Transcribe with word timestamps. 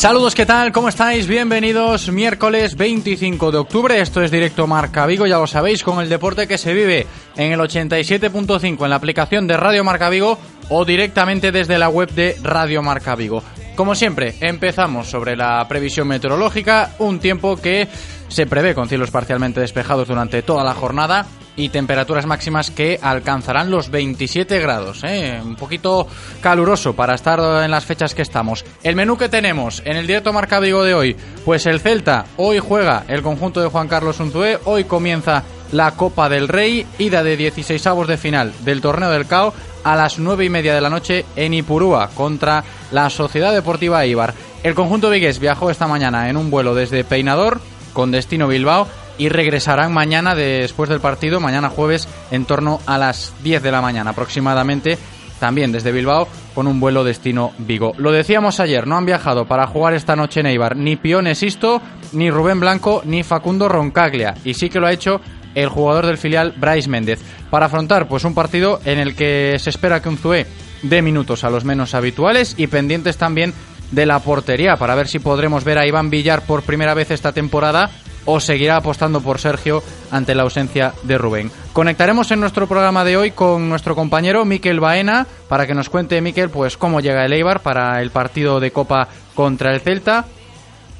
Saludos, 0.00 0.34
¿qué 0.34 0.46
tal? 0.46 0.72
¿Cómo 0.72 0.88
estáis? 0.88 1.26
Bienvenidos. 1.26 2.10
Miércoles 2.10 2.74
25 2.74 3.52
de 3.52 3.58
octubre. 3.58 4.00
Esto 4.00 4.22
es 4.22 4.30
Directo 4.30 4.66
Marca 4.66 5.04
Vigo, 5.04 5.26
ya 5.26 5.36
lo 5.36 5.46
sabéis, 5.46 5.82
con 5.82 6.00
el 6.00 6.08
deporte 6.08 6.48
que 6.48 6.56
se 6.56 6.72
vive 6.72 7.06
en 7.36 7.52
el 7.52 7.60
87.5 7.60 8.82
en 8.82 8.88
la 8.88 8.96
aplicación 8.96 9.46
de 9.46 9.58
Radio 9.58 9.84
Marca 9.84 10.08
Vigo 10.08 10.38
o 10.70 10.86
directamente 10.86 11.52
desde 11.52 11.78
la 11.78 11.90
web 11.90 12.10
de 12.12 12.34
Radio 12.42 12.80
Marca 12.80 13.14
Vigo. 13.14 13.42
Como 13.76 13.94
siempre, 13.94 14.36
empezamos 14.40 15.06
sobre 15.10 15.36
la 15.36 15.68
previsión 15.68 16.08
meteorológica, 16.08 16.92
un 16.98 17.20
tiempo 17.20 17.58
que 17.58 17.86
se 18.28 18.46
prevé 18.46 18.74
con 18.74 18.88
cielos 18.88 19.10
parcialmente 19.10 19.60
despejados 19.60 20.08
durante 20.08 20.40
toda 20.40 20.64
la 20.64 20.72
jornada 20.72 21.26
y 21.60 21.68
temperaturas 21.68 22.26
máximas 22.26 22.70
que 22.70 22.98
alcanzarán 23.02 23.70
los 23.70 23.90
27 23.90 24.58
grados. 24.60 25.04
¿eh? 25.04 25.40
Un 25.44 25.56
poquito 25.56 26.06
caluroso 26.40 26.94
para 26.94 27.14
estar 27.14 27.38
en 27.62 27.70
las 27.70 27.84
fechas 27.84 28.14
que 28.14 28.22
estamos. 28.22 28.64
El 28.82 28.96
menú 28.96 29.18
que 29.18 29.28
tenemos 29.28 29.82
en 29.84 29.96
el 29.96 30.06
directo 30.06 30.32
Marca 30.32 30.58
Vigo 30.58 30.82
de 30.82 30.94
hoy, 30.94 31.16
pues 31.44 31.66
el 31.66 31.80
Celta 31.80 32.24
hoy 32.36 32.58
juega 32.58 33.04
el 33.08 33.22
conjunto 33.22 33.60
de 33.60 33.68
Juan 33.68 33.88
Carlos 33.88 34.20
Unzué, 34.20 34.58
hoy 34.64 34.84
comienza 34.84 35.44
la 35.72 35.92
Copa 35.92 36.28
del 36.28 36.48
Rey, 36.48 36.86
ida 36.98 37.22
de 37.22 37.36
16 37.36 37.86
avos 37.86 38.08
de 38.08 38.16
final 38.16 38.52
del 38.64 38.80
torneo 38.80 39.10
del 39.10 39.26
CAO 39.26 39.52
a 39.84 39.96
las 39.96 40.18
9 40.18 40.46
y 40.46 40.50
media 40.50 40.74
de 40.74 40.80
la 40.80 40.90
noche 40.90 41.24
en 41.36 41.54
Ipurúa 41.54 42.08
contra 42.14 42.64
la 42.90 43.10
Sociedad 43.10 43.52
Deportiva 43.52 44.04
Ibar. 44.06 44.34
El 44.62 44.74
conjunto 44.74 45.10
vigués 45.10 45.38
viajó 45.38 45.70
esta 45.70 45.86
mañana 45.86 46.28
en 46.28 46.36
un 46.36 46.50
vuelo 46.50 46.74
desde 46.74 47.04
Peinador 47.04 47.60
con 47.92 48.10
destino 48.10 48.48
Bilbao 48.48 48.88
y 49.20 49.28
regresarán 49.28 49.92
mañana 49.92 50.34
después 50.34 50.88
del 50.88 51.00
partido, 51.00 51.40
mañana 51.40 51.68
jueves, 51.68 52.08
en 52.30 52.46
torno 52.46 52.80
a 52.86 52.96
las 52.96 53.34
10 53.42 53.62
de 53.62 53.70
la 53.70 53.82
mañana 53.82 54.12
aproximadamente, 54.12 54.96
también 55.38 55.72
desde 55.72 55.92
Bilbao, 55.92 56.26
con 56.54 56.66
un 56.66 56.80
vuelo 56.80 57.04
destino 57.04 57.52
Vigo. 57.58 57.92
Lo 57.98 58.12
decíamos 58.12 58.60
ayer, 58.60 58.86
no 58.86 58.96
han 58.96 59.04
viajado 59.04 59.44
para 59.44 59.66
jugar 59.66 59.92
esta 59.92 60.16
noche 60.16 60.40
en 60.40 60.46
Eibar 60.46 60.74
ni 60.74 60.96
Pione 60.96 61.34
Sisto, 61.34 61.82
ni 62.12 62.30
Rubén 62.30 62.60
Blanco, 62.60 63.02
ni 63.04 63.22
Facundo 63.22 63.68
Roncaglia, 63.68 64.36
y 64.42 64.54
sí 64.54 64.70
que 64.70 64.80
lo 64.80 64.86
ha 64.86 64.92
hecho 64.92 65.20
el 65.54 65.68
jugador 65.68 66.06
del 66.06 66.16
filial 66.16 66.54
Bryce 66.56 66.88
Méndez, 66.88 67.20
para 67.50 67.66
afrontar 67.66 68.08
pues 68.08 68.24
un 68.24 68.34
partido 68.34 68.80
en 68.86 68.98
el 68.98 69.14
que 69.14 69.58
se 69.58 69.68
espera 69.68 70.00
que 70.00 70.08
un 70.08 70.16
Zue 70.16 70.46
dé 70.82 71.02
minutos 71.02 71.44
a 71.44 71.50
los 71.50 71.66
menos 71.66 71.94
habituales 71.94 72.54
y 72.56 72.68
pendientes 72.68 73.18
también 73.18 73.52
de 73.90 74.06
la 74.06 74.20
portería 74.20 74.76
para 74.76 74.94
ver 74.94 75.08
si 75.08 75.18
podremos 75.18 75.62
ver 75.62 75.76
a 75.76 75.86
Iván 75.86 76.08
Villar 76.08 76.40
por 76.42 76.62
primera 76.62 76.94
vez 76.94 77.10
esta 77.10 77.32
temporada 77.32 77.90
o 78.24 78.40
seguirá 78.40 78.76
apostando 78.76 79.20
por 79.20 79.38
Sergio 79.38 79.82
ante 80.10 80.34
la 80.34 80.42
ausencia 80.42 80.92
de 81.02 81.18
Rubén. 81.18 81.50
Conectaremos 81.72 82.30
en 82.30 82.40
nuestro 82.40 82.66
programa 82.66 83.04
de 83.04 83.16
hoy 83.16 83.30
con 83.30 83.68
nuestro 83.68 83.94
compañero 83.94 84.44
Miquel 84.44 84.80
Baena 84.80 85.26
para 85.48 85.66
que 85.66 85.74
nos 85.74 85.88
cuente 85.88 86.20
Miquel 86.20 86.50
pues 86.50 86.76
cómo 86.76 87.00
llega 87.00 87.24
el 87.24 87.32
Eibar 87.32 87.60
para 87.60 88.00
el 88.02 88.10
partido 88.10 88.60
de 88.60 88.70
Copa 88.70 89.08
contra 89.34 89.72
el 89.72 89.80
Celta. 89.80 90.26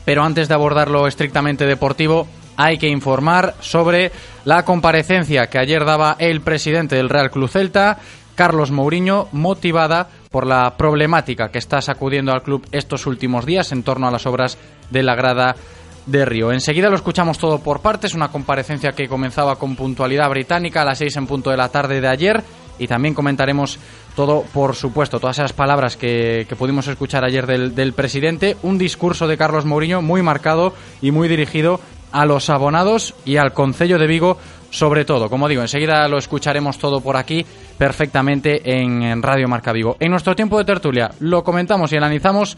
Pero 0.04 0.24
antes 0.24 0.48
de 0.48 0.54
abordarlo 0.54 1.06
estrictamente 1.06 1.66
deportivo, 1.66 2.26
hay 2.56 2.78
que 2.78 2.88
informar 2.88 3.54
sobre 3.60 4.12
la 4.44 4.64
comparecencia 4.64 5.46
que 5.46 5.58
ayer 5.58 5.84
daba 5.84 6.16
el 6.18 6.40
presidente 6.40 6.96
del 6.96 7.08
Real 7.08 7.30
Club 7.30 7.48
Celta, 7.48 7.98
Carlos 8.34 8.70
Mourinho, 8.70 9.28
motivada 9.32 10.08
por 10.30 10.46
la 10.46 10.76
problemática 10.76 11.50
que 11.50 11.58
está 11.58 11.80
sacudiendo 11.80 12.32
al 12.32 12.42
club 12.42 12.66
estos 12.72 13.06
últimos 13.06 13.44
días 13.46 13.72
en 13.72 13.82
torno 13.82 14.06
a 14.08 14.10
las 14.10 14.26
obras 14.26 14.58
de 14.90 15.02
la 15.02 15.14
grada 15.14 15.56
de 16.06 16.24
Río. 16.24 16.52
Enseguida 16.52 16.88
lo 16.88 16.96
escuchamos 16.96 17.38
todo 17.38 17.58
por 17.58 17.80
partes, 17.80 18.14
una 18.14 18.28
comparecencia 18.28 18.92
que 18.92 19.08
comenzaba 19.08 19.56
con 19.56 19.76
puntualidad 19.76 20.28
británica 20.30 20.82
a 20.82 20.84
las 20.84 20.98
6 20.98 21.16
en 21.16 21.26
punto 21.26 21.50
de 21.50 21.56
la 21.56 21.68
tarde 21.68 22.00
de 22.00 22.08
ayer 22.08 22.42
y 22.78 22.86
también 22.86 23.14
comentaremos 23.14 23.78
todo, 24.16 24.42
por 24.54 24.74
supuesto, 24.74 25.20
todas 25.20 25.38
esas 25.38 25.52
palabras 25.52 25.96
que, 25.96 26.46
pudimos 26.58 26.88
escuchar 26.88 27.24
ayer 27.24 27.46
del, 27.46 27.74
del, 27.74 27.92
presidente, 27.92 28.56
un 28.62 28.78
discurso 28.78 29.28
de 29.28 29.36
Carlos 29.36 29.66
Mourinho 29.66 30.02
muy 30.02 30.22
marcado 30.22 30.74
y 31.02 31.10
muy 31.10 31.28
dirigido 31.28 31.80
a 32.10 32.24
los 32.26 32.50
abonados 32.50 33.14
y 33.24 33.36
al 33.36 33.52
Concello 33.52 33.98
de 33.98 34.06
Vigo 34.06 34.38
sobre 34.70 35.04
todo. 35.04 35.28
Como 35.28 35.48
digo, 35.48 35.62
enseguida 35.62 36.08
lo 36.08 36.18
escucharemos 36.18 36.78
todo 36.78 37.00
por 37.00 37.16
aquí 37.16 37.44
perfectamente 37.76 38.60
en, 38.64 39.22
Radio 39.22 39.48
Marca 39.48 39.72
Vigo. 39.72 39.96
En 40.00 40.10
nuestro 40.10 40.34
tiempo 40.34 40.58
de 40.58 40.64
tertulia 40.64 41.10
lo 41.20 41.42
comentamos 41.42 41.92
y 41.92 41.96
analizamos 41.96 42.56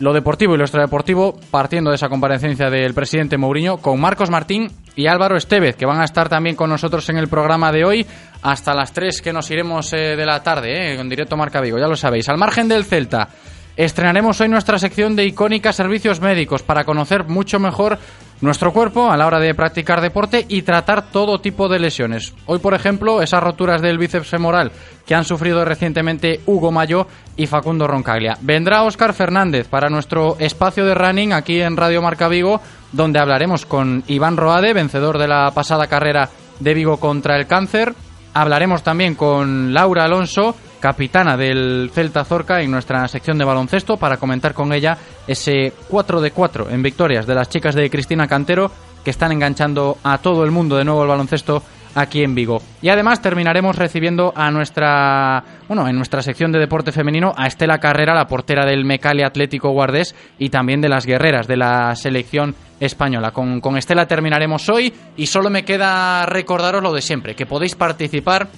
lo 0.00 0.12
deportivo 0.12 0.54
y 0.54 0.58
lo 0.58 0.64
extradeportivo 0.64 1.36
partiendo 1.50 1.90
de 1.90 1.96
esa 1.96 2.08
comparecencia 2.08 2.70
del 2.70 2.94
presidente 2.94 3.38
Mourinho 3.38 3.78
con 3.78 4.00
Marcos 4.00 4.30
Martín 4.30 4.70
y 4.96 5.06
Álvaro 5.06 5.36
Estevez, 5.36 5.76
que 5.76 5.86
van 5.86 6.00
a 6.00 6.04
estar 6.04 6.28
también 6.28 6.56
con 6.56 6.70
nosotros 6.70 7.08
en 7.08 7.18
el 7.18 7.28
programa 7.28 7.72
de 7.72 7.84
hoy 7.84 8.06
hasta 8.42 8.74
las 8.74 8.92
3 8.92 9.22
que 9.22 9.32
nos 9.32 9.50
iremos 9.50 9.92
eh, 9.92 10.16
de 10.16 10.26
la 10.26 10.42
tarde, 10.42 10.72
eh, 10.72 11.00
en 11.00 11.08
directo 11.08 11.36
Marca 11.36 11.60
Vigo, 11.60 11.78
ya 11.78 11.86
lo 11.86 11.96
sabéis. 11.96 12.28
Al 12.28 12.38
margen 12.38 12.68
del 12.68 12.84
Celta, 12.84 13.28
estrenaremos 13.76 14.40
hoy 14.40 14.48
nuestra 14.48 14.78
sección 14.78 15.16
de 15.16 15.24
icónicas 15.24 15.76
servicios 15.76 16.20
médicos 16.20 16.62
para 16.62 16.84
conocer 16.84 17.24
mucho 17.24 17.58
mejor 17.58 17.98
nuestro 18.42 18.72
cuerpo 18.72 19.10
a 19.10 19.16
la 19.16 19.26
hora 19.26 19.38
de 19.38 19.54
practicar 19.54 20.00
deporte 20.00 20.44
y 20.48 20.62
tratar 20.62 21.10
todo 21.10 21.40
tipo 21.40 21.68
de 21.68 21.78
lesiones. 21.78 22.34
Hoy, 22.46 22.58
por 22.58 22.74
ejemplo, 22.74 23.22
esas 23.22 23.42
roturas 23.42 23.80
del 23.80 23.98
bíceps 23.98 24.28
femoral 24.28 24.72
que 25.06 25.14
han 25.14 25.24
sufrido 25.24 25.64
recientemente 25.64 26.40
Hugo 26.44 26.72
Mayo 26.72 27.06
y 27.36 27.46
Facundo 27.46 27.86
Roncaglia. 27.86 28.36
Vendrá 28.40 28.82
Óscar 28.82 29.14
Fernández 29.14 29.68
para 29.68 29.88
nuestro 29.88 30.36
espacio 30.40 30.84
de 30.84 30.94
running 30.94 31.32
aquí 31.32 31.60
en 31.60 31.76
Radio 31.76 32.02
Marca 32.02 32.28
Vigo, 32.28 32.60
donde 32.90 33.20
hablaremos 33.20 33.64
con 33.64 34.02
Iván 34.08 34.36
Roade, 34.36 34.74
vencedor 34.74 35.18
de 35.18 35.28
la 35.28 35.52
pasada 35.52 35.86
carrera 35.86 36.28
de 36.58 36.74
Vigo 36.74 36.98
contra 36.98 37.36
el 37.36 37.46
cáncer. 37.46 37.94
Hablaremos 38.34 38.82
también 38.82 39.14
con 39.14 39.72
Laura 39.72 40.04
Alonso, 40.04 40.56
capitana 40.82 41.36
del 41.36 41.90
Celta 41.94 42.24
Zorca 42.24 42.60
en 42.60 42.72
nuestra 42.72 43.06
sección 43.06 43.38
de 43.38 43.44
baloncesto 43.44 43.96
para 43.96 44.16
comentar 44.16 44.52
con 44.52 44.72
ella 44.72 44.98
ese 45.28 45.72
4 45.88 46.20
de 46.20 46.32
4 46.32 46.70
en 46.70 46.82
victorias 46.82 47.24
de 47.24 47.36
las 47.36 47.48
chicas 47.48 47.76
de 47.76 47.88
Cristina 47.88 48.26
Cantero 48.26 48.70
que 49.04 49.10
están 49.10 49.30
enganchando 49.30 49.98
a 50.02 50.18
todo 50.18 50.44
el 50.44 50.50
mundo 50.50 50.76
de 50.76 50.84
nuevo 50.84 51.02
el 51.02 51.08
baloncesto 51.08 51.62
aquí 51.94 52.24
en 52.24 52.34
Vigo. 52.34 52.60
Y 52.80 52.88
además 52.88 53.22
terminaremos 53.22 53.76
recibiendo 53.76 54.32
a 54.34 54.50
nuestra, 54.50 55.44
bueno, 55.68 55.86
en 55.86 55.94
nuestra 55.94 56.20
sección 56.20 56.50
de 56.50 56.58
deporte 56.58 56.90
femenino 56.90 57.32
a 57.36 57.46
Estela 57.46 57.78
Carrera, 57.78 58.14
la 58.14 58.26
portera 58.26 58.66
del 58.66 58.84
Mecali 58.84 59.22
Atlético 59.22 59.70
Guardés 59.70 60.16
y 60.38 60.48
también 60.48 60.80
de 60.80 60.88
las 60.88 61.06
guerreras 61.06 61.46
de 61.46 61.58
la 61.58 61.94
selección 61.94 62.56
española. 62.80 63.30
Con, 63.30 63.60
con 63.60 63.76
Estela 63.76 64.06
terminaremos 64.06 64.68
hoy 64.68 64.92
y 65.16 65.26
solo 65.26 65.48
me 65.48 65.64
queda 65.64 66.26
recordaros 66.26 66.82
lo 66.82 66.92
de 66.92 67.02
siempre, 67.02 67.36
que 67.36 67.46
podéis 67.46 67.76
participar 67.76 68.48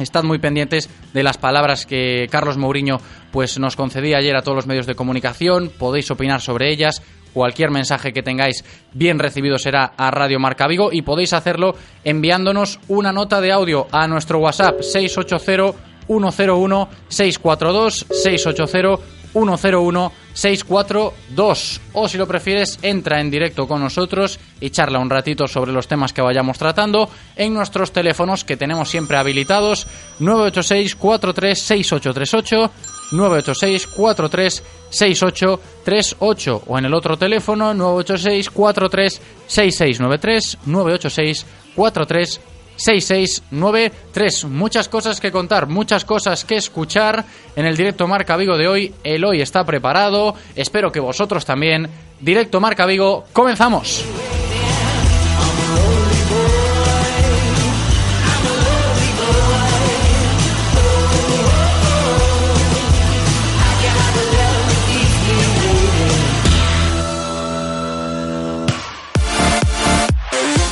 Estad 0.00 0.24
muy 0.24 0.38
pendientes 0.38 0.88
de 1.12 1.22
las 1.22 1.38
palabras 1.38 1.86
que 1.86 2.26
Carlos 2.30 2.56
Mourinho 2.56 3.00
pues, 3.30 3.58
nos 3.58 3.76
concedía 3.76 4.18
ayer 4.18 4.36
a 4.36 4.42
todos 4.42 4.56
los 4.56 4.66
medios 4.66 4.86
de 4.86 4.94
comunicación. 4.94 5.70
Podéis 5.78 6.10
opinar 6.10 6.40
sobre 6.40 6.72
ellas, 6.72 7.02
Cualquier 7.32 7.70
mensaje 7.70 8.12
que 8.12 8.22
tengáis 8.22 8.64
bien 8.92 9.18
recibido 9.18 9.56
será 9.58 9.92
a 9.96 10.10
Radio 10.10 10.40
Marca 10.40 10.66
Vigo 10.66 10.90
y 10.92 11.02
podéis 11.02 11.32
hacerlo 11.32 11.76
enviándonos 12.02 12.80
una 12.88 13.12
nota 13.12 13.40
de 13.40 13.52
audio 13.52 13.86
a 13.92 14.08
nuestro 14.08 14.40
WhatsApp 14.40 14.80
680 14.80 15.78
101 16.08 16.88
642 17.08 18.06
680 18.10 19.19
101 19.32 20.12
642 20.32 21.80
o 21.92 22.08
si 22.08 22.18
lo 22.18 22.26
prefieres 22.26 22.78
entra 22.82 23.20
en 23.20 23.30
directo 23.30 23.66
con 23.66 23.80
nosotros 23.80 24.38
y 24.60 24.70
charla 24.70 24.98
un 24.98 25.10
ratito 25.10 25.46
sobre 25.46 25.72
los 25.72 25.88
temas 25.88 26.12
que 26.12 26.22
vayamos 26.22 26.58
tratando 26.58 27.08
en 27.36 27.54
nuestros 27.54 27.92
teléfonos 27.92 28.44
que 28.44 28.56
tenemos 28.56 28.88
siempre 28.88 29.16
habilitados. 29.18 29.86
986 30.18 30.96
43 30.96 31.58
6838 31.58 32.70
986 33.12 33.86
43 33.86 34.62
6838 34.90 36.62
o 36.66 36.78
en 36.78 36.84
el 36.84 36.94
otro 36.94 37.16
teléfono 37.16 37.74
986 37.74 38.50
43 38.50 39.22
6693 39.46 40.58
986 40.66 41.46
43 41.74 42.40
6693. 42.80 44.44
Muchas 44.46 44.88
cosas 44.88 45.20
que 45.20 45.30
contar, 45.30 45.66
muchas 45.66 46.04
cosas 46.04 46.44
que 46.44 46.56
escuchar 46.56 47.24
en 47.54 47.66
el 47.66 47.76
directo 47.76 48.08
Marca 48.08 48.36
Vigo 48.36 48.56
de 48.56 48.68
hoy. 48.68 48.94
El 49.04 49.24
hoy 49.24 49.42
está 49.42 49.64
preparado, 49.64 50.34
espero 50.56 50.90
que 50.90 51.00
vosotros 51.00 51.44
también. 51.44 51.88
Directo 52.20 52.60
Marca 52.60 52.86
Vigo, 52.86 53.24
comenzamos. 53.32 54.04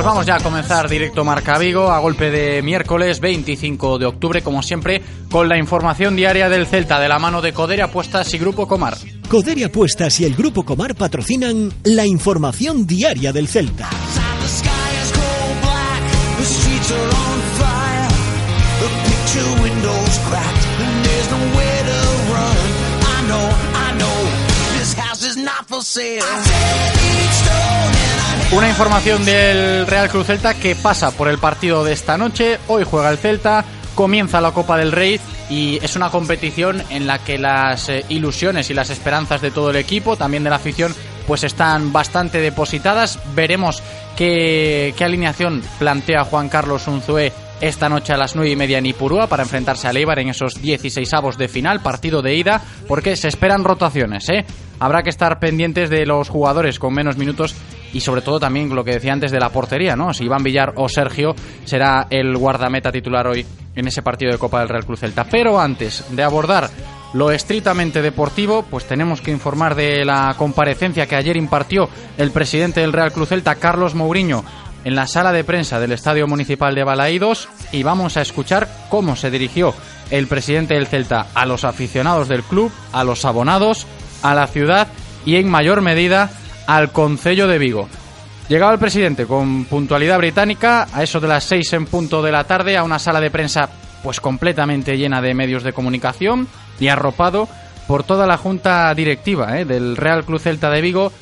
Pues 0.00 0.06
vamos 0.06 0.24
ya 0.24 0.36
a 0.36 0.40
comenzar 0.40 0.88
directo 0.88 1.26
Marca 1.26 1.58
Vigo 1.58 1.90
a 1.90 1.98
golpe 1.98 2.30
de 2.30 2.62
miércoles 2.62 3.20
25 3.20 3.98
de 3.98 4.06
octubre, 4.06 4.40
como 4.40 4.62
siempre, 4.62 5.02
con 5.30 5.46
la 5.46 5.58
información 5.58 6.16
diaria 6.16 6.48
del 6.48 6.66
Celta 6.66 6.98
de 6.98 7.06
la 7.06 7.18
mano 7.18 7.42
de 7.42 7.52
Coderia 7.52 7.84
Apuestas 7.84 8.32
y 8.32 8.38
Grupo 8.38 8.66
Comar. 8.66 8.96
Coderia 9.28 9.66
Apuestas 9.66 10.18
y 10.20 10.24
el 10.24 10.34
Grupo 10.34 10.64
Comar 10.64 10.94
patrocinan 10.94 11.70
la 11.84 12.06
información 12.06 12.86
diaria 12.86 13.30
del 13.34 13.46
Celta. 13.46 13.90
Una 28.52 28.68
información 28.68 29.24
del 29.24 29.86
Real 29.86 30.08
Cruz 30.08 30.26
Celta 30.26 30.54
que 30.54 30.74
pasa 30.74 31.12
por 31.12 31.28
el 31.28 31.38
partido 31.38 31.84
de 31.84 31.92
esta 31.92 32.18
noche. 32.18 32.58
Hoy 32.66 32.82
juega 32.82 33.10
el 33.10 33.18
Celta, 33.18 33.64
comienza 33.94 34.40
la 34.40 34.50
Copa 34.50 34.76
del 34.76 34.90
Rey 34.90 35.20
y 35.48 35.78
es 35.82 35.94
una 35.94 36.10
competición 36.10 36.82
en 36.90 37.06
la 37.06 37.20
que 37.20 37.38
las 37.38 37.88
eh, 37.88 38.04
ilusiones 38.08 38.68
y 38.68 38.74
las 38.74 38.90
esperanzas 38.90 39.40
de 39.40 39.52
todo 39.52 39.70
el 39.70 39.76
equipo, 39.76 40.16
también 40.16 40.42
de 40.42 40.50
la 40.50 40.56
afición, 40.56 40.92
pues 41.28 41.44
están 41.44 41.92
bastante 41.92 42.40
depositadas. 42.40 43.20
Veremos 43.36 43.84
qué, 44.16 44.94
qué 44.98 45.04
alineación 45.04 45.62
plantea 45.78 46.24
Juan 46.24 46.48
Carlos 46.48 46.88
Unzué 46.88 47.32
esta 47.60 47.88
noche 47.88 48.12
a 48.12 48.16
las 48.16 48.34
9 48.34 48.50
y 48.50 48.56
media 48.56 48.78
en 48.78 48.86
Ipurúa 48.86 49.28
para 49.28 49.44
enfrentarse 49.44 49.86
a 49.86 49.92
Eibar 49.92 50.18
en 50.18 50.30
esos 50.30 50.60
16 50.60 51.12
avos 51.14 51.38
de 51.38 51.46
final, 51.46 51.82
partido 51.82 52.20
de 52.20 52.34
ida, 52.34 52.60
porque 52.88 53.14
se 53.14 53.28
esperan 53.28 53.62
rotaciones, 53.62 54.28
¿eh? 54.28 54.44
Habrá 54.80 55.02
que 55.02 55.10
estar 55.10 55.38
pendientes 55.38 55.90
de 55.90 56.06
los 56.06 56.30
jugadores 56.30 56.78
con 56.78 56.94
menos 56.94 57.18
minutos 57.18 57.54
y 57.92 58.00
sobre 58.00 58.22
todo 58.22 58.38
también 58.38 58.74
lo 58.74 58.84
que 58.84 58.92
decía 58.92 59.12
antes 59.12 59.30
de 59.30 59.40
la 59.40 59.50
portería, 59.50 59.96
¿no? 59.96 60.14
Si 60.14 60.24
Iván 60.24 60.42
Villar 60.42 60.74
o 60.76 60.88
Sergio 60.88 61.34
será 61.64 62.06
el 62.10 62.36
guardameta 62.36 62.92
titular 62.92 63.26
hoy 63.26 63.44
en 63.74 63.86
ese 63.86 64.02
partido 64.02 64.32
de 64.32 64.38
Copa 64.38 64.60
del 64.60 64.68
Real 64.68 64.84
Cruz 64.84 65.00
Celta. 65.00 65.24
Pero 65.24 65.60
antes 65.60 66.04
de 66.10 66.22
abordar 66.22 66.70
lo 67.12 67.32
estrictamente 67.32 68.02
deportivo, 68.02 68.64
pues 68.70 68.86
tenemos 68.86 69.20
que 69.20 69.32
informar 69.32 69.74
de 69.74 70.04
la 70.04 70.34
comparecencia 70.36 71.06
que 71.06 71.16
ayer 71.16 71.36
impartió 71.36 71.88
el 72.18 72.30
presidente 72.30 72.80
del 72.80 72.92
Real 72.92 73.12
Cruz 73.12 73.30
Celta, 73.30 73.56
Carlos 73.56 73.94
Mourinho, 73.94 74.44
en 74.84 74.94
la 74.94 75.06
sala 75.06 75.32
de 75.32 75.44
prensa 75.44 75.80
del 75.80 75.92
Estadio 75.92 76.26
Municipal 76.26 76.74
de 76.74 76.84
Balaídos 76.84 77.48
y 77.72 77.82
vamos 77.82 78.16
a 78.16 78.22
escuchar 78.22 78.68
cómo 78.88 79.16
se 79.16 79.30
dirigió 79.30 79.74
el 80.10 80.26
presidente 80.26 80.74
del 80.74 80.86
Celta 80.86 81.26
a 81.34 81.46
los 81.46 81.64
aficionados 81.64 82.28
del 82.28 82.42
club, 82.42 82.72
a 82.92 83.04
los 83.04 83.24
abonados, 83.24 83.86
a 84.22 84.34
la 84.34 84.46
ciudad 84.46 84.88
y 85.24 85.36
en 85.36 85.50
mayor 85.50 85.82
medida 85.82 86.30
al 86.70 86.92
Concello 86.92 87.48
de 87.48 87.58
Vigo. 87.58 87.88
Llegaba 88.48 88.72
el 88.72 88.78
presidente 88.78 89.26
con 89.26 89.64
puntualidad 89.64 90.18
británica 90.18 90.86
a 90.92 91.02
eso 91.02 91.18
de 91.18 91.26
las 91.26 91.42
seis 91.42 91.72
en 91.72 91.84
punto 91.86 92.22
de 92.22 92.30
la 92.30 92.44
tarde 92.44 92.76
a 92.76 92.84
una 92.84 93.00
sala 93.00 93.20
de 93.20 93.30
prensa 93.30 93.68
pues 94.04 94.20
completamente 94.20 94.96
llena 94.96 95.20
de 95.20 95.34
medios 95.34 95.64
de 95.64 95.72
comunicación 95.72 96.46
y 96.78 96.86
arropado 96.86 97.48
por 97.88 98.04
toda 98.04 98.24
la 98.24 98.36
junta 98.36 98.94
directiva 98.94 99.58
¿eh? 99.58 99.64
del 99.64 99.96
Real 99.96 100.24
Club 100.24 100.38
Celta 100.38 100.70
de 100.70 100.80
Vigo. 100.80 101.12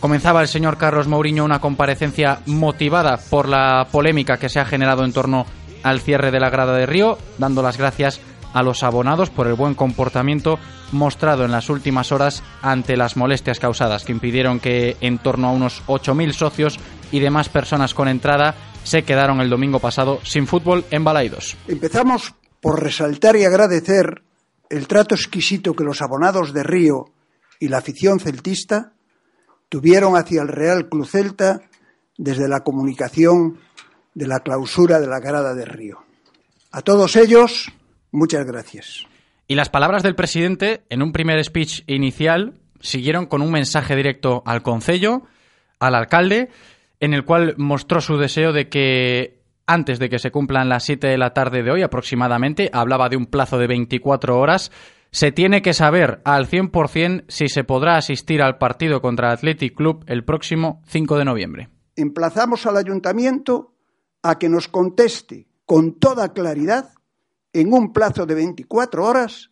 Comenzaba 0.00 0.42
el 0.42 0.48
señor 0.48 0.76
Carlos 0.76 1.06
Mourinho 1.06 1.44
una 1.44 1.60
comparecencia 1.60 2.40
motivada 2.46 3.16
por 3.30 3.48
la 3.48 3.86
polémica 3.92 4.38
que 4.38 4.48
se 4.48 4.58
ha 4.58 4.64
generado 4.64 5.04
en 5.04 5.12
torno 5.12 5.46
al 5.84 6.00
cierre 6.00 6.32
de 6.32 6.40
la 6.40 6.50
grada 6.50 6.76
de 6.76 6.84
Río, 6.84 7.16
dando 7.38 7.62
las 7.62 7.78
gracias 7.78 8.18
a 8.18 8.35
los 8.62 8.82
abonados 8.82 9.30
por 9.30 9.46
el 9.46 9.54
buen 9.54 9.74
comportamiento 9.74 10.58
mostrado 10.92 11.44
en 11.44 11.52
las 11.52 11.68
últimas 11.68 12.12
horas 12.12 12.42
ante 12.62 12.96
las 12.96 13.16
molestias 13.16 13.58
causadas 13.58 14.04
que 14.04 14.12
impidieron 14.12 14.60
que 14.60 14.96
en 15.00 15.18
torno 15.18 15.48
a 15.48 15.52
unos 15.52 15.82
8.000 15.86 16.32
socios 16.32 16.78
y 17.12 17.20
demás 17.20 17.48
personas 17.48 17.94
con 17.94 18.08
entrada 18.08 18.54
se 18.84 19.02
quedaron 19.02 19.40
el 19.40 19.50
domingo 19.50 19.80
pasado 19.80 20.20
sin 20.22 20.46
fútbol 20.46 20.84
en 20.90 21.04
Balaidos. 21.04 21.56
Empezamos 21.66 22.34
por 22.60 22.82
resaltar 22.82 23.36
y 23.36 23.44
agradecer 23.44 24.22
el 24.70 24.86
trato 24.86 25.14
exquisito 25.14 25.74
que 25.74 25.84
los 25.84 26.02
abonados 26.02 26.52
de 26.52 26.62
Río 26.62 27.06
y 27.60 27.68
la 27.68 27.78
afición 27.78 28.20
celtista 28.20 28.92
tuvieron 29.68 30.16
hacia 30.16 30.42
el 30.42 30.48
Real 30.48 30.88
Club 30.88 31.06
Celta 31.06 31.60
desde 32.16 32.48
la 32.48 32.60
comunicación 32.60 33.58
de 34.14 34.26
la 34.26 34.40
clausura 34.40 35.00
de 35.00 35.06
la 35.06 35.20
grada 35.20 35.54
de 35.54 35.64
Río. 35.64 35.98
A 36.70 36.82
todos 36.82 37.16
ellos, 37.16 37.72
muchas 38.16 38.46
gracias. 38.46 39.06
Y 39.46 39.54
las 39.54 39.68
palabras 39.68 40.02
del 40.02 40.16
presidente 40.16 40.82
en 40.88 41.02
un 41.02 41.12
primer 41.12 41.42
speech 41.44 41.82
inicial 41.86 42.54
siguieron 42.80 43.26
con 43.26 43.42
un 43.42 43.52
mensaje 43.52 43.94
directo 43.94 44.42
al 44.44 44.62
concello, 44.62 45.22
al 45.78 45.94
alcalde, 45.94 46.50
en 47.00 47.14
el 47.14 47.24
cual 47.24 47.54
mostró 47.58 48.00
su 48.00 48.16
deseo 48.16 48.52
de 48.52 48.68
que 48.68 49.40
antes 49.66 49.98
de 49.98 50.08
que 50.08 50.18
se 50.18 50.30
cumplan 50.30 50.68
las 50.68 50.84
7 50.84 51.06
de 51.06 51.18
la 51.18 51.34
tarde 51.34 51.62
de 51.62 51.70
hoy 51.70 51.82
aproximadamente, 51.82 52.70
hablaba 52.72 53.08
de 53.08 53.16
un 53.16 53.26
plazo 53.26 53.58
de 53.58 53.66
24 53.66 54.38
horas, 54.38 54.70
se 55.10 55.32
tiene 55.32 55.62
que 55.62 55.74
saber 55.74 56.20
al 56.24 56.48
100% 56.48 57.24
si 57.28 57.48
se 57.48 57.64
podrá 57.64 57.96
asistir 57.96 58.42
al 58.42 58.58
partido 58.58 59.00
contra 59.00 59.28
el 59.28 59.34
Athletic 59.34 59.74
Club 59.74 60.04
el 60.06 60.24
próximo 60.24 60.82
5 60.86 61.18
de 61.18 61.24
noviembre. 61.24 61.68
Emplazamos 61.96 62.66
al 62.66 62.76
ayuntamiento 62.76 63.74
a 64.22 64.38
que 64.38 64.48
nos 64.48 64.68
conteste 64.68 65.48
con 65.64 65.98
toda 65.98 66.32
claridad, 66.32 66.90
en 67.60 67.72
un 67.72 67.92
plazo 67.92 68.26
de 68.26 68.34
24 68.34 69.04
horas, 69.04 69.50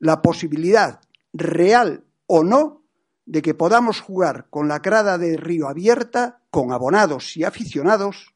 la 0.00 0.22
posibilidad 0.22 1.00
real 1.32 2.04
o 2.26 2.42
no 2.42 2.82
de 3.26 3.42
que 3.42 3.54
podamos 3.54 4.00
jugar 4.00 4.46
con 4.50 4.66
la 4.66 4.80
grada 4.80 5.18
de 5.18 5.36
Río 5.36 5.68
abierta, 5.68 6.40
con 6.50 6.72
abonados 6.72 7.36
y 7.36 7.44
aficionados, 7.44 8.34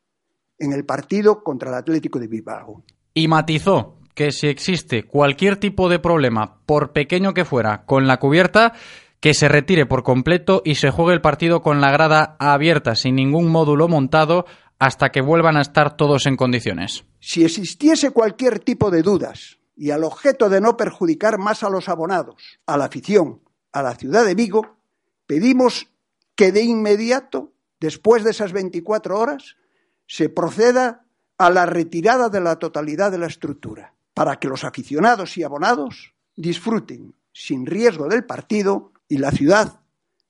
en 0.59 0.73
el 0.73 0.85
partido 0.85 1.43
contra 1.43 1.71
el 1.71 1.77
Atlético 1.77 2.21
de 2.21 2.29
Bilbao. 2.29 2.85
Y 3.13 3.27
matizó 3.27 3.99
que 4.15 4.31
si 4.31 4.47
existe 4.47 5.05
cualquier 5.05 5.57
tipo 5.57 5.89
de 5.89 5.99
problema, 5.99 6.61
por 6.65 6.93
pequeño 6.93 7.35
que 7.35 7.45
fuera, 7.45 7.85
con 7.85 8.07
la 8.07 8.19
cubierta, 8.19 8.75
que 9.19 9.35
se 9.35 9.49
retire 9.49 9.87
por 9.87 10.05
completo 10.05 10.63
y 10.65 10.77
se 10.77 10.91
juegue 10.91 11.15
el 11.15 11.21
partido 11.21 11.61
con 11.61 11.81
la 11.81 11.91
grada 11.91 12.37
abierta, 12.39 12.95
sin 12.95 13.17
ningún 13.17 13.51
módulo 13.51 13.89
montado, 13.89 14.45
hasta 14.79 15.11
que 15.11 15.23
vuelvan 15.23 15.57
a 15.57 15.63
estar 15.63 15.97
todos 15.97 16.27
en 16.27 16.37
condiciones. 16.37 17.05
Si 17.25 17.45
existiese 17.45 18.11
cualquier 18.11 18.59
tipo 18.59 18.91
de 18.91 19.03
dudas 19.03 19.61
y 19.77 19.93
al 19.93 20.03
objeto 20.03 20.49
de 20.49 20.61
no 20.61 20.77
perjudicar 20.77 21.39
más 21.39 21.63
a 21.63 21.71
los 21.71 21.89
abonados, 21.89 22.59
a 22.67 22.77
la 22.77 22.87
afición, 22.87 23.41
a 23.71 23.81
la 23.81 23.95
ciudad 23.95 24.25
de 24.25 24.35
Vigo, 24.35 24.77
pedimos 25.29 25.87
que 26.35 26.51
de 26.51 26.63
inmediato, 26.63 27.53
después 27.79 28.25
de 28.25 28.33
esas 28.33 28.53
24 28.53 29.17
horas, 29.17 29.55
se 30.09 30.31
proceda 30.31 31.07
a 31.39 31.49
la 31.51 31.65
retirada 31.65 32.29
de 32.29 32.41
la 32.41 32.57
totalidad 32.59 33.13
de 33.13 33.19
la 33.19 33.29
estructura, 33.29 33.95
para 34.15 34.41
que 34.41 34.49
los 34.49 34.65
aficionados 34.65 35.39
y 35.39 35.45
abonados 35.45 36.15
disfruten 36.35 37.15
sin 37.33 37.67
riesgo 37.67 38.09
del 38.09 38.25
partido 38.25 38.91
y 39.07 39.19
la 39.19 39.31
ciudad 39.31 39.79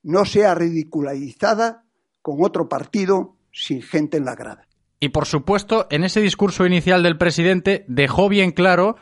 no 0.03 0.27
sea 0.27 0.55
ridiculizada 0.55 1.87
con 2.21 2.45
otro 2.45 2.69
partido 2.69 3.35
sin 3.51 3.81
gente 3.81 4.19
en 4.19 4.27
la 4.27 4.35
grada. 4.35 4.69
Y 5.03 5.09
por 5.09 5.27
supuesto, 5.27 5.89
en 5.91 6.05
ese 6.05 6.21
discurso 6.21 6.65
inicial 6.65 7.03
del 7.03 7.19
presidente 7.19 7.85
dejó 7.89 8.29
bien 8.29 8.53
claro 8.53 8.95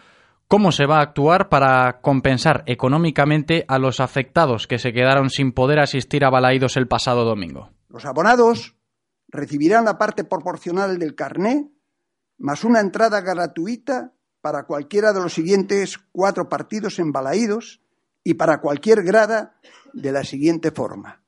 cómo 0.49 0.73
se 0.73 0.87
va 0.87 0.97
a 0.97 1.03
actuar 1.03 1.51
para 1.51 2.01
compensar 2.01 2.65
económicamente 2.65 3.67
a 3.69 3.79
los 3.79 4.01
afectados 4.01 4.67
que 4.67 4.79
se 4.79 4.95
quedaron 4.95 5.29
sin 5.29 5.53
poder 5.53 5.79
asistir 5.79 6.25
a 6.25 6.31
Balaídos 6.31 6.79
el 6.79 6.89
pasado 6.89 7.27
domingo. 7.27 7.69
Los 7.91 8.07
abonados 8.07 8.77
recibirán 9.29 9.85
la 9.85 9.99
parte 9.99 10.25
proporcional 10.25 10.99
del 10.99 11.15
carné 11.15 11.71
más 12.39 12.65
una 12.65 12.81
entrada 12.81 13.21
gratuita 13.21 14.15
para 14.41 14.63
cualquiera 14.63 15.13
de 15.13 15.21
los 15.21 15.35
siguientes 15.35 15.99
cuatro 16.13 16.49
partidos 16.49 16.99
en 16.99 17.13
Balaídos 17.13 17.83
y 18.25 18.33
para 18.35 18.63
cualquier 18.63 19.03
grada 19.03 19.61
de 19.93 20.13
la 20.13 20.25
siguiente 20.25 20.71
forma. 20.71 21.20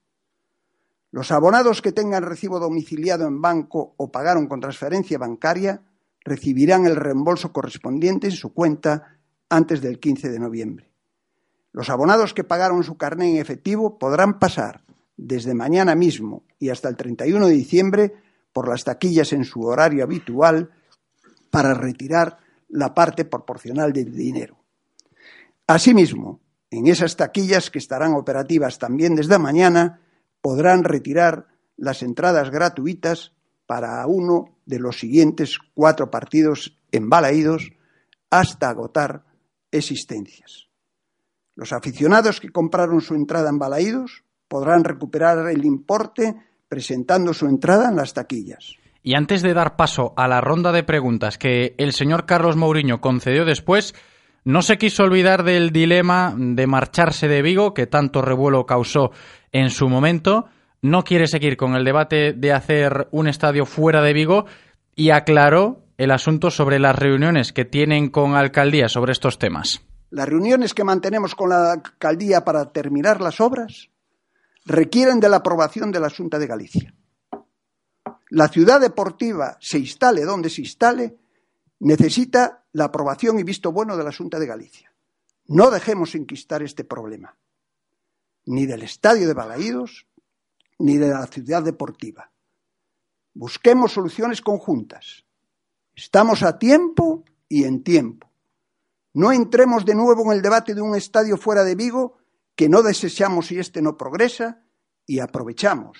Los 1.13 1.31
abonados 1.31 1.83
que 1.83 1.93
tengan 1.93 2.23
recibo 2.23 2.59
domiciliado 2.59 3.27
en 3.27 3.43
banco 3.43 3.95
o 3.99 4.11
pagaron 4.11 4.49
con 4.49 4.61
transferencia 4.61 5.19
bancaria 5.19 5.83
recibirán 6.25 6.87
el 6.87 6.97
reembolso 6.97 7.53
correspondiente 7.53 8.29
en 8.29 8.33
su 8.33 8.55
cuenta 8.55 9.19
antes 9.51 9.83
del 9.83 10.01
15 10.01 10.31
de 10.31 10.39
noviembre. 10.39 10.91
Los 11.73 11.91
abonados 11.91 12.33
que 12.33 12.45
pagaron 12.45 12.83
su 12.83 12.97
carné 12.97 13.31
en 13.31 13.37
efectivo 13.37 13.99
podrán 13.99 14.39
pasar 14.39 14.85
desde 15.17 15.53
mañana 15.53 15.95
mismo 15.95 16.45
y 16.59 16.71
hasta 16.71 16.89
el 16.89 16.97
31 16.97 17.47
de 17.47 17.53
diciembre 17.53 18.15
por 18.53 18.67
las 18.67 18.85
taquillas 18.85 19.35
en 19.35 19.45
su 19.45 19.63
horario 19.63 20.05
habitual 20.05 20.71
para 21.51 21.75
retirar 21.75 22.39
la 22.69 22.95
parte 22.95 23.27
proporcional 23.27 23.93
del 23.93 24.15
dinero. 24.15 24.57
Asimismo, 25.67 26.41
en 26.71 26.87
esas 26.87 27.17
taquillas 27.17 27.71
que 27.71 27.79
estarán 27.79 28.15
operativas 28.15 28.79
también 28.79 29.15
desde 29.15 29.39
mañana, 29.39 30.01
podrán 30.43 30.85
retirar 30.85 31.47
las 31.79 32.03
entradas 32.03 32.51
gratuitas 32.51 33.33
para 33.67 34.07
uno 34.07 34.59
de 34.67 34.79
los 34.79 34.99
siguientes 34.99 35.59
cuatro 35.73 36.11
partidos 36.11 36.77
embalaídos 36.91 37.71
hasta 38.31 38.69
agotar 38.69 39.25
existencias. 39.71 40.69
Los 41.55 41.73
aficionados 41.73 42.41
que 42.41 42.51
compraron 42.51 43.01
su 43.01 43.15
entrada 43.15 43.51
en 43.51 43.59
Balaídos 43.59 44.25
podrán 44.49 44.85
recuperar 44.85 45.49
el 45.51 45.65
importe 45.65 46.35
presentando 46.69 47.35
su 47.35 47.47
entrada 47.47 47.89
en 47.89 47.97
las 47.97 48.15
taquillas. 48.15 48.77
Y 49.03 49.15
antes 49.15 49.43
de 49.43 49.53
dar 49.53 49.77
paso 49.77 50.15
a 50.17 50.29
la 50.29 50.41
ronda 50.41 50.73
de 50.73 50.85
preguntas 50.85 51.37
que 51.37 51.75
el 51.79 51.93
señor 51.93 52.25
Carlos 52.25 52.57
Mourinho 52.57 53.01
concedió 53.01 53.45
después, 53.45 53.95
no 54.45 54.63
se 54.63 54.79
quiso 54.79 55.05
olvidar 55.05 55.45
del 55.45 55.71
dilema 55.71 56.35
de 56.37 56.67
marcharse 56.67 57.29
de 57.29 57.43
Vigo, 57.43 57.75
que 57.75 57.87
tanto 57.87 58.23
revuelo 58.23 58.67
causó 58.67 59.11
en 59.53 59.71
su 59.71 59.89
momento. 59.89 60.47
No 60.81 61.05
quiere 61.05 61.29
seguir 61.29 61.57
con 61.57 61.77
el 61.77 61.85
debate 61.85 62.33
de 62.33 62.53
hacer 62.53 63.09
un 63.13 63.29
estadio 63.29 63.67
fuera 63.67 64.03
de 64.03 64.13
Vigo 64.13 64.47
y 64.97 65.11
aclaró 65.11 65.85
el 65.97 66.11
asunto 66.11 66.51
sobre 66.51 66.79
las 66.79 66.97
reuniones 66.97 67.53
que 67.53 67.65
tienen 67.65 68.11
con 68.11 68.35
alcaldía 68.35 68.89
sobre 68.89 69.13
estos 69.13 69.39
temas. 69.39 69.83
Las 70.11 70.29
reuniones 70.29 70.75
que 70.75 70.85
mantenemos 70.85 71.35
con 71.35 71.51
la 71.51 71.73
alcaldía 71.73 72.45
para 72.45 72.73
terminar 72.73 73.21
las 73.21 73.41
obras 73.41 73.91
requieren 74.65 75.21
de 75.21 75.29
la 75.29 75.37
aprobación 75.37 75.93
de 75.93 76.01
la 76.01 76.11
Junta 76.11 76.39
de 76.39 76.47
Galicia. 76.47 76.95
La 78.31 78.49
ciudad 78.49 78.81
deportiva 78.81 79.57
se 79.61 79.79
instale 79.79 80.23
donde 80.23 80.51
se 80.51 80.63
instale, 80.63 81.19
necesita 81.81 82.65
la 82.73 82.85
aprobación 82.85 83.39
y 83.39 83.43
visto 83.43 83.73
bueno 83.73 83.97
de 83.97 84.05
la 84.05 84.13
Junta 84.13 84.39
de 84.39 84.47
Galicia. 84.47 84.93
No 85.47 85.71
dejemos 85.71 86.15
enquistar 86.15 86.63
este 86.63 86.85
problema, 86.85 87.37
ni 88.47 88.67
del 88.67 88.83
estadio 88.83 89.27
de 89.27 89.35
Balaídos, 89.35 90.07
ni 90.79 90.97
de 90.97 91.09
la 91.09 91.27
ciudad 91.27 91.63
deportiva. 91.63 92.31
Busquemos 93.35 93.93
soluciones 93.93 94.41
conjuntas. 94.41 95.25
Estamos 95.95 96.43
a 96.43 96.59
tiempo 96.59 97.25
y 97.49 97.65
en 97.65 97.83
tiempo. 97.83 98.31
No 99.15 99.33
entremos 99.33 99.85
de 99.85 99.95
nuevo 99.95 100.25
en 100.25 100.37
el 100.37 100.43
debate 100.43 100.75
de 100.75 100.81
un 100.81 100.97
estadio 100.97 101.37
fuera 101.37 101.65
de 101.65 101.75
Vigo 101.75 102.19
que 102.57 102.69
no 102.69 102.83
desechamos 102.83 103.47
si 103.47 103.59
éste 103.59 103.83
no 103.83 103.97
progresa 103.97 104.63
y 105.07 105.21
aprovechamos, 105.21 105.99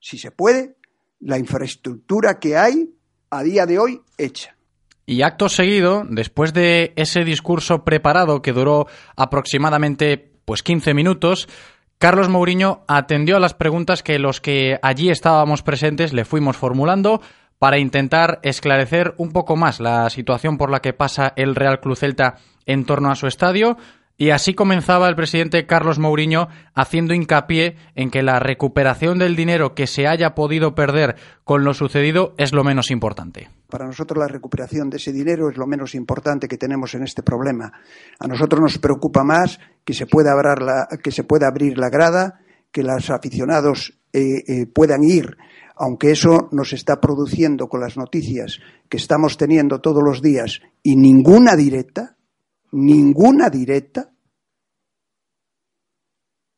si 0.00 0.18
se 0.18 0.30
puede, 0.30 0.76
la 1.20 1.38
infraestructura 1.38 2.38
que 2.38 2.56
hay 2.56 2.94
a 3.30 3.42
día 3.42 3.66
de 3.66 3.78
hoy 3.78 4.00
hecha. 4.16 4.56
Y 5.06 5.22
acto 5.22 5.48
seguido, 5.48 6.04
después 6.08 6.52
de 6.52 6.92
ese 6.96 7.24
discurso 7.24 7.84
preparado 7.84 8.42
que 8.42 8.52
duró 8.52 8.86
aproximadamente 9.16 10.37
pues 10.48 10.62
15 10.62 10.94
minutos, 10.94 11.46
Carlos 11.98 12.30
Mourinho 12.30 12.82
atendió 12.88 13.36
a 13.36 13.38
las 13.38 13.52
preguntas 13.52 14.02
que 14.02 14.18
los 14.18 14.40
que 14.40 14.78
allí 14.80 15.10
estábamos 15.10 15.62
presentes 15.62 16.14
le 16.14 16.24
fuimos 16.24 16.56
formulando 16.56 17.20
para 17.58 17.78
intentar 17.78 18.40
esclarecer 18.42 19.12
un 19.18 19.32
poco 19.32 19.56
más 19.56 19.78
la 19.78 20.08
situación 20.08 20.56
por 20.56 20.70
la 20.70 20.80
que 20.80 20.94
pasa 20.94 21.34
el 21.36 21.54
Real 21.54 21.80
Club 21.80 21.98
Celta 21.98 22.36
en 22.64 22.86
torno 22.86 23.10
a 23.10 23.14
su 23.14 23.26
estadio, 23.26 23.76
y 24.16 24.30
así 24.30 24.54
comenzaba 24.54 25.06
el 25.10 25.16
presidente 25.16 25.66
Carlos 25.66 25.98
Mourinho 25.98 26.48
haciendo 26.74 27.12
hincapié 27.12 27.76
en 27.94 28.10
que 28.10 28.22
la 28.22 28.38
recuperación 28.38 29.18
del 29.18 29.36
dinero 29.36 29.74
que 29.74 29.86
se 29.86 30.06
haya 30.06 30.34
podido 30.34 30.74
perder 30.74 31.16
con 31.44 31.62
lo 31.62 31.74
sucedido 31.74 32.32
es 32.38 32.54
lo 32.54 32.64
menos 32.64 32.90
importante. 32.90 33.50
Para 33.68 33.84
nosotros 33.84 34.18
la 34.18 34.28
recuperación 34.28 34.88
de 34.88 34.96
ese 34.96 35.12
dinero 35.12 35.50
es 35.50 35.58
lo 35.58 35.66
menos 35.66 35.94
importante 35.94 36.48
que 36.48 36.56
tenemos 36.56 36.94
en 36.94 37.02
este 37.02 37.22
problema. 37.22 37.70
A 38.18 38.26
nosotros 38.26 38.62
nos 38.62 38.78
preocupa 38.78 39.24
más 39.24 39.60
que 39.84 39.92
se 39.92 40.06
pueda, 40.06 40.32
abrir 40.32 41.76
la, 41.76 41.90
grada, 41.90 42.40
que 42.72 42.82
los 42.82 43.10
aficionados 43.10 43.98
eh, 44.14 44.42
eh, 44.48 44.66
puedan 44.66 45.04
ir, 45.04 45.36
aunque 45.76 46.12
eso 46.12 46.48
nos 46.50 46.72
está 46.72 46.98
produciendo 46.98 47.68
con 47.68 47.80
las 47.80 47.98
noticias 47.98 48.58
que 48.88 48.96
estamos 48.96 49.36
teniendo 49.36 49.82
todos 49.82 50.02
los 50.02 50.22
días 50.22 50.60
y 50.82 50.96
ninguna 50.96 51.54
directa, 51.54 52.16
ninguna 52.72 53.50
directa, 53.50 54.10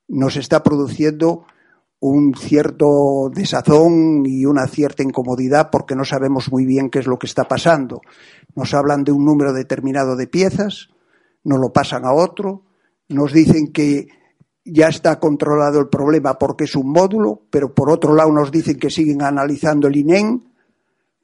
nos 0.06 0.36
está 0.36 0.62
produciendo 0.62 1.44
un 2.00 2.34
cierto 2.34 3.30
desazón 3.32 4.24
y 4.24 4.46
una 4.46 4.66
cierta 4.66 5.02
incomodidad 5.02 5.68
porque 5.70 5.94
no 5.94 6.04
sabemos 6.04 6.50
muy 6.50 6.64
bien 6.64 6.88
qué 6.88 6.98
es 6.98 7.06
lo 7.06 7.18
que 7.18 7.26
está 7.26 7.44
pasando. 7.44 8.00
Nos 8.54 8.72
hablan 8.72 9.04
de 9.04 9.12
un 9.12 9.24
número 9.24 9.52
determinado 9.52 10.16
de 10.16 10.26
piezas, 10.26 10.88
nos 11.44 11.60
lo 11.60 11.72
pasan 11.72 12.06
a 12.06 12.12
otro, 12.12 12.62
nos 13.08 13.32
dicen 13.32 13.72
que 13.72 14.08
ya 14.64 14.88
está 14.88 15.18
controlado 15.20 15.78
el 15.78 15.88
problema 15.88 16.38
porque 16.38 16.64
es 16.64 16.74
un 16.74 16.90
módulo, 16.90 17.42
pero 17.50 17.74
por 17.74 17.90
otro 17.90 18.14
lado 18.14 18.32
nos 18.32 18.50
dicen 18.50 18.78
que 18.78 18.90
siguen 18.90 19.22
analizando 19.22 19.88
el 19.88 19.96
INEN. 19.96 20.44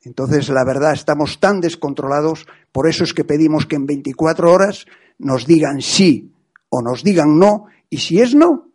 Entonces, 0.02 0.48
la 0.50 0.64
verdad, 0.64 0.92
estamos 0.92 1.40
tan 1.40 1.60
descontrolados, 1.60 2.46
por 2.70 2.88
eso 2.88 3.02
es 3.02 3.14
que 3.14 3.24
pedimos 3.24 3.66
que 3.66 3.76
en 3.76 3.86
24 3.86 4.52
horas 4.52 4.86
nos 5.18 5.46
digan 5.46 5.80
sí 5.80 6.32
o 6.68 6.82
nos 6.82 7.02
digan 7.02 7.38
no, 7.38 7.66
y 7.88 7.98
si 7.98 8.20
es 8.20 8.34
no, 8.34 8.68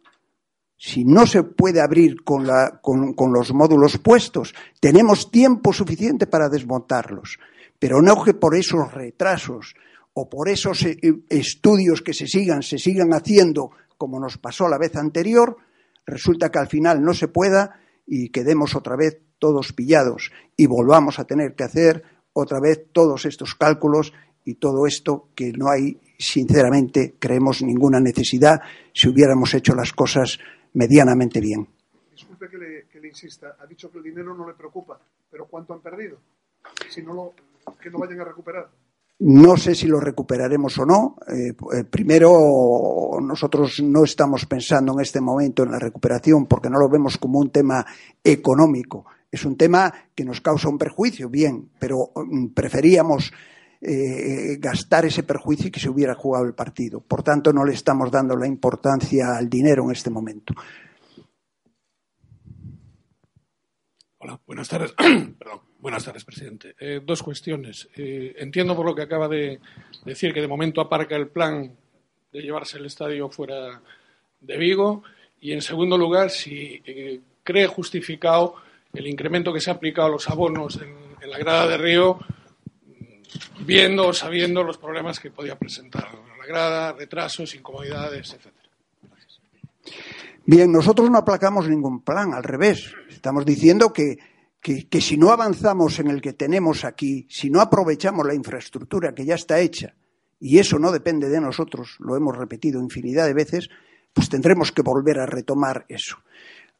si 0.84 1.06
no 1.06 1.28
se 1.28 1.44
puede 1.44 1.80
abrir 1.80 2.24
con, 2.24 2.44
los 2.48 3.54
módulos 3.54 4.00
puestos, 4.00 4.56
tenemos 4.80 5.30
tiempo 5.30 5.74
suficiente 5.74 6.26
para 6.26 6.50
desmontarlos. 6.50 7.38
Pero 7.78 8.02
no 8.02 8.24
que 8.24 8.34
por 8.34 8.56
esos 8.56 8.92
retrasos 8.92 9.76
o 10.14 10.28
por 10.28 10.50
esos 10.50 10.82
eh, 10.82 10.98
estudios 11.30 12.02
que 12.02 12.16
se 12.16 12.26
sigan, 12.26 12.64
se 12.64 12.80
sigan 12.80 13.14
haciendo 13.14 13.70
como 13.96 14.20
nos 14.20 14.40
pasó 14.40 14.68
la 14.68 14.80
vez 14.80 14.96
anterior, 14.96 15.56
resulta 16.04 16.50
que 16.50 16.58
al 16.58 16.68
final 16.68 17.04
no 17.04 17.14
se 17.14 17.28
pueda 17.28 17.80
y 18.08 18.30
quedemos 18.30 18.74
otra 18.76 18.96
vez 18.96 19.22
todos 19.38 19.74
pillados 19.74 20.32
y 20.58 20.66
volvamos 20.66 21.20
a 21.20 21.26
tener 21.26 21.54
que 21.54 21.64
hacer 21.64 22.04
otra 22.34 22.60
vez 22.60 22.88
todos 22.92 23.26
estos 23.26 23.54
cálculos 23.54 24.14
y 24.46 24.56
todo 24.56 24.88
esto 24.88 25.28
que 25.36 25.52
no 25.52 25.70
hay, 25.70 26.00
sinceramente, 26.18 27.14
creemos 27.20 27.62
ninguna 27.62 28.00
necesidad 28.00 28.62
si 28.96 29.10
hubiéramos 29.10 29.54
hecho 29.54 29.76
las 29.76 29.94
cosas 29.94 30.40
medianamente 30.74 31.40
bien. 31.40 31.68
Disculpe 32.12 32.50
que 32.50 32.58
le, 33.00 33.08
insista, 33.08 33.56
ha 33.60 33.66
dicho 33.66 33.92
que 33.92 33.98
el 33.98 34.04
dinero 34.04 34.36
no 34.36 34.48
le 34.48 34.54
preocupa, 34.54 35.00
pero 35.30 35.48
¿cuánto 35.48 35.74
han 35.74 35.82
perdido? 35.82 36.18
Si 36.90 37.02
no 37.02 37.14
lo, 37.14 37.34
que 37.82 37.90
no 37.90 38.00
vayan 38.00 38.20
a 38.22 38.26
recuperar. 38.26 38.70
No 39.20 39.56
sé 39.56 39.76
si 39.76 39.88
lo 39.88 40.00
recuperaremos 40.00 40.78
o 40.80 40.86
no. 40.86 41.16
Eh, 41.28 41.50
eh, 41.50 41.84
primero, 41.84 42.32
nosotros 43.22 43.82
no 43.84 44.04
estamos 44.04 44.46
pensando 44.46 44.94
en 44.94 45.02
este 45.02 45.22
momento 45.22 45.64
en 45.64 45.72
la 45.72 45.80
recuperación 45.80 46.48
porque 46.48 46.70
no 46.70 46.80
lo 46.80 46.90
vemos 46.90 47.18
como 47.18 47.40
un 47.40 47.52
tema 47.52 47.86
económico. 48.24 49.06
Es 49.32 49.46
un 49.46 49.56
tema 49.56 49.94
que 50.14 50.26
nos 50.26 50.42
causa 50.42 50.70
un 50.70 50.78
perjuicio, 50.78 51.30
bien, 51.30 51.70
pero 51.80 52.12
mm, 52.16 52.48
preferíamos 52.48 53.32
eh, 53.84 54.58
gastar 54.60 55.06
ese 55.06 55.24
perjuicio 55.24 55.68
y 55.68 55.72
que 55.72 55.80
se 55.80 55.90
hubiera 55.90 56.14
jugado 56.14 56.46
el 56.46 56.54
partido. 56.54 57.00
Por 57.02 57.24
tanto, 57.24 57.52
no 57.52 57.66
le 57.66 57.74
estamos 57.74 58.12
dando 58.12 58.36
la 58.36 58.46
importancia 58.46 59.36
al 59.36 59.50
dinero 59.50 59.86
en 59.86 59.92
este 59.92 60.12
momento. 60.12 60.54
Hola, 64.20 64.40
buenas 64.46 64.70
tardes. 64.70 64.94
Buenas 65.80 66.06
tardes, 66.06 66.24
presidente. 66.24 66.76
Eh, 66.80 67.02
dos 67.04 67.24
cuestiones. 67.24 67.90
Eh, 67.96 68.36
entiendo 68.38 68.76
por 68.76 68.86
lo 68.86 68.94
que 68.94 69.02
acaba 69.02 69.28
de 69.28 69.60
decir 70.06 70.32
que 70.32 70.42
de 70.42 70.48
momento 70.48 70.80
aparca 70.80 71.16
el 71.16 71.30
plan 71.30 71.76
de 72.32 72.40
llevarse 72.40 72.78
el 72.78 72.86
estadio 72.86 73.32
fuera 73.32 73.82
de 74.42 74.58
Vigo. 74.58 75.02
Y 75.40 75.54
en 75.54 75.64
segundo 75.64 75.98
lugar, 75.98 76.30
si 76.30 76.84
cree 77.44 77.66
justificado 77.66 78.58
el 78.94 79.08
incremento 79.08 79.52
que 79.52 79.60
se 79.60 79.72
ha 79.72 79.74
aplicado 79.74 80.10
a 80.10 80.12
los 80.12 80.30
abonos 80.30 80.80
en 80.80 81.32
la 81.32 81.40
grada 81.40 81.68
de 81.68 81.78
Río 81.78 82.20
viendo 83.66 84.08
o 84.08 84.14
sabiendo 84.14 84.64
los 84.64 84.78
problemas 84.78 85.20
que 85.20 85.32
podía 85.32 85.58
presentar 85.58 86.10
la 86.38 86.46
grada, 86.46 86.94
retrasos, 86.94 87.56
incomodidades, 87.56 88.34
etc. 88.34 88.54
Bien, 90.46 90.72
nosotros 90.72 91.10
no 91.10 91.18
aplacamos 91.18 91.70
ningún 91.70 92.02
plan, 92.02 92.34
al 92.34 92.44
revés. 92.44 92.94
Estamos 93.10 93.46
diciendo 93.46 93.94
que, 93.94 94.18
que, 94.60 95.02
si 95.02 95.18
no 95.18 95.32
avanzamos 95.32 96.00
en 96.00 96.08
el 96.08 96.22
que 96.22 96.34
tenemos 96.34 96.84
aquí, 96.84 97.28
si 97.30 97.50
no 97.50 97.62
aprovechamos 97.62 98.26
la 98.26 98.34
infraestructura 98.34 99.14
que 99.14 99.26
ya 99.26 99.36
está 99.36 99.60
hecha, 99.60 99.96
y 100.40 100.58
eso 100.58 100.80
no 100.80 100.92
depende 100.92 101.30
de 101.30 101.40
nosotros, 101.40 101.98
lo 102.00 102.16
hemos 102.16 102.36
repetido 102.36 102.82
infinidad 102.82 103.28
de 103.28 103.34
veces, 103.34 103.70
pues 104.14 104.30
tendremos 104.30 104.72
que 104.72 104.82
volver 104.82 105.20
a 105.20 105.28
retomar 105.28 105.86
eso. 105.88 106.18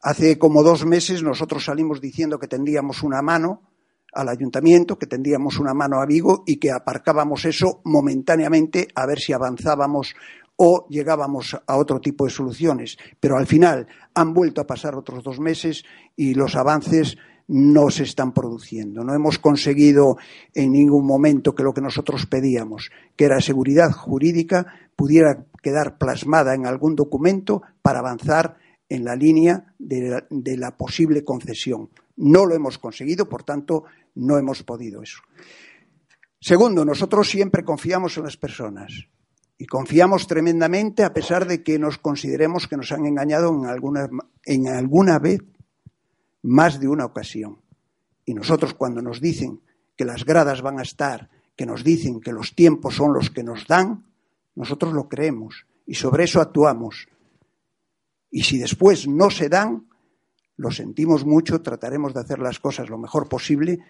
Hace 0.00 0.36
como 0.36 0.64
dos 0.64 0.84
meses 0.84 1.22
nosotros 1.22 1.64
salimos 1.64 2.00
diciendo 2.00 2.40
que 2.40 2.48
tendríamos 2.48 3.04
una 3.04 3.22
mano 3.22 3.71
al 4.12 4.28
ayuntamiento, 4.28 4.98
que 4.98 5.06
tendríamos 5.06 5.58
una 5.58 5.74
mano 5.74 6.00
a 6.00 6.06
Vigo 6.06 6.44
y 6.46 6.56
que 6.56 6.70
aparcábamos 6.70 7.44
eso 7.44 7.80
momentáneamente 7.84 8.88
a 8.94 9.06
ver 9.06 9.18
si 9.18 9.32
avanzábamos 9.32 10.14
o 10.56 10.86
llegábamos 10.88 11.56
a 11.66 11.76
otro 11.76 12.00
tipo 12.00 12.24
de 12.24 12.30
soluciones. 12.30 12.96
Pero 13.18 13.36
al 13.36 13.46
final 13.46 13.86
han 14.14 14.34
vuelto 14.34 14.60
a 14.60 14.66
pasar 14.66 14.94
otros 14.94 15.24
dos 15.24 15.40
meses 15.40 15.84
y 16.16 16.34
los 16.34 16.56
avances 16.56 17.16
no 17.48 17.90
se 17.90 18.04
están 18.04 18.32
produciendo. 18.32 19.02
No 19.04 19.14
hemos 19.14 19.38
conseguido 19.38 20.16
en 20.54 20.72
ningún 20.72 21.06
momento 21.06 21.54
que 21.54 21.62
lo 21.62 21.74
que 21.74 21.80
nosotros 21.80 22.26
pedíamos, 22.26 22.90
que 23.16 23.24
era 23.24 23.40
seguridad 23.40 23.90
jurídica, 23.92 24.66
pudiera 24.96 25.46
quedar 25.62 25.98
plasmada 25.98 26.54
en 26.54 26.66
algún 26.66 26.94
documento 26.94 27.62
para 27.82 27.98
avanzar 27.98 28.56
en 28.88 29.04
la 29.04 29.16
línea 29.16 29.74
de 29.78 30.10
la, 30.10 30.26
de 30.30 30.56
la 30.56 30.76
posible 30.76 31.24
concesión. 31.24 31.90
No 32.16 32.46
lo 32.46 32.54
hemos 32.54 32.78
conseguido, 32.78 33.28
por 33.28 33.42
tanto, 33.42 33.84
no 34.14 34.38
hemos 34.38 34.62
podido 34.62 35.02
eso. 35.02 35.20
Segundo, 36.40 36.84
nosotros 36.84 37.28
siempre 37.28 37.64
confiamos 37.64 38.16
en 38.16 38.24
las 38.24 38.36
personas 38.36 38.92
y 39.56 39.66
confiamos 39.66 40.26
tremendamente 40.26 41.04
a 41.04 41.12
pesar 41.12 41.46
de 41.46 41.62
que 41.62 41.78
nos 41.78 41.98
consideremos 41.98 42.66
que 42.66 42.76
nos 42.76 42.90
han 42.90 43.06
engañado 43.06 43.54
en 43.54 43.66
alguna, 43.66 44.08
en 44.44 44.68
alguna 44.68 45.18
vez, 45.18 45.40
más 46.42 46.80
de 46.80 46.88
una 46.88 47.04
ocasión. 47.04 47.60
Y 48.24 48.34
nosotros 48.34 48.74
cuando 48.74 49.02
nos 49.02 49.20
dicen 49.20 49.60
que 49.96 50.04
las 50.04 50.24
gradas 50.24 50.62
van 50.62 50.80
a 50.80 50.82
estar, 50.82 51.30
que 51.56 51.66
nos 51.66 51.84
dicen 51.84 52.20
que 52.20 52.32
los 52.32 52.54
tiempos 52.54 52.96
son 52.96 53.12
los 53.12 53.30
que 53.30 53.44
nos 53.44 53.66
dan, 53.66 54.04
nosotros 54.54 54.92
lo 54.92 55.08
creemos 55.08 55.66
y 55.86 55.94
sobre 55.94 56.24
eso 56.24 56.40
actuamos. 56.40 57.08
Y 58.30 58.42
si 58.42 58.58
después 58.58 59.06
no 59.06 59.30
se 59.30 59.48
dan, 59.48 59.86
lo 60.56 60.70
sentimos 60.70 61.24
mucho, 61.24 61.62
trataremos 61.62 62.14
de 62.14 62.20
hacer 62.20 62.38
las 62.38 62.58
cosas 62.58 62.88
lo 62.88 62.98
mejor 62.98 63.28
posible, 63.28 63.80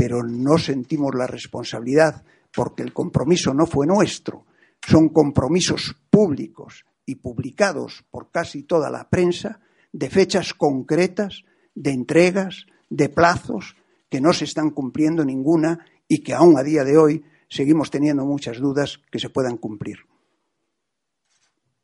pero 0.00 0.22
no 0.22 0.56
sentimos 0.56 1.14
la 1.14 1.26
responsabilidad 1.26 2.24
porque 2.54 2.82
el 2.82 2.94
compromiso 2.94 3.52
no 3.52 3.66
fue 3.66 3.86
nuestro, 3.86 4.46
son 4.80 5.10
compromisos 5.10 5.94
públicos 6.08 6.86
y 7.04 7.16
publicados 7.16 8.02
por 8.10 8.30
casi 8.30 8.62
toda 8.62 8.88
la 8.88 9.10
prensa 9.10 9.60
de 9.92 10.08
fechas 10.08 10.54
concretas, 10.54 11.44
de 11.74 11.90
entregas, 11.90 12.64
de 12.88 13.10
plazos 13.10 13.76
que 14.08 14.22
no 14.22 14.32
se 14.32 14.46
están 14.46 14.70
cumpliendo 14.70 15.22
ninguna 15.22 15.84
y 16.08 16.22
que 16.22 16.32
aún 16.32 16.58
a 16.58 16.62
día 16.62 16.82
de 16.82 16.96
hoy 16.96 17.22
seguimos 17.50 17.90
teniendo 17.90 18.24
muchas 18.24 18.58
dudas 18.58 19.02
que 19.10 19.18
se 19.18 19.28
puedan 19.28 19.58
cumplir. 19.58 19.98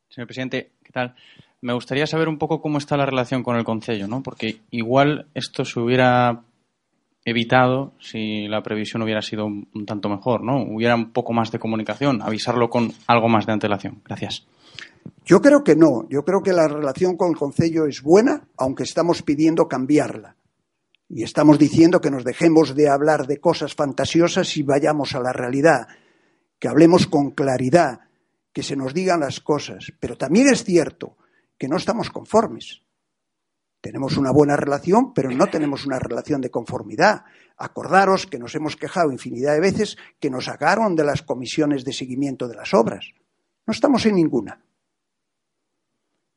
Señor 0.09 0.25
presidente, 0.25 0.71
¿qué 0.83 0.91
tal? 0.91 1.15
Me 1.61 1.73
gustaría 1.73 2.07
saber 2.07 2.29
un 2.29 2.39
poco 2.39 2.63
cómo 2.63 2.79
está 2.79 2.97
la 2.97 3.05
relación 3.05 3.43
con 3.43 3.57
el 3.57 3.63
Concello, 3.63 4.07
¿no? 4.07 4.23
Porque 4.23 4.61
igual 4.71 5.27
esto 5.35 5.65
se 5.65 5.79
hubiera 5.79 6.46
evitado 7.27 7.93
si 7.99 8.47
la 8.47 8.63
previsión 8.63 9.01
hubiera 9.01 9.21
sido 9.21 9.45
un, 9.45 9.85
tanto 9.85 10.07
mejor, 10.07 10.43
¿no? 10.43 10.63
Hubiera 10.63 10.95
un 10.95 11.11
poco 11.11 11.33
más 11.33 11.51
de 11.51 11.59
comunicación, 11.59 12.21
avisarlo 12.21 12.69
con 12.69 12.93
algo 13.05 13.27
más 13.27 13.45
de 13.45 13.51
antelación. 13.51 14.01
Gracias. 14.05 14.47
Yo 15.25 15.41
creo 15.41 15.61
que 15.61 15.75
no. 15.75 16.07
Yo 16.09 16.23
creo 16.23 16.41
que 16.41 16.53
la 16.53 16.69
relación 16.69 17.17
con 17.17 17.31
el 17.31 17.35
Concello 17.35 17.85
es 17.85 18.01
buena, 18.01 18.47
aunque 18.57 18.83
estamos 18.83 19.23
pidiendo 19.23 19.67
cambiarla. 19.67 20.37
Y 21.09 21.23
estamos 21.23 21.59
diciendo 21.59 21.99
que 21.99 22.11
nos 22.11 22.23
dejemos 22.23 22.75
de 22.75 22.87
hablar 22.87 23.27
de 23.27 23.39
cosas 23.39 23.75
fantasiosas 23.75 24.55
y 24.55 24.63
vayamos 24.63 25.13
a 25.13 25.19
la 25.19 25.33
realidad, 25.33 25.87
que 26.59 26.69
hablemos 26.69 27.07
con 27.07 27.31
claridad, 27.31 27.99
que 28.53 28.63
se 28.63 28.77
nos 28.77 28.93
digan 28.93 29.19
las 29.19 29.41
cosas. 29.41 29.91
Pero 29.99 30.15
también 30.15 30.47
es 30.47 30.63
cierto 30.63 31.17
que 31.57 31.67
no 31.67 31.75
estamos 31.75 32.09
conformes. 32.09 32.83
Tenemos 33.81 34.17
una 34.17 34.31
buena 34.31 34.55
relación, 34.55 35.13
pero 35.13 35.29
no 35.29 35.47
tenemos 35.47 35.85
una 35.85 35.99
relación 35.99 36.41
de 36.41 36.49
conformidad. 36.49 37.25
Acordaros 37.57 38.25
que 38.25 38.39
nos 38.39 38.55
hemos 38.55 38.75
quejado 38.75 39.11
infinidad 39.11 39.53
de 39.53 39.59
veces 39.59 39.97
que 40.19 40.29
nos 40.29 40.45
sacaron 40.45 40.95
de 40.95 41.03
las 41.03 41.21
comisiones 41.21 41.85
de 41.85 41.93
seguimiento 41.93 42.47
de 42.47 42.55
las 42.55 42.73
obras. 42.73 43.13
No 43.65 43.71
estamos 43.71 44.05
en 44.05 44.15
ninguna. 44.15 44.61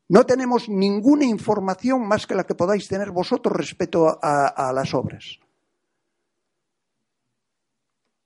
No 0.09 0.27
tenemos 0.27 0.69
ninguna 0.69 1.25
información 1.25 2.07
más 2.07 2.27
que 2.27 2.35
la 2.35 2.45
que 2.45 2.55
podáis 2.55 2.89
tener 2.89 3.11
vosotros 3.11 3.57
respecto 3.57 4.19
a, 4.23 4.49
a 4.49 4.73
las 4.73 4.93
obras. 4.93 5.39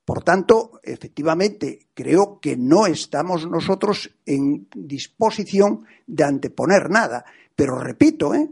Por 0.04 0.22
tanto, 0.22 0.80
efectivamente, 0.82 1.88
creo 1.94 2.38
que 2.40 2.56
no 2.56 2.86
estamos 2.86 3.48
nosotros 3.48 4.10
en 4.26 4.68
disposición 4.74 5.84
de 6.06 6.24
anteponer 6.24 6.90
nada. 6.90 7.24
Pero 7.56 7.78
repito, 7.78 8.34
¿eh? 8.34 8.50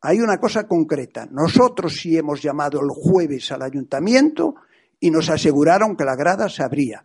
Hay 0.00 0.20
una 0.20 0.38
cosa 0.38 0.66
concreta. 0.66 1.26
Nosotros 1.30 1.96
sí 2.00 2.16
hemos 2.16 2.42
llamado 2.42 2.80
el 2.80 2.88
jueves 2.90 3.50
al 3.52 3.62
ayuntamiento 3.62 4.54
y 5.00 5.10
nos 5.10 5.28
aseguraron 5.30 5.96
que 5.96 6.04
la 6.04 6.16
grada 6.16 6.48
se 6.48 6.62
abría. 6.62 7.04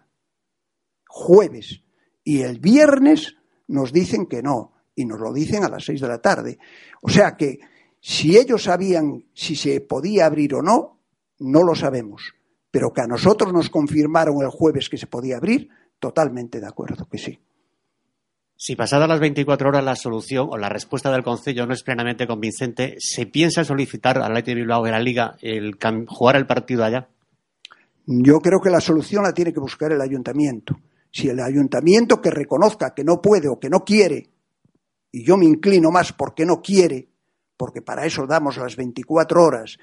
Jueves. 1.08 1.82
Y 2.23 2.41
el 2.41 2.60
viernes 2.60 3.36
nos 3.67 3.91
dicen 3.91 4.27
que 4.27 4.41
no, 4.41 4.73
y 4.95 5.06
nos 5.06 5.19
lo 5.19 5.34
dicen 5.34 5.63
a 5.63 5.69
las 5.69 5.86
seis 5.86 6.01
de 6.01 6.08
la 6.08 6.21
tarde. 6.21 6.60
O 7.01 7.10
sea 7.10 7.36
que 7.36 7.60
si 7.99 8.38
ellos 8.38 8.63
sabían 8.63 9.25
si 9.34 9.56
se 9.56 9.82
podía 9.82 10.25
abrir 10.25 10.56
o 10.56 10.62
no, 10.62 10.99
no 11.39 11.63
lo 11.63 11.75
sabemos. 11.75 12.34
Pero 12.71 12.91
que 12.91 13.01
a 13.01 13.08
nosotros 13.08 13.53
nos 13.53 13.69
confirmaron 13.69 14.41
el 14.41 14.49
jueves 14.49 14.89
que 14.89 14.97
se 14.97 15.08
podía 15.08 15.38
abrir, 15.38 15.69
totalmente 15.99 16.60
de 16.60 16.67
acuerdo, 16.67 17.08
que 17.10 17.17
sí. 17.17 17.39
Si 18.65 18.78
pasadas 18.78 19.10
las 19.10 19.19
24 19.19 19.67
horas 19.67 19.84
la 19.84 19.97
solución 19.97 20.47
o 20.49 20.58
la 20.58 20.69
respuesta 20.69 21.12
del 21.12 21.21
Consejo 21.21 21.65
no 21.65 21.73
es 21.73 21.84
plenamente 21.84 22.26
convincente, 22.26 22.95
¿se 22.97 23.26
piensa 23.26 23.65
solicitar 23.65 24.17
al 24.17 24.32
Athletic 24.32 24.56
Bilbao 24.56 24.86
de 24.86 24.91
la 24.91 25.02
Liga 25.02 25.36
el 25.41 25.78
jugar 26.08 26.38
el 26.38 26.47
partido 26.47 26.86
allá? 26.86 27.10
Yo 28.06 28.39
creo 28.39 28.62
que 28.62 28.69
la 28.69 28.80
solución 28.80 29.23
la 29.23 29.34
tiene 29.34 29.52
que 29.52 29.60
buscar 29.60 29.91
el 29.91 29.99
ayuntamiento. 29.99 30.80
Si 31.12 31.28
el 31.28 31.41
ayuntamiento 31.41 32.21
que 32.21 32.30
reconozca 32.30 32.93
que 32.93 33.04
no 33.04 33.21
puede 33.21 33.49
o 33.49 33.60
que 33.60 33.69
no 33.69 33.84
quiere, 33.84 34.30
y 35.12 35.26
yo 35.26 35.36
me 35.36 35.43
inclino 35.45 35.91
más 35.91 36.13
porque 36.13 36.45
no 36.45 36.62
quiere, 36.62 37.10
porque 37.58 37.82
para 37.82 38.06
eso 38.06 38.26
damos 38.26 38.56
las 38.56 38.78
24 38.78 39.43
horas, 39.43 39.78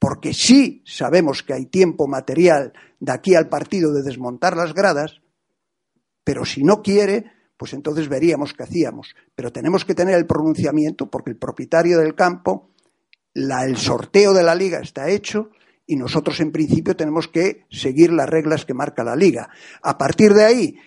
porque 0.00 0.34
sí 0.34 0.82
sabemos 0.84 1.44
que 1.44 1.54
hay 1.54 1.66
tiempo 1.66 2.08
material 2.08 2.72
de 2.98 3.12
aquí 3.12 3.36
al 3.36 3.48
partido 3.48 3.92
de 3.92 4.02
desmontar 4.02 4.56
las 4.56 4.74
gradas, 4.74 5.20
pero 6.24 6.44
si 6.44 6.64
no 6.64 6.82
quiere, 6.82 7.35
pues 7.56 7.72
entonces 7.72 8.08
veríamos 8.08 8.52
qué 8.52 8.64
hacíamos. 8.64 9.14
Pero 9.34 9.52
tenemos 9.52 9.84
que 9.84 9.94
tener 9.94 10.14
el 10.14 10.26
pronunciamiento 10.26 11.10
porque 11.10 11.30
el 11.30 11.36
propietario 11.36 11.98
del 11.98 12.14
campo, 12.14 12.70
el 13.34 13.76
sorteo 13.76 14.34
de 14.34 14.42
la 14.42 14.54
liga 14.54 14.80
está 14.80 15.08
hecho 15.08 15.50
y 15.86 15.96
nosotros 15.96 16.40
en 16.40 16.52
principio 16.52 16.96
tenemos 16.96 17.28
que 17.28 17.64
seguir 17.70 18.12
las 18.12 18.28
reglas 18.28 18.64
que 18.64 18.74
marca 18.74 19.04
la 19.04 19.16
liga. 19.16 19.48
A 19.82 19.96
partir 19.96 20.34
de 20.34 20.44
ahí, 20.44 20.78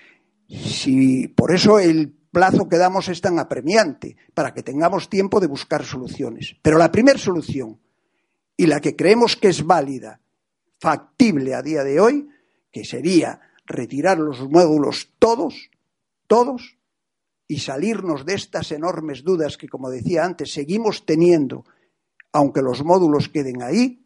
si 0.47 1.27
por 1.29 1.53
eso 1.53 1.79
el 1.79 2.13
plazo 2.31 2.69
que 2.69 2.77
damos 2.77 3.07
es 3.09 3.21
tan 3.21 3.39
apremiante, 3.39 4.17
para 4.33 4.53
que 4.53 4.63
tengamos 4.63 5.09
tiempo 5.09 5.39
de 5.39 5.47
buscar 5.47 5.83
soluciones. 5.83 6.55
Pero 6.61 6.77
la 6.77 6.91
primera 6.91 7.17
solución, 7.17 7.79
y 8.55 8.67
la 8.67 8.81
que 8.81 8.95
creemos 8.95 9.35
que 9.35 9.47
es 9.47 9.65
válida, 9.65 10.19
factible 10.79 11.55
a 11.55 11.61
día 11.61 11.83
de 11.83 11.99
hoy, 11.99 12.29
que 12.71 12.83
sería 12.83 13.39
retirar 13.65 14.19
los 14.19 14.49
módulos 14.49 15.13
todos, 15.17 15.69
todos, 16.29 16.77
y 17.49 17.57
salirnos 17.57 18.25
de 18.25 18.35
estas 18.35 18.71
enormes 18.71 19.23
dudas 19.23 19.57
que, 19.57 19.67
como 19.67 19.89
decía 19.89 20.23
antes, 20.23 20.53
seguimos 20.53 21.03
teniendo, 21.03 21.65
aunque 22.31 22.61
los 22.61 22.85
módulos 22.85 23.27
queden 23.27 23.63
ahí, 23.63 24.05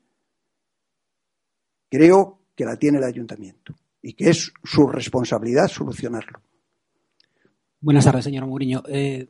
creo 1.90 2.40
que 2.56 2.64
la 2.64 2.78
tiene 2.78 3.00
el 3.00 3.04
ayuntamiento 3.04 3.76
y 4.02 4.14
que 4.14 4.30
es 4.30 4.54
su 4.64 4.88
responsabilidad 4.88 5.68
solucionarlo. 5.68 6.40
Buenas 7.82 8.06
tardes, 8.06 8.24
señor 8.24 8.48
Mourinho. 8.48 8.82
Eh, 8.88 9.28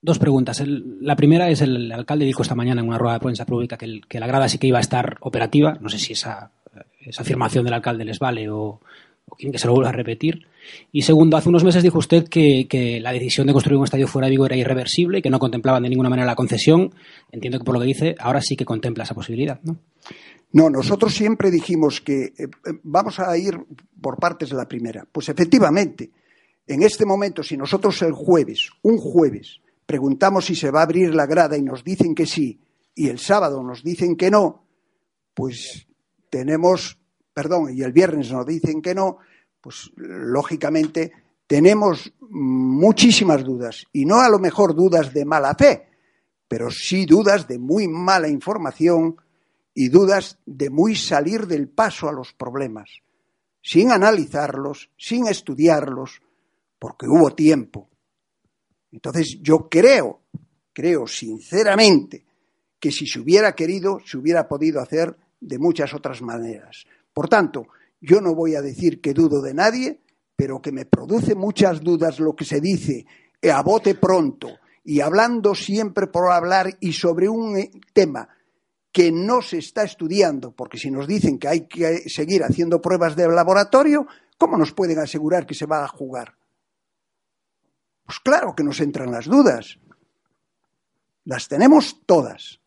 dos 0.00 0.20
preguntas. 0.20 0.62
la 0.64 1.16
primera 1.16 1.50
es 1.50 1.60
el 1.60 1.90
alcalde 1.90 2.24
dijo 2.24 2.42
esta 2.42 2.54
mañana 2.54 2.80
en 2.80 2.86
una 2.86 2.98
rueda 2.98 3.14
de 3.14 3.20
prensa 3.20 3.44
pública 3.44 3.76
que, 3.76 4.20
la 4.20 4.26
grada 4.28 4.48
sí 4.48 4.58
que 4.58 4.68
iba 4.68 4.78
a 4.78 4.82
estar 4.82 5.16
operativa. 5.20 5.76
No 5.80 5.88
sé 5.88 5.98
si 5.98 6.12
esa, 6.12 6.52
afirmación 7.18 7.64
del 7.64 7.74
alcalde 7.74 8.04
les 8.04 8.20
vale 8.20 8.48
o, 8.48 8.80
que 9.36 9.58
se 9.58 9.66
lo 9.66 9.72
vuelva 9.72 9.90
a 9.90 9.92
repetir. 9.92 10.46
Y 10.92 11.02
segundo, 11.02 11.36
hace 11.36 11.48
unos 11.48 11.64
meses 11.64 11.82
dijo 11.82 11.98
usted 11.98 12.28
que, 12.28 12.98
la 13.00 13.12
decisión 13.12 13.46
de 13.46 13.52
construir 13.52 13.78
un 13.78 13.84
estadio 13.84 14.06
fuera 14.06 14.26
de 14.26 14.30
Vigo 14.30 14.46
era 14.46 14.56
irreversible 14.56 15.18
y 15.18 15.22
que 15.22 15.30
no 15.30 15.38
contemplaban 15.38 15.82
de 15.82 15.88
ninguna 15.88 16.10
manera 16.10 16.26
la 16.26 16.34
concesión. 16.34 16.94
Entiendo 17.32 17.58
que 17.58 17.64
por 17.64 17.74
lo 17.74 17.80
que 17.80 17.86
dice, 17.86 18.14
ahora 18.18 18.40
sí 18.40 18.56
que 18.56 18.64
contempla 18.64 19.04
esa 19.04 19.14
posibilidad, 19.14 19.60
¿no? 19.62 19.78
No, 20.50 20.70
nosotros 20.70 21.14
siempre 21.14 21.50
dijimos 21.50 22.00
que 22.00 22.24
eh, 22.24 22.32
eh, 22.38 22.48
vamos 22.82 23.20
a 23.20 23.36
ir 23.36 23.58
por 24.00 24.18
partes 24.18 24.48
de 24.48 24.56
la 24.56 24.66
primera. 24.66 25.06
Pues 25.10 25.28
efectivamente, 25.28 26.10
en 26.66 26.82
este 26.82 27.04
momento, 27.04 27.42
si 27.42 27.56
nosotros 27.56 28.00
el 28.02 28.12
jueves, 28.12 28.70
un 28.82 28.96
jueves, 28.96 29.60
preguntamos 29.84 30.46
si 30.46 30.54
se 30.54 30.70
va 30.70 30.80
a 30.80 30.84
abrir 30.84 31.14
la 31.14 31.26
grada 31.26 31.56
y 31.56 31.62
nos 31.62 31.84
dicen 31.84 32.14
que 32.14 32.26
sí, 32.26 32.60
y 32.94 33.08
el 33.08 33.18
sábado 33.18 33.62
nos 33.62 33.82
dicen 33.82 34.16
que 34.16 34.30
no, 34.30 34.64
pues 35.34 35.86
tenemos, 36.30 36.97
perdón, 37.38 37.72
y 37.72 37.82
el 37.82 37.92
viernes 37.92 38.32
nos 38.32 38.44
dicen 38.44 38.82
que 38.82 38.96
no, 38.96 39.18
pues 39.60 39.92
lógicamente 39.94 41.12
tenemos 41.46 42.12
muchísimas 42.30 43.44
dudas, 43.44 43.86
y 43.92 44.04
no 44.04 44.18
a 44.18 44.28
lo 44.28 44.40
mejor 44.40 44.74
dudas 44.74 45.14
de 45.14 45.24
mala 45.24 45.54
fe, 45.54 45.86
pero 46.48 46.68
sí 46.68 47.06
dudas 47.06 47.46
de 47.46 47.60
muy 47.60 47.86
mala 47.86 48.26
información 48.26 49.14
y 49.72 49.88
dudas 49.88 50.40
de 50.46 50.68
muy 50.68 50.96
salir 50.96 51.46
del 51.46 51.68
paso 51.68 52.08
a 52.08 52.12
los 52.12 52.32
problemas, 52.32 52.90
sin 53.62 53.92
analizarlos, 53.92 54.90
sin 54.96 55.28
estudiarlos, 55.28 56.20
porque 56.76 57.06
hubo 57.06 57.36
tiempo. 57.36 57.88
Entonces 58.90 59.38
yo 59.40 59.68
creo, 59.68 60.22
creo 60.72 61.06
sinceramente, 61.06 62.24
que 62.80 62.90
si 62.90 63.06
se 63.06 63.20
hubiera 63.20 63.54
querido, 63.54 64.00
se 64.04 64.18
hubiera 64.18 64.48
podido 64.48 64.80
hacer 64.80 65.16
de 65.40 65.60
muchas 65.60 65.94
otras 65.94 66.20
maneras. 66.20 66.84
Por 67.18 67.28
tanto, 67.28 67.66
yo 68.00 68.20
no 68.20 68.32
voy 68.32 68.54
a 68.54 68.62
decir 68.62 69.00
que 69.00 69.12
dudo 69.12 69.42
de 69.42 69.52
nadie, 69.52 70.02
pero 70.36 70.62
que 70.62 70.70
me 70.70 70.86
produce 70.86 71.34
muchas 71.34 71.80
dudas 71.80 72.20
lo 72.20 72.36
que 72.36 72.44
se 72.44 72.60
dice 72.60 73.06
a 73.52 73.60
bote 73.60 73.96
pronto 73.96 74.50
y 74.84 75.00
hablando 75.00 75.52
siempre 75.56 76.06
por 76.06 76.30
hablar 76.30 76.76
y 76.78 76.92
sobre 76.92 77.28
un 77.28 77.56
eh, 77.56 77.72
tema 77.92 78.28
que 78.92 79.10
no 79.10 79.42
se 79.42 79.58
está 79.58 79.82
estudiando, 79.82 80.52
porque 80.52 80.78
si 80.78 80.92
nos 80.92 81.08
dicen 81.08 81.40
que 81.40 81.48
hay 81.48 81.66
que 81.66 82.08
seguir 82.08 82.44
haciendo 82.44 82.80
pruebas 82.80 83.16
de 83.16 83.26
laboratorio, 83.26 84.06
¿cómo 84.38 84.56
nos 84.56 84.70
pueden 84.70 85.00
asegurar 85.00 85.44
que 85.44 85.54
se 85.54 85.66
va 85.66 85.82
a 85.82 85.88
jugar? 85.88 86.36
Pues 88.06 88.20
claro 88.20 88.54
que 88.54 88.62
nos 88.62 88.78
entran 88.78 89.10
las 89.10 89.24
dudas. 89.24 89.80
Las 91.24 91.48
tenemos 91.48 92.00
todas. 92.06 92.60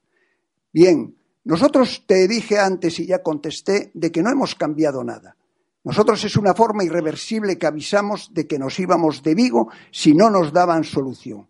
Bien, 0.74 1.16
nosotros 1.44 2.04
te 2.06 2.28
dije 2.28 2.60
antes 2.60 3.00
y 3.00 3.08
ya 3.08 3.24
contesté 3.24 3.92
de 3.94 4.12
que 4.12 4.22
no 4.22 4.32
hemos 4.32 4.56
cambiado 4.56 5.04
nada. 5.04 5.36
Nosotros 5.84 6.24
es 6.24 6.38
una 6.38 6.54
forma 6.54 6.84
irreversible 6.84 7.58
que 7.58 7.66
avisamos 7.66 8.32
de 8.34 8.46
que 8.46 8.60
nos 8.60 8.80
íbamos 8.80 9.24
de 9.24 9.34
Vigo 9.34 9.70
si 9.92 10.14
no 10.14 10.30
nos 10.30 10.54
daban 10.54 10.84
solución. 10.84 11.48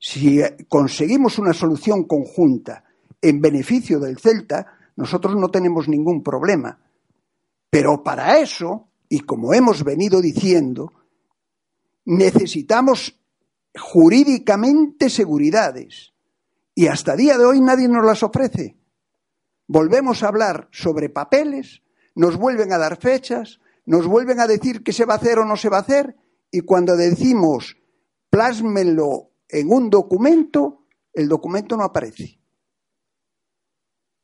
Si 0.00 0.40
conseguimos 0.68 1.38
una 1.38 1.52
solución 1.52 2.04
conjunta 2.04 2.84
en 3.22 3.40
beneficio 3.40 4.00
del 4.00 4.18
Celta, 4.18 4.66
nosotros 4.96 5.36
no 5.36 5.48
tenemos 5.48 5.88
ningún 5.88 6.22
problema. 6.22 6.80
Pero 7.70 8.02
para 8.02 8.38
eso, 8.38 8.88
y 9.08 9.20
como 9.20 9.54
hemos 9.54 9.84
venido 9.84 10.20
diciendo, 10.20 10.92
necesitamos 12.04 13.16
jurídicamente 13.78 15.08
seguridades. 15.08 16.14
Y 16.74 16.88
hasta 16.88 17.14
día 17.14 17.38
de 17.38 17.44
hoy 17.44 17.60
nadie 17.60 17.88
nos 17.88 18.04
las 18.04 18.22
ofrece. 18.22 18.77
Volvemos 19.68 20.22
a 20.22 20.28
hablar 20.28 20.68
sobre 20.72 21.10
papeles, 21.10 21.82
nos 22.14 22.36
vuelven 22.36 22.72
a 22.72 22.78
dar 22.78 22.98
fechas, 22.98 23.60
nos 23.84 24.06
vuelven 24.06 24.40
a 24.40 24.46
decir 24.46 24.82
qué 24.82 24.92
se 24.92 25.04
va 25.04 25.14
a 25.14 25.16
hacer 25.18 25.38
o 25.38 25.44
no 25.44 25.56
se 25.56 25.68
va 25.68 25.76
a 25.76 25.82
hacer, 25.82 26.16
y 26.50 26.62
cuando 26.62 26.96
decimos 26.96 27.76
plásmenlo 28.30 29.30
en 29.48 29.70
un 29.70 29.90
documento, 29.90 30.86
el 31.12 31.28
documento 31.28 31.76
no 31.76 31.84
aparece. 31.84 32.40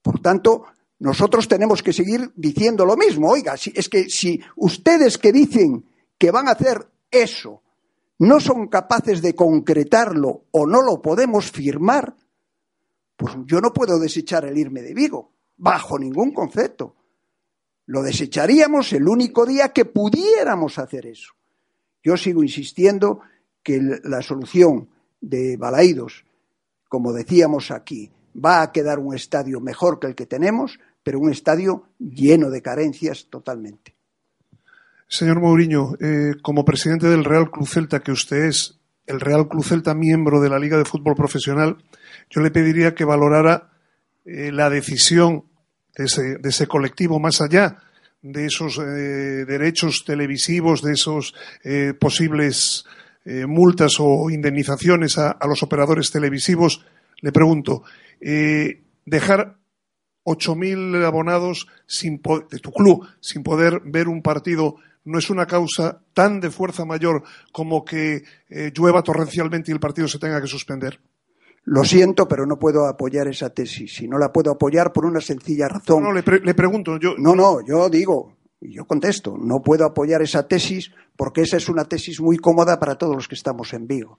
Por 0.03 0.21
tanto, 0.21 0.65
nosotros 0.99 1.47
tenemos 1.49 1.83
que 1.83 1.93
seguir 1.93 2.33
diciendo 2.37 2.85
lo 2.85 2.97
mismo. 2.97 3.31
Oiga, 3.31 3.55
es 3.55 3.89
que 3.89 4.09
si 4.09 4.41
ustedes 4.57 5.19
que 5.19 5.33
dicen 5.33 5.85
que 6.19 6.31
van 6.31 6.49
a 6.49 6.53
hacer 6.53 6.91
eso 7.11 7.63
no 8.19 8.41
son 8.41 8.69
capaces 8.69 9.21
de 9.23 9.35
concretarlo 9.35 10.47
o 10.53 10.67
no 10.67 10.83
lo 10.83 11.03
podemos 11.03 11.51
firmar, 11.51 12.17
pues 13.17 13.35
yo 13.47 13.61
no 13.61 13.73
puedo 13.73 13.99
desechar 13.99 14.45
el 14.45 14.57
irme 14.57 14.83
de 14.83 14.95
Vigo, 14.95 15.34
bajo 15.57 15.99
ningún 15.99 16.33
concepto. 16.33 16.97
Lo 17.87 18.03
desecharíamos 18.03 18.93
el 18.93 19.09
único 19.09 19.45
día 19.45 19.71
que 19.71 19.85
pudiéramos 19.85 20.79
hacer 20.79 21.07
eso. 21.07 21.35
Yo 22.03 22.17
sigo 22.17 22.43
insistiendo 22.43 23.21
que 23.63 23.81
la 24.05 24.23
solución 24.23 24.89
de 25.21 25.57
Balaídos, 25.57 26.25
como 26.89 27.13
decíamos 27.13 27.71
aquí, 27.71 28.11
va 28.35 28.63
a 28.63 28.73
quedar 28.73 28.99
un 28.99 29.15
estadio 29.15 29.61
mejor 29.61 29.99
que 29.99 30.07
el 30.07 30.15
que 30.15 30.27
tenemos, 30.27 30.79
pero 31.03 31.19
un 31.19 31.31
estadio 31.31 31.89
lleno 31.99 32.51
de 32.51 32.63
carencias 32.63 33.27
totalmente. 33.31 33.95
Señor 35.07 35.41
Mourinho, 35.41 35.95
eh, 36.01 36.33
como 36.43 36.65
presidente 36.65 37.07
del 37.07 37.25
Real 37.25 37.51
Club 37.51 37.69
Celta, 37.69 38.01
que 38.01 38.13
usted 38.13 38.47
es 38.47 38.81
el 39.07 39.21
Real 39.21 39.49
Club 39.49 39.65
Celta 39.65 39.95
miembro 39.95 40.41
de 40.41 40.49
la 40.49 40.59
Liga 40.59 40.79
de 40.79 40.85
Fútbol 40.85 41.15
Profesional, 41.15 41.77
yo 42.31 42.41
le 42.41 42.51
pediría 42.51 42.95
que 42.95 43.05
valorara 43.05 43.74
eh, 44.25 44.51
la 44.53 44.71
decisión 44.71 45.45
de 45.97 46.49
ese, 46.49 46.67
colectivo 46.67 47.21
más 47.21 47.41
allá 47.41 47.79
de 48.21 48.47
esos 48.47 48.79
eh, 48.79 49.45
derechos 49.47 50.05
televisivos, 50.05 50.83
de 50.83 50.93
esos 50.93 51.35
posibles 52.01 52.85
multas 53.47 53.97
o 54.01 54.29
indemnizaciones 54.29 55.19
a, 55.19 55.39
los 55.47 55.63
operadores 55.63 56.11
televisivos. 56.11 56.85
Le 57.21 57.33
pregunto, 57.33 57.85
eh, 58.21 58.83
dejar 59.05 59.57
8.000 60.25 61.05
abonados 61.05 61.69
sin 61.87 62.21
de 62.51 62.59
tu 62.59 62.73
club 62.73 63.07
sin 63.21 63.43
poder 63.43 63.81
ver 63.85 64.09
un 64.09 64.23
partido 64.23 64.77
no 65.05 65.19
es 65.19 65.29
una 65.29 65.47
causa 65.47 66.01
tan 66.15 66.41
de 66.41 66.51
fuerza 66.51 66.87
mayor 66.87 67.23
como 67.53 67.85
que 67.85 68.25
eh, 68.49 68.73
llueva 68.75 69.03
torrencialmente 69.03 69.71
y 69.71 69.75
el 69.75 69.81
partido 69.81 70.09
se 70.09 70.19
tenga 70.19 70.41
que 70.41 70.47
suspender? 70.47 70.99
Lo 71.65 71.85
siento, 71.85 72.29
pero 72.29 72.47
no 72.47 72.59
puedo 72.59 72.87
apoyar 72.87 73.27
esa 73.29 73.51
tesis. 73.51 74.03
Y 74.03 74.09
no 74.09 74.19
la 74.19 74.33
puedo 74.33 74.51
apoyar 74.51 74.93
por 74.93 75.07
una 75.07 75.21
sencilla 75.21 75.69
razón. 75.69 76.03
No, 76.03 76.13
le, 76.13 76.23
le 76.23 76.55
pregunto. 76.55 76.99
Yo... 76.99 77.15
No, 77.17 77.35
no, 77.35 77.65
yo 77.67 77.89
digo, 77.89 78.37
y 78.65 78.73
yo 78.75 78.87
contesto, 78.87 79.37
no 79.39 79.63
puedo 79.63 79.85
apoyar 79.85 80.23
esa 80.23 80.49
tesis 80.49 80.91
porque 81.17 81.43
esa 81.43 81.59
es 81.59 81.69
una 81.69 81.85
tesis 81.85 82.21
muy 82.21 82.39
cómoda 82.39 82.79
para 82.81 82.97
todos 82.97 83.15
los 83.15 83.29
que 83.29 83.35
estamos 83.35 83.73
en 83.75 83.87
Vigo. 83.87 84.19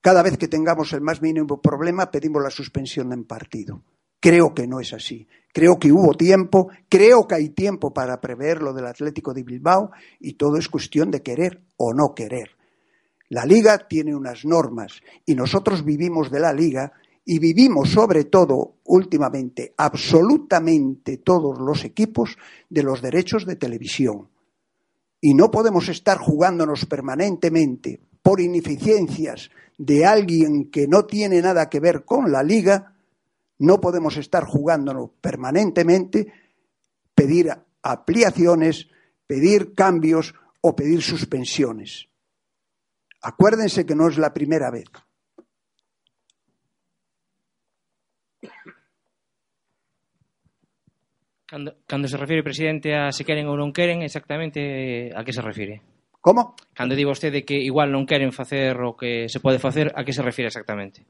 Cada 0.00 0.22
vez 0.22 0.36
que 0.36 0.48
tengamos 0.48 0.92
el 0.92 1.00
más 1.00 1.22
mínimo 1.22 1.60
problema 1.60 2.10
pedimos 2.10 2.42
la 2.42 2.50
suspensión 2.50 3.12
en 3.12 3.24
partido. 3.24 3.82
Creo 4.20 4.54
que 4.54 4.66
no 4.66 4.80
es 4.80 4.94
así. 4.94 5.28
Creo 5.52 5.78
que 5.78 5.92
hubo 5.92 6.14
tiempo, 6.14 6.68
creo 6.88 7.28
que 7.28 7.34
hay 7.34 7.50
tiempo 7.50 7.92
para 7.92 8.20
prever 8.20 8.62
lo 8.62 8.72
del 8.72 8.86
Atlético 8.86 9.34
de 9.34 9.42
Bilbao 9.42 9.90
y 10.18 10.34
todo 10.34 10.56
es 10.56 10.68
cuestión 10.68 11.10
de 11.10 11.22
querer 11.22 11.62
o 11.76 11.92
no 11.92 12.14
querer. 12.14 12.50
La 13.30 13.46
liga 13.46 13.86
tiene 13.88 14.14
unas 14.14 14.44
normas 14.44 15.00
y 15.24 15.34
nosotros 15.34 15.84
vivimos 15.84 16.30
de 16.30 16.40
la 16.40 16.52
liga 16.52 16.92
y 17.24 17.38
vivimos 17.38 17.90
sobre 17.90 18.24
todo 18.24 18.76
últimamente 18.84 19.72
absolutamente 19.76 21.18
todos 21.18 21.58
los 21.58 21.84
equipos 21.84 22.36
de 22.68 22.82
los 22.82 23.00
derechos 23.00 23.46
de 23.46 23.56
televisión. 23.56 24.28
Y 25.20 25.32
no 25.32 25.50
podemos 25.50 25.88
estar 25.88 26.18
jugándonos 26.18 26.84
permanentemente 26.84 27.98
por 28.22 28.40
ineficiencias 28.40 29.50
de 29.78 30.04
alguien 30.04 30.70
que 30.70 30.86
no 30.86 31.06
tiene 31.06 31.40
nada 31.40 31.70
que 31.70 31.80
ver 31.80 32.04
con 32.04 32.30
la 32.30 32.42
liga, 32.42 32.94
no 33.58 33.80
podemos 33.80 34.16
estar 34.18 34.44
jugándonos 34.44 35.10
permanentemente, 35.20 36.32
pedir 37.14 37.50
ampliaciones, 37.82 38.88
pedir 39.26 39.74
cambios 39.74 40.34
o 40.60 40.76
pedir 40.76 41.02
suspensiones. 41.02 42.08
Acuérdense 43.24 43.86
que 43.86 43.94
no 43.94 44.06
es 44.08 44.18
la 44.18 44.34
primera 44.34 44.70
vez. 44.70 44.84
Cando 51.86 52.08
se 52.08 52.16
refire, 52.16 52.42
presidente, 52.42 52.94
a 52.94 53.12
se 53.12 53.24
queren 53.24 53.48
ou 53.48 53.56
non 53.56 53.72
queren, 53.72 54.04
exactamente 54.04 55.08
a 55.16 55.24
que 55.24 55.32
se 55.32 55.40
refire? 55.40 55.80
Como? 56.20 56.52
Cando 56.76 56.92
di 56.92 57.04
vostede 57.06 57.48
que 57.48 57.56
igual 57.56 57.88
non 57.88 58.04
queren 58.04 58.34
facer 58.34 58.76
o 58.82 58.92
que 58.92 59.30
se 59.32 59.40
pode 59.40 59.56
facer, 59.56 59.88
a 59.96 60.04
que 60.04 60.12
se 60.12 60.20
refire 60.20 60.52
exactamente? 60.52 61.08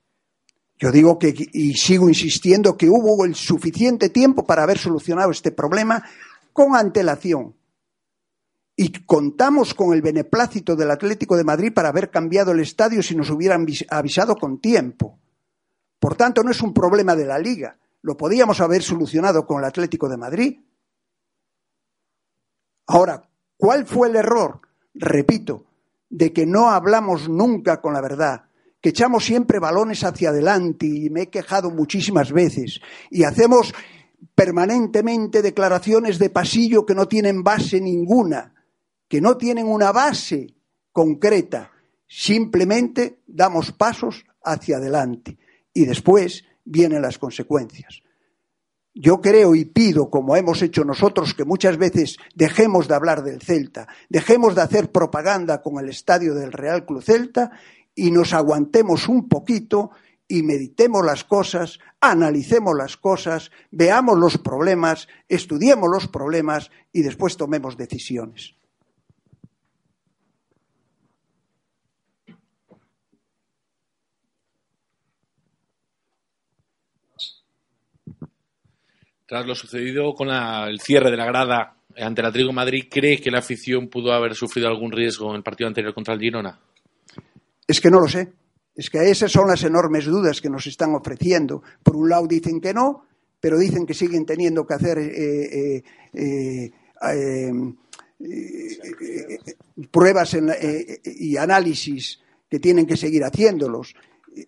Yo 0.78 0.94
digo 0.94 1.18
que, 1.18 1.34
y 1.34 1.74
sigo 1.74 2.06
insistiendo, 2.06 2.76
que 2.76 2.90
hubo 2.90 3.24
el 3.24 3.34
suficiente 3.34 4.10
tiempo 4.10 4.44
para 4.46 4.62
haber 4.62 4.78
solucionado 4.78 5.30
este 5.30 5.50
problema 5.50 6.02
con 6.52 6.76
antelación. 6.76 7.54
Y 8.76 9.04
contamos 9.04 9.74
con 9.74 9.94
el 9.94 10.02
beneplácito 10.02 10.74
del 10.74 10.90
Atlético 10.90 11.36
de 11.36 11.44
Madrid 11.44 11.72
para 11.72 11.90
haber 11.90 12.10
cambiado 12.10 12.52
el 12.52 12.60
estadio 12.60 13.02
si 13.02 13.14
nos 13.14 13.30
hubieran 13.30 13.66
avisado 13.90 14.34
con 14.36 14.60
tiempo. 14.60 15.18
Por 16.00 16.16
tanto, 16.16 16.42
no 16.42 16.50
es 16.50 16.60
un 16.60 16.74
problema 16.74 17.14
de 17.14 17.26
la 17.26 17.38
Liga. 17.38 17.78
Lo 18.02 18.16
podíamos 18.16 18.60
haber 18.60 18.82
solucionado 18.82 19.46
con 19.46 19.60
el 19.60 19.64
Atlético 19.64 20.08
de 20.08 20.16
Madrid. 20.16 20.60
Ahora, 22.86 23.28
¿cuál 23.56 23.86
fue 23.86 24.08
el 24.08 24.16
error? 24.16 24.60
repito, 24.94 25.66
de 26.08 26.32
que 26.32 26.46
no 26.46 26.70
hablamos 26.70 27.28
nunca 27.28 27.80
con 27.80 27.92
la 27.94 28.00
verdad, 28.00 28.44
que 28.80 28.90
echamos 28.90 29.24
siempre 29.24 29.58
balones 29.58 30.04
hacia 30.04 30.30
adelante 30.30 30.86
y 30.86 31.10
me 31.10 31.22
he 31.22 31.30
quejado 31.30 31.70
muchísimas 31.70 32.32
veces 32.32 32.80
y 33.10 33.24
hacemos 33.24 33.74
permanentemente 34.34 35.42
declaraciones 35.42 36.18
de 36.18 36.30
pasillo 36.30 36.86
que 36.86 36.94
no 36.94 37.06
tienen 37.08 37.42
base 37.42 37.80
ninguna, 37.80 38.53
que 39.14 39.20
no 39.20 39.36
tienen 39.36 39.68
una 39.68 39.92
base 39.92 40.56
concreta, 40.90 41.70
simplemente 42.04 43.20
damos 43.28 43.70
pasos 43.70 44.24
hacia 44.42 44.78
adelante 44.78 45.38
y 45.72 45.84
después 45.84 46.44
vienen 46.64 47.00
las 47.00 47.16
consecuencias. 47.16 48.02
Yo 48.92 49.20
creo 49.20 49.54
y 49.54 49.66
pido, 49.66 50.10
como 50.10 50.34
hemos 50.34 50.62
hecho 50.62 50.84
nosotros, 50.84 51.32
que 51.32 51.44
muchas 51.44 51.76
veces 51.78 52.16
dejemos 52.34 52.88
de 52.88 52.96
hablar 52.96 53.22
del 53.22 53.40
Celta, 53.40 53.86
dejemos 54.08 54.56
de 54.56 54.62
hacer 54.62 54.90
propaganda 54.90 55.62
con 55.62 55.78
el 55.78 55.90
estadio 55.90 56.34
del 56.34 56.50
Real 56.50 56.84
Club 56.84 57.00
Celta 57.00 57.52
y 57.94 58.10
nos 58.10 58.32
aguantemos 58.32 59.08
un 59.08 59.28
poquito 59.28 59.92
y 60.26 60.42
meditemos 60.42 61.06
las 61.06 61.22
cosas, 61.22 61.78
analicemos 62.00 62.74
las 62.76 62.96
cosas, 62.96 63.52
veamos 63.70 64.18
los 64.18 64.38
problemas, 64.38 65.06
estudiemos 65.28 65.88
los 65.88 66.08
problemas 66.08 66.72
y 66.92 67.02
después 67.02 67.36
tomemos 67.36 67.76
decisiones. 67.76 68.56
Tras 79.34 79.48
lo 79.48 79.56
sucedido 79.56 80.14
con 80.14 80.28
la, 80.28 80.68
el 80.68 80.78
cierre 80.78 81.10
de 81.10 81.16
la 81.16 81.26
grada 81.26 81.74
ante 81.96 82.22
Atlético 82.22 82.50
de 82.50 82.54
Madrid, 82.54 82.84
¿cree 82.88 83.20
que 83.20 83.32
la 83.32 83.40
afición 83.40 83.88
pudo 83.88 84.12
haber 84.12 84.36
sufrido 84.36 84.68
algún 84.68 84.92
riesgo 84.92 85.28
en 85.30 85.34
el 85.34 85.42
partido 85.42 85.66
anterior 85.66 85.92
contra 85.92 86.14
el 86.14 86.20
Girona? 86.20 86.56
Es 87.66 87.80
que 87.80 87.90
no 87.90 87.98
lo 87.98 88.06
sé. 88.06 88.32
Es 88.76 88.88
que 88.88 89.10
esas 89.10 89.32
son 89.32 89.48
las 89.48 89.64
enormes 89.64 90.04
dudas 90.04 90.40
que 90.40 90.48
nos 90.48 90.68
están 90.68 90.94
ofreciendo. 90.94 91.64
Por 91.82 91.96
un 91.96 92.08
lado 92.10 92.28
dicen 92.28 92.60
que 92.60 92.72
no, 92.72 93.06
pero 93.40 93.58
dicen 93.58 93.84
que 93.84 93.94
siguen 93.94 94.24
teniendo 94.24 94.64
que 94.64 94.74
hacer 94.74 94.98
eh, 94.98 95.82
eh, 96.12 96.70
eh, 97.02 97.52
pruebas 99.90 100.36
y 101.06 101.36
análisis 101.36 102.20
que 102.48 102.60
tienen 102.60 102.86
que 102.86 102.96
seguir 102.96 103.24
haciéndolos. 103.24 103.96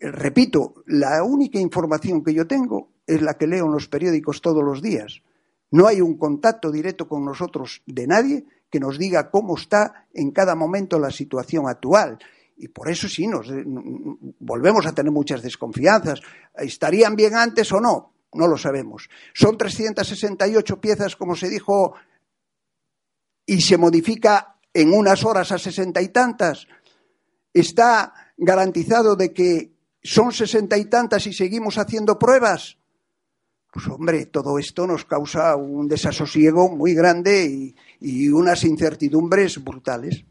Repito, 0.00 0.84
la 0.86 1.24
única 1.24 1.58
información 1.58 2.22
que 2.22 2.32
yo 2.32 2.46
tengo 2.46 2.95
es 3.06 3.22
la 3.22 3.34
que 3.34 3.46
leo 3.46 3.66
en 3.66 3.72
los 3.72 3.88
periódicos 3.88 4.40
todos 4.40 4.64
los 4.64 4.82
días. 4.82 5.22
No 5.70 5.86
hay 5.86 6.00
un 6.00 6.16
contacto 6.16 6.70
directo 6.70 7.08
con 7.08 7.24
nosotros 7.24 7.82
de 7.86 8.06
nadie 8.06 8.44
que 8.70 8.80
nos 8.80 8.98
diga 8.98 9.30
cómo 9.30 9.56
está 9.56 10.06
en 10.12 10.30
cada 10.30 10.54
momento 10.54 10.98
la 10.98 11.10
situación 11.10 11.68
actual. 11.68 12.18
Y 12.56 12.68
por 12.68 12.88
eso 12.88 13.08
sí, 13.08 13.26
nos 13.26 13.48
eh, 13.50 13.62
volvemos 13.66 14.86
a 14.86 14.94
tener 14.94 15.12
muchas 15.12 15.42
desconfianzas. 15.42 16.20
¿Estarían 16.54 17.14
bien 17.14 17.34
antes 17.34 17.70
o 17.72 17.80
no? 17.80 18.12
No 18.32 18.48
lo 18.48 18.56
sabemos. 18.56 19.08
Son 19.34 19.56
368 19.56 20.80
piezas, 20.80 21.16
como 21.16 21.36
se 21.36 21.48
dijo, 21.48 21.94
y 23.44 23.60
se 23.60 23.76
modifica 23.76 24.58
en 24.72 24.92
unas 24.92 25.24
horas 25.24 25.52
a 25.52 25.58
sesenta 25.58 26.02
y 26.02 26.08
tantas. 26.08 26.66
¿Está 27.52 28.32
garantizado 28.36 29.16
de 29.16 29.32
que 29.32 29.72
son 30.02 30.32
sesenta 30.32 30.76
y 30.76 30.86
tantas 30.86 31.26
y 31.26 31.32
seguimos 31.32 31.78
haciendo 31.78 32.18
pruebas? 32.18 32.78
Pues 33.76 33.88
hombre, 33.88 34.24
todo 34.24 34.58
esto 34.58 34.86
nos 34.86 35.04
causa 35.04 35.54
un 35.54 35.86
desasosiego 35.86 36.74
muy 36.74 36.94
grande 36.94 37.44
y, 37.44 37.76
y 38.00 38.30
unas 38.30 38.64
incertidumbres 38.64 39.62
brutales. 39.62 40.24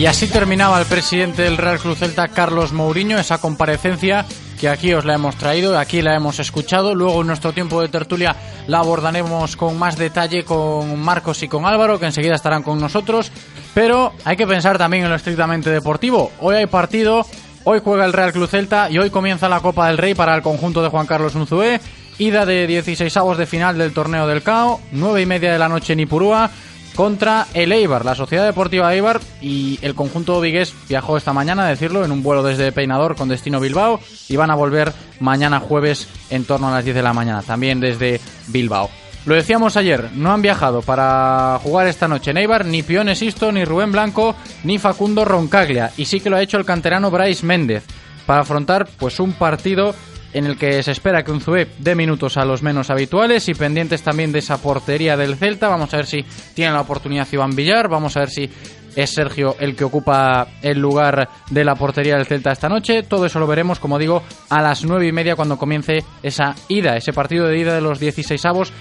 Y 0.00 0.06
así 0.06 0.28
terminaba 0.28 0.80
el 0.80 0.86
presidente 0.86 1.42
del 1.42 1.58
Real 1.58 1.78
Cruz 1.78 1.98
Celta, 1.98 2.28
Carlos 2.28 2.72
Mourinho, 2.72 3.18
esa 3.18 3.36
comparecencia 3.36 4.24
que 4.58 4.66
aquí 4.66 4.94
os 4.94 5.04
la 5.04 5.12
hemos 5.12 5.36
traído, 5.36 5.78
aquí 5.78 6.00
la 6.00 6.16
hemos 6.16 6.40
escuchado. 6.40 6.94
Luego 6.94 7.20
en 7.20 7.26
nuestro 7.26 7.52
tiempo 7.52 7.82
de 7.82 7.88
tertulia 7.88 8.34
la 8.66 8.78
abordaremos 8.78 9.56
con 9.56 9.78
más 9.78 9.98
detalle 9.98 10.42
con 10.42 10.98
Marcos 10.98 11.42
y 11.42 11.48
con 11.48 11.66
Álvaro, 11.66 12.00
que 12.00 12.06
enseguida 12.06 12.34
estarán 12.34 12.62
con 12.62 12.80
nosotros. 12.80 13.30
Pero 13.74 14.14
hay 14.24 14.38
que 14.38 14.46
pensar 14.46 14.78
también 14.78 15.04
en 15.04 15.10
lo 15.10 15.16
estrictamente 15.16 15.68
deportivo. 15.68 16.32
Hoy 16.38 16.56
hay 16.56 16.66
partido, 16.66 17.26
hoy 17.64 17.82
juega 17.84 18.06
el 18.06 18.14
Real 18.14 18.32
Club 18.32 18.48
Celta 18.48 18.88
y 18.90 18.96
hoy 18.96 19.10
comienza 19.10 19.50
la 19.50 19.60
Copa 19.60 19.88
del 19.88 19.98
Rey 19.98 20.14
para 20.14 20.34
el 20.34 20.40
conjunto 20.40 20.82
de 20.82 20.88
Juan 20.88 21.06
Carlos 21.06 21.34
Unzué. 21.34 21.78
Ida 22.16 22.46
de 22.46 22.66
16 22.66 23.14
avos 23.18 23.36
de 23.36 23.44
final 23.44 23.76
del 23.76 23.92
torneo 23.92 24.26
del 24.26 24.42
CAO, 24.42 24.80
9 24.92 25.20
y 25.20 25.26
media 25.26 25.52
de 25.52 25.58
la 25.58 25.68
noche 25.68 25.92
en 25.92 26.00
Ipurúa 26.00 26.50
contra 26.94 27.46
el 27.54 27.72
Eibar, 27.72 28.04
la 28.04 28.14
Sociedad 28.14 28.44
Deportiva 28.44 28.94
Eibar 28.94 29.20
y 29.40 29.78
el 29.82 29.94
conjunto 29.94 30.40
vigués 30.40 30.74
viajó 30.88 31.16
esta 31.16 31.32
mañana, 31.32 31.64
a 31.64 31.68
decirlo, 31.68 32.04
en 32.04 32.12
un 32.12 32.22
vuelo 32.22 32.42
desde 32.42 32.72
Peinador 32.72 33.16
con 33.16 33.28
destino 33.28 33.60
Bilbao 33.60 34.00
y 34.28 34.36
van 34.36 34.50
a 34.50 34.54
volver 34.54 34.92
mañana 35.20 35.60
jueves 35.60 36.08
en 36.30 36.44
torno 36.44 36.68
a 36.68 36.72
las 36.72 36.84
10 36.84 36.96
de 36.96 37.02
la 37.02 37.12
mañana, 37.12 37.42
también 37.42 37.80
desde 37.80 38.20
Bilbao. 38.48 38.90
Lo 39.26 39.34
decíamos 39.34 39.76
ayer, 39.76 40.10
no 40.14 40.32
han 40.32 40.40
viajado 40.40 40.80
para 40.80 41.58
jugar 41.62 41.86
esta 41.86 42.08
noche 42.08 42.30
en 42.30 42.38
Eibar 42.38 42.64
ni 42.64 42.82
Pione 42.82 43.14
Sisto, 43.14 43.52
ni 43.52 43.64
Rubén 43.64 43.92
Blanco, 43.92 44.34
ni 44.64 44.78
Facundo 44.78 45.26
Roncaglia, 45.26 45.92
y 45.98 46.06
sí 46.06 46.20
que 46.20 46.30
lo 46.30 46.36
ha 46.36 46.42
hecho 46.42 46.56
el 46.56 46.64
canterano 46.64 47.10
Bryce 47.10 47.44
Méndez, 47.44 47.84
para 48.24 48.42
afrontar 48.42 48.88
pues 48.98 49.20
un 49.20 49.32
partido 49.32 49.94
en 50.32 50.46
el 50.46 50.56
que 50.56 50.82
se 50.82 50.92
espera 50.92 51.24
que 51.24 51.30
un 51.30 51.38
Unzué 51.38 51.68
dé 51.78 51.94
minutos 51.94 52.36
a 52.36 52.44
los 52.44 52.62
menos 52.62 52.90
habituales 52.90 53.48
y 53.48 53.54
pendientes 53.54 54.02
también 54.02 54.32
de 54.32 54.40
esa 54.40 54.58
portería 54.58 55.16
del 55.16 55.36
Celta. 55.36 55.68
Vamos 55.68 55.92
a 55.92 55.98
ver 55.98 56.06
si 56.06 56.24
tiene 56.54 56.72
la 56.72 56.82
oportunidad 56.82 57.26
Iván 57.30 57.56
Villar, 57.56 57.88
vamos 57.88 58.16
a 58.16 58.20
ver 58.20 58.30
si 58.30 58.50
es 58.96 59.10
Sergio 59.10 59.56
el 59.58 59.76
que 59.76 59.84
ocupa 59.84 60.48
el 60.62 60.78
lugar 60.78 61.28
de 61.50 61.64
la 61.64 61.74
portería 61.74 62.16
del 62.16 62.26
Celta 62.26 62.52
esta 62.52 62.68
noche. 62.68 63.02
Todo 63.02 63.26
eso 63.26 63.38
lo 63.38 63.46
veremos, 63.46 63.78
como 63.78 63.98
digo, 63.98 64.22
a 64.48 64.62
las 64.62 64.84
nueve 64.84 65.06
y 65.06 65.12
media 65.12 65.36
cuando 65.36 65.58
comience 65.58 66.04
esa 66.22 66.54
ida, 66.68 66.96
ese 66.96 67.12
partido 67.12 67.46
de 67.46 67.58
ida 67.58 67.74
de 67.74 67.80
los 67.80 67.98
16 67.98 68.44
avos 68.44 68.72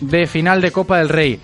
de 0.00 0.26
final 0.26 0.60
de 0.60 0.72
Copa 0.72 0.98
del 0.98 1.08
Rey. 1.08 1.40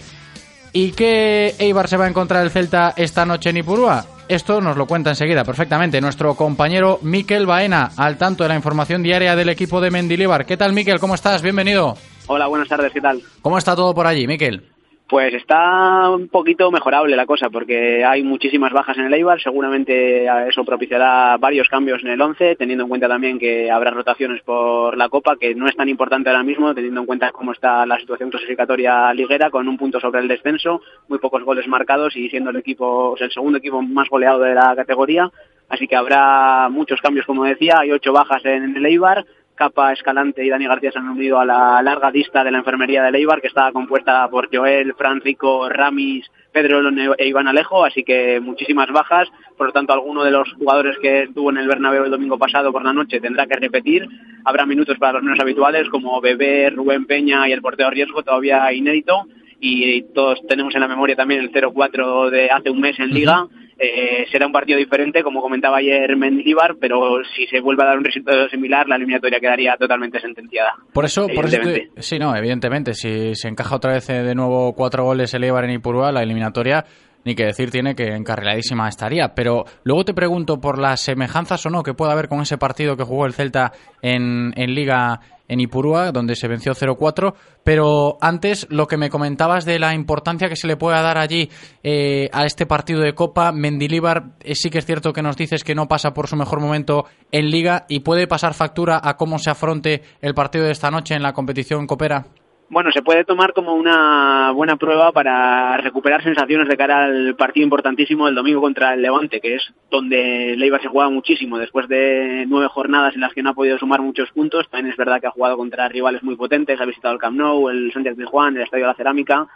¿Y 0.73 0.93
qué 0.93 1.55
Eibar 1.59 1.89
se 1.89 1.97
va 1.97 2.05
a 2.05 2.09
encontrar 2.09 2.43
el 2.43 2.51
Celta 2.51 2.93
esta 2.97 3.25
noche 3.25 3.51
en 3.51 3.59
Ipurúa? 3.59 4.16
Esto 4.29 4.61
nos 4.61 4.77
lo 4.77 4.87
cuenta 4.87 5.11
enseguida 5.11 5.45
perfectamente 5.45 6.01
nuestro 6.01 6.35
compañero 6.35 6.99
Miquel 7.03 7.47
Baena, 7.47 7.93
al 7.97 8.19
tanto 8.19 8.43
de 8.43 8.49
la 8.49 8.57
información 8.57 9.01
diaria 9.05 9.37
del 9.37 9.49
equipo 9.49 9.81
de 9.81 9.93
Mendilibar. 9.93 10.45
¿Qué 10.45 10.57
tal, 10.57 10.73
Miquel? 10.73 10.99
¿Cómo 10.99 11.15
estás? 11.15 11.43
Bienvenido. 11.43 11.97
Hola, 12.27 12.49
buenas 12.49 12.69
tardes, 12.69 12.93
¿qué 12.93 13.01
tal? 13.01 13.23
¿Cómo 13.41 13.57
está 13.57 13.77
todo 13.77 13.95
por 13.95 14.05
allí, 14.05 14.27
Miquel? 14.27 14.69
Pues 15.09 15.33
está 15.35 16.11
un 16.11 16.27
poquito 16.27 16.69
mejorable 16.73 17.15
la 17.15 17.27
cosa, 17.27 17.49
porque 17.49 18.05
hay 18.05 18.25
muchísimas 18.25 18.73
bajas 18.73 18.99
en 18.99 19.05
el 19.05 19.15
Eibar. 19.15 19.41
Seguramente 19.41 20.27
eso 20.49 20.65
propiciará 20.65 21.37
varios 21.37 21.69
cambios 21.69 22.03
en 22.03 22.09
el 22.09 22.21
11, 22.21 22.57
teniendo 22.57 22.83
en 22.83 22.89
cuenta 22.89 23.07
también 23.07 23.39
que 23.39 23.71
habrá 23.71 23.93
rotaciones 23.93 24.43
por 24.43 24.97
la 24.97 25.09
Copa, 25.09 25.37
que 25.37 25.55
no 25.55 25.69
es 25.69 25.77
tan 25.77 25.89
importante 25.89 26.29
ahora 26.29 26.43
mismo, 26.43 26.75
teniendo 26.75 27.03
en 27.03 27.07
cuenta 27.07 27.31
cómo 27.31 27.53
está 27.53 27.87
la 27.87 28.01
situación 28.01 28.31
clasificatoria 28.31 29.15
liguera, 29.15 29.49
con 29.49 29.69
un 29.69 29.79
punto 29.79 30.01
sobre 30.01 30.23
el 30.23 30.27
descenso, 30.27 30.81
muy 31.07 31.21
pocos 31.21 31.45
goles 31.45 31.69
marcados 31.69 32.17
y 32.17 32.29
siendo 32.29 32.51
el 32.51 32.57
equipo, 32.57 33.15
el 33.21 33.31
segundo 33.31 33.59
equipo 33.59 33.81
más 33.83 34.09
goleado 34.09 34.41
de 34.41 34.55
la 34.55 34.75
categoría. 34.75 35.31
Así 35.69 35.87
que 35.87 35.95
habrá 35.95 36.69
muchos 36.69 37.01
cambios, 37.01 37.27
como 37.27 37.45
decía. 37.45 37.79
Hay 37.79 37.93
ocho 37.93 38.13
bajas 38.13 38.45
en 38.45 38.77
el 38.77 38.87
Eibar 38.87 39.25
Capa, 39.57 39.93
Escalante 39.93 40.45
y 40.45 40.51
Dani 40.51 40.67
García 40.67 40.93
se 40.93 40.99
han 40.99 41.09
unido 41.09 41.41
a 41.41 41.45
la 41.45 41.83
larga 41.83 42.11
lista 42.11 42.45
de 42.45 42.51
la 42.51 42.59
enfermería 42.59 43.03
de 43.03 43.11
Leibar, 43.11 43.41
que 43.41 43.49
está 43.49 43.73
compuesta 43.73 44.29
por 44.29 44.55
Joel, 44.55 44.95
Francisco, 44.95 45.69
Ramis, 45.69 46.31
Pedro 46.53 46.81
e 47.19 47.27
Iván 47.27 47.49
Alejo, 47.49 47.85
así 47.85 48.05
que 48.05 48.39
muchísimas 48.41 48.91
bajas. 48.93 49.29
Por 49.57 49.69
lo 49.69 49.73
tanto, 49.73 49.93
alguno 49.93 50.25
de 50.25 50.31
los 50.31 50.53
jugadores 50.53 50.97
que 50.99 51.23
estuvo 51.23 51.51
en 51.51 51.57
el 51.57 51.69
Bernabéu 51.69 52.05
el 52.05 52.11
domingo 52.11 52.39
pasado 52.39 52.71
por 52.71 52.85
la 52.85 52.93
noche 52.93 53.21
tendrá 53.21 53.47
que 53.47 53.57
repetir. 53.57 54.07
Habrá 54.45 54.67
minutos 54.67 54.99
para 54.99 55.15
los 55.15 55.23
menos 55.23 55.41
habituales, 55.41 55.89
como 55.89 56.21
Bebé, 56.21 56.71
Rubén 56.71 57.07
Peña 57.07 57.49
y 57.49 57.53
el 57.53 57.63
portero 57.63 57.91
Riesgo, 57.91 58.23
todavía 58.23 58.73
inédito. 58.73 59.27
Y 59.59 60.03
todos 60.15 60.47
tenemos 60.47 60.75
en 60.75 60.83
la 60.83 60.89
memoria 60.89 61.17
también 61.17 61.41
el 61.41 61.51
0-4 61.51 62.31
de 62.31 62.51
hace 62.51 62.71
un 62.71 62.81
mes 62.81 62.99
en 63.01 63.11
Liga. 63.11 63.47
Eh, 63.79 64.27
será 64.33 64.47
un 64.47 64.53
partido 64.53 64.79
diferente, 64.79 65.23
como 65.23 65.43
comentaba 65.43 65.79
ayer 65.79 66.17
Mendilibar, 66.17 66.77
pero 66.81 67.23
si 67.35 67.47
se 67.47 67.61
vuelve 67.61 67.83
a 67.83 67.87
dar 67.87 67.99
un 67.99 68.05
resultado 68.05 68.49
similar, 68.49 68.89
la 68.89 68.97
eliminatoria 68.97 69.39
quedaría 69.39 69.77
totalmente 69.77 70.19
sentenciada. 70.19 70.73
Por 70.95 71.05
eso, 71.05 71.29
por 71.29 71.45
eso 71.45 71.61
sí, 71.99 72.19
no, 72.19 72.35
evidentemente, 72.35 72.95
si 72.95 73.35
se 73.35 73.49
encaja 73.49 73.77
otra 73.77 73.93
vez 73.93 74.09
eh, 74.09 74.23
de 74.23 74.35
nuevo 74.35 74.73
cuatro 74.73 75.05
goles 75.05 75.35
el 75.35 75.45
Eibar 75.45 75.65
en 75.65 75.73
Ipurúa, 75.73 76.11
la 76.11 76.23
eliminatoria 76.23 76.85
ni 77.27 77.35
que 77.35 77.45
decir 77.45 77.71
tiene 77.73 77.97
que 77.97 78.15
encarriladísima 78.15 78.89
estaría. 78.89 79.35
Pero 79.35 79.65
luego 79.83 80.05
te 80.05 80.15
pregunto 80.15 80.61
por 80.61 80.79
las 80.79 81.01
semejanzas 81.01 81.67
o 81.67 81.71
no 81.71 81.83
que 81.83 81.93
pueda 81.93 82.13
haber 82.13 82.29
con 82.29 82.41
ese 82.41 82.57
partido 82.57 82.97
que 82.97 83.03
jugó 83.03 83.27
el 83.27 83.35
Celta 83.35 83.73
en, 84.01 84.53
Liga 84.57 85.21
en 85.49 85.59
Ipurúa, 85.59 86.13
donde 86.13 86.37
se 86.37 86.47
venció 86.47 86.73
0-4. 86.73 87.35
Pero 87.65 88.17
antes, 88.21 88.69
lo 88.71 88.87
que 88.87 88.97
me 88.97 89.11
comentabas 89.11 89.65
de 89.65 89.81
la 89.81 89.93
importancia 89.93 90.49
que 90.49 90.55
se 90.55 90.69
le 90.69 90.77
pueda 90.77 91.03
dar 91.03 91.19
allí 91.19 91.51
eh, 91.83 92.31
a 92.33 92.47
este 92.47 92.65
partido 92.65 93.01
de 93.01 93.15
Copa, 93.15 93.51
Mendilíbar 93.51 94.37
eh, 94.41 94.55
sí 94.55 94.71
que 94.71 94.79
es 94.79 94.87
cierto 94.87 95.13
que 95.13 95.23
nos 95.23 95.37
dices 95.37 95.65
que 95.65 95.75
no 95.75 95.89
pasa 95.89 96.15
por 96.15 96.29
su 96.29 96.37
mejor 96.37 96.61
momento 96.61 97.07
en 97.33 97.51
Liga 97.51 97.87
y 97.89 98.01
puede 98.01 98.29
pasar 98.29 98.55
factura 98.55 99.01
a 99.03 99.17
cómo 99.17 99.41
se 99.41 99.51
afronte 99.51 100.03
el 100.21 100.35
partido 100.35 100.65
de 100.65 100.73
esta 100.73 100.93
noche 100.93 101.17
en 101.17 101.25
la 101.25 101.33
competición 101.33 101.89
Copera. 101.89 102.27
Bueno, 102.69 102.91
se 102.91 103.03
puede 103.03 103.25
tomar 103.25 103.53
como 103.53 103.75
una 103.75 104.51
buena 104.51 104.77
prueba 104.77 105.13
para 105.13 105.77
recuperar 105.77 106.25
sensaciones 106.25 106.67
de 106.67 106.77
cara 106.77 107.05
al 107.05 107.37
partido 107.37 107.63
importantísimo 107.63 108.27
del 108.27 108.35
domingo 108.35 108.61
contra 108.61 108.95
el 108.95 109.03
Levante, 109.03 109.41
que 109.41 109.55
es 109.55 109.73
donde 109.89 110.57
Leiva 110.57 110.81
se 110.81 110.89
juega 110.89 111.09
muchísimo 111.09 111.59
después 111.59 111.87
de 111.87 112.45
nueve 112.49 112.67
jornadas 112.67 113.15
en 113.15 113.21
las 113.21 113.33
que 113.33 113.43
no 113.43 113.51
ha 113.51 113.55
podido 113.55 113.79
sumar 113.79 114.01
muchos 114.03 114.33
puntos. 114.33 114.69
También 114.69 114.91
es 114.91 114.97
verdad 114.97 115.21
que 115.21 115.29
ha 115.29 115.31
jugado 115.31 115.57
contra 115.57 115.89
rivales 115.89 116.25
muy 116.25 116.35
potentes, 116.35 116.81
ha 116.81 116.85
visitado 116.85 117.15
el 117.15 117.21
Camp 117.21 117.39
Nou, 117.39 117.69
el 117.69 117.93
Santiago 117.93 118.17
de 118.17 118.25
Juan, 118.25 118.57
el 118.57 118.63
Estadio 118.63 118.85
de 118.85 118.89
la 118.89 118.97
Cerámica 118.97 119.47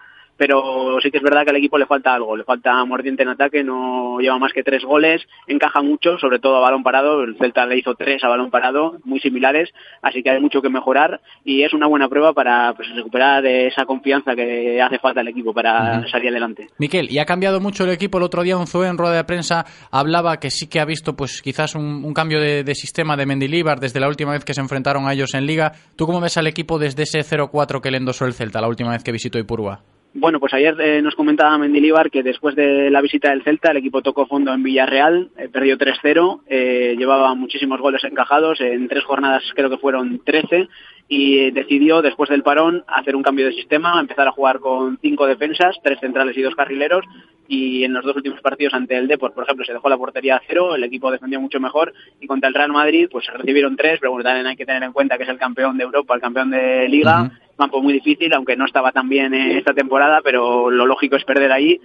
pero 0.40 0.98
sí 1.02 1.10
que 1.10 1.18
es 1.18 1.22
verdad 1.22 1.44
que 1.44 1.50
al 1.50 1.56
equipo 1.56 1.76
le 1.76 1.84
falta 1.84 2.14
algo, 2.14 2.34
le 2.34 2.44
falta 2.44 2.82
mordiente 2.86 3.24
en 3.24 3.28
ataque, 3.28 3.62
no 3.62 4.20
lleva 4.20 4.38
más 4.38 4.54
que 4.54 4.62
tres 4.62 4.82
goles, 4.82 5.20
encaja 5.46 5.82
mucho, 5.82 6.16
sobre 6.16 6.38
todo 6.38 6.56
a 6.56 6.60
balón 6.60 6.82
parado, 6.82 7.22
el 7.24 7.36
Celta 7.36 7.66
le 7.66 7.76
hizo 7.76 7.94
tres 7.94 8.24
a 8.24 8.28
balón 8.28 8.50
parado, 8.50 8.96
muy 9.04 9.20
similares, 9.20 9.68
así 10.00 10.22
que 10.22 10.30
hay 10.30 10.40
mucho 10.40 10.62
que 10.62 10.70
mejorar 10.70 11.20
y 11.44 11.62
es 11.62 11.74
una 11.74 11.88
buena 11.88 12.08
prueba 12.08 12.32
para 12.32 12.72
pues, 12.72 12.88
recuperar 12.94 13.44
esa 13.44 13.84
confianza 13.84 14.34
que 14.34 14.80
hace 14.80 14.98
falta 14.98 15.20
al 15.20 15.28
equipo 15.28 15.52
para 15.52 16.08
salir 16.08 16.30
adelante. 16.30 16.68
Miquel, 16.78 17.12
y 17.12 17.18
ha 17.18 17.26
cambiado 17.26 17.60
mucho 17.60 17.84
el 17.84 17.90
equipo, 17.90 18.16
el 18.16 18.24
otro 18.24 18.42
día 18.42 18.56
un 18.56 18.66
Zoe 18.66 18.88
en 18.88 18.96
rueda 18.96 19.16
de 19.16 19.24
prensa 19.24 19.66
hablaba 19.90 20.38
que 20.38 20.50
sí 20.50 20.68
que 20.68 20.80
ha 20.80 20.86
visto 20.86 21.14
pues 21.14 21.42
quizás 21.42 21.74
un, 21.74 22.14
cambio 22.14 22.40
de, 22.40 22.64
de, 22.64 22.74
sistema 22.74 23.14
de 23.14 23.26
Mendilíbar 23.26 23.78
desde 23.78 24.00
la 24.00 24.08
última 24.08 24.32
vez 24.32 24.46
que 24.46 24.54
se 24.54 24.62
enfrentaron 24.62 25.06
a 25.06 25.12
ellos 25.12 25.34
en 25.34 25.44
Liga. 25.44 25.72
¿Tú 25.96 26.06
cómo 26.06 26.18
ves 26.18 26.38
al 26.38 26.46
equipo 26.46 26.78
desde 26.78 27.02
ese 27.02 27.18
0-4 27.18 27.82
que 27.82 27.90
le 27.90 27.98
endosó 27.98 28.24
el 28.24 28.32
Celta 28.32 28.62
la 28.62 28.68
última 28.68 28.92
vez 28.92 29.04
que 29.04 29.12
visitó 29.12 29.38
Ipurúa? 29.38 29.82
Bueno, 30.12 30.40
pues 30.40 30.52
ayer 30.54 30.74
eh, 30.80 31.02
nos 31.02 31.14
comentaba 31.14 31.56
Mendilibar 31.56 32.10
que 32.10 32.24
después 32.24 32.56
de 32.56 32.90
la 32.90 33.00
visita 33.00 33.30
del 33.30 33.44
Celta 33.44 33.70
el 33.70 33.76
equipo 33.76 34.02
tocó 34.02 34.26
fondo 34.26 34.52
en 34.52 34.64
Villarreal, 34.64 35.30
eh, 35.36 35.48
perdió 35.48 35.78
3-0, 35.78 36.40
eh, 36.48 36.96
llevaba 36.98 37.32
muchísimos 37.36 37.80
goles 37.80 38.02
encajados, 38.02 38.60
en 38.60 38.88
tres 38.88 39.04
jornadas 39.04 39.44
creo 39.54 39.70
que 39.70 39.78
fueron 39.78 40.20
13 40.24 40.68
y 41.06 41.52
decidió 41.52 42.02
después 42.02 42.28
del 42.28 42.42
parón 42.42 42.84
hacer 42.88 43.14
un 43.14 43.22
cambio 43.22 43.46
de 43.46 43.52
sistema, 43.52 44.00
empezar 44.00 44.26
a 44.26 44.32
jugar 44.32 44.58
con 44.58 44.98
cinco 45.00 45.26
defensas, 45.26 45.76
tres 45.82 46.00
centrales 46.00 46.36
y 46.36 46.42
dos 46.42 46.56
carrileros 46.56 47.04
y 47.46 47.84
en 47.84 47.92
los 47.92 48.04
dos 48.04 48.16
últimos 48.16 48.40
partidos 48.40 48.74
ante 48.74 48.96
el 48.96 49.06
Depor, 49.06 49.32
por 49.32 49.44
ejemplo, 49.44 49.64
se 49.64 49.72
dejó 49.72 49.88
la 49.88 49.96
portería 49.96 50.36
a 50.36 50.42
cero, 50.46 50.74
el 50.74 50.82
equipo 50.82 51.10
defendió 51.10 51.40
mucho 51.40 51.60
mejor 51.60 51.92
y 52.20 52.26
contra 52.26 52.48
el 52.48 52.54
Real 52.54 52.72
Madrid 52.72 53.08
pues 53.10 53.26
recibieron 53.32 53.76
tres, 53.76 53.98
pero 54.00 54.10
bueno, 54.10 54.24
también 54.24 54.46
hay 54.46 54.56
que 54.56 54.66
tener 54.66 54.82
en 54.82 54.92
cuenta 54.92 55.16
que 55.16 55.22
es 55.22 55.28
el 55.28 55.38
campeón 55.38 55.78
de 55.78 55.84
Europa, 55.84 56.16
el 56.16 56.20
campeón 56.20 56.50
de 56.50 56.88
Liga 56.88 57.30
campo 57.60 57.80
muy 57.80 57.92
difícil, 57.92 58.32
aunque 58.34 58.56
no 58.56 58.64
estaba 58.64 58.90
tan 58.90 59.08
bien 59.08 59.32
esta 59.34 59.72
temporada, 59.72 60.20
pero 60.24 60.70
lo 60.70 60.86
lógico 60.86 61.16
es 61.16 61.24
perder 61.24 61.52
ahí. 61.52 61.80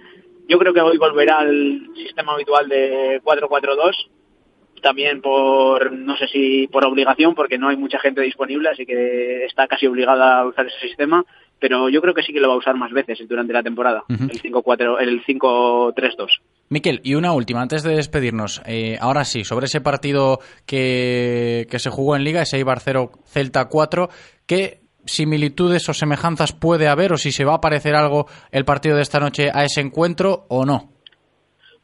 Yo 0.48 0.58
creo 0.58 0.72
que 0.72 0.80
hoy 0.80 0.98
volverá 0.98 1.38
al 1.38 1.90
sistema 1.94 2.32
habitual 2.32 2.68
de 2.68 3.20
4-4-2, 3.22 4.08
también 4.82 5.20
por, 5.20 5.92
no 5.92 6.16
sé 6.16 6.28
si 6.28 6.68
por 6.68 6.84
obligación, 6.84 7.34
porque 7.34 7.58
no 7.58 7.68
hay 7.68 7.76
mucha 7.76 7.98
gente 7.98 8.20
disponible, 8.22 8.68
así 8.68 8.86
que 8.86 9.44
está 9.44 9.66
casi 9.66 9.86
obligada 9.86 10.40
a 10.40 10.46
usar 10.46 10.66
ese 10.66 10.78
sistema, 10.86 11.24
pero 11.58 11.88
yo 11.88 12.00
creo 12.00 12.14
que 12.14 12.22
sí 12.22 12.32
que 12.32 12.40
lo 12.40 12.48
va 12.48 12.54
a 12.54 12.58
usar 12.58 12.76
más 12.76 12.92
veces 12.92 13.18
durante 13.28 13.52
la 13.52 13.62
temporada, 13.62 14.04
el 14.08 14.40
5-4, 14.40 15.00
el 15.00 15.24
5-3-2. 15.24 16.28
Miquel, 16.68 17.00
y 17.02 17.14
una 17.14 17.32
última, 17.32 17.62
antes 17.62 17.82
de 17.82 17.96
despedirnos. 17.96 18.62
Eh, 18.66 18.98
ahora 19.00 19.24
sí, 19.24 19.44
sobre 19.44 19.66
ese 19.66 19.80
partido 19.80 20.38
que, 20.66 21.66
que 21.70 21.78
se 21.78 21.90
jugó 21.90 22.16
en 22.16 22.24
Liga, 22.24 22.42
ese 22.42 22.58
Ibar 22.58 22.80
0 22.80 23.10
Celta 23.24 23.66
4, 23.68 24.08
¿qué 24.46 24.85
similitudes 25.06 25.88
o 25.88 25.94
semejanzas 25.94 26.52
puede 26.52 26.88
haber 26.88 27.12
o 27.12 27.16
si 27.16 27.32
se 27.32 27.44
va 27.44 27.54
a 27.54 27.60
parecer 27.60 27.94
algo 27.94 28.26
el 28.50 28.64
partido 28.64 28.96
de 28.96 29.02
esta 29.02 29.20
noche 29.20 29.50
a 29.52 29.64
ese 29.64 29.80
encuentro 29.80 30.46
o 30.48 30.64
no. 30.64 30.96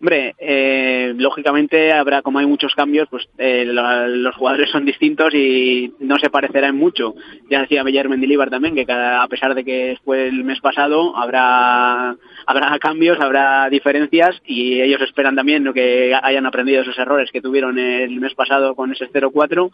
Hombre, 0.03 0.35
eh, 0.41 1.15
lógicamente 1.17 1.93
habrá, 1.93 2.23
como 2.23 2.41
hay 2.41 2.47
muchos 2.47 2.75
cambios, 2.75 3.07
pues 3.09 3.29
eh, 3.39 3.65
los 3.65 4.35
jugadores 4.35 4.69
son 4.69 4.85
distintos 4.85 5.33
y 5.33 5.95
no 6.01 6.19
se 6.19 6.29
parecerán 6.29 6.77
mucho. 6.77 7.15
Ya 7.49 7.61
decía 7.61 7.85
Bellar 7.85 8.09
Mendilibar 8.09 8.51
también 8.51 8.75
que 8.75 8.85
a 8.93 9.25
pesar 9.29 9.55
de 9.55 9.63
que 9.63 9.97
fue 10.05 10.27
el 10.27 10.43
mes 10.43 10.59
pasado, 10.59 11.17
habrá 11.17 12.17
habrá 12.47 12.79
cambios, 12.81 13.21
habrá 13.21 13.69
diferencias 13.71 14.43
y 14.45 14.81
ellos 14.83 15.01
esperan 15.03 15.37
también 15.37 15.73
que 15.73 16.13
hayan 16.21 16.47
aprendido 16.47 16.83
esos 16.83 16.99
errores 16.99 17.31
que 17.31 17.41
tuvieron 17.41 17.79
el 17.79 18.19
mes 18.19 18.35
pasado 18.35 18.75
con 18.75 18.91
ese 18.91 19.09
0-4 19.09 19.71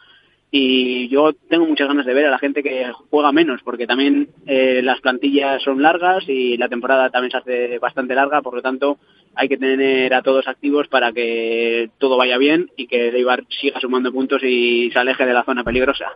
y 0.51 1.09
yo 1.09 1.33
tengo 1.49 1.67
muchas 1.67 1.89
ganas 1.89 2.07
de 2.07 2.15
ver 2.15 2.27
a 2.27 2.31
la 2.31 2.39
gente 2.39 2.63
que 2.63 2.91
juega 3.11 3.33
menos 3.33 3.61
porque 3.63 3.87
también 3.87 4.29
eh, 4.47 4.81
las 4.83 5.01
plantillas 5.01 5.63
son 5.63 5.83
largas 5.83 6.25
y 6.29 6.57
la 6.57 6.69
temporada 6.69 7.11
también 7.11 7.31
se 7.31 7.37
hace 7.39 7.79
bastante 7.79 8.15
larga 8.15 8.41
por 8.41 8.55
lo 8.55 8.62
tanto 8.62 8.99
hay 9.35 9.49
que 9.49 9.57
tener 9.57 10.12
a 10.14 10.22
todos 10.22 10.49
activos 10.49 10.89
para 10.89 11.12
que 11.12 11.91
todo 11.99 12.16
vaya 12.16 12.39
bien 12.39 12.70
y 12.77 12.89
que 12.89 13.12
Leibar 13.12 13.45
siga 13.61 13.79
sumando 13.81 14.11
puntos 14.11 14.43
y 14.43 14.91
se 14.91 14.99
aleje 14.99 15.25
de 15.25 15.33
la 15.33 15.45
zona 15.45 15.62
peligrosa. 15.62 16.07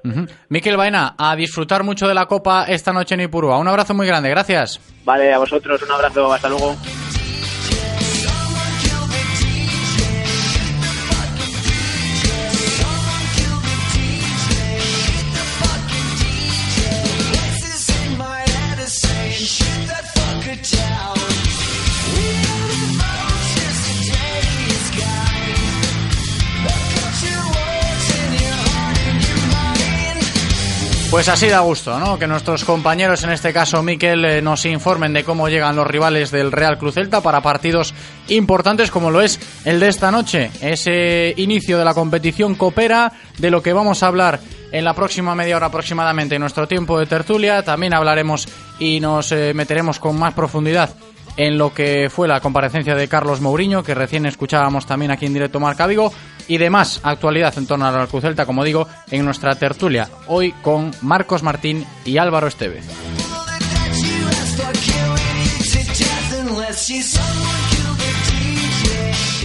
Miquel 0.49 0.77
Baena, 0.77 1.15
a 1.17 1.37
disfrutar 1.37 1.85
mucho 1.85 2.09
de 2.09 2.15
la 2.15 2.27
Copa 2.27 2.65
esta 2.65 2.93
noche 2.93 3.15
en 3.15 3.21
Ipurúa. 3.21 3.59
Un 3.59 3.69
abrazo 3.69 3.95
muy 3.95 4.09
grande, 4.09 4.29
gracias. 4.29 4.81
Vale, 5.05 5.33
a 5.33 5.39
vosotros 5.39 5.81
un 5.83 5.93
abrazo, 5.93 6.33
hasta 6.33 6.49
luego. 6.49 6.75
Pues 31.13 31.29
así 31.29 31.47
da 31.47 31.61
gusto, 31.61 31.99
¿no? 31.99 32.19
Que 32.19 32.27
nuestros 32.27 32.65
compañeros, 32.65 33.23
en 33.23 33.33
este 33.33 33.53
caso 33.53 33.83
Miquel, 33.83 34.25
eh, 34.25 34.41
nos 34.41 34.65
informen 34.65 35.13
de 35.13 35.25
cómo 35.25 35.51
llegan 35.51 35.77
los 35.77 35.87
rivales 35.87 36.31
del 36.31 36.51
Real 36.51 36.79
Cruz 36.79 36.95
Celta 36.95 37.21
para 37.21 37.43
partidos 37.43 37.93
importantes 38.29 38.91
como 38.91 39.11
lo 39.11 39.21
es 39.21 39.39
el 39.67 39.79
de 39.79 39.89
esta 39.89 40.11
noche. 40.11 40.51
Ese 40.63 41.35
inicio 41.37 41.79
de 41.79 41.85
la 41.85 41.93
competición 41.93 42.55
coopera, 42.55 43.13
de 43.37 43.51
lo 43.51 43.63
que 43.63 43.75
vamos 43.75 44.03
a 44.03 44.07
hablar 44.07 44.41
en 44.73 44.87
la 44.87 44.95
próxima 44.95 45.35
media 45.35 45.57
hora 45.59 45.67
aproximadamente 45.67 46.37
en 46.37 46.41
nuestro 46.41 46.67
tiempo 46.67 46.99
de 46.99 47.05
tertulia. 47.05 47.63
También 47.63 47.93
hablaremos 47.93 48.49
y 48.79 48.99
nos 48.99 49.33
eh, 49.33 49.53
meteremos 49.53 50.01
con 50.01 50.19
más 50.19 50.33
profundidad 50.33 50.97
en 51.37 51.59
lo 51.59 51.73
que 51.73 52.09
fue 52.11 52.29
la 52.29 52.41
comparecencia 52.41 52.95
de 52.95 53.09
Carlos 53.09 53.41
Mourinho, 53.41 53.83
que 53.83 53.95
recién 53.95 54.27
escuchábamos 54.27 54.87
también 54.87 55.11
aquí 55.11 55.27
en 55.27 55.35
directo 55.35 55.61
Marca 55.61 55.87
Vigo, 55.87 56.13
y 56.53 56.59
demás 56.59 57.01
actualidad 57.03 57.57
en 57.57 57.67
torno 57.67 57.87
al 57.87 58.09
Cruz 58.09 58.21
Celta, 58.21 58.45
como 58.45 58.63
digo, 58.63 58.87
en 59.11 59.25
nuestra 59.25 59.55
tertulia, 59.55 60.11
hoy 60.27 60.53
con 60.53 60.91
Marcos 61.01 61.43
Martín 61.43 61.87
y 62.05 62.19
Álvaro 62.19 62.47
Estevez. 62.47 62.85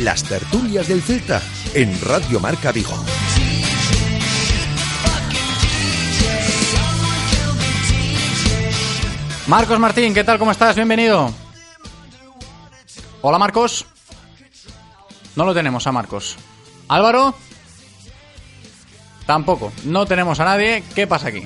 Las 0.02 0.24
tertulias 0.26 0.90
del 0.90 1.02
Celta 1.02 1.42
en 1.74 1.98
Radio 2.02 2.42
Marca 2.42 2.74
Vigo. 2.74 2.94
Marcos 9.48 9.80
Martín, 9.80 10.14
¿qué 10.14 10.26
tal? 10.26 10.38
¿Cómo 10.38 10.52
estás? 10.52 10.76
Bienvenido. 10.76 11.32
Hola 13.22 13.40
Marcos. 13.40 13.86
No 15.38 15.46
lo 15.46 15.54
tenemos 15.54 15.88
a 15.88 15.94
Marcos. 15.94 16.38
Álvaro. 16.88 17.36
Tampoco. 19.28 19.74
No 19.84 20.06
tenemos 20.06 20.40
a 20.40 20.46
nadie. 20.46 20.84
¿Qué 20.96 21.06
pasa 21.06 21.28
aquí? 21.28 21.44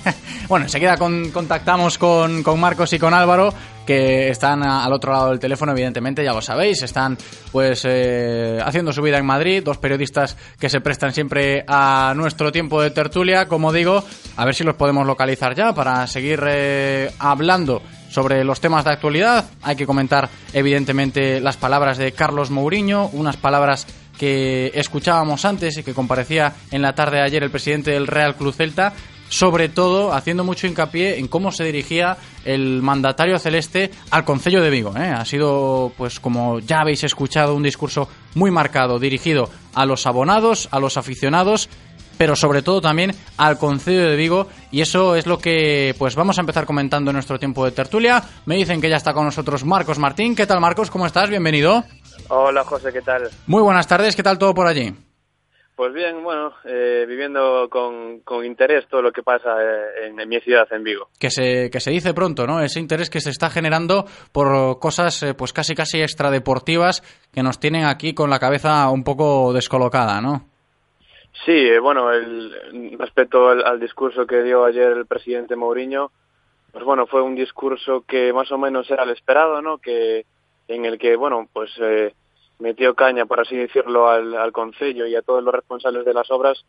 bueno, 0.48 0.66
enseguida 0.66 0.96
con, 0.96 1.32
contactamos 1.32 1.98
con, 1.98 2.44
con, 2.44 2.60
Marcos 2.60 2.92
y 2.92 2.98
con 3.00 3.12
Álvaro, 3.12 3.52
que 3.84 4.28
están 4.28 4.62
al 4.62 4.92
otro 4.92 5.12
lado 5.12 5.30
del 5.30 5.40
teléfono, 5.40 5.72
evidentemente, 5.72 6.22
ya 6.22 6.32
lo 6.32 6.40
sabéis. 6.40 6.82
Están 6.82 7.18
pues 7.50 7.82
eh, 7.86 8.60
haciendo 8.64 8.92
su 8.92 9.02
vida 9.02 9.18
en 9.18 9.26
Madrid. 9.26 9.64
Dos 9.64 9.78
periodistas 9.78 10.36
que 10.60 10.70
se 10.70 10.80
prestan 10.80 11.12
siempre 11.12 11.64
a 11.66 12.12
nuestro 12.14 12.52
tiempo 12.52 12.80
de 12.80 12.92
tertulia. 12.92 13.48
Como 13.48 13.72
digo, 13.72 14.04
a 14.36 14.44
ver 14.44 14.54
si 14.54 14.62
los 14.62 14.76
podemos 14.76 15.04
localizar 15.04 15.56
ya 15.56 15.74
para 15.74 16.06
seguir 16.06 16.40
eh, 16.46 17.10
hablando 17.18 17.82
sobre 18.10 18.44
los 18.44 18.60
temas 18.60 18.84
de 18.84 18.92
actualidad. 18.92 19.46
Hay 19.62 19.74
que 19.74 19.86
comentar, 19.86 20.28
evidentemente, 20.52 21.40
las 21.40 21.56
palabras 21.56 21.98
de 21.98 22.12
Carlos 22.12 22.52
Mourinho, 22.52 23.10
unas 23.12 23.36
palabras 23.36 23.88
que 24.18 24.70
escuchábamos 24.74 25.44
antes 25.44 25.76
y 25.78 25.82
que 25.82 25.94
comparecía 25.94 26.54
en 26.70 26.82
la 26.82 26.94
tarde 26.94 27.18
de 27.18 27.24
ayer 27.24 27.42
el 27.42 27.50
presidente 27.50 27.92
del 27.92 28.06
Real 28.06 28.36
Club 28.36 28.54
Celta, 28.54 28.92
sobre 29.28 29.68
todo 29.68 30.12
haciendo 30.12 30.44
mucho 30.44 30.66
hincapié 30.66 31.18
en 31.18 31.28
cómo 31.28 31.50
se 31.50 31.64
dirigía 31.64 32.16
el 32.44 32.82
mandatario 32.82 33.38
celeste 33.38 33.90
al 34.10 34.24
Concello 34.24 34.62
de 34.62 34.70
Vigo. 34.70 34.94
¿eh? 34.96 35.08
Ha 35.08 35.24
sido, 35.24 35.92
pues 35.96 36.20
como 36.20 36.60
ya 36.60 36.80
habéis 36.80 37.04
escuchado, 37.04 37.54
un 37.54 37.62
discurso 37.62 38.08
muy 38.34 38.50
marcado, 38.50 38.98
dirigido 38.98 39.50
a 39.74 39.86
los 39.86 40.06
abonados, 40.06 40.68
a 40.70 40.78
los 40.78 40.96
aficionados 40.96 41.68
pero 42.16 42.36
sobre 42.36 42.62
todo 42.62 42.80
también 42.80 43.12
al 43.36 43.58
Concello 43.58 44.08
de 44.08 44.16
Vigo 44.16 44.48
y 44.70 44.80
eso 44.80 45.16
es 45.16 45.26
lo 45.26 45.38
que 45.38 45.94
pues 45.98 46.14
vamos 46.14 46.38
a 46.38 46.42
empezar 46.42 46.64
comentando 46.64 47.10
en 47.10 47.14
nuestro 47.14 47.38
tiempo 47.38 47.64
de 47.64 47.72
tertulia. 47.72 48.22
Me 48.46 48.56
dicen 48.56 48.80
que 48.80 48.88
ya 48.88 48.96
está 48.96 49.12
con 49.12 49.24
nosotros 49.24 49.64
Marcos 49.64 49.98
Martín. 49.98 50.34
¿Qué 50.34 50.46
tal 50.46 50.60
Marcos? 50.60 50.90
¿Cómo 50.90 51.06
estás? 51.06 51.28
Bienvenido. 51.28 51.84
Hola 52.28 52.64
José, 52.64 52.92
¿qué 52.92 53.02
tal? 53.02 53.28
Muy 53.46 53.62
buenas 53.62 53.86
tardes, 53.86 54.16
¿qué 54.16 54.22
tal 54.22 54.38
todo 54.38 54.54
por 54.54 54.66
allí? 54.66 54.92
Pues 55.76 55.92
bien, 55.92 56.22
bueno, 56.22 56.52
eh, 56.64 57.04
viviendo 57.08 57.68
con, 57.68 58.20
con, 58.20 58.44
interés 58.44 58.86
todo 58.86 59.02
lo 59.02 59.10
que 59.10 59.24
pasa 59.24 59.60
eh, 59.60 60.06
en, 60.06 60.20
en, 60.20 60.28
mi 60.28 60.38
ciudad, 60.40 60.68
en 60.70 60.84
Vigo. 60.84 61.08
Que 61.18 61.30
se, 61.30 61.68
que 61.68 61.80
se 61.80 61.90
dice 61.90 62.14
pronto, 62.14 62.46
¿no? 62.46 62.60
Ese 62.60 62.78
interés 62.78 63.10
que 63.10 63.20
se 63.20 63.30
está 63.30 63.50
generando 63.50 64.04
por 64.30 64.78
cosas 64.78 65.20
eh, 65.24 65.34
pues 65.34 65.52
casi 65.52 65.74
casi 65.74 66.00
extradeportivas 66.00 67.02
que 67.32 67.42
nos 67.42 67.58
tienen 67.58 67.86
aquí 67.86 68.14
con 68.14 68.30
la 68.30 68.38
cabeza 68.38 68.88
un 68.90 69.02
poco 69.02 69.52
descolocada, 69.52 70.20
¿no? 70.20 70.46
Sí, 71.44 71.52
eh, 71.52 71.80
bueno, 71.80 72.12
el, 72.12 72.96
respecto 72.96 73.48
al, 73.48 73.64
al, 73.66 73.80
discurso 73.80 74.26
que 74.26 74.44
dio 74.44 74.64
ayer 74.64 74.92
el 74.92 75.06
presidente 75.06 75.56
Mourinho, 75.56 76.12
pues 76.70 76.84
bueno, 76.84 77.06
fue 77.08 77.20
un 77.20 77.34
discurso 77.34 78.04
que 78.06 78.32
más 78.32 78.52
o 78.52 78.58
menos 78.58 78.88
era 78.92 79.02
el 79.02 79.10
esperado, 79.10 79.60
¿no? 79.60 79.78
Que 79.78 80.24
en 80.68 80.84
el 80.84 80.98
que, 80.98 81.16
bueno, 81.16 81.48
pues 81.52 81.70
eh, 81.80 82.14
metió 82.58 82.94
caña, 82.94 83.26
por 83.26 83.40
así 83.40 83.56
decirlo, 83.56 84.08
al, 84.08 84.34
al 84.34 84.52
Concello 84.52 85.06
y 85.06 85.14
a 85.14 85.22
todos 85.22 85.42
los 85.42 85.54
responsables 85.54 86.04
de 86.04 86.14
las 86.14 86.30
obras, 86.30 86.64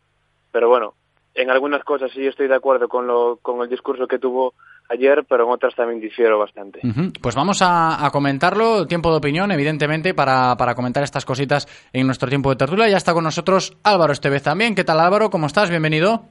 pero 0.52 0.68
bueno, 0.68 0.94
en 1.36 1.50
algunas 1.50 1.84
cosas 1.84 2.10
sí 2.12 2.26
estoy 2.26 2.48
de 2.48 2.54
acuerdo 2.54 2.88
con, 2.88 3.06
lo, 3.06 3.38
con 3.42 3.60
el 3.62 3.68
discurso 3.68 4.06
que 4.08 4.18
tuvo 4.18 4.54
ayer, 4.88 5.24
pero 5.28 5.44
en 5.44 5.50
otras 5.50 5.74
también 5.74 6.00
difiero 6.00 6.38
bastante. 6.38 6.80
Pues 7.20 7.34
vamos 7.34 7.60
a, 7.60 8.04
a, 8.04 8.10
comentarlo, 8.10 8.86
tiempo 8.86 9.10
de 9.10 9.18
opinión, 9.18 9.50
evidentemente, 9.52 10.14
para, 10.14 10.56
para, 10.56 10.74
comentar 10.74 11.02
estas 11.02 11.24
cositas 11.24 11.66
en 11.92 12.06
nuestro 12.06 12.28
tiempo 12.28 12.50
de 12.50 12.56
tertulia. 12.56 12.88
Ya 12.88 12.96
está 12.96 13.12
con 13.12 13.24
nosotros 13.24 13.76
Álvaro 13.82 14.12
Estevez 14.12 14.42
también. 14.42 14.74
¿Qué 14.74 14.84
tal 14.84 15.00
Álvaro? 15.00 15.30
¿Cómo 15.30 15.46
estás? 15.46 15.68
Bienvenido. 15.68 16.24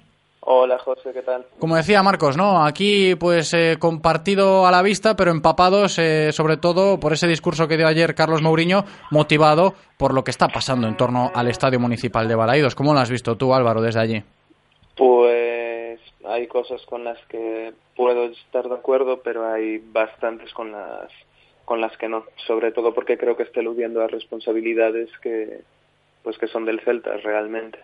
Hola 0.47 0.77
José, 0.77 1.11
¿qué 1.11 1.23
tal? 1.23 1.43
Como 1.57 1.75
decía 1.75 2.03
Marcos, 2.03 2.37
¿no? 2.37 2.63
Aquí 2.63 3.15
pues 3.15 3.51
eh, 3.55 3.77
compartido 3.79 4.67
a 4.67 4.71
la 4.71 4.83
vista, 4.83 5.15
pero 5.15 5.31
empapados 5.31 5.97
eh, 5.97 6.31
sobre 6.31 6.57
todo 6.57 6.99
por 6.99 7.13
ese 7.13 7.27
discurso 7.27 7.67
que 7.67 7.77
dio 7.77 7.87
ayer 7.87 8.13
Carlos 8.13 8.43
Mourinho, 8.43 8.85
motivado 9.09 9.73
por 9.97 10.13
lo 10.13 10.23
que 10.23 10.29
está 10.29 10.47
pasando 10.47 10.87
en 10.87 10.97
torno 10.97 11.31
al 11.33 11.47
Estadio 11.47 11.79
Municipal 11.79 12.27
de 12.27 12.35
Balaidos. 12.35 12.75
¿Cómo 12.75 12.93
lo 12.93 12.99
has 12.99 13.09
visto 13.09 13.35
tú, 13.35 13.55
Álvaro, 13.55 13.81
desde 13.81 13.99
allí? 13.99 14.23
Pues 14.95 15.99
hay 16.27 16.45
cosas 16.45 16.79
con 16.85 17.03
las 17.03 17.17
que 17.25 17.73
puedo 17.95 18.25
estar 18.25 18.69
de 18.69 18.75
acuerdo, 18.75 19.21
pero 19.23 19.51
hay 19.51 19.79
bastantes 19.79 20.53
con 20.53 20.71
las 20.71 21.09
con 21.65 21.81
las 21.81 21.97
que 21.97 22.07
no, 22.07 22.23
sobre 22.45 22.71
todo 22.71 22.93
porque 22.93 23.17
creo 23.17 23.35
que 23.35 23.41
está 23.41 23.61
eludiendo 23.61 23.99
las 23.99 24.11
responsabilidades 24.11 25.09
que 25.23 25.61
pues 26.25 26.39
que 26.39 26.47
son 26.47 26.65
del 26.65 26.81
Celta 26.81 27.11
realmente. 27.23 27.77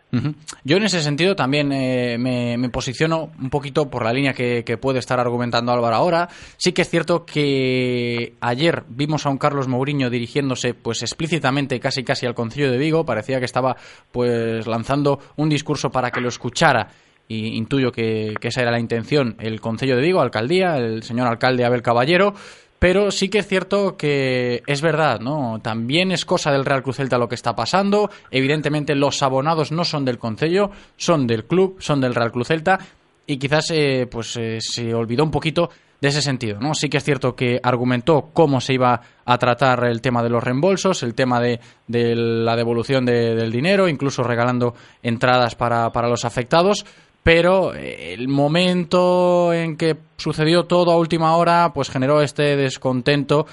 Yo 0.63 0.77
en 0.77 0.83
ese 0.83 0.99
sentido 1.01 1.35
también 1.35 1.71
eh, 1.71 2.17
me, 2.17 2.69
posiciono 2.69 3.29
un 3.39 3.51
poquito 3.51 3.87
por 3.87 4.03
la 4.03 4.11
línea 4.11 4.33
que, 4.33 4.63
que, 4.65 4.77
puede 4.77 4.97
estar 4.97 5.19
argumentando 5.19 5.71
Álvaro 5.71 5.95
ahora. 5.95 6.27
Sí 6.57 6.73
que 6.73 6.81
es 6.81 6.89
cierto 6.89 7.23
que 7.23 8.33
ayer 8.41 8.83
vimos 8.89 9.27
a 9.27 9.29
un 9.29 9.37
Carlos 9.37 9.67
Mourinho 9.67 10.09
dirigiéndose 10.09 10.73
pues 10.73 11.03
explícitamente 11.03 11.79
casi 11.79 12.03
casi 12.03 12.25
al 12.25 12.33
Concilio 12.33 12.71
de 12.71 12.79
Vigo, 12.79 13.05
parecía 13.05 13.37
que 13.37 13.45
estaba 13.45 13.77
pues 14.11 14.65
lanzando 14.65 15.19
un 15.37 15.47
discurso 15.47 15.91
para 15.91 16.09
que 16.09 16.19
lo 16.19 16.29
escuchara. 16.29 16.87
Y 17.27 17.55
intuyo 17.55 17.91
que, 17.91 18.33
que 18.41 18.47
esa 18.47 18.63
era 18.63 18.71
la 18.71 18.79
intención, 18.79 19.35
el 19.39 19.61
Concello 19.61 19.95
de 19.95 20.01
Vigo, 20.01 20.19
alcaldía, 20.19 20.77
el 20.77 21.03
señor 21.03 21.27
alcalde 21.27 21.63
Abel 21.63 21.83
Caballero, 21.83 22.33
pero 22.81 23.11
sí 23.11 23.29
que 23.29 23.37
es 23.37 23.47
cierto 23.47 23.95
que 23.95 24.63
es 24.65 24.81
verdad, 24.81 25.19
¿no? 25.19 25.59
También 25.61 26.11
es 26.11 26.25
cosa 26.25 26.51
del 26.51 26.65
Real 26.65 26.81
Cruz 26.81 26.95
Celta 26.95 27.19
lo 27.19 27.29
que 27.29 27.35
está 27.35 27.55
pasando. 27.55 28.09
Evidentemente 28.31 28.95
los 28.95 29.21
abonados 29.21 29.71
no 29.71 29.85
son 29.85 30.03
del 30.03 30.17
Concello, 30.17 30.71
son 30.97 31.27
del 31.27 31.45
club, 31.45 31.75
son 31.77 32.01
del 32.01 32.15
Real 32.15 32.31
Cruz 32.31 32.47
Celta 32.47 32.79
y 33.27 33.37
quizás 33.37 33.69
eh, 33.69 34.07
pues 34.09 34.35
eh, 34.37 34.57
se 34.59 34.95
olvidó 34.95 35.23
un 35.23 35.29
poquito 35.29 35.69
de 36.01 36.07
ese 36.07 36.23
sentido, 36.23 36.59
¿no? 36.59 36.73
Sí 36.73 36.89
que 36.89 36.97
es 36.97 37.03
cierto 37.03 37.35
que 37.35 37.59
argumentó 37.61 38.31
cómo 38.33 38.59
se 38.59 38.73
iba 38.73 38.99
a 39.25 39.37
tratar 39.37 39.83
el 39.83 40.01
tema 40.01 40.23
de 40.23 40.31
los 40.31 40.43
reembolsos, 40.43 41.03
el 41.03 41.13
tema 41.13 41.39
de, 41.39 41.59
de 41.85 42.15
la 42.15 42.55
devolución 42.55 43.05
de, 43.05 43.35
del 43.35 43.51
dinero, 43.51 43.87
incluso 43.87 44.23
regalando 44.23 44.73
entradas 45.03 45.53
para, 45.53 45.91
para 45.91 46.09
los 46.09 46.25
afectados, 46.25 46.83
pero 47.23 47.73
el 47.73 48.27
momento 48.27 49.53
en 49.53 49.77
que 49.77 49.95
sucedió 50.17 50.63
todo 50.65 50.91
a 50.91 50.97
última 50.97 51.35
hora 51.37 51.71
pues 51.73 51.89
generó 51.89 52.21
este 52.21 52.55
descontento 52.55 53.45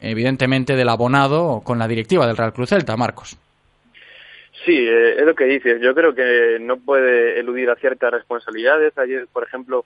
evidentemente 0.00 0.74
del 0.74 0.88
abonado 0.88 1.62
con 1.64 1.78
la 1.78 1.88
directiva 1.88 2.26
del 2.26 2.36
Real 2.36 2.52
Cruz 2.52 2.70
Celta, 2.70 2.96
Marcos. 2.96 3.38
Sí, 4.64 4.76
eh, 4.76 5.14
es 5.18 5.24
lo 5.24 5.34
que 5.34 5.44
dices. 5.44 5.80
Yo 5.80 5.94
creo 5.94 6.14
que 6.14 6.58
no 6.60 6.76
puede 6.76 7.38
eludir 7.40 7.70
a 7.70 7.76
ciertas 7.76 8.12
responsabilidades. 8.12 8.96
Ayer, 8.98 9.26
por 9.32 9.44
ejemplo, 9.44 9.84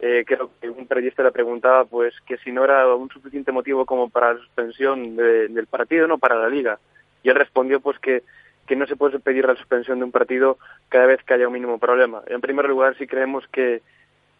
eh, 0.00 0.24
creo 0.26 0.50
que 0.60 0.68
un 0.68 0.86
periodista 0.86 1.22
le 1.22 1.32
preguntaba 1.32 1.84
pues 1.84 2.14
que 2.26 2.36
si 2.38 2.52
no 2.52 2.64
era 2.64 2.94
un 2.94 3.08
suficiente 3.08 3.52
motivo 3.52 3.86
como 3.86 4.10
para 4.10 4.34
la 4.34 4.40
suspensión 4.40 5.16
de, 5.16 5.48
del 5.48 5.66
partido, 5.66 6.06
no 6.06 6.18
para 6.18 6.38
la 6.38 6.48
liga. 6.48 6.78
Y 7.22 7.30
él 7.30 7.36
respondió 7.36 7.80
pues 7.80 7.98
que 7.98 8.22
que 8.68 8.76
no 8.76 8.86
se 8.86 8.96
puede 8.96 9.18
pedir 9.18 9.46
la 9.46 9.56
suspensión 9.56 9.98
de 9.98 10.04
un 10.04 10.12
partido 10.12 10.58
cada 10.90 11.06
vez 11.06 11.22
que 11.24 11.34
haya 11.34 11.48
un 11.48 11.54
mínimo 11.54 11.78
problema. 11.78 12.22
En 12.26 12.42
primer 12.42 12.68
lugar, 12.68 12.96
si 12.98 13.06
creemos 13.06 13.48
que, 13.48 13.80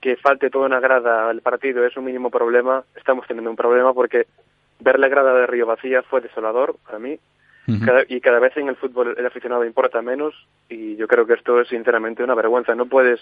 que 0.00 0.16
falte 0.16 0.50
toda 0.50 0.66
una 0.66 0.80
grada 0.80 1.30
al 1.30 1.40
partido 1.40 1.84
es 1.84 1.96
un 1.96 2.04
mínimo 2.04 2.30
problema, 2.30 2.84
estamos 2.94 3.26
teniendo 3.26 3.50
un 3.50 3.56
problema 3.56 3.94
porque 3.94 4.26
ver 4.80 4.98
la 4.98 5.08
grada 5.08 5.32
de 5.32 5.46
Río 5.46 5.66
vacía 5.66 6.02
fue 6.02 6.20
desolador 6.20 6.76
para 6.84 6.98
mí 6.98 7.14
uh 7.14 7.72
-huh. 7.72 7.84
cada, 7.84 8.02
y 8.06 8.20
cada 8.20 8.38
vez 8.38 8.56
en 8.56 8.68
el 8.68 8.76
fútbol 8.76 9.14
el 9.16 9.26
aficionado 9.26 9.64
importa 9.64 10.02
menos 10.02 10.34
y 10.68 10.94
yo 10.96 11.08
creo 11.08 11.26
que 11.26 11.34
esto 11.34 11.60
es 11.60 11.68
sinceramente 11.68 12.22
una 12.22 12.34
vergüenza. 12.34 12.74
No 12.74 12.84
puedes, 12.86 13.20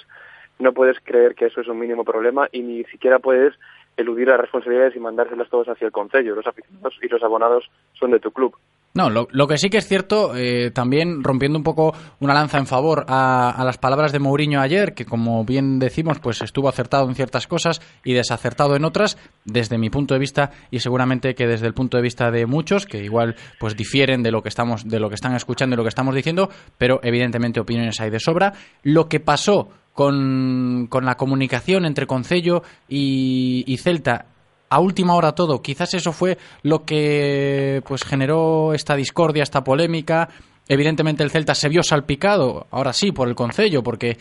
no 0.58 0.72
puedes 0.72 0.98
creer 1.00 1.36
que 1.36 1.46
eso 1.46 1.60
es 1.60 1.68
un 1.68 1.78
mínimo 1.78 2.04
problema 2.04 2.48
y 2.50 2.62
ni 2.62 2.84
siquiera 2.84 3.20
puedes 3.20 3.54
eludir 3.96 4.26
las 4.28 4.40
responsabilidades 4.40 4.96
y 4.96 5.00
mandárselas 5.00 5.48
todos 5.48 5.68
hacia 5.68 5.86
el 5.86 5.92
concello. 5.92 6.34
Los 6.34 6.46
aficionados 6.46 6.98
y 7.00 7.08
los 7.08 7.22
abonados 7.22 7.70
son 7.94 8.10
de 8.10 8.20
tu 8.20 8.32
club. 8.32 8.56
No, 8.96 9.10
lo, 9.10 9.28
lo, 9.30 9.46
que 9.46 9.58
sí 9.58 9.68
que 9.68 9.76
es 9.76 9.86
cierto, 9.86 10.34
eh, 10.34 10.70
también 10.70 11.22
rompiendo 11.22 11.58
un 11.58 11.62
poco 11.62 11.94
una 12.18 12.32
lanza 12.32 12.56
en 12.56 12.66
favor 12.66 13.04
a, 13.08 13.62
las 13.62 13.76
palabras 13.76 14.10
de 14.10 14.20
Mourinho 14.20 14.58
ayer, 14.58 14.94
que 14.94 15.04
como 15.04 15.44
bien 15.44 15.78
decimos, 15.78 16.18
pues 16.18 16.40
estuvo 16.40 16.66
acertado 16.66 17.06
en 17.06 17.14
ciertas 17.14 17.46
cosas 17.46 17.82
y 18.04 18.14
desacertado 18.14 18.74
en 18.74 18.86
otras, 18.86 19.18
desde 19.44 19.76
mi 19.76 19.90
punto 19.90 20.14
de 20.14 20.20
vista 20.20 20.50
y 20.70 20.80
seguramente 20.80 21.34
que 21.34 21.46
desde 21.46 21.66
el 21.66 21.74
punto 21.74 21.98
de 21.98 22.04
vista 22.04 22.30
de 22.30 22.46
muchos, 22.46 22.86
que 22.86 23.04
igual 23.04 23.36
pues 23.60 23.76
difieren 23.76 24.22
de 24.22 24.30
lo 24.30 24.42
que 24.42 24.48
estamos, 24.48 24.88
de 24.88 24.98
lo 24.98 25.10
que 25.10 25.14
están 25.14 25.34
escuchando 25.34 25.74
y 25.74 25.76
lo 25.76 25.82
que 25.82 25.90
estamos 25.90 26.14
diciendo, 26.14 26.48
pero 26.78 26.98
evidentemente 27.02 27.60
opiniones 27.60 28.00
hay 28.00 28.08
de 28.08 28.18
sobra. 28.18 28.54
Lo 28.82 29.10
que 29.10 29.20
pasó 29.20 29.68
con, 29.92 30.86
con 30.88 31.04
la 31.04 31.18
comunicación 31.18 31.84
entre 31.84 32.06
Concello 32.06 32.62
y, 32.88 33.62
y 33.66 33.76
Celta 33.76 34.24
a 34.68 34.80
última 34.80 35.14
hora 35.14 35.32
todo. 35.32 35.62
Quizás 35.62 35.94
eso 35.94 36.12
fue 36.12 36.38
lo 36.62 36.84
que 36.84 37.82
pues 37.86 38.04
generó 38.04 38.74
esta 38.74 38.96
discordia, 38.96 39.42
esta 39.42 39.64
polémica. 39.64 40.28
Evidentemente 40.68 41.22
el 41.22 41.30
Celta 41.30 41.54
se 41.54 41.68
vio 41.68 41.82
salpicado, 41.82 42.66
ahora 42.70 42.92
sí, 42.92 43.12
por 43.12 43.28
el 43.28 43.34
Concello, 43.34 43.82
porque 43.82 44.18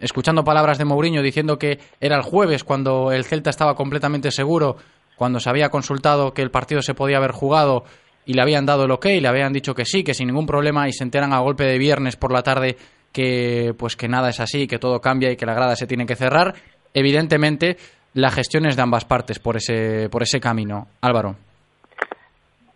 escuchando 0.00 0.44
palabras 0.44 0.78
de 0.78 0.84
Mourinho 0.84 1.22
diciendo 1.22 1.58
que 1.58 1.78
era 2.00 2.16
el 2.16 2.22
jueves 2.22 2.64
cuando 2.64 3.12
el 3.12 3.24
Celta 3.24 3.50
estaba 3.50 3.74
completamente 3.74 4.30
seguro, 4.30 4.76
cuando 5.16 5.40
se 5.40 5.50
había 5.50 5.68
consultado 5.68 6.32
que 6.32 6.42
el 6.42 6.50
partido 6.50 6.80
se 6.82 6.94
podía 6.94 7.18
haber 7.18 7.32
jugado 7.32 7.84
y 8.24 8.34
le 8.34 8.42
habían 8.42 8.66
dado 8.66 8.84
el 8.84 8.90
ok, 8.92 9.06
le 9.20 9.28
habían 9.28 9.52
dicho 9.52 9.74
que 9.74 9.84
sí, 9.84 10.04
que 10.04 10.14
sin 10.14 10.28
ningún 10.28 10.46
problema 10.46 10.88
y 10.88 10.92
se 10.92 11.04
enteran 11.04 11.32
a 11.32 11.40
golpe 11.40 11.64
de 11.64 11.78
viernes 11.78 12.16
por 12.16 12.32
la 12.32 12.42
tarde 12.42 12.76
que 13.12 13.74
pues 13.76 13.96
que 13.96 14.08
nada 14.08 14.30
es 14.30 14.40
así, 14.40 14.66
que 14.66 14.78
todo 14.78 15.00
cambia 15.00 15.32
y 15.32 15.36
que 15.36 15.46
la 15.46 15.54
grada 15.54 15.74
se 15.74 15.86
tiene 15.86 16.06
que 16.06 16.16
cerrar. 16.16 16.54
Evidentemente 16.94 17.76
la 18.14 18.30
gestión 18.30 18.66
es 18.66 18.76
de 18.76 18.82
ambas 18.82 19.04
partes 19.04 19.38
por 19.38 19.56
ese, 19.56 20.08
por 20.10 20.22
ese 20.22 20.40
camino. 20.40 20.88
Álvaro. 21.00 21.36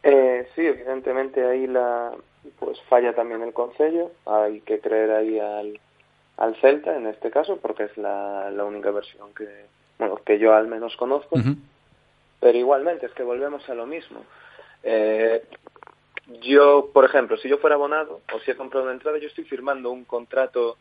Eh, 0.02 0.48
sí, 0.54 0.62
evidentemente 0.66 1.44
ahí 1.44 1.66
la 1.66 2.12
pues 2.58 2.78
falla 2.88 3.14
también 3.14 3.42
el 3.42 3.52
Concello. 3.52 4.12
Hay 4.26 4.60
que 4.60 4.80
creer 4.80 5.10
ahí 5.10 5.38
al, 5.38 5.80
al 6.36 6.56
Celta 6.60 6.96
en 6.96 7.06
este 7.06 7.30
caso 7.30 7.56
porque 7.56 7.84
es 7.84 7.96
la, 7.96 8.50
la 8.50 8.64
única 8.64 8.90
versión 8.90 9.34
que, 9.34 9.48
bueno, 9.98 10.16
que 10.24 10.38
yo 10.38 10.54
al 10.54 10.68
menos 10.68 10.96
conozco. 10.96 11.36
Uh 11.36 11.40
-huh. 11.40 11.56
Pero 12.40 12.58
igualmente 12.58 13.06
es 13.06 13.12
que 13.12 13.22
volvemos 13.22 13.68
a 13.70 13.74
lo 13.74 13.86
mismo. 13.86 14.20
Eh, 14.82 15.42
yo, 16.42 16.90
por 16.92 17.04
ejemplo, 17.04 17.36
si 17.38 17.48
yo 17.48 17.58
fuera 17.58 17.76
abonado 17.76 18.20
o 18.34 18.38
si 18.40 18.50
he 18.50 18.56
comprado 18.56 18.84
una 18.84 18.94
entrada, 18.94 19.18
yo 19.18 19.28
estoy 19.28 19.44
firmando 19.44 19.90
un 19.90 20.04
contrato 20.04 20.76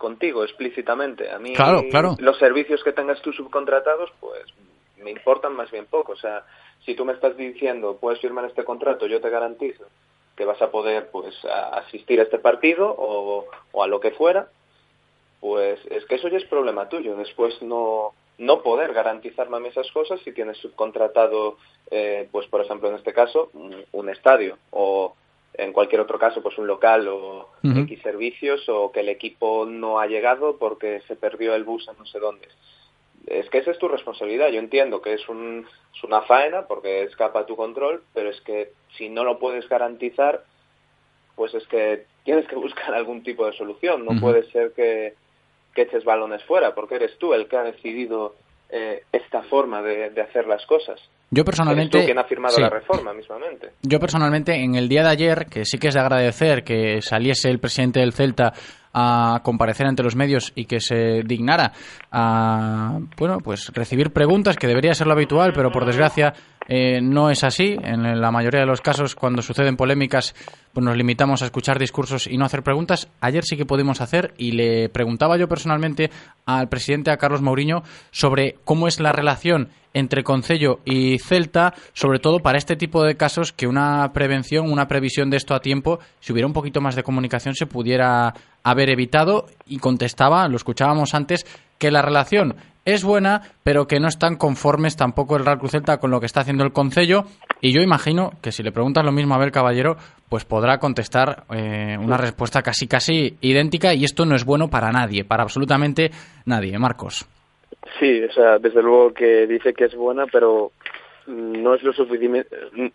contigo 0.00 0.42
explícitamente. 0.42 1.30
A 1.30 1.38
mí 1.38 1.54
claro, 1.54 1.84
claro. 1.90 2.16
los 2.18 2.38
servicios 2.38 2.82
que 2.82 2.92
tengas 2.92 3.20
tú 3.20 3.32
subcontratados, 3.32 4.10
pues 4.18 4.42
me 4.96 5.10
importan 5.10 5.54
más 5.54 5.70
bien 5.70 5.86
poco. 5.86 6.12
O 6.12 6.16
sea, 6.16 6.44
si 6.84 6.94
tú 6.96 7.04
me 7.04 7.12
estás 7.12 7.36
diciendo, 7.36 7.98
puedes 8.00 8.20
firmar 8.20 8.46
este 8.46 8.64
contrato, 8.64 9.06
yo 9.06 9.20
te 9.20 9.30
garantizo 9.30 9.84
que 10.36 10.46
vas 10.46 10.60
a 10.62 10.70
poder 10.70 11.10
pues 11.10 11.34
a 11.44 11.80
asistir 11.80 12.18
a 12.18 12.22
este 12.22 12.38
partido 12.38 12.90
o, 12.90 13.46
o, 13.72 13.82
a 13.82 13.86
lo 13.86 14.00
que 14.00 14.12
fuera, 14.12 14.48
pues 15.38 15.78
es 15.90 16.06
que 16.06 16.14
eso 16.14 16.28
ya 16.28 16.38
es 16.38 16.44
problema 16.46 16.88
tuyo. 16.88 17.14
Después 17.16 17.60
no 17.62 18.14
no 18.38 18.62
poder 18.62 18.94
garantizarme 18.94 19.58
a 19.58 19.60
mí 19.60 19.68
esas 19.68 19.90
cosas 19.92 20.18
si 20.24 20.32
tienes 20.32 20.56
subcontratado, 20.56 21.58
eh, 21.90 22.26
pues 22.32 22.46
por 22.46 22.62
ejemplo 22.62 22.88
en 22.88 22.94
este 22.94 23.12
caso, 23.12 23.50
un, 23.52 23.84
un 23.92 24.08
estadio 24.08 24.56
o 24.70 25.14
en 25.54 25.72
cualquier 25.72 26.00
otro 26.00 26.18
caso, 26.18 26.42
pues 26.42 26.56
un 26.58 26.66
local 26.66 27.08
o 27.08 27.48
uh 27.62 27.68
-huh. 27.68 27.82
X 27.84 28.02
servicios 28.02 28.68
o 28.68 28.92
que 28.92 29.00
el 29.00 29.08
equipo 29.08 29.66
no 29.66 29.98
ha 29.98 30.06
llegado 30.06 30.56
porque 30.58 31.00
se 31.08 31.16
perdió 31.16 31.54
el 31.54 31.64
bus 31.64 31.88
en 31.88 31.98
no 31.98 32.06
sé 32.06 32.18
dónde. 32.18 32.48
Es 33.26 33.50
que 33.50 33.58
esa 33.58 33.70
es 33.70 33.78
tu 33.78 33.88
responsabilidad. 33.88 34.48
Yo 34.48 34.60
entiendo 34.60 35.02
que 35.02 35.14
es, 35.14 35.28
un, 35.28 35.66
es 35.94 36.04
una 36.04 36.22
faena 36.22 36.66
porque 36.66 37.02
escapa 37.02 37.40
a 37.40 37.46
tu 37.46 37.56
control, 37.56 38.02
pero 38.14 38.30
es 38.30 38.40
que 38.42 38.72
si 38.96 39.08
no 39.08 39.24
lo 39.24 39.38
puedes 39.38 39.68
garantizar, 39.68 40.44
pues 41.36 41.54
es 41.54 41.66
que 41.66 42.06
tienes 42.24 42.46
que 42.46 42.56
buscar 42.66 42.94
algún 42.94 43.22
tipo 43.22 43.44
de 43.46 43.52
solución. 43.52 44.04
No 44.04 44.12
uh 44.12 44.14
-huh. 44.14 44.20
puede 44.20 44.50
ser 44.50 44.72
que, 44.72 45.14
que 45.74 45.82
eches 45.82 46.04
balones 46.04 46.42
fuera 46.44 46.74
porque 46.74 46.94
eres 46.94 47.18
tú 47.18 47.34
el 47.34 47.48
que 47.48 47.56
ha 47.56 47.64
decidido 47.64 48.34
eh, 48.70 49.02
esta 49.12 49.42
forma 49.42 49.82
de, 49.82 50.10
de 50.10 50.20
hacer 50.20 50.46
las 50.46 50.64
cosas. 50.66 51.00
Yo 51.30 51.44
personalmente. 51.44 52.04
Quien 52.04 52.18
ha 52.18 52.24
firmado 52.24 52.56
sí. 52.56 52.60
la 52.60 52.70
reforma 52.70 53.12
mismamente. 53.12 53.70
Yo 53.82 54.00
personalmente, 54.00 54.54
en 54.54 54.74
el 54.74 54.88
día 54.88 55.02
de 55.02 55.10
ayer, 55.10 55.46
que 55.46 55.64
sí 55.64 55.78
que 55.78 55.88
es 55.88 55.94
de 55.94 56.00
agradecer 56.00 56.64
que 56.64 57.00
saliese 57.00 57.48
el 57.48 57.60
presidente 57.60 58.00
del 58.00 58.12
Celta 58.12 58.52
a 58.92 59.40
comparecer 59.44 59.86
ante 59.86 60.02
los 60.02 60.16
medios 60.16 60.52
y 60.56 60.64
que 60.64 60.80
se 60.80 61.22
dignara 61.24 61.72
a 62.10 62.98
bueno 63.16 63.38
pues 63.38 63.68
recibir 63.72 64.12
preguntas 64.12 64.56
que 64.56 64.66
debería 64.66 64.94
ser 64.94 65.06
lo 65.06 65.12
habitual 65.12 65.52
pero 65.54 65.70
por 65.70 65.86
desgracia 65.86 66.34
eh, 66.72 67.00
no 67.02 67.30
es 67.30 67.42
así. 67.42 67.76
En 67.82 68.20
la 68.20 68.30
mayoría 68.30 68.60
de 68.60 68.66
los 68.66 68.80
casos 68.80 69.16
cuando 69.16 69.42
suceden 69.42 69.76
polémicas 69.76 70.36
pues 70.72 70.84
nos 70.84 70.96
limitamos 70.96 71.42
a 71.42 71.46
escuchar 71.46 71.80
discursos 71.80 72.28
y 72.28 72.38
no 72.38 72.44
hacer 72.44 72.62
preguntas. 72.62 73.08
Ayer 73.20 73.42
sí 73.44 73.56
que 73.56 73.66
pudimos 73.66 74.00
hacer 74.00 74.34
y 74.38 74.52
le 74.52 74.88
preguntaba 74.88 75.36
yo 75.36 75.48
personalmente 75.48 76.12
al 76.46 76.68
presidente 76.68 77.10
a 77.10 77.16
Carlos 77.16 77.42
Mourinho 77.42 77.82
sobre 78.12 78.54
cómo 78.64 78.86
es 78.86 79.00
la 79.00 79.10
relación 79.10 79.70
entre 79.94 80.22
Concello 80.22 80.78
y 80.84 81.18
Celta, 81.18 81.74
sobre 81.92 82.20
todo 82.20 82.38
para 82.38 82.58
este 82.58 82.76
tipo 82.76 83.02
de 83.02 83.16
casos 83.16 83.52
que 83.52 83.66
una 83.66 84.12
prevención, 84.12 84.70
una 84.70 84.86
previsión 84.86 85.28
de 85.28 85.38
esto 85.38 85.56
a 85.56 85.60
tiempo, 85.62 85.98
si 86.20 86.32
hubiera 86.32 86.46
un 86.46 86.52
poquito 86.52 86.80
más 86.80 86.94
de 86.94 87.02
comunicación 87.02 87.56
se 87.56 87.66
pudiera 87.66 88.32
haber 88.62 88.90
evitado. 88.90 89.46
Y 89.66 89.78
contestaba, 89.78 90.46
lo 90.46 90.54
escuchábamos 90.54 91.14
antes, 91.14 91.44
que 91.78 91.90
la 91.90 92.02
relación 92.02 92.54
es 92.84 93.04
buena, 93.04 93.42
pero 93.62 93.86
que 93.86 94.00
no 94.00 94.08
están 94.08 94.36
conformes 94.36 94.96
tampoco 94.96 95.36
el 95.36 95.44
Real 95.44 95.58
Cruz 95.58 95.72
Celta 95.72 95.98
con 95.98 96.10
lo 96.10 96.20
que 96.20 96.26
está 96.26 96.40
haciendo 96.40 96.64
el 96.64 96.72
Concello 96.72 97.24
y 97.60 97.72
yo 97.72 97.82
imagino 97.82 98.32
que 98.42 98.52
si 98.52 98.62
le 98.62 98.72
preguntas 98.72 99.04
lo 99.04 99.12
mismo 99.12 99.34
a 99.34 99.38
ver 99.38 99.52
Caballero, 99.52 99.96
pues 100.28 100.44
podrá 100.44 100.78
contestar 100.78 101.44
eh, 101.54 101.96
una 102.00 102.16
respuesta 102.16 102.62
casi 102.62 102.86
casi 102.86 103.36
idéntica 103.40 103.94
y 103.94 104.04
esto 104.04 104.24
no 104.24 104.34
es 104.34 104.44
bueno 104.44 104.68
para 104.68 104.90
nadie, 104.90 105.24
para 105.24 105.42
absolutamente 105.42 106.10
nadie, 106.46 106.78
Marcos. 106.78 107.26
Sí, 107.98 108.22
o 108.22 108.32
sea, 108.32 108.58
desde 108.58 108.82
luego 108.82 109.12
que 109.12 109.46
dice 109.46 109.74
que 109.74 109.84
es 109.84 109.94
buena, 109.94 110.26
pero 110.26 110.72
no 111.26 111.74
es 111.74 111.82
lo 111.82 111.92
suficiente, 111.92 112.46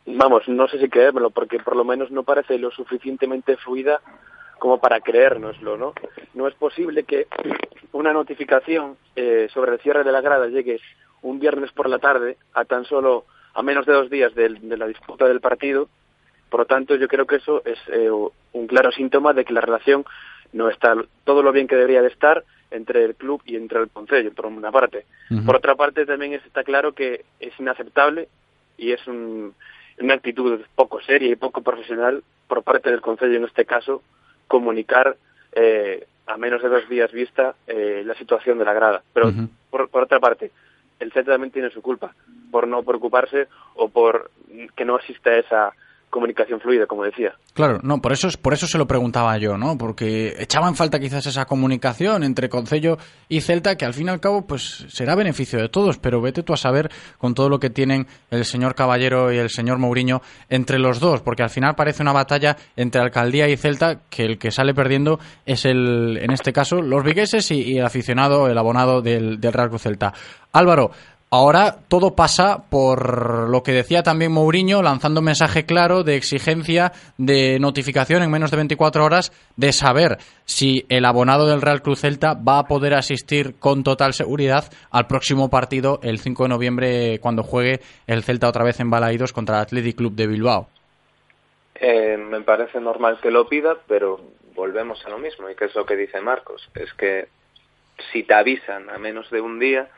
vamos, 0.05 0.47
no 0.47 0.67
sé 0.67 0.79
si 0.79 0.89
creérmelo, 0.89 1.29
porque 1.29 1.59
por 1.59 1.75
lo 1.75 1.83
menos 1.83 2.11
no 2.11 2.23
parece 2.23 2.57
lo 2.57 2.71
suficientemente 2.71 3.55
fluida 3.57 4.01
como 4.60 4.80
para 4.80 4.99
creérnoslo, 5.01 5.78
¿no? 5.78 5.93
No 6.34 6.47
es 6.47 6.56
posible 6.56 7.03
que 7.03 7.28
una 7.91 8.14
notificación 8.14 8.97
eh, 9.16 9.47
sobre 9.53 9.74
el 9.74 9.80
cierre 9.80 10.03
de 10.03 10.12
la 10.12 10.22
grada 10.22 10.47
llegue 10.47 10.80
un 11.22 11.39
viernes 11.39 11.72
por 11.72 11.89
la 11.89 11.99
tarde 11.99 12.38
a 12.53 12.66
tan 12.66 12.86
solo 12.86 13.26
a 13.53 13.62
menos 13.64 13.86
de 13.86 13.93
dos 13.93 14.10
días 14.10 14.34
de, 14.36 14.49
de 14.49 14.78
la 14.78 14.88
disputa 14.88 15.28
del 15.28 15.39
partido. 15.39 15.88
Por 16.49 16.62
lo 16.62 16.66
tanto, 16.66 16.95
yo 16.95 17.08
creo 17.08 17.26
que 17.26 17.38
eso 17.38 17.62
es 17.66 17.80
eh, 17.88 18.10
un 18.10 18.68
claro 18.68 18.91
síntoma 18.91 19.34
de 19.34 19.45
que 19.45 19.53
la 19.53 19.62
relación 19.62 20.06
no 20.53 20.70
está 20.70 20.95
todo 21.24 21.41
lo 21.41 21.51
bien 21.51 21.68
que 21.68 21.76
debería 21.76 22.01
de 22.01 22.10
estar 22.10 22.43
entre 22.72 23.03
el 23.03 23.16
club 23.16 23.41
y 23.45 23.56
entre 23.56 23.80
el 23.80 23.89
Concello, 23.89 24.34
por 24.34 24.45
una 24.45 24.72
parte. 24.72 25.06
Uh 25.30 25.36
-huh. 25.36 25.45
Por 25.45 25.56
otra 25.56 25.76
parte, 25.76 26.06
también 26.06 26.34
está 26.34 26.64
claro 26.64 26.93
que 26.93 27.26
es 27.39 27.53
inaceptable 27.60 28.28
y 28.78 28.91
es 28.91 29.06
un, 29.08 29.53
una 29.99 30.14
actitud 30.14 30.62
poco 30.76 31.01
seria 31.01 31.30
y 31.32 31.36
poco 31.36 31.62
profesional 31.62 32.24
por 32.47 32.64
parte 32.64 32.91
del 32.91 33.01
Concello, 33.01 33.38
en 33.38 33.45
este 33.45 33.66
caso, 33.66 34.01
comunicar 34.48 35.18
eh, 35.54 36.06
a 36.28 36.38
menos 36.38 36.62
de 36.62 36.70
dos 36.70 36.88
días 36.89 37.12
vista 37.12 37.56
eh, 37.68 38.04
la 38.06 38.16
situación 38.16 38.58
de 38.58 38.66
la 38.66 38.74
grada. 38.74 39.04
Pero, 39.14 39.28
uh 39.28 39.32
-huh. 39.32 39.50
por, 39.70 39.89
por 39.89 40.04
otra 40.04 40.20
parte, 40.20 40.52
el 41.00 41.12
CETA 41.12 41.34
también 41.34 41.52
tiene 41.52 41.70
su 41.70 41.82
culpa 41.82 42.14
por 42.52 42.68
no 42.68 42.84
preocuparse 42.84 43.48
o 43.76 43.89
por 43.89 44.32
que 44.76 44.86
no 44.86 44.98
exista 44.98 45.36
esa 45.36 45.74
comunicación 46.16 46.61
fluida, 46.61 46.88
como 46.88 47.03
decía. 47.03 47.34
Claro, 47.53 47.80
no, 47.84 48.01
por 48.01 48.13
eso, 48.13 48.30
por 48.41 48.53
eso 48.53 48.68
se 48.68 48.78
lo 48.78 48.88
preguntaba 48.88 49.38
yo, 49.38 49.57
¿no? 49.57 49.78
Porque 49.78 50.34
echaba 50.39 50.70
en 50.70 50.76
falta 50.76 50.97
quizás 50.97 51.26
esa 51.26 51.43
comunicación 51.43 52.24
entre 52.24 52.47
Concello 52.47 52.97
y 53.28 53.41
Celta, 53.41 53.76
que 53.76 53.84
al 53.84 53.93
fin 53.93 54.07
y 54.07 54.11
al 54.11 54.22
cabo, 54.22 54.47
pues 54.47 54.86
será 54.88 55.13
beneficio 55.16 55.59
de 55.59 55.68
todos, 55.68 55.97
pero 55.97 56.22
vete 56.22 56.41
tú 56.41 56.53
a 56.53 56.57
saber 56.57 56.89
con 57.18 57.34
todo 57.34 57.49
lo 57.49 57.59
que 57.59 57.70
tienen 57.70 58.07
el 58.32 58.45
señor 58.45 58.76
Caballero 58.76 59.34
y 59.34 59.38
el 59.39 59.49
señor 59.49 59.78
Mourinho 59.78 60.22
entre 60.47 60.80
los 60.80 61.01
dos, 61.01 61.22
porque 61.22 61.43
al 61.43 61.49
final 61.49 61.76
parece 61.76 62.01
una 62.01 62.13
batalla 62.13 62.55
entre 62.78 63.01
Alcaldía 63.01 63.49
y 63.49 63.57
Celta, 63.57 64.03
que 64.09 64.24
el 64.24 64.38
que 64.38 64.51
sale 64.51 64.74
perdiendo 64.74 65.20
es 65.45 65.66
el, 65.66 66.18
en 66.22 66.32
este 66.32 66.53
caso, 66.53 66.82
los 66.82 67.03
vigueses 67.03 67.51
y, 67.51 67.78
el 67.78 67.86
aficionado, 67.86 68.47
el 68.47 68.57
abonado 68.57 69.01
del, 69.01 69.41
del 69.41 69.51
Real 69.51 69.68
Cruz 69.68 69.82
Celta. 69.82 70.13
Álvaro, 70.53 70.91
Ahora 71.32 71.80
todo 71.89 72.15
pasa 72.15 72.69
por 72.69 73.49
lo 73.49 73.63
que 73.63 73.71
decía 73.71 74.03
también 74.03 74.32
Mourinho, 74.32 74.82
lanzando 74.82 75.19
un 75.19 75.26
mensaje 75.26 75.65
claro 75.65 76.03
de 76.03 76.15
exigencia, 76.15 76.93
de 77.17 77.59
notificación 77.59 78.23
en 78.23 78.32
menos 78.32 78.51
de 78.51 78.57
24 78.57 79.03
horas, 79.03 79.32
de 79.57 79.73
saber 79.73 80.17
si 80.45 80.86
el 80.88 81.03
abonado 81.03 81.47
del 81.47 81.61
Real 81.61 81.82
Cruz 81.82 82.01
Celta 82.01 82.36
va 82.36 82.59
a 82.59 82.67
poder 82.67 82.93
asistir 82.93 83.55
con 83.59 83.84
total 83.84 84.13
seguridad 84.13 84.71
al 84.91 85.07
próximo 85.07 85.49
partido 85.49 85.99
el 86.03 86.19
5 86.19 86.43
de 86.43 86.49
noviembre 86.49 87.19
cuando 87.19 87.43
juegue 87.43 87.82
el 88.07 88.23
Celta 88.23 88.47
otra 88.47 88.63
vez 88.63 88.80
en 88.80 88.91
Balaídos 88.91 89.34
contra 89.34 89.57
el 89.57 89.61
Athletic 89.63 89.97
Club 89.97 90.13
de 90.13 90.28
Bilbao. 90.28 90.69
Eh, 91.76 92.17
me 92.17 92.41
parece 92.41 92.80
normal 92.80 93.19
que 93.21 93.32
lo 93.32 93.49
pida, 93.49 93.76
pero 93.88 94.21
volvemos 94.55 95.05
a 95.05 95.09
lo 95.09 95.17
mismo, 95.17 95.49
y 95.49 95.55
que 95.55 95.65
es 95.65 95.76
lo 95.76 95.86
que 95.86 95.97
dice 95.97 96.21
Marcos, 96.21 96.69
es 96.76 96.93
que 96.93 97.28
si 98.13 98.23
te 98.23 98.34
avisan 98.34 98.89
a 98.89 98.97
menos 98.97 99.30
de 99.30 99.41
un 99.41 99.59
día, 99.59 99.89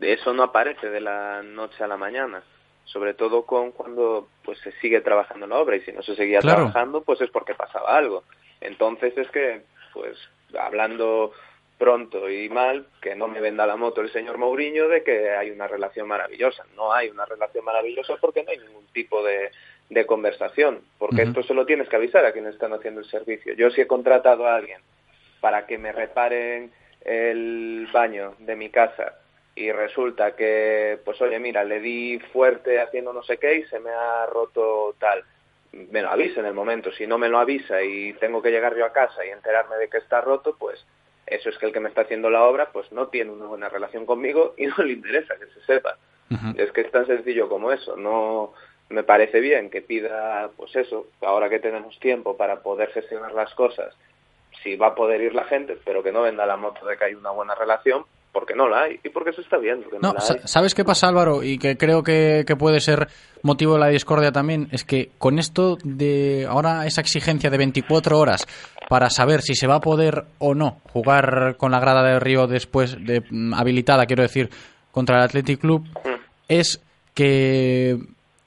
eso 0.00 0.32
no 0.32 0.42
aparece 0.44 0.88
de 0.90 1.00
la 1.00 1.42
noche 1.42 1.82
a 1.84 1.88
la 1.88 1.96
mañana. 1.96 2.42
Sobre 2.84 3.14
todo 3.14 3.44
con 3.46 3.70
cuando 3.72 4.28
pues 4.44 4.58
se 4.60 4.72
sigue 4.80 5.00
trabajando 5.00 5.44
en 5.44 5.50
la 5.50 5.58
obra 5.58 5.76
y 5.76 5.80
si 5.82 5.92
no 5.92 6.02
se 6.02 6.16
seguía 6.16 6.40
Claro. 6.40 6.56
trabajando 6.56 7.02
pues 7.02 7.20
es 7.20 7.30
porque 7.30 7.54
pasaba 7.54 7.96
algo. 7.96 8.24
Entonces 8.60 9.16
es 9.16 9.30
que 9.30 9.62
pues 9.92 10.16
hablando 10.58 11.32
pronto 11.78 12.28
y 12.28 12.48
mal, 12.50 12.86
que 13.00 13.14
no 13.14 13.26
me 13.28 13.40
venda 13.40 13.66
la 13.66 13.76
moto 13.76 14.00
el 14.02 14.12
señor 14.12 14.36
Mourinho 14.38 14.88
de 14.88 15.02
que 15.02 15.30
hay 15.30 15.50
una 15.50 15.66
relación 15.66 16.06
maravillosa. 16.08 16.64
No 16.76 16.92
hay 16.92 17.08
una 17.08 17.24
relación 17.24 17.64
maravillosa 17.64 18.16
porque 18.20 18.42
no 18.44 18.50
hay 18.50 18.58
ningún 18.58 18.86
tipo 18.92 19.22
de, 19.24 19.50
de 19.88 20.04
conversación, 20.06 20.82
porque 20.98 21.22
esto 21.22 21.42
se 21.42 21.54
lo 21.54 21.64
tienes 21.64 21.88
que 21.88 21.96
avisar 21.96 22.24
a 22.26 22.32
quienes 22.32 22.54
están 22.54 22.72
haciendo 22.74 23.00
el 23.00 23.06
servicio. 23.06 23.54
Yo 23.54 23.70
si 23.70 23.80
he 23.80 23.86
contratado 23.86 24.46
a 24.46 24.56
alguien 24.56 24.80
para 25.40 25.66
que 25.66 25.78
me 25.78 25.92
reparen 25.92 26.70
el 27.02 27.88
baño 27.92 28.34
de 28.40 28.56
mi 28.56 28.68
casa 28.68 29.14
y 29.60 29.72
resulta 29.72 30.34
que, 30.34 30.98
pues 31.04 31.20
oye, 31.20 31.38
mira, 31.38 31.64
le 31.64 31.80
di 31.80 32.18
fuerte 32.32 32.80
haciendo 32.80 33.12
no 33.12 33.22
sé 33.22 33.36
qué 33.36 33.56
y 33.56 33.64
se 33.64 33.78
me 33.78 33.90
ha 33.90 34.24
roto 34.24 34.94
tal. 34.98 35.22
Me 35.72 36.00
lo 36.00 36.08
avisa 36.08 36.40
en 36.40 36.46
el 36.46 36.54
momento. 36.54 36.90
Si 36.92 37.06
no 37.06 37.18
me 37.18 37.28
lo 37.28 37.38
avisa 37.38 37.82
y 37.82 38.14
tengo 38.14 38.40
que 38.40 38.50
llegar 38.50 38.74
yo 38.74 38.86
a 38.86 38.92
casa 38.94 39.22
y 39.22 39.28
enterarme 39.28 39.76
de 39.76 39.88
que 39.88 39.98
está 39.98 40.22
roto, 40.22 40.56
pues 40.58 40.82
eso 41.26 41.50
es 41.50 41.58
que 41.58 41.66
el 41.66 41.74
que 41.74 41.80
me 41.80 41.90
está 41.90 42.00
haciendo 42.00 42.30
la 42.30 42.44
obra 42.44 42.70
pues 42.72 42.90
no 42.90 43.08
tiene 43.08 43.32
una 43.32 43.44
buena 43.44 43.68
relación 43.68 44.06
conmigo 44.06 44.54
y 44.56 44.66
no 44.66 44.78
le 44.78 44.94
interesa 44.94 45.36
que 45.36 45.46
se 45.48 45.60
sepa. 45.66 45.98
Es 46.56 46.72
que 46.72 46.80
es 46.80 46.90
tan 46.90 47.06
sencillo 47.06 47.50
como 47.50 47.70
eso. 47.70 47.96
No 47.96 48.54
me 48.88 49.02
parece 49.02 49.40
bien 49.40 49.68
que 49.68 49.82
pida, 49.82 50.48
pues 50.56 50.74
eso, 50.74 51.08
ahora 51.20 51.50
que 51.50 51.60
tenemos 51.60 52.00
tiempo 52.00 52.38
para 52.38 52.62
poder 52.62 52.92
gestionar 52.92 53.34
las 53.34 53.52
cosas, 53.54 53.94
si 54.62 54.76
va 54.76 54.88
a 54.88 54.94
poder 54.94 55.20
ir 55.20 55.34
la 55.34 55.44
gente, 55.44 55.76
pero 55.84 56.02
que 56.02 56.12
no 56.12 56.22
venda 56.22 56.46
la 56.46 56.56
moto 56.56 56.86
de 56.86 56.96
que 56.96 57.04
hay 57.04 57.14
una 57.14 57.30
buena 57.30 57.54
relación, 57.54 58.06
porque 58.32 58.54
no 58.54 58.68
la 58.68 58.82
hay 58.84 59.00
y 59.02 59.08
porque 59.08 59.32
se 59.32 59.40
está 59.40 59.56
viendo 59.58 59.88
que 59.90 59.96
no, 59.96 60.08
No, 60.08 60.14
la 60.14 60.20
sa- 60.20 60.34
hay. 60.34 60.40
¿sabes 60.44 60.74
qué 60.74 60.84
pasa, 60.84 61.08
Álvaro? 61.08 61.42
Y 61.42 61.58
que 61.58 61.76
creo 61.76 62.02
que, 62.02 62.44
que 62.46 62.56
puede 62.56 62.80
ser 62.80 63.08
motivo 63.42 63.74
de 63.74 63.80
la 63.80 63.88
discordia 63.88 64.30
también, 64.32 64.68
es 64.70 64.84
que 64.84 65.10
con 65.18 65.38
esto 65.38 65.78
de 65.82 66.46
ahora 66.48 66.86
esa 66.86 67.00
exigencia 67.00 67.50
de 67.50 67.58
24 67.58 68.18
horas 68.18 68.46
para 68.88 69.10
saber 69.10 69.42
si 69.42 69.54
se 69.54 69.66
va 69.66 69.76
a 69.76 69.80
poder 69.80 70.24
o 70.38 70.54
no 70.54 70.80
jugar 70.92 71.56
con 71.56 71.72
la 71.72 71.80
grada 71.80 72.02
de 72.04 72.20
Río 72.20 72.46
después 72.46 72.96
de 73.04 73.22
mm, 73.30 73.54
habilitada, 73.54 74.06
quiero 74.06 74.22
decir, 74.22 74.50
contra 74.92 75.16
el 75.18 75.22
Athletic 75.24 75.60
Club, 75.60 75.84
es 76.48 76.80
que 77.14 77.98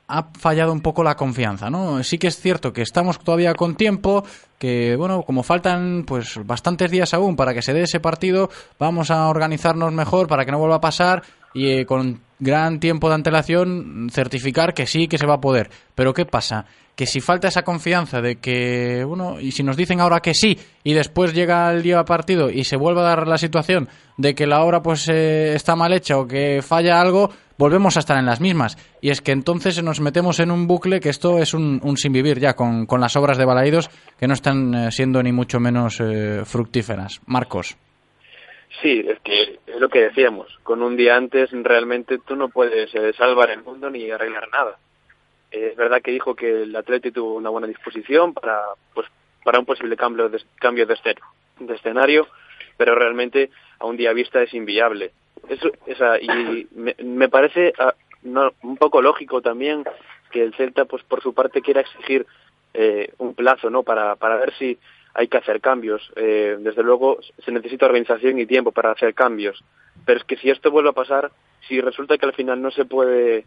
ha 0.08 0.30
fallado 0.38 0.74
un 0.74 0.82
poco 0.82 1.04
la 1.04 1.16
confianza, 1.16 1.70
¿no? 1.70 2.04
Sí 2.04 2.18
que 2.18 2.28
es 2.28 2.40
cierto 2.40 2.74
que 2.74 2.82
estamos 2.82 3.20
todavía 3.20 3.54
con 3.54 3.76
tiempo, 3.76 4.24
que 4.60 4.96
bueno, 4.96 5.24
como 5.24 5.44
faltan 5.44 6.04
pues 6.06 6.40
bastantes 6.46 6.92
días 6.92 7.14
aún 7.14 7.36
para 7.36 7.54
que 7.54 7.62
se 7.62 7.74
dé 7.74 7.84
ese 7.84 8.00
partido, 8.00 8.50
vamos 8.80 9.12
a 9.12 9.28
organizarnos 9.28 9.94
mejor 9.94 10.28
para 10.28 10.46
que 10.46 10.52
no 10.52 10.60
vuelva 10.60 10.76
a 10.76 10.82
pasar 10.82 11.24
y 11.54 11.70
eh, 11.70 11.86
con 11.86 12.22
gran 12.40 12.80
tiempo 12.80 13.08
de 13.08 13.16
antelación 13.16 14.10
certificar 14.12 14.74
que 14.74 14.86
sí 14.86 15.08
que 15.08 15.18
se 15.18 15.26
va 15.26 15.36
a 15.36 15.42
poder. 15.42 15.70
Pero 15.96 16.14
¿qué 16.14 16.26
pasa? 16.26 16.66
Que 16.96 17.06
si 17.06 17.22
falta 17.22 17.48
esa 17.48 17.64
confianza 17.64 18.22
de 18.22 18.36
que, 18.36 19.04
bueno, 19.06 19.40
y 19.40 19.52
si 19.52 19.64
nos 19.64 19.78
dicen 19.78 20.00
ahora 20.00 20.20
que 20.20 20.34
sí 20.34 20.60
y 20.84 20.94
después 20.94 21.34
llega 21.34 21.72
el 21.72 21.82
día 21.82 22.04
partido 22.04 22.50
y 22.50 22.66
se 22.66 22.76
vuelve 22.76 23.02
a 23.02 23.06
dar 23.06 23.28
la 23.28 23.38
situación 23.38 23.88
de 24.18 24.36
que 24.36 24.46
la 24.46 24.64
obra 24.64 24.82
pues 24.84 25.08
eh, 25.10 25.56
está 25.56 25.76
mal 25.76 25.94
hecha 25.94 26.18
o 26.18 26.28
que 26.28 26.62
falla 26.62 27.00
algo, 27.00 27.32
volvemos 27.58 27.96
a 27.98 28.00
estar 28.00 28.18
en 28.18 28.26
las 28.26 28.42
mismas. 28.42 28.78
Y 29.02 29.10
es 29.10 29.22
que 29.22 29.32
entonces 29.32 29.82
nos 29.84 30.00
metemos 30.00 30.40
en 30.40 30.52
un 30.52 30.68
bucle 30.68 31.00
que 31.00 31.10
esto 31.10 31.40
es 31.40 31.54
un, 31.54 31.80
un 31.84 31.98
sin 31.98 32.14
vivir 32.14 32.40
ya 32.40 32.54
con, 32.56 32.86
con 32.86 33.02
las 33.02 33.16
obras 33.16 33.38
de 33.38 33.46
Balaídos 33.46 33.90
que 34.20 34.28
no 34.28 34.34
están 34.34 34.74
eh, 34.74 34.92
siendo 34.92 35.22
ni 35.24 35.32
mucho 35.32 35.60
menos 35.60 36.00
eh, 36.00 36.42
fructíferas. 36.46 37.22
Marcos. 37.26 37.78
Sí, 38.82 39.06
es 39.08 39.20
que 39.20 39.60
es 39.68 39.80
lo 39.80 39.88
que 39.90 40.02
decíamos. 40.02 40.48
Con 40.64 40.82
un 40.82 40.98
día 40.98 41.16
antes 41.16 41.52
realmente 41.52 42.18
tú 42.18 42.36
no 42.36 42.50
puedes 42.50 42.94
eh, 42.96 43.14
salvar 43.18 43.52
el 43.52 43.64
mundo 43.64 43.90
ni 43.90 44.10
arreglar 44.10 44.50
nada. 44.52 44.78
Eh, 45.52 45.70
es 45.72 45.78
verdad 45.78 46.02
que 46.02 46.12
dijo 46.12 46.36
que 46.36 46.64
el 46.64 46.76
Atleti 46.76 47.12
tuvo 47.12 47.36
una 47.36 47.50
buena 47.50 47.68
disposición 47.68 48.34
para 48.34 48.62
pues 48.94 49.08
para 49.44 49.60
un 49.60 49.66
posible 49.66 49.96
cambio 49.98 50.30
de, 50.30 50.42
cambio 50.56 50.86
de, 50.88 50.94
escen- 50.96 51.20
de 51.60 51.76
escenario, 51.76 52.28
pero 52.78 52.96
realmente 52.96 53.52
a 53.78 53.86
un 53.86 53.98
día 53.98 54.14
vista 54.14 54.42
es 54.42 54.54
inviable. 54.54 55.12
Eso, 55.50 55.72
esa, 55.86 56.20
y 56.20 56.68
me, 56.74 56.96
me 57.04 57.30
parece 57.30 57.74
ah, 57.78 57.94
no, 58.24 58.54
un 58.64 58.78
poco 58.78 59.02
lógico 59.02 59.42
también 59.42 59.84
que 60.32 60.44
el 60.44 60.54
Celta, 60.56 60.86
pues 60.86 61.04
por 61.04 61.22
su 61.22 61.34
parte, 61.34 61.62
quiera 61.62 61.82
exigir 61.82 62.26
eh, 62.74 63.14
un 63.20 63.36
plazo, 63.36 63.70
¿no? 63.70 63.84
Para, 63.84 64.16
para 64.16 64.38
ver 64.38 64.54
si 64.58 64.78
hay 65.14 65.28
que 65.28 65.38
hacer 65.38 65.62
cambios. 65.62 66.12
Eh, 66.16 66.58
desde 66.60 66.84
luego 66.84 67.20
se 67.46 67.52
necesita 67.52 67.86
organización 67.86 68.40
y 68.40 68.46
tiempo 68.46 68.72
para 68.72 68.92
hacer 68.92 69.14
cambios. 69.14 69.64
Pero 70.06 70.20
es 70.20 70.26
que 70.26 70.38
si 70.38 70.50
esto 70.50 70.72
vuelve 70.72 70.90
a 70.90 70.94
pasar, 70.94 71.32
si 71.68 71.80
resulta 71.80 72.18
que 72.18 72.26
al 72.26 72.34
final 72.34 72.62
no 72.62 72.72
se 72.72 72.86
puede 72.86 73.46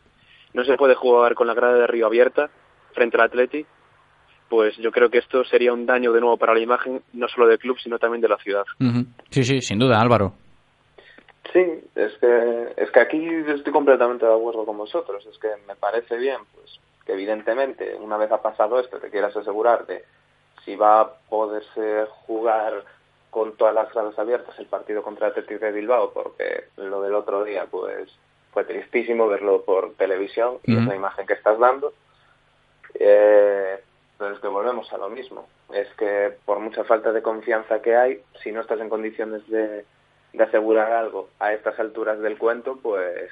no 0.55 0.65
se 0.65 0.77
puede 0.77 0.95
jugar 0.95 1.35
con 1.35 1.49
la 1.49 1.55
grada 1.55 1.75
de 1.75 1.87
Río 1.87 2.07
abierta 2.07 2.49
frente 2.95 3.17
al 3.19 3.25
Atleti, 3.25 3.67
pues 4.49 4.75
yo 4.77 4.91
creo 4.91 5.11
que 5.11 5.19
esto 5.19 5.45
sería 5.45 5.73
un 5.73 5.85
daño 5.85 6.13
de 6.13 6.21
nuevo 6.21 6.39
para 6.39 6.55
la 6.55 6.61
imagen 6.61 7.03
no 7.13 7.29
solo 7.29 7.49
del 7.49 7.59
club 7.59 7.77
sino 7.83 7.99
también 7.99 8.23
de 8.23 8.29
la 8.29 8.39
ciudad. 8.39 8.65
Sí, 9.31 9.43
sí, 9.43 9.61
sin 9.61 9.79
duda, 9.79 10.01
Álvaro. 10.01 10.35
Sí, 11.53 11.85
es 11.95 12.13
que, 12.19 12.75
es 12.77 12.91
que 12.91 13.01
aquí 13.01 13.29
estoy 13.49 13.73
completamente 13.73 14.27
de 14.27 14.35
acuerdo 14.35 14.65
con 14.65 14.79
vosotros. 14.79 15.25
Es 15.27 15.39
que 15.39 15.49
me 15.67 15.77
parece 15.77 16.17
bien, 16.17 16.39
pues, 16.55 16.81
que 17.05 17.13
evidentemente, 17.13 17.95
una 17.97 18.17
vez 18.17 18.31
ha 18.33 18.43
pasado 18.43 18.81
esto, 18.81 18.99
te 18.99 19.11
quieras 19.11 19.37
asegurar 19.37 19.87
de 19.87 20.05
si 20.65 20.77
va 20.77 21.01
a 21.01 21.13
poderse 21.29 22.07
jugar 22.27 22.85
con 23.31 23.57
todas 23.57 23.75
las 23.75 23.93
gradas 23.93 24.19
abiertas 24.19 24.59
el 24.59 24.67
partido 24.67 25.03
contra 25.03 25.27
el 25.27 25.33
Athletic 25.33 25.61
de 25.61 25.73
Bilbao, 25.73 26.13
porque 26.13 26.65
lo 26.77 27.03
del 27.03 27.15
otro 27.15 27.45
día, 27.45 27.67
pues, 27.71 28.11
fue 28.53 28.65
tristísimo 28.65 29.29
verlo 29.29 29.63
por 29.63 29.93
televisión 29.95 30.59
y 30.65 30.77
es 30.77 30.87
la 30.87 30.97
imagen 30.97 31.27
que 31.27 31.35
estás 31.35 31.59
dando. 31.59 31.93
Eh, 32.95 33.79
pero 34.19 34.35
es 34.35 34.41
que 34.41 34.49
volvemos 34.49 34.91
a 34.93 34.97
lo 34.97 35.11
mismo. 35.11 35.47
Es 35.73 35.89
que 35.95 36.33
por 36.45 36.59
mucha 36.61 36.85
falta 36.85 37.13
de 37.13 37.21
confianza 37.21 37.83
que 37.83 37.95
hay, 37.95 38.23
si 38.43 38.53
no 38.53 38.63
estás 38.63 38.81
en 38.81 38.89
condiciones 38.89 39.47
de, 39.49 39.85
de 40.37 40.45
asegurar 40.45 40.93
algo 40.93 41.31
a 41.41 41.53
estas 41.53 41.79
alturas 41.79 42.21
del 42.21 42.39
cuento, 42.39 42.79
pues, 42.83 43.31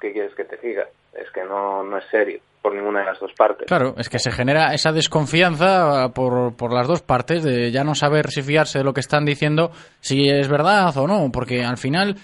¿qué 0.00 0.12
quieres 0.12 0.34
que 0.34 0.44
te 0.44 0.56
diga? 0.56 0.86
Es 1.14 1.30
que 1.30 1.44
no, 1.44 1.82
no 1.82 1.98
es 1.98 2.04
serio 2.10 2.40
por 2.60 2.74
ninguna 2.74 3.00
de 3.00 3.06
las 3.06 3.18
dos 3.18 3.32
partes. 3.36 3.66
Claro, 3.66 3.94
es 3.98 4.08
que 4.08 4.20
se 4.20 4.30
genera 4.30 4.72
esa 4.72 4.92
desconfianza 4.92 6.10
por, 6.14 6.56
por 6.56 6.72
las 6.72 6.86
dos 6.86 7.02
partes 7.02 7.42
de 7.42 7.72
ya 7.72 7.82
no 7.82 7.94
saber 7.94 8.30
si 8.30 8.42
fiarse 8.42 8.78
de 8.78 8.84
lo 8.84 8.92
que 8.94 9.00
están 9.00 9.24
diciendo, 9.24 9.72
si 10.00 10.28
es 10.28 10.48
verdad 10.48 10.96
o 10.96 11.08
no, 11.08 11.30
porque 11.32 11.64
al 11.64 11.76
final 11.76 12.16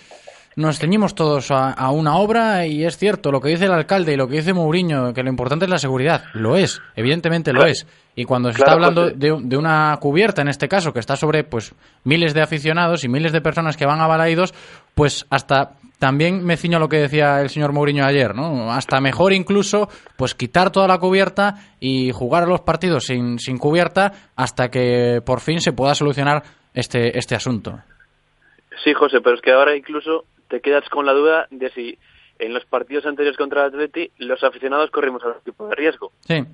nos 0.59 0.79
ceñimos 0.81 1.15
todos 1.15 1.51
a, 1.53 1.71
a 1.71 1.91
una 1.93 2.17
obra 2.17 2.67
y 2.67 2.85
es 2.85 2.99
cierto 2.99 3.31
lo 3.31 3.41
que 3.41 3.51
dice 3.51 3.67
el 3.67 3.73
alcalde 3.73 4.13
y 4.13 4.17
lo 4.17 4.27
que 4.27 4.39
dice 4.39 4.53
Mourinho, 4.53 5.15
que 5.15 5.23
lo 5.23 5.31
importante 5.31 5.67
es 5.67 5.71
la 5.71 5.79
seguridad. 5.79 6.25
Lo 6.35 6.57
es, 6.57 6.81
evidentemente 6.97 7.53
lo 7.53 7.61
Claro. 7.61 7.71
es. 7.71 7.87
Y 8.17 8.25
cuando 8.25 8.51
se 8.51 8.57
Claro, 8.57 8.73
está 8.73 8.75
hablando 8.75 9.11
de, 9.11 9.41
de 9.41 9.57
una 9.57 9.97
cubierta, 10.01 10.43
en 10.43 10.49
este 10.49 10.69
caso, 10.69 10.93
que 10.93 10.99
está 10.99 11.15
sobre 11.15 11.45
pues 11.45 11.73
miles 12.03 12.35
de 12.35 12.43
aficionados 12.43 13.05
y 13.05 13.09
miles 13.09 13.31
de 13.31 13.41
personas 13.41 13.77
que 13.77 13.87
van 13.87 14.01
a 14.01 14.09
Balaidos, 14.09 14.53
pues 14.97 15.25
hasta 15.31 15.75
también 16.01 16.45
me 16.45 16.57
ciño 16.57 16.79
a 16.79 16.81
lo 16.81 16.89
que 16.89 16.99
decía 16.99 17.41
el 17.41 17.51
señor 17.51 17.73
Mourinho 17.73 18.05
ayer, 18.05 18.35
¿no? 18.35 18.73
Hasta 18.73 19.01
mejor 19.01 19.33
incluso, 19.33 19.89
pues 20.17 20.35
quitar 20.35 20.71
toda 20.71 20.89
la 20.89 20.99
cubierta 20.99 21.55
y 21.79 22.11
jugar 22.11 22.49
los 22.49 22.63
partidos 22.63 23.05
sin, 23.07 23.39
sin 23.39 23.59
cubierta 23.59 24.13
hasta 24.35 24.69
que 24.71 25.21
por 25.25 25.39
fin 25.41 25.61
se 25.61 25.73
pueda 25.73 25.95
solucionar 25.95 26.43
este, 26.75 27.17
este 27.17 27.37
asunto. 27.37 27.79
Sí, 28.85 28.95
José, 28.95 29.21
pero 29.21 29.37
es 29.37 29.43
que 29.43 29.53
ahora 29.53 29.77
incluso 29.77 30.25
te 30.49 30.61
quedas 30.61 30.89
con 30.89 31.07
la 31.07 31.13
duda 31.13 31.47
de 31.51 31.71
si 31.71 31.99
en 32.39 32.55
los 32.55 32.65
partidos 32.65 33.07
anteriores 33.07 33.37
contra 33.37 33.63
el 33.63 33.69
Atleti 33.69 34.11
los 34.19 34.43
aficionados 34.45 34.91
corrimos 34.91 35.23
algún 35.25 35.43
tipo 35.43 35.69
de 35.69 35.75
riesgo. 35.75 36.13
Sí. 36.27 36.45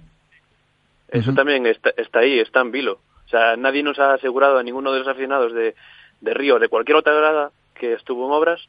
Eso 1.09 1.33
también 1.33 1.67
está, 1.67 1.91
está 1.97 2.21
ahí, 2.21 2.39
está 2.39 2.61
en 2.61 2.73
vilo. 2.73 2.99
O 3.27 3.29
sea, 3.29 3.57
nadie 3.57 3.83
nos 3.83 3.99
ha 3.99 4.15
asegurado 4.15 4.59
a 4.59 4.63
ninguno 4.63 4.93
de 4.93 5.01
los 5.01 5.09
aficionados 5.09 5.53
de, 5.53 5.75
de 6.21 6.35
Río, 6.35 6.59
de 6.59 6.69
cualquier 6.69 6.97
otra 6.97 7.15
grada 7.15 7.51
que 7.75 7.93
estuvo 7.93 8.27
en 8.27 8.33
obras, 8.33 8.69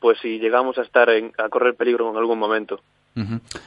pues 0.00 0.18
si 0.20 0.38
llegamos 0.38 0.78
a 0.78 0.82
estar 0.82 1.10
en, 1.10 1.32
a 1.38 1.48
correr 1.48 1.74
peligro 1.74 2.10
en 2.10 2.16
algún 2.16 2.38
momento. 2.38 2.80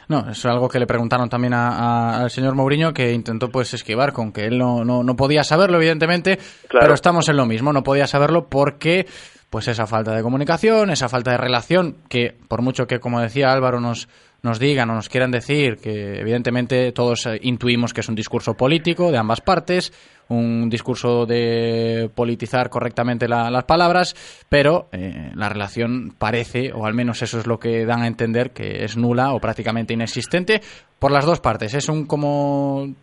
No, 0.07 0.19
eso 0.21 0.31
es 0.31 0.45
algo 0.45 0.69
que 0.69 0.79
le 0.79 0.87
preguntaron 0.87 1.29
también 1.29 1.53
a- 1.53 1.69
a- 1.69 2.21
al 2.23 2.31
señor 2.31 2.55
Mourinho, 2.55 2.93
que 2.93 3.11
intentó 3.13 3.49
pues 3.49 3.73
esquivar 3.73 4.13
con 4.13 4.31
que 4.31 4.45
él 4.45 4.57
no, 4.57 4.83
no, 4.85 5.03
no 5.03 5.15
podía 5.15 5.43
saberlo, 5.43 5.77
evidentemente, 5.77 6.39
pero 6.81 6.93
estamos 6.93 7.27
en 7.29 7.37
lo 7.37 7.45
mismo, 7.45 7.71
no 7.73 7.83
podía 7.83 8.07
saberlo 8.07 8.47
porque 8.47 9.05
pues 9.49 9.67
esa 9.67 9.85
falta 9.85 10.15
de 10.15 10.23
comunicación, 10.23 10.89
esa 10.89 11.09
falta 11.09 11.31
de 11.31 11.37
relación, 11.37 11.97
que 12.09 12.35
por 12.47 12.61
mucho 12.63 12.87
que, 12.87 12.99
como 12.99 13.19
decía 13.21 13.51
Álvaro, 13.51 13.79
nos, 13.79 14.07
nos 14.43 14.59
digan 14.59 14.89
o 14.89 14.95
nos 14.95 15.07
quieran 15.09 15.31
decir, 15.31 15.77
que 15.77 16.19
evidentemente 16.19 16.91
todos 16.91 17.25
eh, 17.25 17.39
intuimos 17.43 17.93
que 17.93 18.01
es 18.01 18.09
un 18.09 18.15
discurso 18.15 18.55
político 18.55 19.09
de 19.11 19.17
ambas 19.17 19.39
partes, 19.41 19.93
un 20.27 20.69
discurso 20.69 21.25
de 21.25 22.09
politizar 22.13 22.69
correctamente 22.69 23.27
la- 23.29 23.49
las 23.49 23.63
palabras, 23.63 24.15
pero 24.49 24.89
eh, 24.91 25.31
la 25.35 25.47
relación 25.47 26.13
parece, 26.17 26.71
o 26.73 26.85
al 26.85 26.93
menos 26.93 27.21
eso 27.21 27.39
es 27.39 27.47
lo 27.47 27.57
que 27.57 27.85
dan 27.85 28.01
a 28.03 28.07
entender, 28.07 28.51
que 28.51 28.83
es 28.83 28.97
nula 28.97 29.33
o 29.33 29.39
prácticamente 29.39 29.93
inexistente 29.93 30.61
por 30.99 31.11
las 31.11 31.25
dos 31.25 31.39
partes. 31.39 31.73
Es 31.73 31.87
un 31.87 32.05
como 32.05 32.93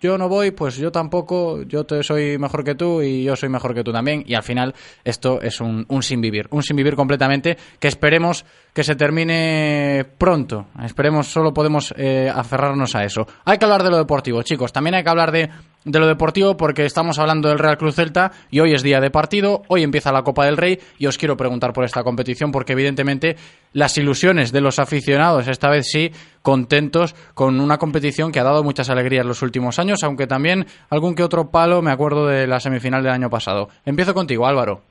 yo 0.00 0.16
no 0.16 0.28
voy, 0.28 0.52
pues 0.52 0.76
yo 0.76 0.92
tampoco, 0.92 1.62
yo 1.62 1.84
te 1.84 2.02
soy 2.02 2.38
mejor 2.38 2.62
que 2.62 2.74
tú 2.74 3.02
y 3.02 3.24
yo 3.24 3.34
soy 3.34 3.48
mejor 3.48 3.74
que 3.74 3.82
tú 3.82 3.92
también. 3.92 4.22
Y 4.26 4.34
al 4.34 4.42
final 4.42 4.74
esto 5.04 5.40
es 5.40 5.60
un, 5.60 5.84
un 5.88 6.02
sin 6.02 6.20
vivir, 6.20 6.46
un 6.50 6.62
sin 6.62 6.76
vivir 6.76 6.94
completamente 6.94 7.56
que 7.80 7.88
esperemos 7.88 8.44
que 8.72 8.84
se 8.84 8.94
termine 8.94 10.06
pronto. 10.18 10.66
Esperemos, 10.84 11.26
solo 11.26 11.52
podemos 11.52 11.92
eh, 11.96 12.30
aferrarnos 12.32 12.94
a 12.94 13.04
eso. 13.04 13.26
Hay 13.44 13.58
que 13.58 13.64
hablar 13.64 13.82
de 13.82 13.90
lo 13.90 13.96
deportivo, 13.96 14.42
chicos. 14.42 14.72
También 14.72 14.94
hay 14.94 15.02
que 15.02 15.10
hablar 15.10 15.32
de, 15.32 15.50
de 15.88 15.98
lo 15.98 16.06
deportivo 16.06 16.56
porque 16.56 16.84
estamos 16.84 17.18
hablando 17.18 17.48
del 17.48 17.58
Real 17.58 17.78
Cruz 17.78 17.94
Celta 17.94 18.30
y 18.50 18.60
hoy 18.60 18.74
es 18.74 18.82
día 18.82 19.00
de 19.00 19.10
partido, 19.10 19.62
hoy 19.68 19.82
empieza 19.82 20.12
la 20.12 20.22
Copa 20.22 20.44
del 20.44 20.58
Rey 20.58 20.78
y 20.98 21.06
os 21.06 21.16
quiero 21.16 21.36
preguntar 21.36 21.72
por 21.72 21.84
esta 21.84 22.04
competición 22.04 22.52
porque 22.52 22.74
evidentemente 22.74 23.36
las 23.72 23.96
ilusiones 23.96 24.52
de 24.52 24.60
los 24.60 24.78
aficionados, 24.78 25.48
esta 25.48 25.70
vez 25.70 25.86
sí, 25.90 26.10
contentos 26.42 27.14
con 27.34 27.58
una 27.58 27.78
competición 27.78 28.32
que 28.32 28.40
ha 28.40 28.44
dado 28.44 28.62
muchas 28.62 28.90
alegrías 28.90 29.24
los 29.24 29.40
últimos 29.40 29.78
años, 29.78 30.02
aunque 30.04 30.26
también 30.26 30.66
algún 30.90 31.14
que 31.14 31.22
otro 31.22 31.50
palo 31.50 31.80
me 31.80 31.90
acuerdo 31.90 32.26
de 32.26 32.46
la 32.46 32.60
semifinal 32.60 33.02
del 33.02 33.12
año 33.12 33.30
pasado. 33.30 33.68
Empiezo 33.86 34.12
contigo, 34.12 34.46
Álvaro. 34.46 34.82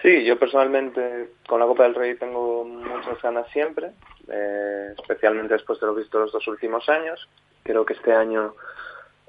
Sí, 0.00 0.24
yo 0.24 0.38
personalmente 0.38 1.30
con 1.46 1.60
la 1.60 1.66
Copa 1.66 1.82
del 1.82 1.94
Rey 1.94 2.14
tengo 2.16 2.64
muchas 2.64 3.20
ganas 3.20 3.46
siempre, 3.50 3.90
eh, 4.28 4.94
especialmente 4.96 5.54
después 5.54 5.80
de 5.80 5.86
lo 5.86 5.94
visto 5.94 6.18
los 6.18 6.32
dos 6.32 6.46
últimos 6.48 6.88
años. 6.88 7.28
Creo 7.64 7.84
que 7.84 7.94
este 7.94 8.12
año 8.12 8.54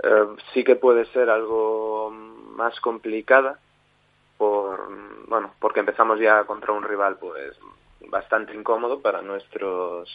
eh, 0.04 0.28
sí 0.54 0.64
que 0.64 0.76
puede 0.76 1.06
ser 1.08 1.30
algo 1.30 2.12
más 2.56 2.80
complicada 2.80 3.60
por 4.38 4.80
bueno 5.28 5.52
porque 5.60 5.82
empezamos 5.82 6.20
ya 6.20 6.44
contra 6.46 6.74
un 6.74 6.84
rival 6.84 7.18
pues 7.20 7.58
bastante 8.10 8.56
incómodo 8.56 9.02
para 9.02 9.22
nuestros 9.22 10.10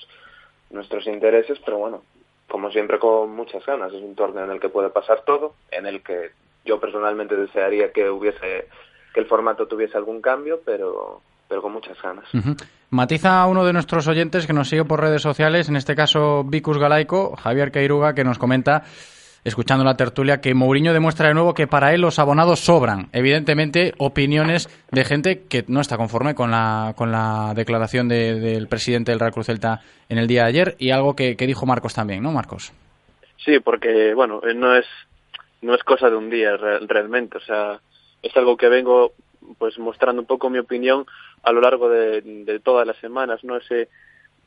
nuestros 0.70 1.06
intereses 1.06 1.58
pero 1.64 1.78
bueno 1.78 2.02
como 2.48 2.70
siempre 2.70 2.98
con 2.98 3.30
muchas 3.34 3.64
ganas 3.66 3.92
es 3.92 4.02
un 4.02 4.14
torneo 4.14 4.44
en 4.44 4.50
el 4.50 4.60
que 4.60 4.68
puede 4.68 4.90
pasar 4.90 5.22
todo 5.24 5.54
en 5.70 5.86
el 5.86 6.02
que 6.02 6.30
yo 6.64 6.80
personalmente 6.80 7.36
desearía 7.36 7.92
que 7.92 8.08
hubiese 8.08 8.68
que 9.12 9.20
el 9.20 9.26
formato 9.26 9.66
tuviese 9.66 9.96
algún 9.96 10.22
cambio 10.22 10.60
pero 10.64 11.20
pero 11.46 11.60
con 11.60 11.72
muchas 11.72 12.00
ganas. 12.02 12.24
Matiza 12.90 13.42
a 13.42 13.46
uno 13.46 13.64
de 13.64 13.72
nuestros 13.72 14.08
oyentes 14.08 14.46
que 14.46 14.52
nos 14.52 14.68
sigue 14.68 14.84
por 14.84 15.00
redes 15.00 15.22
sociales, 15.22 15.68
en 15.68 15.76
este 15.76 15.94
caso 15.94 16.42
Vicus 16.42 16.78
Galaico, 16.78 17.36
Javier 17.36 17.70
Queiruga, 17.70 18.14
que 18.14 18.24
nos 18.24 18.38
comenta 18.38 18.84
escuchando 19.44 19.84
la 19.84 19.96
tertulia, 19.96 20.40
que 20.40 20.54
Mourinho 20.54 20.92
demuestra 20.92 21.28
de 21.28 21.34
nuevo 21.34 21.54
que 21.54 21.66
para 21.66 21.94
él 21.94 22.00
los 22.00 22.18
abonados 22.18 22.60
sobran. 22.60 23.08
Evidentemente, 23.12 23.92
opiniones 23.98 24.68
de 24.90 25.04
gente 25.04 25.42
que 25.48 25.64
no 25.68 25.80
está 25.80 25.96
conforme 25.96 26.34
con 26.34 26.50
la, 26.50 26.94
con 26.96 27.12
la 27.12 27.52
declaración 27.54 28.08
del 28.08 28.66
presidente 28.68 29.12
del 29.12 29.20
Real 29.20 29.32
Cruz 29.32 29.46
Celta 29.46 29.80
en 30.08 30.18
el 30.18 30.26
día 30.26 30.42
de 30.42 30.48
ayer 30.48 30.76
y 30.78 30.90
algo 30.90 31.14
que, 31.14 31.36
que 31.36 31.46
dijo 31.46 31.66
Marcos 31.66 31.94
también, 31.94 32.22
¿no, 32.22 32.32
Marcos? 32.32 32.72
Sí, 33.44 33.60
porque, 33.60 34.14
bueno, 34.14 34.40
no 34.54 34.74
es, 34.74 34.86
no 35.60 35.74
es 35.74 35.84
cosa 35.84 36.08
de 36.08 36.16
un 36.16 36.30
día 36.30 36.56
realmente, 36.56 37.36
o 37.36 37.42
sea, 37.42 37.78
es 38.22 38.34
algo 38.36 38.56
que 38.56 38.68
vengo 38.68 39.12
pues 39.58 39.78
mostrando 39.78 40.22
un 40.22 40.26
poco 40.26 40.48
mi 40.48 40.58
opinión 40.58 41.04
a 41.42 41.52
lo 41.52 41.60
largo 41.60 41.90
de, 41.90 42.22
de 42.22 42.58
todas 42.60 42.86
las 42.86 42.96
semanas, 42.96 43.44
¿no? 43.44 43.58
Ese, 43.58 43.88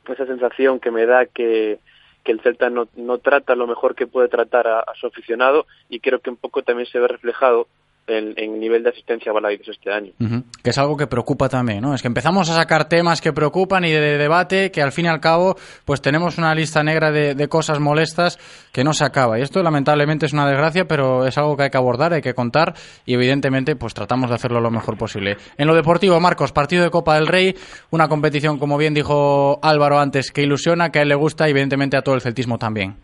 esa 0.08 0.26
sensación 0.26 0.80
que 0.80 0.90
me 0.90 1.06
da 1.06 1.26
que, 1.26 1.78
que 2.24 2.32
el 2.32 2.40
Celta 2.40 2.70
no, 2.70 2.88
no 2.96 3.18
trata 3.18 3.54
lo 3.54 3.66
mejor 3.66 3.94
que 3.94 4.06
puede 4.06 4.28
tratar 4.28 4.66
a, 4.66 4.80
a, 4.80 4.94
su 4.94 5.06
aficionado 5.06 5.66
y 5.88 6.00
creo 6.00 6.20
que 6.20 6.30
un 6.30 6.36
poco 6.36 6.62
también 6.62 6.88
se 6.88 6.98
ve 6.98 7.08
reflejado 7.08 7.68
en, 8.08 8.34
en 8.36 8.58
nivel 8.58 8.82
de 8.82 8.90
asistencia 8.90 9.30
a 9.30 9.34
Balaidos 9.34 9.68
este 9.68 9.92
año. 9.92 10.12
Uh 10.18 10.24
-huh. 10.24 10.44
Que 10.62 10.70
es 10.70 10.78
algo 10.78 10.96
que 10.96 11.06
preocupa 11.06 11.48
también, 11.48 11.82
¿no? 11.82 11.94
Es 11.94 12.02
que 12.02 12.08
empezamos 12.08 12.50
a 12.50 12.54
sacar 12.54 12.88
temas 12.88 13.20
que 13.20 13.32
preocupan 13.32 13.84
y 13.84 13.90
de, 13.90 14.00
de 14.00 14.18
debate 14.18 14.70
que 14.70 14.82
al 14.82 14.92
fin 14.92 15.06
y 15.06 15.08
al 15.08 15.20
cabo 15.20 15.56
pues 15.84 16.00
tenemos 16.00 16.38
una 16.38 16.54
lista 16.54 16.82
negra 16.82 17.10
de, 17.10 17.34
de, 17.34 17.48
cosas 17.48 17.80
molestas 17.80 18.38
que 18.72 18.84
no 18.84 18.92
se 18.92 19.04
acaba. 19.04 19.38
Y 19.38 19.42
esto 19.42 19.62
lamentablemente 19.62 20.26
es 20.26 20.32
una 20.32 20.48
desgracia, 20.48 20.86
pero 20.86 21.26
es 21.26 21.36
algo 21.38 21.56
que 21.56 21.64
hay 21.64 21.70
que 21.70 21.78
abordar, 21.78 22.12
hay 22.12 22.22
que 22.22 22.34
contar 22.34 22.74
y 23.06 23.14
evidentemente 23.14 23.76
pues 23.76 23.94
tratamos 23.94 24.30
de 24.30 24.36
hacerlo 24.36 24.60
lo 24.60 24.70
mejor 24.70 24.96
posible. 24.96 25.36
En 25.56 25.66
lo 25.66 25.74
deportivo, 25.74 26.18
Marcos, 26.20 26.52
partido 26.52 26.82
de 26.84 26.90
Copa 26.90 27.14
del 27.14 27.26
Rey, 27.26 27.54
una 27.90 28.08
competición 28.08 28.58
como 28.58 28.78
bien 28.78 28.94
dijo 28.94 29.58
Álvaro 29.62 29.98
antes, 29.98 30.32
que 30.32 30.42
ilusiona, 30.42 30.90
que 30.90 30.98
a 31.00 31.02
él 31.02 31.08
le 31.08 31.14
gusta 31.14 31.46
y 31.46 31.50
evidentemente 31.50 31.96
a 31.96 32.02
todo 32.02 32.14
el 32.14 32.20
celtismo 32.20 32.58
también. 32.58 32.96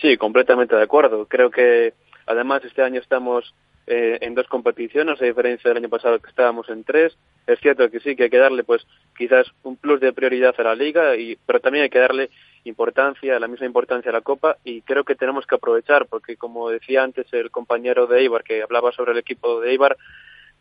Sí, 0.00 0.16
completamente 0.16 0.74
de 0.76 0.82
acuerdo. 0.82 1.26
Creo 1.26 1.50
que 1.50 1.92
además 2.26 2.62
este 2.64 2.82
año 2.82 3.00
estamos 3.00 3.54
eh, 3.92 4.18
en 4.20 4.36
dos 4.36 4.46
competiciones, 4.46 5.20
a 5.20 5.24
diferencia 5.24 5.68
del 5.68 5.78
año 5.78 5.88
pasado 5.88 6.20
que 6.20 6.30
estábamos 6.30 6.68
en 6.68 6.84
tres. 6.84 7.18
Es 7.48 7.58
cierto 7.58 7.90
que 7.90 7.98
sí, 7.98 8.14
que 8.14 8.24
hay 8.24 8.30
que 8.30 8.38
darle 8.38 8.62
pues 8.62 8.86
quizás 9.18 9.48
un 9.64 9.76
plus 9.76 10.00
de 10.00 10.12
prioridad 10.12 10.54
a 10.58 10.62
la 10.62 10.76
liga, 10.76 11.16
y, 11.16 11.36
pero 11.44 11.58
también 11.58 11.82
hay 11.82 11.90
que 11.90 11.98
darle 11.98 12.30
importancia, 12.62 13.40
la 13.40 13.48
misma 13.48 13.66
importancia 13.66 14.10
a 14.10 14.14
la 14.14 14.20
Copa 14.20 14.58
y 14.62 14.82
creo 14.82 15.02
que 15.02 15.16
tenemos 15.16 15.44
que 15.44 15.56
aprovechar 15.56 16.06
porque 16.06 16.36
como 16.36 16.70
decía 16.70 17.02
antes 17.02 17.26
el 17.32 17.50
compañero 17.50 18.06
de 18.06 18.20
Eibar 18.20 18.44
que 18.44 18.62
hablaba 18.62 18.92
sobre 18.92 19.12
el 19.12 19.18
equipo 19.18 19.60
de 19.60 19.70
Eibar, 19.70 19.96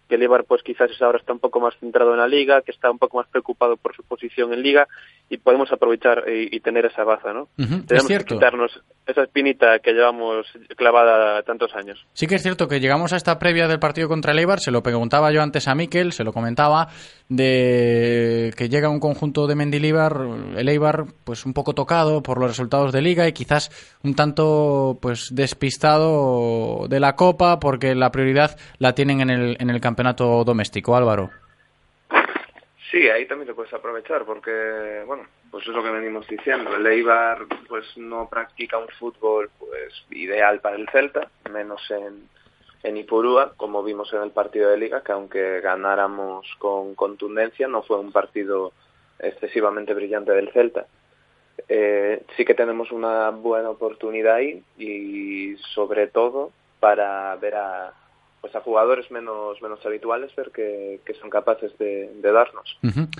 que 0.10 0.16
el 0.16 0.24
Eibar 0.24 0.44
pues 0.44 0.64
quizás 0.64 0.90
ahora 1.02 1.20
está 1.20 1.32
un 1.32 1.40
poco 1.40 1.60
más 1.60 1.76
centrado 1.80 2.12
en 2.12 2.18
la 2.18 2.28
liga, 2.28 2.62
que 2.64 2.72
está 2.72 2.90
un 2.90 2.98
poco 2.98 3.18
más 3.18 3.28
preocupado 3.28 3.78
por 3.78 3.96
su 3.96 4.04
posición 4.04 4.52
en 4.54 4.64
liga 4.64 4.88
y 5.30 5.38
podemos 5.38 5.72
aprovechar 5.72 6.24
y, 6.28 6.56
y 6.56 6.60
tener 6.62 6.86
esa 6.88 7.04
baza, 7.04 7.32
¿no? 7.32 7.44
Uh 7.60 7.64
-huh, 7.64 7.86
Tenemos 7.86 8.08
que 8.08 8.26
quitarnos 8.26 8.72
esa 9.06 9.22
espinita 9.24 9.78
que 9.80 9.94
llevamos 9.94 10.48
clavada 10.76 11.44
tantos 11.44 11.76
años. 11.76 12.04
Sí 12.14 12.26
que 12.26 12.36
es 12.36 12.42
cierto 12.42 12.68
que 12.68 12.80
llegamos 12.80 13.14
a 13.14 13.18
esta 13.18 13.38
previa 13.38 13.68
del 13.68 13.80
partido 13.80 14.08
contra 14.08 14.32
el 14.32 14.40
Eibar, 14.40 14.60
se 14.60 14.72
lo 14.72 14.82
preguntaba 14.82 15.32
yo 15.32 15.42
antes 15.44 15.68
a 15.68 15.76
Miquel, 15.76 16.12
se 16.12 16.24
lo 16.24 16.34
comentaba, 16.34 16.88
de 17.30 18.52
que 18.58 18.68
llega 18.70 18.90
un 18.90 19.00
conjunto 19.00 19.46
de 19.46 19.56
Mendilibar, 19.56 20.14
el 20.58 20.68
Eibar, 20.68 21.06
pues 21.24 21.46
un 21.46 21.54
poco 21.54 21.74
tocado 21.74 22.24
por 22.24 22.40
los 22.40 22.50
resultados 22.50 22.92
de 22.92 23.02
liga 23.04 23.28
y 23.28 23.34
quizás 23.34 23.70
un 24.04 24.16
tanto 24.16 24.98
pues 25.00 25.30
despistado 25.34 26.88
de 26.88 27.00
la 27.00 27.16
Copa 27.16 27.60
porque 27.60 27.94
la 27.94 28.10
prioridad 28.12 28.58
la 28.80 28.94
tienen 28.94 29.22
en 29.22 29.30
el, 29.30 29.58
en 29.60 29.70
el 29.70 29.80
campeonato 29.80 29.99
doméstico, 30.44 30.96
Álvaro. 30.96 31.30
Sí, 32.92 33.08
ahí 33.08 33.28
también 33.28 33.48
te 33.48 33.54
puedes 33.54 33.74
aprovechar 33.74 34.26
porque, 34.26 35.04
bueno, 35.06 35.24
pues 35.52 35.68
es 35.68 35.74
lo 35.74 35.84
que 35.84 35.92
venimos 35.92 36.28
diciendo. 36.28 36.76
El 36.76 36.88
Eibar 36.88 37.46
pues 37.68 37.86
no 37.98 38.28
practica 38.28 38.80
un 38.80 38.88
fútbol 39.00 39.50
pues 39.60 39.94
ideal 40.10 40.60
para 40.60 40.76
el 40.76 40.90
Celta, 40.90 41.30
menos 41.52 41.82
en, 41.92 42.28
en 42.82 42.98
Ipurúa, 42.98 43.54
como 43.58 43.84
vimos 43.84 44.12
en 44.14 44.24
el 44.24 44.32
partido 44.32 44.72
de 44.72 44.78
Liga, 44.78 45.04
que 45.04 45.12
aunque 45.12 45.62
ganáramos 45.62 46.48
con 46.58 46.96
contundencia, 46.96 47.68
no 47.68 47.84
fue 47.84 48.00
un 48.00 48.12
partido 48.12 48.74
excesivamente 49.20 49.94
brillante 49.94 50.32
del 50.32 50.52
Celta. 50.52 50.88
Eh, 51.68 52.24
sí 52.36 52.46
que 52.46 52.56
tenemos 52.56 52.92
una 52.92 53.30
buena 53.30 53.70
oportunidad 53.70 54.36
ahí 54.36 54.64
y 54.78 55.58
sobre 55.76 56.08
todo 56.08 56.52
para 56.80 57.36
ver 57.36 57.56
a, 57.56 57.94
pues 58.42 58.56
a 58.56 58.62
jugadores 58.62 59.10
menos 59.12 59.62
menos 59.62 59.80
habituales 59.86 60.34
ver 60.36 60.52
que, 60.52 61.02
son 61.20 61.30
capaces 61.30 61.78
de, 61.78 62.10
darnos. 62.22 62.78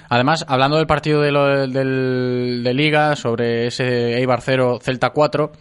Además, 0.10 0.46
hablando 0.48 0.78
del 0.78 0.88
partido 0.88 1.22
de, 1.22 1.32
lo, 1.32 1.68
del, 1.68 2.64
de 2.64 2.74
Liga, 2.74 3.16
sobre 3.16 3.68
ese 3.68 4.18
Eibar 4.18 4.42
0, 4.42 4.80
Celta 4.82 5.10
4, 5.10 5.52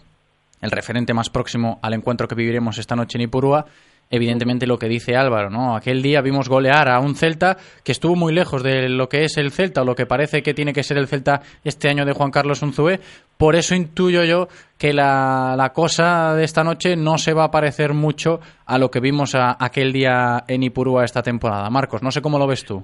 el 0.61 0.70
referente 0.70 1.14
más 1.14 1.30
próximo 1.30 1.78
al 1.82 1.94
encuentro 1.94 2.28
que 2.28 2.34
viviremos 2.34 2.78
esta 2.78 2.96
noche 2.96 3.18
en 3.18 3.22
Ipurúa, 3.22 3.66
evidentemente 4.11 4.66
lo 4.66 4.78
que 4.78 4.88
dice 4.88 5.16
Álvaro, 5.16 5.50
¿no? 5.50 5.76
Aquel 5.76 6.02
día 6.02 6.20
vimos 6.20 6.48
golear 6.48 6.88
a 6.88 7.00
un 7.00 7.14
Celta 7.14 7.56
que 7.84 7.92
estuvo 7.92 8.16
muy 8.16 8.32
lejos 8.32 8.62
de 8.62 8.88
lo 8.88 9.09
que 9.09 9.24
es 9.24 9.36
el 9.36 9.52
Celta 9.52 9.82
o 9.82 9.84
lo 9.84 9.94
que 9.94 10.06
parece 10.06 10.42
que 10.42 10.54
tiene 10.54 10.72
que 10.72 10.82
ser 10.82 10.98
el 10.98 11.09
Celta 11.09 11.42
este 11.64 11.88
año 11.88 12.04
de 12.04 12.12
Juan 12.12 12.30
Carlos 12.30 12.62
Unzué. 12.62 13.00
Por 13.39 13.55
eso 13.55 13.74
intuyo 13.76 14.24
yo 14.24 14.49
que 14.76 14.93
la, 14.93 15.55
la 15.57 15.72
cosa 15.72 16.34
de 16.34 16.43
esta 16.45 16.64
noche 16.64 16.97
no 16.97 17.18
se 17.18 17.32
va 17.32 17.45
a 17.45 17.51
parecer 17.51 17.95
mucho 17.95 18.41
a 18.66 18.78
lo 18.78 18.91
que 18.91 18.99
vimos 19.01 19.34
a, 19.36 19.57
aquel 19.64 19.93
día 19.93 20.43
en 20.49 20.64
Ipurúa 20.64 21.05
esta 21.05 21.22
temporada. 21.22 21.70
Marcos, 21.70 22.03
no 22.03 22.11
sé 22.11 22.20
cómo 22.20 22.39
lo 22.39 22.49
ves 22.49 22.64
tú. 22.64 22.82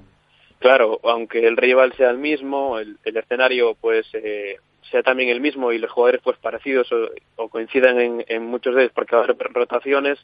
Claro, 0.59 0.99
aunque 1.03 1.45
el 1.45 1.57
rival 1.57 1.93
sea 1.97 2.09
el 2.09 2.17
mismo, 2.17 2.79
el, 2.79 2.97
el 3.03 3.17
escenario 3.17 3.75
pues 3.79 4.07
eh, 4.13 4.55
sea 4.89 5.03
también 5.03 5.29
el 5.29 5.41
mismo 5.41 5.73
y 5.73 5.77
los 5.77 5.91
jugadores 5.91 6.21
pues 6.23 6.37
parecidos 6.37 6.89
o, 6.93 7.09
o 7.35 7.49
coincidan 7.49 7.99
en, 7.99 8.23
en 8.27 8.45
muchos 8.45 8.73
de 8.75 8.83
ellos 8.83 8.93
porque 8.95 9.15
va 9.15 9.23
a 9.23 9.25
haber 9.25 9.37
rotaciones, 9.53 10.19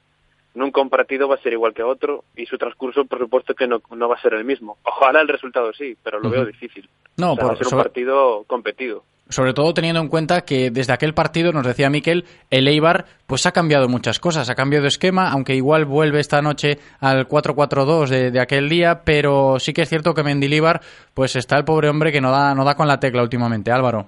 nunca 0.54 0.82
un 0.82 0.90
partido 0.90 1.28
va 1.28 1.36
a 1.36 1.42
ser 1.42 1.54
igual 1.54 1.74
que 1.74 1.84
otro 1.84 2.24
y 2.36 2.46
su 2.46 2.58
transcurso, 2.58 3.04
por 3.06 3.20
supuesto, 3.20 3.54
que 3.54 3.68
no, 3.68 3.82
no 3.92 4.08
va 4.08 4.16
a 4.16 4.22
ser 4.22 4.34
el 4.34 4.46
mismo. 4.46 4.78
Ojalá 4.84 5.22
el 5.22 5.28
resultado 5.28 5.74
sí, 5.74 5.98
pero 6.02 6.20
lo 6.20 6.30
uh 6.30 6.32
-huh. 6.32 6.36
veo 6.36 6.46
difícil. 6.46 6.90
No, 7.18 7.34
o 7.34 7.36
sea, 7.36 7.42
por, 7.44 7.52
va 7.52 7.54
a 7.54 7.64
ser 7.64 7.74
un 7.74 7.84
partido 7.84 8.44
competido. 8.48 9.04
Sobre 9.32 9.54
todo 9.54 9.74
teniendo 9.74 10.02
en 10.02 10.10
cuenta 10.10 10.42
que 10.42 10.72
desde 10.72 10.94
aquel 10.94 11.14
partido, 11.14 11.54
nos 11.54 11.66
decía 11.66 11.90
Miquel, 11.90 12.26
el 12.50 12.68
Eibar 12.68 13.06
pues 13.26 13.46
ha 13.46 13.54
cambiado 13.54 13.88
muchas 13.88 14.20
cosas, 14.20 14.50
ha 14.50 14.56
cambiado 14.56 14.84
de 14.84 14.90
esquema, 14.90 15.32
aunque 15.32 15.56
igual 15.56 15.86
vuelve 15.86 16.20
esta 16.20 16.42
noche 16.42 16.78
al 17.00 17.28
4-4-2 17.28 18.10
de, 18.10 18.32
de, 18.32 18.40
aquel 18.42 18.68
día, 18.68 19.02
pero 19.06 19.58
sí 19.58 19.72
que 19.72 19.84
es 19.84 19.90
cierto 19.90 20.14
que 20.14 20.24
Mendilíbar, 20.24 20.82
pues 21.14 21.38
está 21.38 21.58
el 21.58 21.64
pobre 21.64 21.88
hombre 21.88 22.12
que 22.12 22.20
no 22.20 22.30
da, 22.30 22.54
no 22.54 22.66
da 22.66 22.76
con 22.76 22.88
la 22.88 23.00
tecla 23.00 23.24
últimamente. 23.24 23.72
Álvaro. 23.72 24.06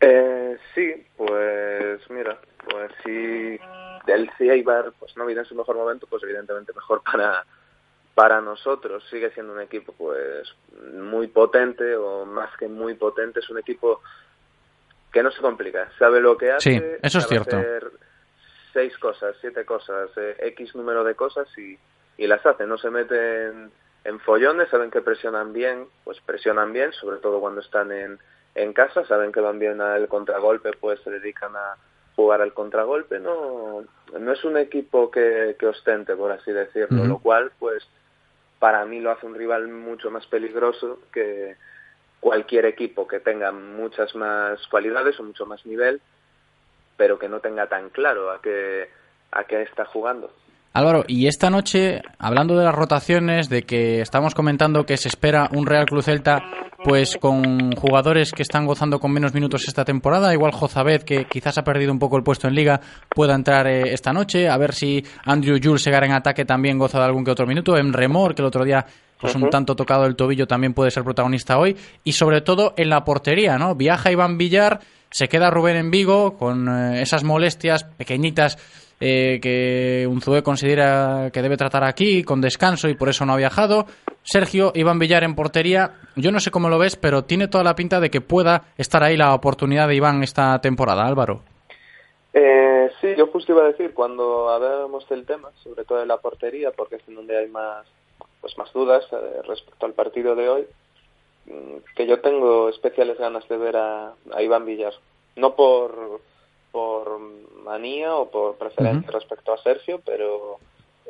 Eh, 0.00 0.58
sí, 0.74 0.92
pues 1.16 2.00
mira, 2.10 2.38
pues 2.68 2.92
sí 3.02 3.58
del 4.06 4.30
Eibar 4.38 4.92
pues 4.98 5.16
no 5.16 5.26
viene 5.26 5.40
en 5.40 5.46
su 5.46 5.54
mejor 5.54 5.76
momento, 5.76 6.06
pues 6.08 6.22
evidentemente 6.22 6.72
mejor 6.74 7.02
para 7.02 7.44
para 8.14 8.40
nosotros. 8.40 9.04
Sigue 9.10 9.30
siendo 9.32 9.52
un 9.52 9.60
equipo 9.60 9.92
pues 9.92 10.54
muy 10.94 11.28
potente 11.28 11.96
o 11.96 12.24
más 12.26 12.56
que 12.56 12.68
muy 12.68 12.94
potente, 12.94 13.40
es 13.40 13.50
un 13.50 13.58
equipo 13.58 14.00
que 15.12 15.22
no 15.22 15.30
se 15.30 15.40
complica, 15.40 15.90
sabe 15.98 16.20
lo 16.20 16.36
que 16.36 16.52
hace. 16.52 16.78
Sí, 16.78 16.82
eso 17.02 17.18
es 17.18 17.26
cierto. 17.26 17.56
Hacer, 17.56 17.90
seis 18.72 18.96
cosas, 18.98 19.36
siete 19.40 19.64
cosas, 19.64 20.10
eh, 20.16 20.36
X 20.38 20.74
número 20.74 21.04
de 21.04 21.14
cosas 21.14 21.48
y, 21.58 21.76
y 22.16 22.26
las 22.26 22.44
hacen, 22.46 22.68
no 22.68 22.78
se 22.78 22.90
meten 22.90 23.70
en 24.04 24.20
follones, 24.20 24.68
saben 24.70 24.90
que 24.90 25.02
presionan 25.02 25.52
bien, 25.52 25.86
pues 26.04 26.20
presionan 26.20 26.72
bien, 26.72 26.92
sobre 26.92 27.18
todo 27.18 27.40
cuando 27.40 27.60
están 27.60 27.92
en, 27.92 28.18
en 28.54 28.72
casa, 28.72 29.04
saben 29.06 29.32
que 29.32 29.40
van 29.40 29.58
bien 29.58 29.80
al 29.80 30.08
contragolpe, 30.08 30.70
pues 30.78 31.00
se 31.00 31.10
dedican 31.10 31.54
a 31.56 31.76
jugar 32.16 32.40
al 32.40 32.52
contragolpe, 32.52 33.18
no, 33.18 33.84
no 34.18 34.32
es 34.32 34.44
un 34.44 34.56
equipo 34.56 35.10
que, 35.10 35.56
que 35.58 35.66
ostente, 35.66 36.14
por 36.16 36.32
así 36.32 36.52
decirlo, 36.52 37.04
lo 37.04 37.18
cual, 37.18 37.52
pues, 37.58 37.86
para 38.60 38.84
mí 38.84 39.00
lo 39.00 39.10
hace 39.10 39.26
un 39.26 39.34
rival 39.34 39.66
mucho 39.66 40.10
más 40.10 40.26
peligroso 40.26 41.00
que 41.12 41.56
cualquier 42.20 42.66
equipo 42.66 43.08
que 43.08 43.18
tenga 43.18 43.50
muchas 43.50 44.14
más 44.14 44.64
cualidades 44.68 45.18
o 45.18 45.24
mucho 45.24 45.46
más 45.46 45.64
nivel, 45.64 46.00
pero 46.98 47.18
que 47.18 47.30
no 47.30 47.40
tenga 47.40 47.66
tan 47.68 47.88
claro 47.88 48.30
a 48.30 48.40
qué, 48.42 48.90
a 49.32 49.44
qué 49.44 49.62
está 49.62 49.86
jugando. 49.86 50.30
Álvaro, 50.72 51.04
y 51.08 51.26
esta 51.26 51.50
noche, 51.50 52.00
hablando 52.18 52.56
de 52.56 52.64
las 52.64 52.74
rotaciones, 52.74 53.48
de 53.48 53.62
que 53.62 54.00
estamos 54.00 54.36
comentando 54.36 54.86
que 54.86 54.96
se 54.96 55.08
espera 55.08 55.48
un 55.52 55.66
Real 55.66 55.86
Cruz 55.86 56.04
Celta, 56.04 56.42
pues 56.84 57.16
con 57.20 57.72
jugadores 57.72 58.30
que 58.30 58.42
están 58.42 58.66
gozando 58.66 59.00
con 59.00 59.10
menos 59.12 59.34
minutos 59.34 59.66
esta 59.66 59.84
temporada, 59.84 60.32
igual 60.32 60.52
Jozabed, 60.52 61.02
que 61.02 61.24
quizás 61.24 61.58
ha 61.58 61.64
perdido 61.64 61.90
un 61.90 61.98
poco 61.98 62.16
el 62.16 62.22
puesto 62.22 62.46
en 62.46 62.54
liga, 62.54 62.80
pueda 63.08 63.34
entrar 63.34 63.66
eh, 63.66 63.92
esta 63.92 64.12
noche, 64.12 64.48
a 64.48 64.56
ver 64.58 64.72
si 64.72 65.04
Andrew 65.24 65.58
Jules 65.60 65.82
Segar 65.82 66.04
en 66.04 66.12
ataque 66.12 66.44
también 66.44 66.78
goza 66.78 66.98
de 66.98 67.04
algún 67.04 67.24
que 67.24 67.32
otro 67.32 67.48
minuto, 67.48 67.76
en 67.76 67.92
Remor, 67.92 68.36
que 68.36 68.42
el 68.42 68.46
otro 68.46 68.64
día 68.64 68.86
pues 69.20 69.34
un 69.34 69.50
tanto 69.50 69.76
tocado 69.76 70.06
el 70.06 70.16
tobillo 70.16 70.46
también 70.46 70.72
puede 70.72 70.90
ser 70.90 71.02
protagonista 71.02 71.58
hoy, 71.58 71.76
y 72.04 72.12
sobre 72.12 72.42
todo 72.42 72.74
en 72.76 72.88
la 72.88 73.04
portería, 73.04 73.58
¿no? 73.58 73.74
Viaja 73.74 74.12
Iván 74.12 74.38
Villar, 74.38 74.80
se 75.10 75.28
queda 75.28 75.50
Rubén 75.50 75.76
en 75.76 75.90
Vigo 75.90 76.38
con 76.38 76.68
eh, 76.68 77.02
esas 77.02 77.24
molestias 77.24 77.84
pequeñitas 77.84 78.56
eh, 79.00 79.40
que 79.40 80.06
Unzué 80.06 80.42
considera 80.42 81.30
que 81.32 81.40
debe 81.40 81.56
tratar 81.56 81.84
aquí 81.84 82.22
con 82.22 82.42
descanso 82.42 82.88
y 82.88 82.94
por 82.94 83.08
eso 83.08 83.24
no 83.24 83.32
ha 83.32 83.38
viajado. 83.38 83.86
Sergio 84.22 84.72
Iván 84.74 84.98
Villar 84.98 85.24
en 85.24 85.34
portería, 85.34 85.92
yo 86.16 86.30
no 86.30 86.38
sé 86.38 86.50
cómo 86.50 86.68
lo 86.68 86.78
ves, 86.78 86.96
pero 86.96 87.24
tiene 87.24 87.48
toda 87.48 87.64
la 87.64 87.74
pinta 87.74 87.98
de 87.98 88.10
que 88.10 88.20
pueda 88.20 88.64
estar 88.76 89.02
ahí 89.02 89.16
la 89.16 89.34
oportunidad 89.34 89.88
de 89.88 89.96
Iván 89.96 90.22
esta 90.22 90.60
temporada, 90.60 91.06
Álvaro. 91.06 91.42
Eh, 92.34 92.90
sí, 93.00 93.14
yo 93.16 93.26
justo 93.28 93.52
iba 93.52 93.62
a 93.62 93.68
decir, 93.68 93.92
cuando 93.94 94.50
hablábamos 94.50 95.08
del 95.08 95.24
tema, 95.24 95.50
sobre 95.64 95.84
todo 95.84 95.98
de 95.98 96.06
la 96.06 96.18
portería, 96.18 96.70
porque 96.70 96.96
es 96.96 97.08
en 97.08 97.16
donde 97.16 97.38
hay 97.38 97.48
más, 97.48 97.86
pues 98.40 98.56
más 98.58 98.72
dudas 98.72 99.04
eh, 99.12 99.42
respecto 99.48 99.86
al 99.86 99.94
partido 99.94 100.36
de 100.36 100.48
hoy, 100.48 100.66
mm, 101.46 101.76
que 101.96 102.06
yo 102.06 102.20
tengo 102.20 102.68
especiales 102.68 103.18
ganas 103.18 103.48
de 103.48 103.56
ver 103.56 103.76
a, 103.76 104.12
a 104.32 104.42
Iván 104.42 104.66
Villar. 104.66 104.92
No 105.36 105.56
por, 105.56 106.20
por 106.72 107.18
manía 107.18 108.14
o 108.14 108.30
por 108.30 108.56
preferencia 108.56 109.10
respecto 109.10 109.52
a 109.52 109.58
Sergio, 109.58 110.00
pero 110.04 110.58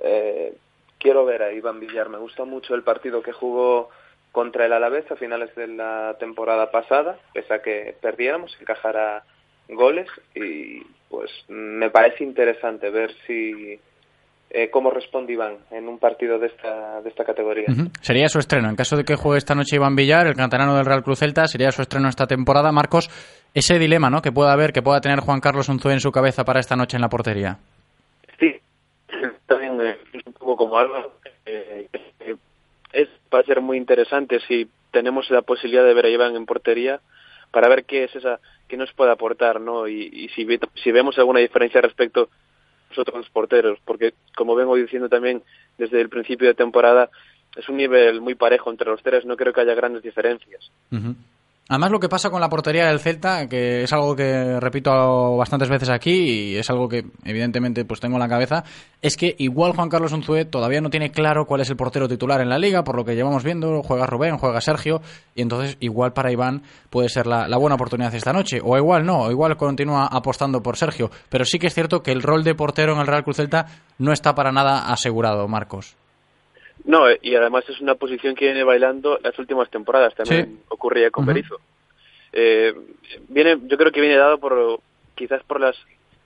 eh, 0.02 0.54
quiero 0.98 1.24
ver 1.24 1.42
a 1.42 1.52
Iván 1.52 1.80
Villar. 1.80 2.08
Me 2.08 2.18
gusta 2.18 2.44
mucho 2.44 2.74
el 2.74 2.82
partido 2.82 3.22
que 3.22 3.32
jugó 3.32 3.90
contra 4.32 4.66
el 4.66 4.72
Alavés 4.72 5.10
a 5.10 5.16
finales 5.16 5.54
de 5.56 5.66
la 5.66 6.16
temporada 6.18 6.70
pasada, 6.70 7.18
pese 7.32 7.52
a 7.52 7.62
que 7.62 7.96
perdiéramos, 8.00 8.56
encajara 8.60 9.24
goles 9.68 10.08
y 10.34 10.82
pues 11.08 11.30
me 11.48 11.90
parece 11.90 12.24
interesante 12.24 12.90
ver 12.90 13.12
si 13.26 13.80
eh, 14.50 14.68
cómo 14.70 14.90
responde 14.90 15.32
Iván 15.32 15.58
en 15.70 15.88
un 15.88 15.98
partido 15.98 16.38
de 16.38 16.48
esta 16.48 17.00
de 17.02 17.08
esta 17.08 17.24
categoría. 17.24 17.66
Sería 18.00 18.28
su 18.28 18.38
estreno. 18.38 18.68
En 18.68 18.76
caso 18.76 18.96
de 18.96 19.04
que 19.04 19.14
juegue 19.16 19.38
esta 19.38 19.54
noche 19.54 19.76
Iván 19.76 19.94
Villar, 19.96 20.26
el 20.26 20.34
canterano 20.34 20.76
del 20.76 20.84
Real 20.86 21.02
Cruz 21.02 21.20
Celta, 21.20 21.46
sería 21.46 21.70
su 21.70 21.82
estreno 21.82 22.08
esta 22.08 22.26
temporada. 22.26 22.72
Marcos, 22.72 23.08
ese 23.54 23.78
dilema 23.78 24.10
¿no? 24.10 24.20
que 24.22 24.32
pueda 24.32 24.52
haber, 24.52 24.72
que 24.72 24.82
pueda 24.82 25.00
tener 25.00 25.20
Juan 25.20 25.40
Carlos 25.40 25.68
Unzué 25.68 25.92
en 25.92 26.00
su 26.00 26.10
cabeza 26.12 26.44
para 26.44 26.60
esta 26.60 26.76
noche 26.76 26.96
en 26.96 27.02
la 27.02 27.08
portería. 27.08 27.58
Sí, 28.38 28.56
también 29.46 29.80
eh, 29.80 29.96
es 30.12 30.26
un 30.26 30.32
poco 30.32 30.56
como 30.56 30.78
algo. 30.78 31.12
eh, 31.46 31.86
es, 32.92 33.08
va 33.32 33.38
a 33.40 33.44
ser 33.44 33.60
muy 33.60 33.76
interesante 33.76 34.40
si 34.48 34.68
tenemos 34.90 35.30
la 35.30 35.42
posibilidad 35.42 35.84
de 35.84 35.94
ver 35.94 36.06
a 36.06 36.10
Iván 36.10 36.34
en 36.34 36.46
portería 36.46 37.00
para 37.52 37.68
ver 37.68 37.84
qué 37.84 38.04
es 38.04 38.16
esa 38.16 38.40
que 38.68 38.76
nos 38.76 38.92
puede 38.92 39.12
aportar, 39.12 39.60
¿no? 39.60 39.86
Y, 39.88 40.08
y 40.12 40.28
si, 40.30 40.44
ve- 40.44 40.58
si 40.82 40.90
vemos 40.92 41.16
alguna 41.18 41.38
diferencia 41.40 41.80
respecto 41.80 42.28
a 42.90 42.94
los 42.94 42.98
otros 42.98 43.30
porteros, 43.30 43.78
porque 43.84 44.14
como 44.36 44.54
vengo 44.54 44.76
diciendo 44.76 45.08
también 45.08 45.42
desde 45.78 46.00
el 46.00 46.08
principio 46.08 46.48
de 46.48 46.54
temporada, 46.54 47.10
es 47.56 47.68
un 47.68 47.76
nivel 47.76 48.20
muy 48.20 48.34
parejo 48.34 48.70
entre 48.70 48.90
los 48.90 49.02
tres, 49.02 49.24
no 49.24 49.36
creo 49.36 49.52
que 49.52 49.60
haya 49.60 49.74
grandes 49.74 50.02
diferencias. 50.02 50.70
Además, 51.70 51.92
lo 51.92 52.00
que 52.00 52.08
pasa 52.08 52.30
con 52.30 52.40
la 52.40 52.48
portería 52.48 52.88
del 52.88 52.98
Celta, 52.98 53.48
que 53.48 53.84
es 53.84 53.92
algo 53.92 54.16
que 54.16 54.58
repito 54.58 55.36
bastantes 55.36 55.68
veces 55.68 55.88
aquí 55.88 56.10
y 56.10 56.56
es 56.56 56.68
algo 56.68 56.88
que 56.88 57.04
evidentemente 57.24 57.84
pues 57.84 58.00
tengo 58.00 58.16
en 58.16 58.20
la 58.22 58.28
cabeza, 58.28 58.64
es 59.00 59.16
que 59.16 59.36
igual 59.38 59.76
Juan 59.76 59.88
Carlos 59.88 60.10
Unzué 60.10 60.44
todavía 60.44 60.80
no 60.80 60.90
tiene 60.90 61.12
claro 61.12 61.46
cuál 61.46 61.60
es 61.60 61.70
el 61.70 61.76
portero 61.76 62.08
titular 62.08 62.40
en 62.40 62.48
la 62.48 62.58
liga, 62.58 62.82
por 62.82 62.96
lo 62.96 63.04
que 63.04 63.14
llevamos 63.14 63.44
viendo, 63.44 63.84
juega 63.84 64.04
Rubén, 64.04 64.36
juega 64.36 64.60
Sergio, 64.60 65.00
y 65.36 65.42
entonces 65.42 65.76
igual 65.78 66.12
para 66.12 66.32
Iván 66.32 66.64
puede 66.90 67.08
ser 67.08 67.28
la, 67.28 67.46
la 67.46 67.56
buena 67.56 67.76
oportunidad 67.76 68.12
esta 68.16 68.32
noche, 68.32 68.60
o 68.60 68.76
igual 68.76 69.06
no, 69.06 69.20
o 69.20 69.30
igual 69.30 69.56
continúa 69.56 70.08
apostando 70.10 70.64
por 70.64 70.76
Sergio, 70.76 71.12
pero 71.28 71.44
sí 71.44 71.60
que 71.60 71.68
es 71.68 71.74
cierto 71.74 72.02
que 72.02 72.10
el 72.10 72.22
rol 72.22 72.42
de 72.42 72.56
portero 72.56 72.94
en 72.94 72.98
el 72.98 73.06
Real 73.06 73.22
Cruz 73.22 73.36
Celta 73.36 73.66
no 73.96 74.12
está 74.12 74.34
para 74.34 74.50
nada 74.50 74.92
asegurado, 74.92 75.46
Marcos. 75.46 75.94
No, 76.90 77.08
eh, 77.08 77.20
y 77.22 77.36
además 77.36 77.64
es 77.68 77.80
una 77.80 77.94
posición 77.94 78.34
que 78.34 78.46
viene 78.46 78.64
bailando 78.64 79.18
las 79.22 79.38
últimas 79.38 79.70
temporadas, 79.70 80.12
también 80.16 80.58
ocurría 80.68 81.10
con 81.12 81.22
Ujú. 81.22 81.32
Berizzo. 81.34 81.60
Eh, 82.32 82.74
viene, 83.28 83.58
yo 83.66 83.76
creo 83.78 83.92
que 83.92 84.00
viene 84.00 84.16
dado 84.16 84.38
por 84.38 84.80
quizás 85.14 85.42
por 85.44 85.60
las 85.60 85.76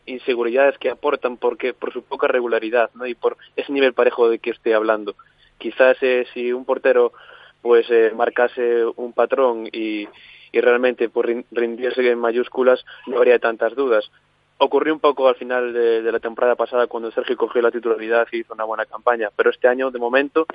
inseguridades 0.07 0.79
que 0.79 0.89
aportan, 0.89 1.37
porque 1.37 1.75
por 1.75 1.93
su 1.93 2.03
poca 2.03 2.29
regularidad, 2.29 2.89
¿no? 2.95 3.07
Y 3.07 3.15
por 3.15 3.37
ese 3.57 3.73
nivel 3.73 3.93
parejo 3.93 4.31
de 4.31 4.39
que 4.39 4.51
estoy 4.51 4.73
hablando. 4.73 5.15
Quizás 5.59 5.99
eh, 6.01 6.27
si 6.33 6.51
un 6.53 6.65
portero 6.65 7.13
pues 7.61 7.87
eh, 7.91 8.13
marcase 8.15 8.85
un 8.97 9.13
patrón 9.13 9.67
y, 9.71 10.09
y 10.53 10.61
realmente 10.61 11.09
pues 11.11 11.27
rin- 11.27 11.47
rindiese 11.51 12.11
en 12.11 12.19
mayúsculas, 12.19 12.85
no 13.07 13.19
habría 13.19 13.39
tantas 13.39 13.75
dudas. 13.75 14.11
Ocurrió 14.59 14.95
un 14.95 15.01
poco 15.01 15.29
al 15.29 15.35
final 15.35 15.73
de, 15.73 16.01
de 16.03 16.13
la 16.13 16.21
temporada 16.21 16.55
pasada 16.55 16.87
cuando 16.87 17.11
Sergio 17.11 17.37
cogió 17.37 17.61
la 17.61 17.71
titularidad 17.73 18.27
y 18.33 18.39
hizo 18.39 18.55
una 18.55 18.65
buena 18.65 18.87
campaña, 18.87 19.29
pero 19.35 19.51
este 19.51 19.67
año, 19.69 19.91
de 19.91 19.99
momento, 19.99 20.47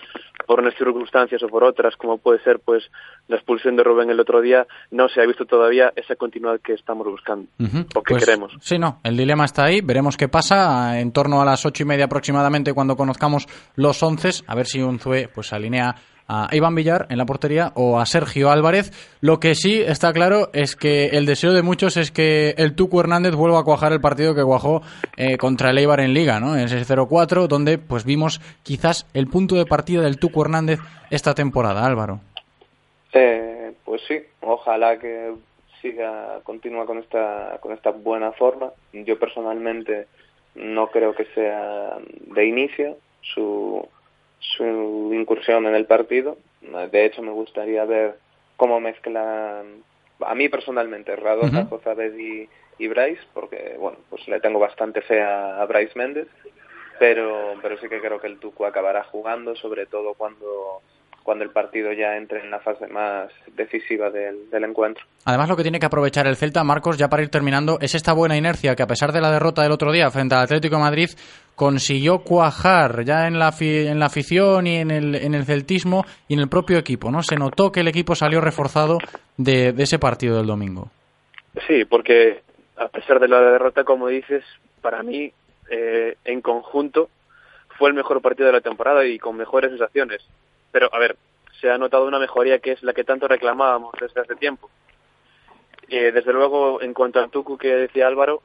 por 0.47 0.60
unas 0.62 0.74
circunstancias 0.76 1.43
o 1.43 1.47
por 1.47 1.64
otras, 1.64 1.95
como 1.97 2.18
puede 2.18 2.41
ser 2.43 2.60
pues 2.60 2.89
la 3.28 3.36
expulsión 3.36 3.76
de 3.76 3.84
Rubén 3.84 4.10
el 4.10 4.20
otro 4.20 4.39
día, 4.41 4.66
no 4.91 5.10
se 5.10 5.22
ha 5.22 5.26
visto 5.26 5.45
todavía 5.45 5.91
esa 5.95 6.16
continuidad 6.16 6.60
que 6.62 6.74
estamos 6.74 7.06
buscando 7.08 7.47
o 7.95 8.02
que 8.02 8.14
Pues, 8.14 8.26
queremos. 8.26 8.54
Sí, 8.62 8.80
no, 8.80 9.00
el 9.04 9.18
dilema 9.18 9.45
está 9.45 9.66
ahí. 9.66 9.82
Veremos 9.82 10.16
qué 10.18 10.30
pasa 10.30 11.00
en 11.00 11.12
torno 11.12 11.41
a 11.41 11.45
las 11.45 11.66
ocho 11.66 11.84
y 11.84 11.86
media 11.86 12.06
aproximadamente 12.06 12.74
cuando 12.74 12.95
conozcamos 12.95 13.47
los 13.76 14.02
once. 14.02 14.30
A 14.47 14.56
ver 14.56 14.66
si 14.66 14.82
Unzué 14.82 15.28
pues 15.34 15.52
alinea 15.54 15.95
a 16.30 16.48
Iván 16.52 16.76
Villar 16.76 17.08
en 17.10 17.18
la 17.18 17.26
portería 17.26 17.72
o 17.74 18.00
a 18.00 18.06
Sergio 18.06 18.52
Álvarez. 18.52 18.92
Lo 19.20 19.40
que 19.40 19.56
sí 19.56 19.82
está 19.82 20.14
claro 20.14 20.50
es 20.54 20.76
que 20.76 21.08
el 21.08 21.26
deseo 21.26 21.54
de 21.54 21.64
muchos 21.64 21.98
es 21.98 22.12
que 22.12 22.54
el 22.58 22.76
Tucu 22.76 23.00
Hernández 23.00 23.34
vuelva 23.34 23.60
a 23.60 23.64
cuajar 23.64 23.92
el 23.92 24.00
partido 24.00 24.36
que 24.36 24.44
cuajó 24.44 24.84
eh, 25.18 25.38
contra 25.38 25.72
el 25.72 25.80
Eibar 25.80 26.00
en 26.02 26.14
Liga, 26.14 26.40
¿no? 26.40 26.56
En 26.56 26.66
ese 26.66 26.78
0-4, 26.82 27.48
donde 27.48 27.80
pues 27.80 28.06
vimos 28.06 28.40
quizás 28.62 29.08
el 29.16 29.28
punto 29.28 29.56
de 29.56 29.66
partida 29.66 30.04
del 30.04 30.20
Tucu 30.20 30.44
Hernández 30.44 30.80
esta 31.10 31.34
temporada, 31.34 31.84
Álvaro. 31.84 32.22
Eh, 33.12 33.74
pues 33.84 34.04
sí, 34.08 34.20
ojalá 34.42 35.00
que 35.00 35.34
siga, 35.82 36.42
continúa 36.44 36.86
con 36.86 37.00
esta, 37.00 37.58
con 37.60 37.74
esta 37.74 37.90
buena 37.90 38.32
forma. 38.34 38.72
Yo 38.94 39.18
personalmente 39.18 40.06
no 40.54 40.88
creo 40.88 41.16
que 41.16 41.26
sea 41.34 41.98
de 42.28 42.46
inicio 42.46 42.98
su, 43.22 43.88
su 44.40 45.12
incursión 45.14 45.66
en 45.68 45.76
el 45.76 45.86
partido. 45.86 46.38
De 46.92 47.06
hecho, 47.06 47.22
me 47.22 47.32
gustaría 47.32 47.86
ver 47.86 48.18
cómo 48.58 48.80
mezclan, 48.80 49.84
a 50.20 50.36
mí 50.36 50.50
personalmente, 50.50 51.16
Radoja, 51.16 51.62
Ujú. 51.62 51.70
Jozabed 51.70 52.18
y, 52.18 52.50
y 52.78 52.88
Bryce, 52.88 53.22
porque, 53.34 53.76
bueno, 53.78 53.98
pues 54.10 54.28
le 54.28 54.40
tengo 54.40 54.60
bastante 54.60 55.02
fe 55.02 55.22
a, 55.22 55.62
a 55.62 55.66
Bryce 55.66 55.98
Méndez, 55.98 56.28
pero, 57.00 57.54
pero 57.62 57.78
sí 57.78 57.88
que 57.88 58.02
creo 58.02 58.20
que 58.20 58.28
el 58.28 58.40
Tucu 58.40 58.66
acabará 58.66 59.04
jugando, 59.06 59.56
sobre 59.56 59.86
todo 59.86 60.16
cuando 60.16 60.82
cuando 61.30 61.44
el 61.44 61.52
partido 61.52 61.94
ya 61.94 62.18
entre 62.18 62.40
en 62.40 62.50
la 62.50 62.58
fase 62.60 62.88
más 62.88 63.30
decisiva 63.56 64.10
del, 64.10 64.50
del 64.50 64.64
encuentro. 64.64 65.06
Además, 65.26 65.48
lo 65.48 65.56
que 65.56 65.62
tiene 65.62 65.80
que 65.80 65.86
aprovechar 65.86 66.26
el 66.26 66.36
Celta, 66.38 66.64
Marcos, 66.64 66.98
ya 66.98 67.08
para 67.08 67.22
ir 67.22 67.30
terminando, 67.30 67.78
es 67.80 67.94
esta 67.94 68.14
buena 68.14 68.36
inercia 68.36 68.76
que 68.76 68.82
a 68.82 68.88
pesar 68.88 69.12
de 69.12 69.22
la 69.22 69.30
derrota 69.32 69.62
del 69.62 69.72
otro 69.72 69.92
día 69.92 70.10
frente 70.10 70.34
al 70.34 70.42
Atlético 70.46 70.78
de 70.78 70.82
Madrid, 70.82 71.10
consiguió 71.54 72.24
cuajar 72.24 73.04
ya 73.04 73.28
en 73.28 73.38
la, 73.38 73.52
fi- 73.52 73.86
en 73.86 74.00
la 74.00 74.08
afición 74.08 74.66
y 74.66 74.78
en 74.78 74.90
el, 74.90 75.14
en 75.14 75.36
el 75.36 75.46
celtismo 75.46 76.04
y 76.28 76.34
en 76.34 76.40
el 76.40 76.50
propio 76.50 76.80
equipo, 76.80 77.12
¿no? 77.12 77.22
Se 77.22 77.36
notó 77.36 77.72
que 77.72 77.82
el 77.82 77.88
equipo 77.90 78.16
salió 78.16 78.42
reforzado 78.42 78.98
de, 79.38 79.72
de 79.72 79.84
ese 79.84 80.00
partido 80.00 80.36
del 80.38 80.48
domingo. 80.48 80.90
Sí, 81.68 81.86
porque 81.86 82.42
a 82.76 82.88
pesar 82.88 83.20
de 83.20 83.28
la 83.28 83.40
derrota, 83.40 83.84
como 83.84 84.08
dices, 84.08 84.44
para 84.82 85.04
mí, 85.04 85.32
eh, 85.70 86.16
en 86.26 86.42
conjunto, 86.42 87.10
fue 87.78 87.90
el 87.90 87.96
mejor 87.96 88.20
partido 88.22 88.48
de 88.48 88.54
la 88.54 88.62
temporada 88.62 89.06
y 89.06 89.20
con 89.20 89.38
mejores 89.38 89.70
sensaciones. 89.70 90.26
Pero, 90.72 90.89
a 90.93 90.99
ver, 90.99 91.17
se 91.59 91.70
ha 91.70 91.78
notado 91.78 92.07
una 92.07 92.20
mejoría 92.20 92.59
que 92.59 92.72
es 92.74 92.84
la 92.84 92.93
que 92.93 93.03
tanto 93.03 93.28
reclamábamos 93.28 93.93
desde 93.99 94.22
hace 94.22 94.36
tiempo. 94.36 94.70
Eh, 95.88 96.11
desde 96.11 96.34
luego, 96.34 96.82
en 96.82 96.93
cuanto 96.93 97.20
al 97.20 97.30
Tucu 97.30 97.57
que 97.57 97.76
decía 97.76 98.07
Álvaro, 98.07 98.41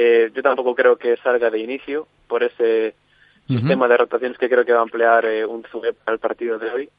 Eh, 0.00 0.30
yo 0.32 0.42
tampoco 0.42 0.74
creo 0.74 0.96
que 0.96 1.16
salga 1.16 1.50
de 1.50 1.58
inicio 1.58 2.06
por 2.28 2.42
ese 2.42 2.94
sistema 3.48 3.88
de 3.88 3.96
rotaciones 3.96 4.38
que 4.38 4.48
creo 4.48 4.64
que 4.64 4.72
va 4.72 4.80
a 4.80 4.88
emplear 4.90 5.24
eh, 5.24 5.44
un 5.44 5.64
Zubé 5.64 5.92
para 5.92 6.14
el 6.14 6.20
partido 6.20 6.58
de 6.58 6.70
hoy 6.70 6.90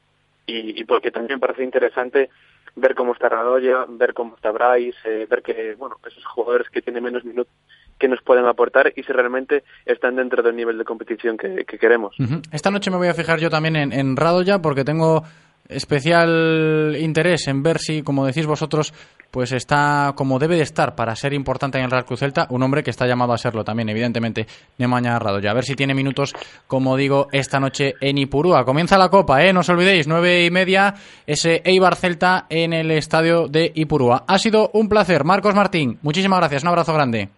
y, 0.44 0.78
y 0.78 0.84
porque 0.84 1.10
también 1.10 1.40
parece 1.40 1.62
interesante 1.62 2.28
ver 2.74 2.94
cómo 2.94 3.12
está 3.12 3.28
Radoya, 3.28 3.86
ver 3.88 4.12
cómo 4.12 4.34
está 4.34 4.50
Bryce, 4.50 4.98
eh, 5.04 5.26
ver 5.30 5.40
que, 5.40 5.76
bueno, 5.76 5.96
esos 6.04 6.24
jugadores 6.26 6.68
que 6.68 6.82
tienen 6.82 7.02
menos 7.04 7.24
minutos 7.24 7.54
que 8.00 8.08
nos 8.08 8.20
pueden 8.22 8.46
aportar 8.46 8.92
y 8.96 9.04
si 9.04 9.12
realmente 9.12 9.62
están 9.86 10.16
dentro 10.16 10.42
del 10.42 10.56
nivel 10.56 10.78
de 10.78 10.84
competición 10.84 11.36
que, 11.36 11.64
que 11.64 11.78
queremos. 11.78 12.16
Esta 12.50 12.70
noche 12.72 12.90
me 12.90 12.96
voy 12.96 13.08
a 13.08 13.14
fijar 13.14 13.38
yo 13.38 13.50
también 13.50 13.76
en, 13.76 13.92
en 13.92 14.16
Radoya 14.16 14.58
porque 14.60 14.84
tengo 14.84 15.22
especial 15.68 16.96
interés 16.98 17.46
en 17.46 17.62
ver 17.62 17.78
si, 17.78 18.02
como 18.02 18.26
decís 18.26 18.46
vosotros, 18.46 18.92
pues 19.30 19.52
está 19.52 20.12
como 20.16 20.40
debe 20.40 20.56
de 20.56 20.62
estar 20.62 20.96
para 20.96 21.14
ser 21.14 21.32
importante 21.32 21.78
en 21.78 21.84
el 21.84 21.90
Real 21.90 22.04
Cruz 22.04 22.18
Celta, 22.18 22.48
un 22.50 22.62
hombre 22.64 22.82
que 22.82 22.90
está 22.90 23.06
llamado 23.06 23.32
a 23.32 23.38
serlo 23.38 23.62
también, 23.62 23.88
evidentemente, 23.88 24.46
Nemanja 24.78 25.18
Radoya. 25.18 25.52
A 25.52 25.54
ver 25.54 25.64
si 25.64 25.76
tiene 25.76 25.94
minutos, 25.94 26.34
como 26.66 26.96
digo, 26.96 27.28
esta 27.30 27.60
noche 27.60 27.94
en 28.00 28.18
Ipurúa. 28.18 28.64
Comienza 28.64 28.98
la 28.98 29.08
Copa, 29.08 29.44
¿eh? 29.44 29.52
No 29.52 29.60
os 29.60 29.68
olvidéis, 29.68 30.08
nueve 30.08 30.44
y 30.44 30.50
media, 30.50 30.94
ese 31.26 31.62
Eibar 31.64 31.94
Celta 31.94 32.46
en 32.48 32.72
el 32.72 32.90
estadio 32.90 33.46
de 33.46 33.70
Ipurúa. 33.72 34.24
Ha 34.26 34.38
sido 34.38 34.70
un 34.72 34.88
placer. 34.88 35.24
Marcos 35.24 35.54
Martín, 35.54 35.98
muchísimas 36.02 36.40
gracias, 36.40 36.64
un 36.64 36.70
abrazo 36.70 36.92
grande. 36.92 37.28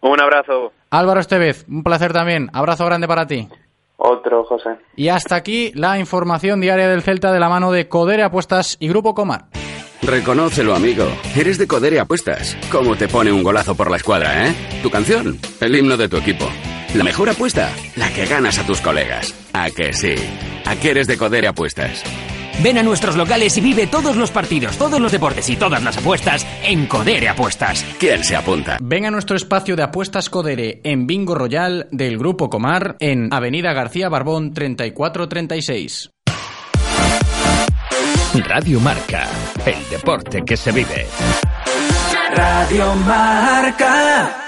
Un 0.00 0.20
abrazo. 0.20 0.72
Álvaro 0.90 1.20
Estevez, 1.20 1.64
un 1.68 1.82
placer 1.82 2.12
también. 2.12 2.50
Abrazo 2.52 2.84
grande 2.86 3.08
para 3.08 3.26
ti. 3.26 3.48
Otro, 3.96 4.44
José. 4.44 4.70
Y 4.96 5.08
hasta 5.08 5.34
aquí 5.34 5.72
la 5.74 5.98
información 5.98 6.60
diaria 6.60 6.88
del 6.88 7.02
Celta 7.02 7.32
de 7.32 7.40
la 7.40 7.48
mano 7.48 7.72
de 7.72 7.88
Codere 7.88 8.22
Apuestas 8.22 8.76
y 8.78 8.88
Grupo 8.88 9.14
Comar. 9.14 9.46
Reconócelo, 10.02 10.74
amigo. 10.74 11.04
Eres 11.36 11.58
de 11.58 11.66
Codere 11.66 11.98
Apuestas. 11.98 12.56
¿Cómo 12.70 12.96
te 12.96 13.08
pone 13.08 13.32
un 13.32 13.42
golazo 13.42 13.74
por 13.74 13.90
la 13.90 13.96
escuadra, 13.96 14.46
eh? 14.46 14.54
Tu 14.82 14.90
canción, 14.90 15.38
el 15.60 15.74
himno 15.74 15.96
de 15.96 16.08
tu 16.08 16.16
equipo. 16.16 16.46
La 16.94 17.04
mejor 17.04 17.28
apuesta, 17.28 17.68
la 17.96 18.08
que 18.10 18.24
ganas 18.24 18.58
a 18.58 18.66
tus 18.66 18.80
colegas. 18.80 19.34
¿A 19.52 19.68
que 19.70 19.92
sí? 19.92 20.14
¿A 20.64 20.76
que 20.76 20.90
eres 20.90 21.06
de 21.08 21.18
Codere 21.18 21.48
Apuestas? 21.48 22.02
Ven 22.62 22.76
a 22.78 22.82
nuestros 22.82 23.16
locales 23.16 23.56
y 23.56 23.60
vive 23.60 23.86
todos 23.86 24.16
los 24.16 24.30
partidos, 24.30 24.76
todos 24.76 25.00
los 25.00 25.12
deportes 25.12 25.48
y 25.48 25.56
todas 25.56 25.82
las 25.82 25.96
apuestas 25.96 26.46
en 26.64 26.86
Codere 26.86 27.28
Apuestas. 27.28 27.84
¿Quién 28.00 28.24
se 28.24 28.34
apunta? 28.34 28.78
Ven 28.80 29.06
a 29.06 29.10
nuestro 29.10 29.36
espacio 29.36 29.76
de 29.76 29.84
apuestas 29.84 30.28
Codere 30.28 30.80
en 30.82 31.06
Bingo 31.06 31.34
Royal 31.36 31.86
del 31.92 32.18
Grupo 32.18 32.50
Comar 32.50 32.96
en 32.98 33.32
Avenida 33.32 33.72
García 33.72 34.08
Barbón 34.08 34.52
3436. 34.52 36.10
Radio 38.46 38.80
Marca, 38.80 39.26
el 39.64 39.88
deporte 39.88 40.42
que 40.44 40.56
se 40.56 40.72
vive. 40.72 41.06
Radio 42.34 42.94
Marca. 42.96 44.47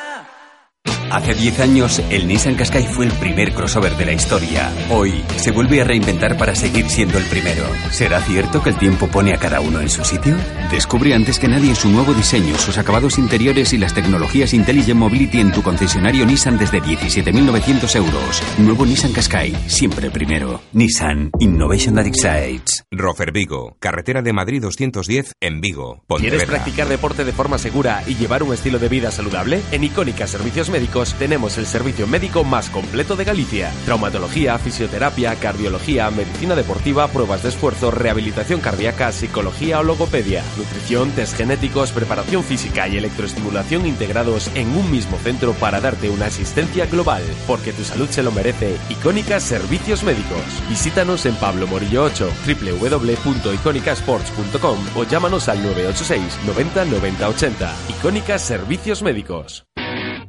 Hace 1.10 1.34
10 1.34 1.58
años, 1.58 2.00
el 2.08 2.28
Nissan 2.28 2.54
Qashqai 2.54 2.84
fue 2.84 3.06
el 3.06 3.10
primer 3.12 3.52
crossover 3.52 3.96
de 3.96 4.06
la 4.06 4.12
historia. 4.12 4.72
Hoy, 4.90 5.24
se 5.38 5.50
vuelve 5.50 5.80
a 5.80 5.84
reinventar 5.84 6.36
para 6.38 6.54
seguir 6.54 6.88
siendo 6.88 7.18
el 7.18 7.24
primero. 7.24 7.64
¿Será 7.90 8.20
cierto 8.20 8.62
que 8.62 8.70
el 8.70 8.78
tiempo 8.78 9.08
pone 9.08 9.34
a 9.34 9.38
cada 9.38 9.60
uno 9.60 9.80
en 9.80 9.88
su 9.88 10.04
sitio? 10.04 10.36
Descubre 10.70 11.12
antes 11.12 11.40
que 11.40 11.48
nadie 11.48 11.74
su 11.74 11.88
nuevo 11.88 12.14
diseño, 12.14 12.56
sus 12.56 12.78
acabados 12.78 13.18
interiores 13.18 13.72
y 13.72 13.78
las 13.78 13.92
tecnologías 13.92 14.54
Intelligent 14.54 15.00
Mobility 15.00 15.40
en 15.40 15.50
tu 15.50 15.64
concesionario 15.64 16.24
Nissan 16.26 16.56
desde 16.58 16.80
17.900 16.80 17.96
euros. 17.96 18.40
Nuevo 18.58 18.86
Nissan 18.86 19.12
Qashqai, 19.12 19.52
siempre 19.66 20.12
primero. 20.12 20.62
Nissan 20.72 21.32
Innovation 21.40 21.96
That 21.96 22.06
Excites. 22.06 22.84
Rofer 22.92 23.32
Vigo, 23.32 23.76
carretera 23.80 24.22
de 24.22 24.32
Madrid 24.32 24.62
210 24.62 25.34
en 25.40 25.60
Vigo. 25.60 26.04
¿Quieres 26.18 26.44
practicar 26.44 26.86
deporte 26.86 27.24
de 27.24 27.32
forma 27.32 27.58
segura 27.58 28.04
y 28.06 28.14
llevar 28.14 28.44
un 28.44 28.54
estilo 28.54 28.78
de 28.78 28.88
vida 28.88 29.10
saludable? 29.10 29.60
En 29.72 29.82
Icónica 29.82 30.28
Servicios 30.28 30.70
Médicos 30.70 30.99
tenemos 31.14 31.56
el 31.56 31.64
servicio 31.66 32.06
médico 32.06 32.44
más 32.44 32.68
completo 32.68 33.16
de 33.16 33.24
Galicia. 33.24 33.72
Traumatología, 33.86 34.58
fisioterapia, 34.58 35.34
cardiología, 35.36 36.10
medicina 36.10 36.54
deportiva, 36.54 37.08
pruebas 37.08 37.42
de 37.42 37.48
esfuerzo, 37.48 37.90
rehabilitación 37.90 38.60
cardíaca, 38.60 39.10
psicología 39.10 39.80
o 39.80 39.82
logopedia, 39.82 40.44
nutrición, 40.58 41.10
test 41.12 41.34
genéticos, 41.36 41.92
preparación 41.92 42.44
física 42.44 42.86
y 42.86 42.98
electroestimulación 42.98 43.86
integrados 43.86 44.50
en 44.54 44.68
un 44.76 44.90
mismo 44.90 45.16
centro 45.18 45.54
para 45.54 45.80
darte 45.80 46.10
una 46.10 46.26
asistencia 46.26 46.84
global. 46.86 47.22
Porque 47.46 47.72
tu 47.72 47.82
salud 47.82 48.10
se 48.10 48.22
lo 48.22 48.30
merece. 48.30 48.76
Icónica 48.90 49.40
Servicios 49.40 50.04
Médicos. 50.04 50.44
Visítanos 50.68 51.24
en 51.24 51.36
Pablo 51.36 51.66
Morillo 51.66 52.04
8, 52.04 52.30
www.iconicasports.com 52.46 54.78
o 54.96 55.04
llámanos 55.04 55.48
al 55.48 55.62
986 55.62 56.38
90 56.46 56.84
90 56.84 57.26
80. 57.28 57.74
Icónica 57.88 58.38
Servicios 58.38 59.02
Médicos. 59.02 59.64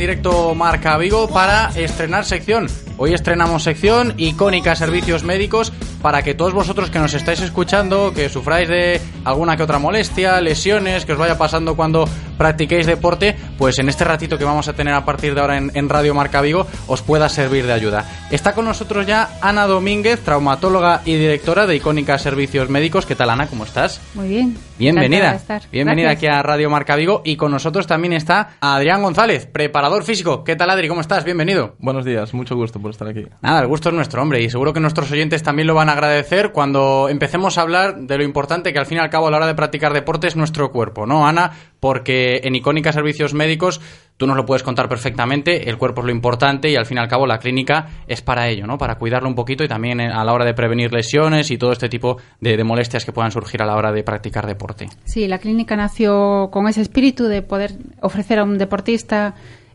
Directo 0.00 0.54
Marca 0.54 0.96
Vigo 0.96 1.28
para 1.28 1.68
estrenar 1.76 2.24
sección. 2.24 2.68
Hoy 2.96 3.12
estrenamos 3.12 3.64
sección 3.64 4.14
icónica 4.16 4.74
servicios 4.74 5.24
médicos 5.24 5.74
para 6.00 6.22
que 6.22 6.34
todos 6.34 6.54
vosotros 6.54 6.88
que 6.88 6.98
nos 6.98 7.12
estáis 7.12 7.40
escuchando, 7.40 8.14
que 8.14 8.30
sufráis 8.30 8.66
de 8.66 8.98
alguna 9.24 9.58
que 9.58 9.62
otra 9.62 9.78
molestia, 9.78 10.40
lesiones, 10.40 11.04
que 11.04 11.12
os 11.12 11.18
vaya 11.18 11.36
pasando 11.36 11.76
cuando 11.76 12.08
practiquéis 12.40 12.86
deporte, 12.86 13.36
pues 13.58 13.78
en 13.80 13.90
este 13.90 14.02
ratito 14.02 14.38
que 14.38 14.46
vamos 14.46 14.66
a 14.66 14.72
tener 14.72 14.94
a 14.94 15.04
partir 15.04 15.34
de 15.34 15.42
ahora 15.42 15.58
en, 15.58 15.70
en 15.74 15.90
Radio 15.90 16.14
Marca 16.14 16.40
Vigo 16.40 16.66
os 16.86 17.02
pueda 17.02 17.28
servir 17.28 17.66
de 17.66 17.74
ayuda. 17.74 18.06
Está 18.30 18.54
con 18.54 18.64
nosotros 18.64 19.06
ya 19.06 19.28
Ana 19.42 19.66
Domínguez, 19.66 20.20
traumatóloga 20.20 21.02
y 21.04 21.16
directora 21.16 21.66
de 21.66 21.76
Icónica 21.76 22.16
Servicios 22.16 22.70
Médicos. 22.70 23.04
¿Qué 23.04 23.14
tal 23.14 23.28
Ana? 23.28 23.46
¿Cómo 23.46 23.64
estás? 23.64 24.00
Muy 24.14 24.28
bien. 24.28 24.56
Bienvenida. 24.78 25.34
Estar. 25.34 25.60
Bienvenida 25.70 26.08
Gracias. 26.08 26.30
aquí 26.32 26.38
a 26.38 26.42
Radio 26.42 26.70
Marca 26.70 26.96
Vigo 26.96 27.20
y 27.26 27.36
con 27.36 27.50
nosotros 27.50 27.86
también 27.86 28.14
está 28.14 28.52
Adrián 28.60 29.02
González, 29.02 29.44
preparador 29.44 30.02
físico. 30.04 30.42
¿Qué 30.42 30.56
tal 30.56 30.70
Adri? 30.70 30.88
¿Cómo 30.88 31.02
estás? 31.02 31.24
Bienvenido. 31.26 31.74
Buenos 31.78 32.06
días, 32.06 32.32
mucho 32.32 32.56
gusto 32.56 32.80
por 32.80 32.92
estar 32.92 33.06
aquí. 33.06 33.26
Nada, 33.42 33.60
el 33.60 33.66
gusto 33.66 33.90
es 33.90 33.94
nuestro, 33.94 34.22
hombre, 34.22 34.42
y 34.42 34.48
seguro 34.48 34.72
que 34.72 34.80
nuestros 34.80 35.12
oyentes 35.12 35.42
también 35.42 35.66
lo 35.66 35.74
van 35.74 35.90
a 35.90 35.92
agradecer 35.92 36.52
cuando 36.52 37.10
empecemos 37.10 37.58
a 37.58 37.60
hablar 37.60 37.96
de 37.98 38.16
lo 38.16 38.24
importante 38.24 38.72
que 38.72 38.78
al 38.78 38.86
fin 38.86 38.96
y 38.96 39.00
al 39.00 39.10
cabo 39.10 39.28
a 39.28 39.30
la 39.30 39.36
hora 39.36 39.46
de 39.46 39.54
practicar 39.54 39.92
deporte 39.92 40.26
es 40.28 40.36
nuestro 40.36 40.72
cuerpo, 40.72 41.04
¿no, 41.04 41.26
Ana? 41.26 41.52
Porque 41.80 42.29
en 42.38 42.54
Icónica 42.54 42.92
Servicios 42.92 43.34
Médicos 43.34 43.80
tú 44.16 44.26
nos 44.26 44.36
lo 44.36 44.44
puedes 44.44 44.62
contar 44.62 44.88
perfectamente, 44.88 45.70
el 45.70 45.78
cuerpo 45.78 46.02
es 46.02 46.06
lo 46.06 46.12
importante 46.12 46.70
y 46.70 46.76
al 46.76 46.84
fin 46.84 46.98
y 46.98 47.00
al 47.00 47.08
cabo 47.08 47.26
la 47.26 47.38
clínica 47.38 47.88
es 48.06 48.20
para 48.20 48.48
ello, 48.48 48.66
¿no? 48.66 48.76
Para 48.76 48.96
cuidarlo 48.96 49.28
un 49.28 49.34
poquito 49.34 49.64
y 49.64 49.68
también 49.68 49.98
eh, 49.98 50.10
a 50.12 50.22
la 50.24 50.34
hora 50.34 50.44
de 50.44 50.52
prevenir 50.52 50.92
lesiones 50.92 51.50
y 51.50 51.56
todo 51.56 51.72
este 51.72 51.88
tipo 51.88 52.18
de, 52.38 52.56
de 52.56 52.64
molestias 52.64 53.04
que 53.04 53.12
puedan 53.12 53.30
surgir 53.30 53.62
a 53.62 53.66
la 53.66 53.76
hora 53.76 53.92
de 53.92 54.02
practicar 54.02 54.46
deporte. 54.46 54.88
Sí, 55.04 55.26
la 55.26 55.38
clínica 55.38 55.74
nació 55.74 56.50
con 56.52 56.68
ese 56.68 56.82
espíritu 56.82 57.24
de 57.24 57.40
poder 57.40 57.72
ofrecer 58.02 58.38
a 58.38 58.44
un 58.44 58.58
deportista, 58.58 59.34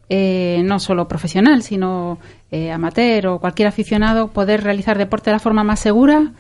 eh, 0.10 0.62
no 0.64 0.80
solo 0.80 1.08
profesional, 1.08 1.64
sino 1.64 2.20
eh, 2.52 2.72
amateur 2.72 3.28
o 3.28 3.40
cualquier 3.40 3.68
aficionado, 3.68 4.28
poder 4.28 4.64
realizar 4.64 4.98
deporte 4.98 5.32
de 5.32 5.38
la 5.38 5.40
forma 5.40 5.64
más 5.64 5.80
segura 5.80 6.34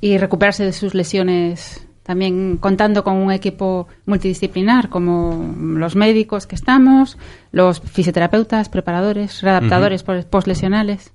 y 0.00 0.18
recuperarse 0.18 0.64
de 0.64 0.72
sus 0.72 0.94
lesiones 0.94 1.86
también 2.02 2.56
contando 2.56 3.04
con 3.04 3.16
un 3.16 3.32
equipo 3.32 3.86
multidisciplinar 4.06 4.88
como 4.88 5.54
los 5.78 5.96
médicos 5.96 6.46
que 6.46 6.54
estamos, 6.54 7.18
los 7.52 7.80
fisioterapeutas, 7.80 8.68
preparadores, 8.68 9.40
readaptadores 9.42 10.02
uh 10.02 10.22
postlesionales. 10.28 11.12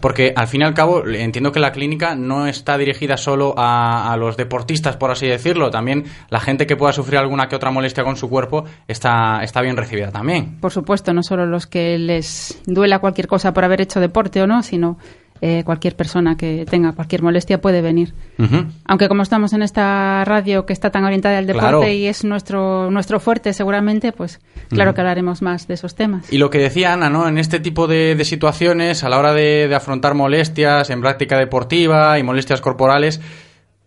Porque 0.00 0.32
al 0.34 0.48
fin 0.48 0.62
y 0.62 0.64
al 0.64 0.72
cabo 0.72 1.06
entiendo 1.06 1.52
que 1.52 1.60
la 1.60 1.72
clínica 1.72 2.14
no 2.14 2.46
está 2.46 2.78
dirigida 2.78 3.18
solo 3.18 3.54
a, 3.58 4.10
a, 4.10 4.16
los 4.16 4.38
deportistas, 4.38 4.96
por 4.96 5.10
así 5.10 5.26
decirlo. 5.26 5.70
También 5.70 6.04
la 6.30 6.40
gente 6.40 6.66
que 6.66 6.74
pueda 6.74 6.94
sufrir 6.94 7.18
alguna 7.18 7.48
que 7.48 7.56
otra 7.56 7.70
molestia 7.70 8.02
con 8.02 8.16
su 8.16 8.30
cuerpo 8.30 8.64
está, 8.88 9.42
está 9.42 9.60
bien 9.60 9.76
recibida 9.76 10.10
también. 10.10 10.58
Por 10.58 10.72
supuesto, 10.72 11.12
no 11.12 11.22
solo 11.22 11.44
los 11.44 11.66
que 11.66 11.98
les 11.98 12.62
duela 12.64 12.98
cualquier 13.00 13.26
cosa 13.26 13.52
por 13.52 13.64
haber 13.64 13.82
hecho 13.82 14.00
deporte 14.00 14.40
o 14.40 14.46
no, 14.46 14.62
sino 14.62 14.96
eh, 15.44 15.64
cualquier 15.64 15.96
persona 15.96 16.36
que 16.36 16.64
tenga 16.70 16.92
cualquier 16.92 17.20
molestia 17.20 17.60
puede 17.60 17.82
venir. 17.82 18.14
Aunque 18.84 19.08
como 19.08 19.24
estamos 19.24 19.52
en 19.52 19.62
esta 19.62 20.24
radio 20.24 20.64
que 20.64 20.72
está 20.72 20.90
tan 20.90 21.04
orientada 21.04 21.36
al 21.36 21.48
deporte 21.48 21.94
y 21.94 22.06
es 22.06 22.22
nuestro, 22.22 22.92
nuestro 22.92 23.18
fuerte 23.18 23.52
seguramente, 23.52 24.12
pues 24.12 24.40
claro 24.68 24.94
que 24.94 25.00
hablaremos 25.00 25.42
más 25.42 25.66
de 25.66 25.74
esos 25.74 25.96
temas. 25.96 26.32
Y 26.32 26.38
lo 26.38 26.48
que 26.48 26.58
decía 26.58 26.92
Ana, 26.92 27.10
¿no? 27.10 27.26
En 27.26 27.38
este 27.38 27.58
tipo 27.58 27.88
de, 27.88 28.14
de 28.14 28.24
situaciones, 28.24 29.02
a 29.02 29.08
la 29.08 29.18
hora 29.18 29.34
de, 29.34 29.66
de 29.66 29.74
afrontar 29.74 30.14
molestias 30.14 30.90
en 30.90 31.00
práctica 31.00 31.36
deportiva 31.36 32.16
y 32.20 32.22
molestias 32.22 32.60
corporales, 32.60 33.20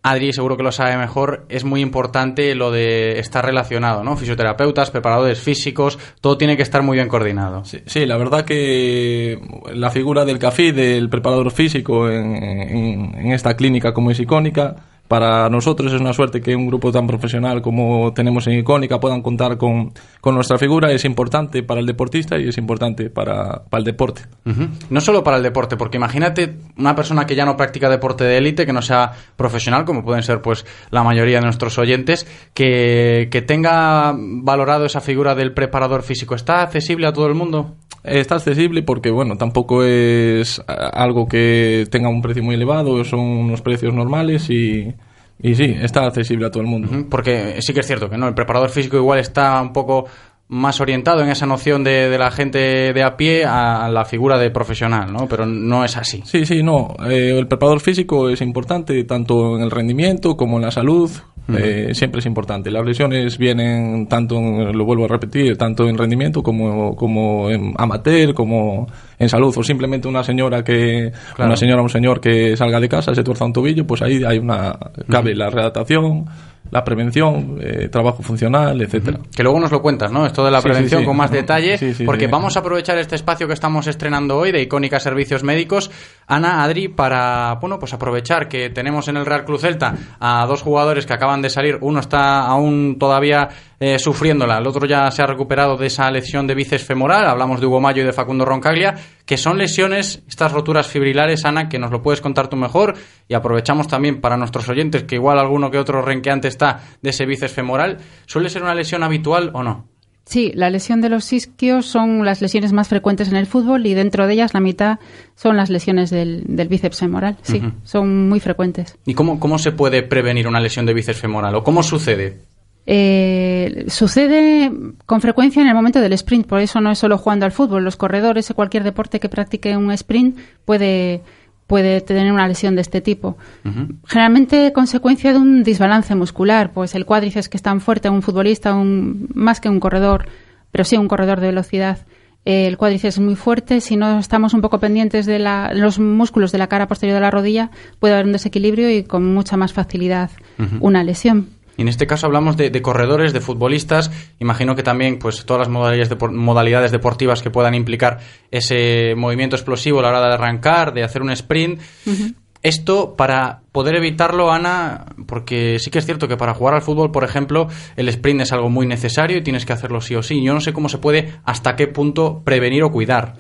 Adri 0.08 0.34
seguro 0.34 0.56
que 0.56 0.62
lo 0.62 0.72
sabe 0.72 0.98
mejor, 0.98 1.48
es 1.50 1.64
muy 1.64 1.82
importante 1.82 2.54
lo 2.54 2.70
de 2.70 3.18
estar 3.18 3.44
relacionado, 3.44 4.04
¿no? 4.04 4.16
Fisioterapeutas, 4.16 4.92
preparadores 4.92 5.40
físicos, 5.40 5.98
todo 6.22 6.38
tiene 6.38 6.56
que 6.56 6.62
estar 6.62 6.84
muy 6.84 6.98
bien 6.98 7.08
coordinado. 7.08 7.64
Sí, 7.66 8.06
la 8.06 8.16
verdad 8.16 8.46
que 8.46 9.40
la 9.74 9.90
figura 9.90 10.24
del 10.24 10.38
CAFI, 10.38 10.74
del 10.74 11.10
preparador 11.10 11.50
físico 11.50 12.08
en 12.08 13.32
esta 13.32 13.56
clínica 13.56 13.96
como 13.96 14.12
es 14.12 14.20
icónica, 14.20 14.76
para 15.08 15.50
nosotros 15.50 15.94
es 15.94 16.02
una 16.02 16.14
suerte 16.14 16.42
que 16.42 16.56
un 16.56 16.68
grupo 16.68 16.92
tan 16.92 17.06
profesional 17.06 17.62
como 17.62 18.14
tenemos 18.14 18.48
en 18.48 18.60
Icónica 18.60 19.00
puedan 19.00 19.22
contar 19.22 19.58
con, 19.58 19.94
con 20.20 20.36
nuestra 20.36 20.58
figura. 20.58 20.92
Es 20.92 21.06
importante 21.06 21.62
para 21.64 21.80
el 21.80 21.86
deportista 21.86 22.40
y 22.40 22.48
es 22.48 22.58
importante 22.58 23.10
para, 23.10 23.64
para 23.70 23.80
el 23.80 23.86
deporte. 23.86 24.24
Uh 24.46 24.50
-huh. 24.50 24.70
No 24.90 25.02
solo 25.02 25.24
para 25.24 25.38
el 25.38 25.44
deporte, 25.44 25.78
porque 25.78 25.98
imagínate 25.98 26.56
una 26.78 26.96
persona 26.96 27.26
que 27.26 27.36
ya 27.36 27.46
no 27.46 27.56
practica 27.56 27.90
deporte 27.90 28.24
de 28.24 28.38
élite, 28.38 28.66
que 28.66 28.74
no 28.74 28.82
sea 28.82 29.12
profesional, 29.36 29.86
como 29.86 30.04
pueden 30.04 30.24
ser 30.24 30.42
pues 30.42 30.66
la 30.90 31.04
mayoría 31.04 31.38
de 31.38 31.44
nuestros 31.44 31.78
oyentes, 31.78 32.26
que, 32.54 33.28
que 33.30 33.42
tenga 33.42 34.14
valorado 34.18 34.86
esa 34.86 35.02
figura 35.02 35.36
del 35.36 35.54
preparador 35.54 36.02
físico. 36.02 36.36
¿Está 36.36 36.64
accesible 36.64 37.08
a 37.08 37.14
todo 37.14 37.28
el 37.28 37.36
mundo? 37.36 37.76
Está 38.04 38.36
accesible 38.36 38.84
porque, 38.84 39.10
bueno, 39.10 39.36
tampoco 39.36 39.84
es 39.84 40.62
algo 40.68 41.28
que 41.28 41.88
tenga 41.90 42.08
un 42.08 42.22
precio 42.22 42.44
muy 42.44 42.54
elevado, 42.54 43.04
son 43.04 43.20
unos 43.20 43.62
precios 43.64 43.96
normales 43.96 44.48
y, 44.52 44.94
y 45.42 45.56
sí, 45.56 45.76
está 45.82 46.06
accesible 46.06 46.48
a 46.48 46.52
todo 46.52 46.64
el 46.64 46.70
mundo. 46.70 47.08
Porque 47.10 47.58
sí 47.60 47.74
que 47.74 47.82
es 47.82 47.88
cierto 47.88 48.10
que 48.10 48.18
no, 48.18 48.28
el 48.28 48.34
preparador 48.34 48.70
físico 48.70 48.98
igual 48.98 49.20
está 49.20 49.62
un 49.62 49.74
poco 49.74 50.06
más 50.48 50.80
orientado 50.80 51.22
en 51.22 51.30
esa 51.30 51.46
noción 51.46 51.84
de, 51.84 52.10
de 52.10 52.18
la 52.18 52.30
gente 52.30 52.94
de 52.94 53.04
a 53.04 53.18
pie 53.18 53.46
a, 53.46 53.90
la 53.90 54.06
figura 54.06 54.38
de 54.38 54.52
profesional, 54.52 55.12
¿no? 55.12 55.28
Pero 55.28 55.46
no 55.46 55.84
es 55.84 55.98
así. 55.98 56.22
Sí, 56.26 56.46
sí, 56.46 56.62
no. 56.62 56.96
Eh, 57.08 57.38
el 57.38 57.48
preparador 57.48 57.82
físico 57.82 58.30
es 58.30 58.42
importante 58.42 59.04
tanto 59.06 59.58
en 59.58 59.64
el 59.64 59.72
rendimiento 59.72 60.36
como 60.36 60.58
en 60.58 60.64
la 60.64 60.72
salud. 60.72 61.10
Uh 61.48 61.54
-huh. 61.54 61.60
eh, 61.62 61.94
siempre 61.94 62.20
es 62.20 62.26
importante. 62.26 62.72
Las 62.72 62.86
lesiones 62.86 63.38
vienen 63.38 64.08
tanto, 64.08 64.38
en, 64.38 64.76
lo 64.78 64.86
vuelvo 64.86 65.06
a 65.06 65.08
repetir, 65.08 65.58
tanto 65.58 65.88
en 65.88 65.98
rendimiento 65.98 66.42
como, 66.42 66.96
como 66.96 67.50
en 67.50 67.74
amateur, 67.78 68.34
como 68.34 68.88
en 69.20 69.30
salud. 69.30 69.54
O 69.56 69.64
simplemente 69.64 70.08
una 70.08 70.24
señora 70.24 70.64
que, 70.64 71.12
claro. 71.36 71.50
una 71.50 71.56
señora 71.56 71.82
o 71.82 71.84
un 71.84 71.90
señor 71.90 72.20
que 72.20 72.58
salga 72.58 72.80
de 72.80 72.90
casa, 72.90 73.14
se 73.14 73.24
tuerza 73.24 73.46
un 73.46 73.54
tobillo, 73.54 73.86
pues 73.86 74.02
ahí 74.02 74.24
hay 74.24 74.40
una, 74.40 74.78
cabe 75.10 75.32
uh 75.32 75.36
-huh. 75.36 75.38
la 75.38 75.50
redactación 75.50 76.26
la 76.72 76.84
prevención, 76.84 77.58
eh, 77.62 77.90
trabajo 77.90 78.24
funcional, 78.24 78.82
etcétera. 78.82 79.20
Que 79.36 79.44
luego 79.44 79.60
nos 79.60 79.72
lo 79.72 79.82
cuentas, 79.82 80.12
¿no? 80.12 80.26
Esto 80.26 80.44
de 80.44 80.52
la 80.52 80.62
sí, 80.62 80.68
prevención 80.68 81.00
sí, 81.00 81.04
sí. 81.04 81.08
con 81.08 81.18
más 81.18 81.32
detalle, 81.32 81.78
porque 82.06 82.28
vamos 82.28 82.58
a 82.58 82.60
aprovechar 82.60 82.98
este 82.98 83.16
espacio 83.16 83.48
que 83.48 83.54
estamos 83.54 83.88
estrenando 83.88 84.38
hoy 84.38 84.52
de 84.52 84.62
Icónica 84.62 85.00
Servicios 85.00 85.44
Médicos, 85.44 85.92
Ana, 86.28 86.64
Adri, 86.64 86.88
para, 86.88 87.58
bueno, 87.62 87.80
pues 87.80 87.94
aprovechar 87.94 88.48
que 88.48 88.70
tenemos 88.70 89.08
en 89.08 89.18
el 89.18 89.26
Real 89.26 89.46
Cruz 89.46 89.62
Celta 89.62 89.96
a 90.20 90.46
dos 90.48 90.62
jugadores 90.62 91.06
que 91.06 91.14
acaban 91.14 91.42
de 91.42 91.50
salir, 91.50 91.78
uno 91.82 92.00
está 92.00 92.46
aún 92.46 92.98
todavía 93.00 93.50
eh, 93.80 94.00
sufriéndola, 94.00 94.58
el 94.58 94.68
otro 94.68 94.88
ya 94.88 95.10
se 95.12 95.22
ha 95.22 95.26
recuperado 95.26 95.78
de 95.78 95.88
esa 95.88 96.10
lesión 96.12 96.48
de 96.48 96.56
bíceps 96.56 96.84
femoral, 96.84 97.28
hablamos 97.28 97.60
de 97.60 97.68
Hugo 97.68 97.82
Mayo 97.82 98.04
y 98.04 98.06
de 98.06 98.14
Facundo 98.14 98.46
Roncaglia, 98.46 98.96
que 99.26 99.38
son 99.38 99.58
lesiones, 99.58 100.24
estas 100.28 100.52
roturas 100.52 100.88
fibrilares, 100.88 101.46
Ana, 101.46 101.70
que 101.70 101.80
nos 101.80 101.92
lo 101.92 102.02
puedes 102.02 102.22
contar 102.22 102.48
tú 102.48 102.56
mejor, 102.56 102.96
y 103.28 103.34
aprovechamos 103.34 103.88
también 103.88 104.22
para 104.22 104.38
nuestros 104.38 104.70
oyentes, 104.70 105.04
que 105.04 105.16
igual 105.16 105.40
alguno 105.40 105.72
que 105.72 105.78
otro 105.78 106.02
renqueante 106.02 106.48
está 106.48 106.82
de 107.02 107.10
ese 107.10 107.26
bíceps 107.26 107.54
femoral, 107.54 107.98
¿suele 108.26 108.50
ser 108.50 108.64
una 108.64 108.76
lesión 108.76 109.04
habitual 109.04 109.52
o 109.54 109.64
no? 109.64 109.88
Sí, 110.26 110.52
la 110.56 110.72
lesión 110.72 111.02
de 111.02 111.10
los 111.10 111.32
isquios 111.34 111.86
son 111.86 112.26
las 112.26 112.42
lesiones 112.42 112.74
más 112.74 112.88
frecuentes 112.88 113.30
en 113.30 113.36
el 113.36 113.46
fútbol 113.46 113.86
y 113.86 113.94
dentro 113.94 114.26
de 114.26 114.34
ellas 114.34 114.56
la 114.56 114.60
mitad 114.60 114.98
son 115.36 115.56
las 115.56 115.70
lesiones 115.70 116.10
del, 116.10 116.44
del 116.48 116.68
bíceps 116.68 117.00
femoral. 117.00 117.38
Sí, 117.44 117.58
uh 117.58 117.68
-huh. 117.68 117.74
son 117.84 118.28
muy 118.28 118.40
frecuentes. 118.40 118.98
¿Y 119.06 119.14
cómo, 119.14 119.40
cómo 119.40 119.60
se 119.60 119.72
puede 119.72 120.02
prevenir 120.02 120.48
una 120.48 120.60
lesión 120.60 120.88
de 120.88 120.96
bíceps 120.96 121.20
femoral 121.20 121.54
o 121.54 121.64
cómo 121.64 121.84
sucede? 121.84 122.40
Eh, 122.88 123.86
sucede 123.88 124.72
con 125.08 125.20
frecuencia 125.20 125.62
en 125.62 125.68
el 125.68 125.74
momento 125.74 126.00
del 126.00 126.14
sprint, 126.14 126.46
por 126.46 126.60
eso 126.60 126.82
no 126.82 126.92
es 126.92 127.00
solo 127.00 127.18
jugando 127.18 127.46
al 127.46 127.52
fútbol. 127.52 127.84
Los 127.84 127.96
corredores 127.98 128.50
o 128.52 128.56
cualquier 128.56 128.84
deporte 128.84 129.20
que 129.20 129.30
practique 129.30 129.76
un 129.76 129.92
sprint 129.92 130.38
puede, 130.66 131.22
puede 131.68 132.02
tener 132.02 132.32
una 132.32 132.48
lesión 132.48 132.76
de 132.76 132.82
este 132.82 133.02
tipo. 133.02 133.38
Uh 133.64 133.70
-huh. 133.70 133.96
Generalmente 134.06 134.72
consecuencia 134.72 135.34
de 135.34 135.40
un 135.40 135.64
desbalance 135.64 136.14
muscular, 136.16 136.72
pues 136.74 136.94
el 136.94 137.06
cuádriceps 137.06 137.50
que 137.50 137.58
es 137.58 137.64
tan 137.64 137.82
fuerte, 137.82 138.10
un 138.10 138.22
futbolista, 138.22 138.76
un, 138.76 139.30
más 139.34 139.60
que 139.60 139.70
un 139.70 139.80
corredor, 139.80 140.28
pero 140.72 140.84
sí 140.84 140.96
un 140.96 141.08
corredor 141.08 141.40
de 141.40 141.48
velocidad. 141.48 142.06
El 142.44 142.78
cuádriceps 142.78 143.16
es 143.16 143.20
muy 143.20 143.36
fuerte, 143.36 143.82
si 143.82 143.98
no 143.98 144.20
estamos 144.20 144.54
un 144.54 144.62
poco 144.62 144.80
pendientes 144.80 145.26
de 145.26 145.40
la, 145.40 145.74
los 145.74 145.98
músculos 145.98 146.52
de 146.52 146.60
la 146.60 146.68
cara 146.68 146.88
posterior 146.88 147.16
de 147.16 147.22
la 147.22 147.32
rodilla, 147.32 147.72
puede 147.98 148.14
haber 148.14 148.28
un 148.28 148.34
desequilibrio 148.34 148.92
y 148.92 149.04
con 149.04 149.34
mucha 149.34 149.58
más 149.58 149.74
facilidad 149.74 150.30
uh 150.60 150.64
-huh. 150.64 150.78
una 150.82 151.04
lesión. 151.04 151.48
Y 151.78 151.82
en 151.82 151.88
este 151.88 152.08
caso 152.08 152.26
hablamos 152.26 152.58
de, 152.58 152.70
de, 152.70 152.82
corredores, 152.82 153.34
de 153.34 153.42
futbolistas. 153.42 154.12
Imagino 154.40 154.76
que 154.76 154.84
también, 154.84 155.20
pues, 155.20 155.46
todas 155.46 155.62
las 155.62 155.70
modalidades, 155.70 156.10
de, 156.10 156.28
modalidades 156.30 156.92
deportivas 156.92 157.42
que 157.42 157.50
puedan 157.50 157.76
implicar 157.76 158.20
ese 158.52 159.14
movimiento 159.16 159.56
explosivo 159.56 160.00
a 160.00 160.04
la 160.04 160.10
hora 160.10 160.28
de 160.28 160.34
arrancar, 160.34 160.94
de 160.94 161.04
hacer 161.04 161.22
un 161.22 161.32
sprint. 161.32 161.82
Uh 162.06 162.12
-huh. 162.12 162.36
Esto 162.66 163.16
para 163.16 163.62
poder 163.72 163.96
evitarlo, 163.96 164.52
Ana, 164.52 165.06
porque 165.28 165.78
sí 165.78 165.92
que 165.92 166.00
es 166.00 166.06
cierto 166.08 166.28
que 166.28 166.36
para 166.36 166.56
jugar 166.56 166.74
al 166.74 166.82
fútbol, 166.82 167.12
por 167.12 167.24
ejemplo, 167.24 167.68
el 167.96 168.10
sprint 168.10 168.42
es 168.42 168.52
algo 168.54 168.72
muy 168.72 168.88
necesario 168.88 169.38
y 169.38 169.44
tienes 169.44 169.68
que 169.68 169.74
hacerlo 169.74 170.02
sí 170.02 170.16
o 170.16 170.24
sí. 170.24 170.44
Yo 170.44 170.52
no 170.52 170.60
sé 170.60 170.74
cómo 170.74 170.90
se 170.90 170.98
puede, 170.98 171.32
hasta 171.44 171.76
qué 171.76 171.86
punto 171.86 172.42
prevenir 172.44 172.82
o 172.82 172.92
cuidar. 172.92 173.36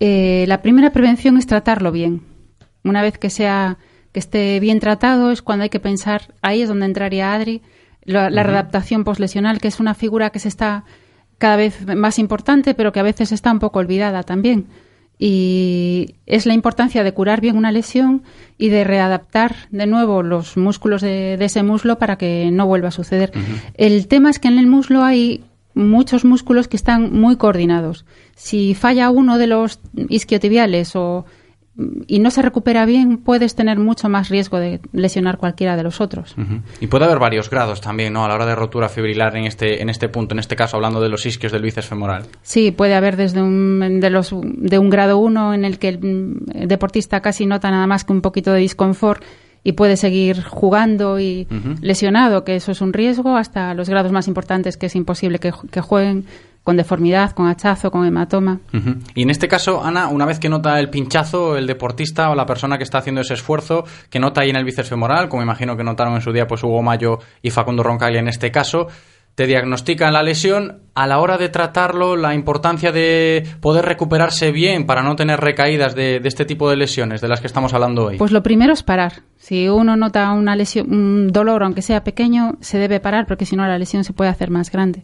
Eh, 0.00 0.46
la 0.48 0.62
primera 0.62 0.90
prevención 0.90 1.36
es 1.36 1.46
tratarlo 1.46 1.92
bien. 1.92 2.22
Una 2.82 3.02
vez 3.02 3.18
que 3.18 3.28
sea 3.28 3.76
que 4.12 4.20
esté 4.20 4.60
bien 4.60 4.78
tratado 4.80 5.30
es 5.30 5.42
cuando 5.42 5.64
hay 5.64 5.70
que 5.70 5.80
pensar, 5.80 6.34
ahí 6.42 6.62
es 6.62 6.68
donde 6.68 6.86
entraría 6.86 7.32
Adri, 7.34 7.62
la, 8.04 8.30
la 8.30 8.42
uh 8.42 8.44
-huh. 8.44 8.46
readaptación 8.48 9.04
poslesional, 9.04 9.58
que 9.58 9.68
es 9.68 9.80
una 9.80 9.94
figura 9.94 10.30
que 10.30 10.38
se 10.38 10.48
está 10.48 10.84
cada 11.38 11.56
vez 11.56 11.86
más 11.96 12.18
importante, 12.18 12.74
pero 12.74 12.92
que 12.92 13.00
a 13.00 13.04
veces 13.04 13.32
está 13.32 13.50
un 13.50 13.58
poco 13.58 13.78
olvidada 13.78 14.22
también. 14.22 14.66
Y 15.18 16.16
es 16.26 16.46
la 16.46 16.54
importancia 16.54 17.04
de 17.04 17.14
curar 17.14 17.40
bien 17.40 17.56
una 17.56 17.70
lesión 17.70 18.22
y 18.58 18.70
de 18.70 18.82
readaptar 18.82 19.54
de 19.70 19.86
nuevo 19.86 20.22
los 20.22 20.56
músculos 20.56 21.00
de, 21.00 21.36
de 21.36 21.44
ese 21.44 21.62
muslo 21.62 21.96
para 21.98 22.16
que 22.16 22.50
no 22.50 22.66
vuelva 22.66 22.88
a 22.88 22.90
suceder. 22.90 23.30
Uh 23.34 23.38
-huh. 23.38 23.72
El 23.74 24.08
tema 24.08 24.30
es 24.30 24.38
que 24.38 24.48
en 24.48 24.58
el 24.58 24.66
muslo 24.66 25.04
hay 25.04 25.44
muchos 25.74 26.24
músculos 26.24 26.66
que 26.68 26.76
están 26.76 27.12
muy 27.12 27.36
coordinados. 27.36 28.04
Si 28.34 28.74
falla 28.74 29.10
uno 29.10 29.38
de 29.38 29.46
los 29.46 29.80
isquiotibiales 30.08 30.96
o 30.96 31.24
y 32.06 32.18
no 32.18 32.30
se 32.30 32.42
recupera 32.42 32.84
bien, 32.84 33.16
puedes 33.16 33.54
tener 33.54 33.78
mucho 33.78 34.08
más 34.10 34.28
riesgo 34.28 34.58
de 34.58 34.80
lesionar 34.92 35.38
cualquiera 35.38 35.74
de 35.76 35.82
los 35.82 36.02
otros. 36.02 36.34
Uh 36.36 36.42
-huh. 36.42 36.60
Y 36.80 36.86
puede 36.88 37.06
haber 37.06 37.18
varios 37.18 37.48
grados 37.48 37.80
también, 37.80 38.12
¿no? 38.12 38.24
A 38.24 38.28
la 38.28 38.34
hora 38.34 38.44
de 38.44 38.54
rotura 38.54 38.90
fibrilar 38.90 39.36
en 39.36 39.44
este, 39.44 39.80
en 39.80 39.88
este 39.88 40.10
punto, 40.10 40.34
en 40.34 40.38
este 40.38 40.54
caso 40.54 40.76
hablando 40.76 41.00
de 41.00 41.08
los 41.08 41.24
isquios 41.24 41.50
del 41.50 41.62
bíceps 41.62 41.86
femoral. 41.88 42.24
Sí, 42.42 42.72
puede 42.72 42.94
haber 42.94 43.16
desde 43.16 43.40
un, 43.40 44.00
de, 44.00 44.10
los, 44.10 44.34
de 44.42 44.78
un 44.78 44.90
grado 44.90 45.16
1 45.16 45.54
en 45.54 45.64
el 45.64 45.78
que 45.78 45.88
el 45.88 46.68
deportista 46.68 47.20
casi 47.20 47.46
nota 47.46 47.70
nada 47.70 47.86
más 47.86 48.04
que 48.04 48.12
un 48.12 48.20
poquito 48.20 48.52
de 48.52 48.60
disconfort 48.60 49.22
y 49.64 49.72
puede 49.72 49.96
seguir 49.96 50.42
jugando 50.42 51.20
y 51.20 51.46
uh 51.50 51.54
-huh. 51.54 51.78
lesionado, 51.80 52.44
que 52.44 52.56
eso 52.56 52.72
es 52.72 52.80
un 52.82 52.92
riesgo, 52.92 53.36
hasta 53.36 53.72
los 53.74 53.88
grados 53.88 54.12
más 54.12 54.28
importantes 54.28 54.76
que 54.76 54.86
es 54.86 54.96
imposible 54.96 55.38
que, 55.38 55.52
que 55.70 55.80
jueguen 55.80 56.26
con 56.62 56.76
deformidad, 56.76 57.32
con 57.32 57.48
hachazo, 57.48 57.90
con 57.90 58.06
hematoma. 58.06 58.60
Uh 58.72 58.76
-huh. 58.76 59.00
Y 59.14 59.22
en 59.22 59.30
este 59.30 59.48
caso, 59.48 59.82
Ana, 59.82 60.08
una 60.08 60.26
vez 60.26 60.38
que 60.38 60.48
nota 60.48 60.78
el 60.78 60.90
pinchazo, 60.90 61.56
el 61.56 61.66
deportista 61.66 62.30
o 62.30 62.34
la 62.34 62.46
persona 62.46 62.78
que 62.78 62.84
está 62.84 62.98
haciendo 62.98 63.20
ese 63.20 63.34
esfuerzo, 63.34 63.84
que 64.10 64.20
nota 64.20 64.42
ahí 64.42 64.50
en 64.50 64.56
el 64.56 64.64
bíceps 64.64 64.88
femoral, 64.88 65.28
como 65.28 65.42
imagino 65.42 65.76
que 65.76 65.84
notaron 65.84 66.14
en 66.14 66.20
su 66.20 66.32
día 66.32 66.46
pues 66.46 66.62
Hugo 66.62 66.82
Mayo 66.82 67.18
y 67.42 67.50
Facundo 67.50 67.82
Roncaglia 67.82 68.20
en 68.20 68.28
este 68.28 68.50
caso, 68.50 68.86
te 69.34 69.46
diagnostican 69.46 70.12
la 70.12 70.22
lesión, 70.22 70.82
a 70.94 71.06
la 71.06 71.18
hora 71.18 71.38
de 71.38 71.48
tratarlo, 71.48 72.16
la 72.16 72.34
importancia 72.34 72.92
de 72.92 73.46
poder 73.60 73.86
recuperarse 73.86 74.52
bien 74.52 74.84
para 74.84 75.02
no 75.02 75.16
tener 75.16 75.40
recaídas 75.40 75.94
de, 75.94 76.20
de, 76.20 76.28
este 76.28 76.44
tipo 76.44 76.68
de 76.68 76.76
lesiones 76.76 77.22
de 77.22 77.28
las 77.28 77.40
que 77.40 77.46
estamos 77.46 77.72
hablando 77.72 78.06
hoy? 78.06 78.18
Pues 78.18 78.30
lo 78.30 78.42
primero 78.42 78.74
es 78.74 78.82
parar. 78.82 79.22
Si 79.38 79.68
uno 79.68 79.96
nota 79.96 80.30
una 80.32 80.54
lesión, 80.54 80.92
un 80.92 81.28
dolor, 81.28 81.62
aunque 81.62 81.80
sea 81.80 82.04
pequeño, 82.04 82.58
se 82.60 82.76
debe 82.78 83.00
parar 83.00 83.26
porque 83.26 83.46
si 83.46 83.56
no 83.56 83.66
la 83.66 83.78
lesión 83.78 84.04
se 84.04 84.12
puede 84.12 84.30
hacer 84.30 84.50
más 84.50 84.70
grande. 84.70 85.02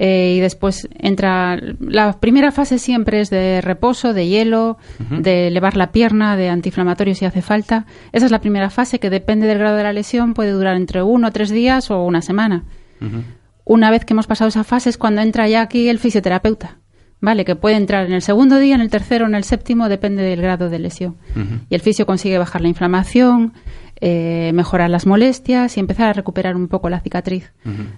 Eh, 0.00 0.34
y 0.36 0.40
después 0.40 0.88
entra. 0.96 1.58
La 1.80 2.20
primera 2.20 2.52
fase 2.52 2.78
siempre 2.78 3.20
es 3.20 3.30
de 3.30 3.60
reposo, 3.60 4.14
de 4.14 4.28
hielo, 4.28 4.78
uh 5.00 5.02
-huh. 5.02 5.20
de 5.22 5.48
elevar 5.48 5.76
la 5.76 5.90
pierna, 5.90 6.36
de 6.36 6.48
antiinflamatorio 6.50 7.16
si 7.16 7.24
hace 7.24 7.42
falta. 7.42 7.84
Esa 8.12 8.26
es 8.26 8.30
la 8.30 8.40
primera 8.40 8.70
fase 8.70 9.00
que 9.00 9.10
depende 9.10 9.48
del 9.48 9.58
grado 9.58 9.76
de 9.76 9.82
la 9.82 9.92
lesión, 9.92 10.34
puede 10.34 10.52
durar 10.52 10.76
entre 10.76 11.02
uno 11.02 11.26
o 11.26 11.32
tres 11.32 11.50
días 11.50 11.90
o 11.90 12.04
una 12.04 12.22
semana. 12.22 12.62
Uh 13.00 13.06
-huh. 13.06 13.22
Una 13.64 13.90
vez 13.90 14.04
que 14.04 14.14
hemos 14.14 14.28
pasado 14.28 14.48
esa 14.48 14.62
fase 14.62 14.88
es 14.88 14.98
cuando 14.98 15.20
entra 15.20 15.48
ya 15.48 15.62
aquí 15.62 15.88
el 15.88 15.98
fisioterapeuta. 15.98 16.76
¿Vale? 17.20 17.44
Que 17.44 17.56
puede 17.56 17.74
entrar 17.74 18.06
en 18.06 18.12
el 18.12 18.22
segundo 18.22 18.60
día, 18.60 18.76
en 18.76 18.80
el 18.80 18.90
tercero, 18.90 19.26
en 19.26 19.34
el 19.34 19.42
séptimo, 19.42 19.88
depende 19.88 20.22
del 20.22 20.40
grado 20.40 20.70
de 20.70 20.78
lesión. 20.78 21.16
Uh 21.34 21.40
-huh. 21.40 21.60
Y 21.70 21.74
el 21.74 21.80
fisio 21.80 22.06
consigue 22.06 22.38
bajar 22.38 22.60
la 22.60 22.68
inflamación, 22.68 23.52
eh, 24.00 24.52
mejorar 24.54 24.90
las 24.90 25.06
molestias 25.06 25.76
y 25.76 25.80
empezar 25.80 26.06
a 26.06 26.12
recuperar 26.12 26.54
un 26.54 26.68
poco 26.68 26.88
la 26.88 27.00
cicatriz 27.00 27.50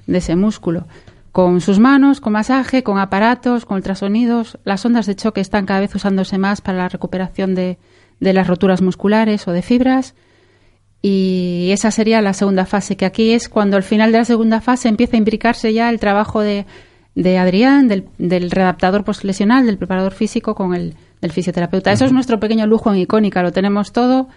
de 0.06 0.18
ese 0.18 0.34
músculo 0.34 0.86
con 1.32 1.60
sus 1.60 1.78
manos, 1.78 2.20
con 2.20 2.32
masaje, 2.32 2.82
con 2.82 2.98
aparatos, 2.98 3.64
con 3.64 3.76
ultrasonidos. 3.76 4.58
Las 4.64 4.84
ondas 4.84 5.06
de 5.06 5.14
choque 5.14 5.40
están 5.40 5.66
cada 5.66 5.80
vez 5.80 5.94
usándose 5.94 6.38
más 6.38 6.60
para 6.60 6.78
la 6.78 6.88
recuperación 6.88 7.54
de, 7.54 7.78
de, 8.18 8.32
las 8.32 8.46
roturas 8.46 8.82
musculares 8.82 9.46
o 9.46 9.52
de 9.52 9.62
fibras. 9.62 10.14
Y 11.02 11.70
esa 11.72 11.90
sería 11.90 12.20
la 12.20 12.34
segunda 12.34 12.66
fase, 12.66 12.96
que 12.96 13.06
aquí 13.06 13.30
es 13.32 13.48
cuando 13.48 13.76
al 13.76 13.82
final 13.82 14.12
de 14.12 14.18
la 14.18 14.24
segunda 14.24 14.60
fase 14.60 14.88
empieza 14.88 15.16
a 15.16 15.18
imbricarse 15.18 15.72
ya 15.72 15.88
el 15.88 15.98
trabajo 15.98 16.40
de, 16.40 16.66
de 17.14 17.38
Adrián, 17.38 17.88
del, 17.88 18.04
del 18.18 18.50
redactador 18.50 19.04
postlesional, 19.04 19.66
del 19.66 19.78
preparador 19.78 20.12
físico 20.12 20.54
con 20.54 20.74
el 20.74 20.94
del 21.20 21.32
fisioterapeuta. 21.32 21.90
Uh 21.90 21.92
-huh. 21.92 21.96
Eso 21.96 22.04
es 22.06 22.12
nuestro 22.12 22.40
pequeño 22.40 22.66
lujo 22.66 22.90
en 22.92 22.98
Icónica, 22.98 23.42
lo 23.42 23.52
tenemos 23.52 23.92
todo, 23.92 24.28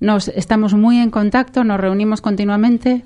nos 0.00 0.28
estamos 0.28 0.74
muy 0.74 0.98
en 0.98 1.10
contacto, 1.10 1.64
nos 1.64 1.78
reunimos 1.80 2.20
continuamente 2.20 3.02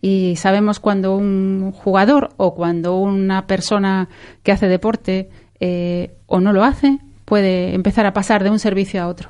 y 0.00 0.36
sabemos 0.36 0.80
cuando 0.80 1.16
un 1.16 1.72
jugador 1.72 2.30
o 2.36 2.54
cuando 2.54 2.98
una 2.98 3.46
persona 3.46 4.08
que 4.42 4.52
hace 4.52 4.68
deporte 4.68 5.30
eh, 5.60 6.16
o 6.26 6.40
no 6.40 6.52
lo 6.52 6.64
hace 6.64 6.98
puede 7.28 7.74
empezar 7.74 8.06
a 8.06 8.14
pasar 8.14 8.42
de 8.42 8.50
un 8.50 8.58
servicio 8.58 9.02
a 9.02 9.06
otro. 9.06 9.28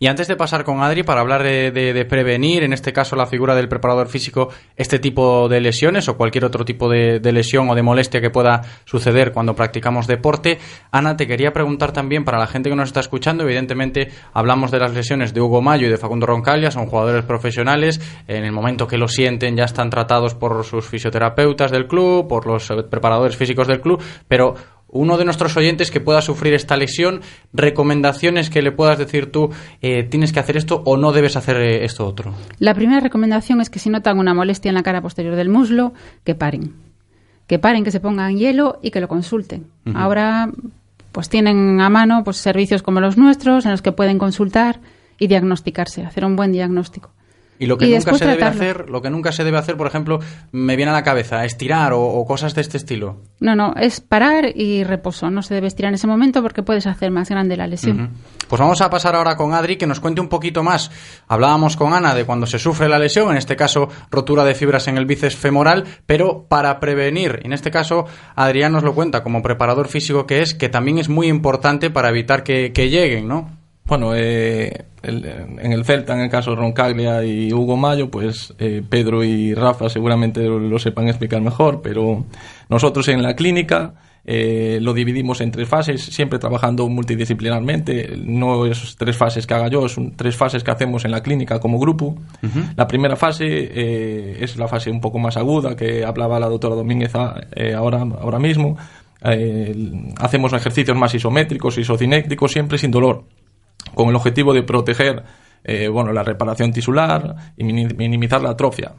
Y 0.00 0.08
antes 0.08 0.26
de 0.26 0.34
pasar 0.34 0.64
con 0.64 0.82
Adri 0.82 1.04
para 1.04 1.20
hablar 1.20 1.44
de, 1.44 2.06
prevenir, 2.08 2.64
en 2.64 2.72
este 2.72 2.92
caso 2.92 3.14
la 3.14 3.26
figura 3.26 3.54
del 3.54 3.68
preparador 3.68 4.08
físico, 4.08 4.48
este 4.76 4.98
tipo 4.98 5.48
de 5.48 5.60
lesiones 5.60 6.08
o 6.08 6.16
cualquier 6.16 6.44
otro 6.44 6.64
tipo 6.64 6.88
de, 6.88 7.20
de, 7.20 7.32
lesión 7.32 7.70
o 7.70 7.76
de 7.76 7.82
molestia 7.82 8.20
que 8.20 8.30
pueda 8.30 8.62
suceder 8.84 9.30
cuando 9.30 9.54
practicamos 9.54 10.08
deporte, 10.08 10.58
Ana, 10.90 11.16
te 11.16 11.28
quería 11.28 11.52
preguntar 11.52 11.92
también 11.92 12.24
para 12.24 12.38
la 12.38 12.48
gente 12.48 12.70
que 12.70 12.76
nos 12.76 12.88
está 12.88 13.00
escuchando, 13.00 13.44
evidentemente 13.44 14.08
hablamos 14.32 14.72
de 14.72 14.80
las 14.80 14.92
lesiones 14.92 15.32
de 15.32 15.40
Hugo 15.40 15.62
Mayo 15.62 15.86
y 15.86 15.90
de 15.90 15.96
Facundo 15.96 16.26
Roncaglia, 16.26 16.72
son 16.72 16.86
jugadores 16.86 17.24
profesionales, 17.24 18.00
en 18.26 18.44
el 18.44 18.52
momento 18.52 18.88
que 18.88 18.98
lo 18.98 19.06
sienten 19.06 19.56
ya 19.56 19.64
están 19.64 19.90
tratados 19.90 20.34
por 20.34 20.64
sus 20.64 20.86
fisioterapeutas 20.86 21.70
del 21.70 21.86
club, 21.86 22.26
por 22.26 22.46
los 22.46 22.66
preparadores 22.90 23.36
físicos 23.36 23.68
del 23.68 23.80
club, 23.80 24.02
pero 24.26 24.56
uno 24.88 25.18
de 25.18 25.24
nuestros 25.24 25.56
oyentes 25.56 25.90
que 25.90 26.00
pueda 26.00 26.22
sufrir 26.22 26.54
esta 26.54 26.76
lesión, 26.76 27.20
recomendaciones 27.52 28.50
que 28.50 28.62
le 28.62 28.72
puedas 28.72 28.98
decir 28.98 29.30
tú, 29.30 29.50
eh, 29.82 30.02
tienes 30.04 30.32
que 30.32 30.40
hacer 30.40 30.56
esto 30.56 30.82
o 30.84 30.96
no 30.96 31.12
debes 31.12 31.36
hacer 31.36 31.56
eh, 31.56 31.84
esto 31.84 32.06
otro. 32.06 32.34
La 32.58 32.74
primera 32.74 33.00
recomendación 33.00 33.60
es 33.60 33.70
que 33.70 33.78
si 33.78 33.90
notan 33.90 34.18
una 34.18 34.34
molestia 34.34 34.70
en 34.70 34.74
la 34.74 34.82
cara 34.82 35.02
posterior 35.02 35.36
del 35.36 35.48
muslo, 35.48 35.92
que 36.24 36.34
paren. 36.34 36.74
Que 37.46 37.58
paren, 37.58 37.84
que 37.84 37.90
se 37.90 38.00
pongan 38.00 38.36
hielo 38.36 38.78
y 38.82 38.90
que 38.90 39.00
lo 39.00 39.08
consulten. 39.08 39.66
Uh 39.84 39.90
-huh. 39.90 39.96
Ahora 39.96 40.50
pues 41.12 41.28
tienen 41.28 41.80
a 41.80 41.88
mano 41.88 42.22
pues 42.24 42.36
servicios 42.36 42.82
como 42.82 43.00
los 43.00 43.16
nuestros 43.16 43.64
en 43.64 43.72
los 43.72 43.82
que 43.82 43.92
pueden 43.92 44.18
consultar 44.18 44.80
y 45.18 45.26
diagnosticarse, 45.26 46.04
hacer 46.04 46.24
un 46.24 46.36
buen 46.36 46.52
diagnóstico. 46.52 47.10
Y 47.58 47.66
lo 47.66 47.76
que 47.76 47.86
y 47.86 47.94
nunca 47.94 48.14
se 48.14 48.26
debe 48.26 48.44
hacer, 48.44 48.88
lo 48.88 49.02
que 49.02 49.10
nunca 49.10 49.32
se 49.32 49.44
debe 49.44 49.58
hacer, 49.58 49.76
por 49.76 49.86
ejemplo, 49.86 50.20
me 50.52 50.76
viene 50.76 50.90
a 50.90 50.94
la 50.94 51.02
cabeza, 51.02 51.44
estirar 51.44 51.92
o, 51.92 52.00
o, 52.02 52.24
cosas 52.24 52.54
de 52.54 52.60
este 52.60 52.76
estilo. 52.76 53.16
No, 53.40 53.56
no, 53.56 53.74
es 53.76 54.00
parar 54.00 54.46
y 54.54 54.84
reposo. 54.84 55.30
No 55.30 55.42
se 55.42 55.54
debe 55.54 55.66
estirar 55.66 55.90
en 55.90 55.94
ese 55.94 56.06
momento 56.06 56.42
porque 56.42 56.62
puedes 56.62 56.86
hacer 56.86 57.10
más 57.10 57.28
grande 57.28 57.56
la 57.56 57.66
lesión. 57.66 58.00
Uh 58.00 58.04
-huh. 58.04 58.38
Pues 58.48 58.60
vamos 58.60 58.80
a 58.80 58.88
pasar 58.88 59.14
ahora 59.14 59.36
con 59.36 59.52
Adri, 59.52 59.76
que 59.76 59.86
nos 59.86 60.00
cuente 60.00 60.20
un 60.20 60.28
poquito 60.28 60.62
más. 60.62 60.90
Hablábamos 61.26 61.76
con 61.76 61.92
Ana 61.92 62.14
de 62.14 62.24
cuando 62.24 62.46
se 62.46 62.58
sufre 62.58 62.88
la 62.88 62.98
lesión, 62.98 63.30
en 63.30 63.36
este 63.36 63.56
caso 63.56 63.88
rotura 64.10 64.44
de 64.44 64.54
fibras 64.54 64.88
en 64.88 64.96
el 64.96 65.04
bíceps 65.04 65.36
femoral, 65.36 65.84
pero 66.06 66.46
para 66.48 66.80
prevenir, 66.80 67.40
en 67.42 67.52
este 67.52 67.70
caso 67.70 68.06
Adrián 68.34 68.72
nos 68.72 68.84
lo 68.84 68.94
cuenta 68.94 69.22
como 69.22 69.42
preparador 69.42 69.88
físico 69.88 70.26
que 70.26 70.40
es, 70.40 70.54
que 70.54 70.68
también 70.68 70.98
es 70.98 71.08
muy 71.08 71.28
importante 71.28 71.90
para 71.90 72.08
evitar 72.08 72.42
que, 72.42 72.72
que 72.72 72.88
lleguen, 72.88 73.28
¿no? 73.28 73.57
Bueno, 73.88 74.14
eh, 74.14 74.84
el, 75.02 75.24
en 75.24 75.72
el 75.72 75.84
Celta, 75.84 76.12
en 76.12 76.20
el 76.20 76.28
caso 76.28 76.50
de 76.50 76.56
Roncaglia 76.56 77.24
y 77.24 77.52
Hugo 77.54 77.76
Mayo, 77.78 78.10
pues 78.10 78.54
eh, 78.58 78.82
Pedro 78.86 79.24
y 79.24 79.54
Rafa 79.54 79.88
seguramente 79.88 80.42
lo, 80.42 80.78
sepan 80.78 81.08
explicar 81.08 81.40
mejor, 81.40 81.80
pero 81.82 82.26
nosotros 82.68 83.08
en 83.08 83.22
la 83.22 83.34
clínica 83.34 83.94
eh, 84.26 84.78
lo 84.82 84.92
dividimos 84.92 85.40
en 85.40 85.50
tres 85.50 85.66
fases, 85.66 86.02
siempre 86.02 86.38
trabajando 86.38 86.86
multidisciplinarmente. 86.86 88.14
No 88.22 88.66
es 88.66 88.94
tres 88.98 89.16
fases 89.16 89.46
que 89.46 89.54
haga 89.54 89.68
yo, 89.68 89.88
son 89.88 90.14
tres 90.16 90.36
fases 90.36 90.62
que 90.62 90.70
hacemos 90.70 91.06
en 91.06 91.10
la 91.10 91.22
clínica 91.22 91.58
como 91.58 91.78
grupo. 91.78 92.16
Uh 92.42 92.46
-huh. 92.46 92.74
La 92.76 92.86
primera 92.86 93.16
fase 93.16 93.46
eh, 93.46 94.36
es 94.38 94.58
la 94.58 94.68
fase 94.68 94.90
un 94.90 95.00
poco 95.00 95.18
más 95.18 95.38
aguda 95.38 95.74
que 95.74 96.04
hablaba 96.04 96.38
la 96.38 96.48
doctora 96.48 96.74
Domínguez 96.74 97.12
eh, 97.56 97.72
ahora, 97.72 98.02
ahora 98.20 98.38
mismo. 98.38 98.76
hacemos 100.18 100.52
ejercicios 100.52 100.96
más 100.96 101.14
isométricos, 101.14 101.78
isocinéticos, 101.78 102.52
siempre 102.52 102.78
sin 102.78 102.90
dolor 102.90 103.24
con 103.94 104.08
el 104.08 104.16
objetivo 104.16 104.52
de 104.52 104.62
proteger 104.62 105.24
eh, 105.64 105.88
bueno, 105.88 106.12
la 106.12 106.22
reparación 106.22 106.72
tisular 106.72 107.34
y 107.56 107.64
minimizar 107.64 108.40
la 108.40 108.50
atrofia. 108.50 108.92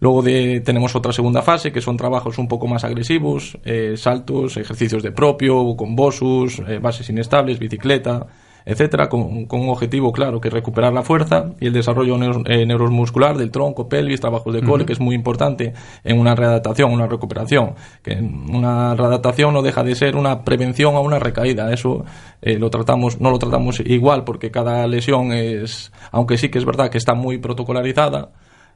Luego 0.00 0.22
de, 0.22 0.60
tenemos 0.60 0.96
otra 0.96 1.12
segunda 1.12 1.42
fase, 1.42 1.70
que 1.70 1.80
son 1.80 1.96
trabajos 1.96 2.38
un 2.38 2.48
poco 2.48 2.66
más 2.66 2.82
agresivos, 2.82 3.56
eh, 3.64 3.94
saltos, 3.96 4.56
ejercicios 4.56 5.02
de 5.02 5.12
propio, 5.12 5.76
con 5.76 5.94
bosus, 5.94 6.58
eh, 6.66 6.78
bases 6.80 7.08
inestables, 7.08 7.60
bicicleta, 7.60 8.26
etcétera, 8.64 9.08
con, 9.08 9.46
con, 9.46 9.60
un 9.60 9.68
objetivo 9.70 10.12
claro 10.12 10.40
que 10.40 10.48
es 10.48 10.54
recuperar 10.54 10.92
la 10.92 11.02
fuerza 11.02 11.52
y 11.60 11.66
el 11.66 11.72
desarrollo 11.72 12.16
neuro, 12.18 12.42
eh, 12.46 12.66
neuromuscular 12.66 13.36
del 13.36 13.50
tronco, 13.50 13.88
pelvis, 13.88 14.20
trabajos 14.20 14.52
de 14.52 14.60
uh 14.60 14.62
-huh. 14.62 14.84
que 14.84 14.92
es 14.92 15.00
muy 15.00 15.14
importante 15.14 15.72
en 16.04 16.18
una 16.18 16.34
readaptación, 16.34 16.92
una 16.92 17.06
recuperación. 17.06 17.74
Que 18.02 18.14
una 18.14 18.94
readaptación 18.94 19.54
no 19.54 19.62
deja 19.62 19.82
de 19.82 19.94
ser 19.94 20.16
una 20.16 20.44
prevención 20.44 20.94
a 20.94 21.00
una 21.00 21.18
recaída. 21.18 21.72
Eso 21.72 22.04
eh, 22.40 22.58
lo 22.58 22.70
tratamos, 22.70 23.20
no 23.20 23.30
lo 23.30 23.38
tratamos 23.38 23.80
igual 23.80 24.24
porque 24.24 24.50
cada 24.50 24.86
lesión 24.86 25.32
es, 25.32 25.92
aunque 26.10 26.38
sí 26.38 26.48
que 26.48 26.58
es 26.58 26.64
verdad 26.64 26.90
que 26.90 26.98
está 26.98 27.14
muy 27.14 27.38
protocolarizada, 27.38 28.30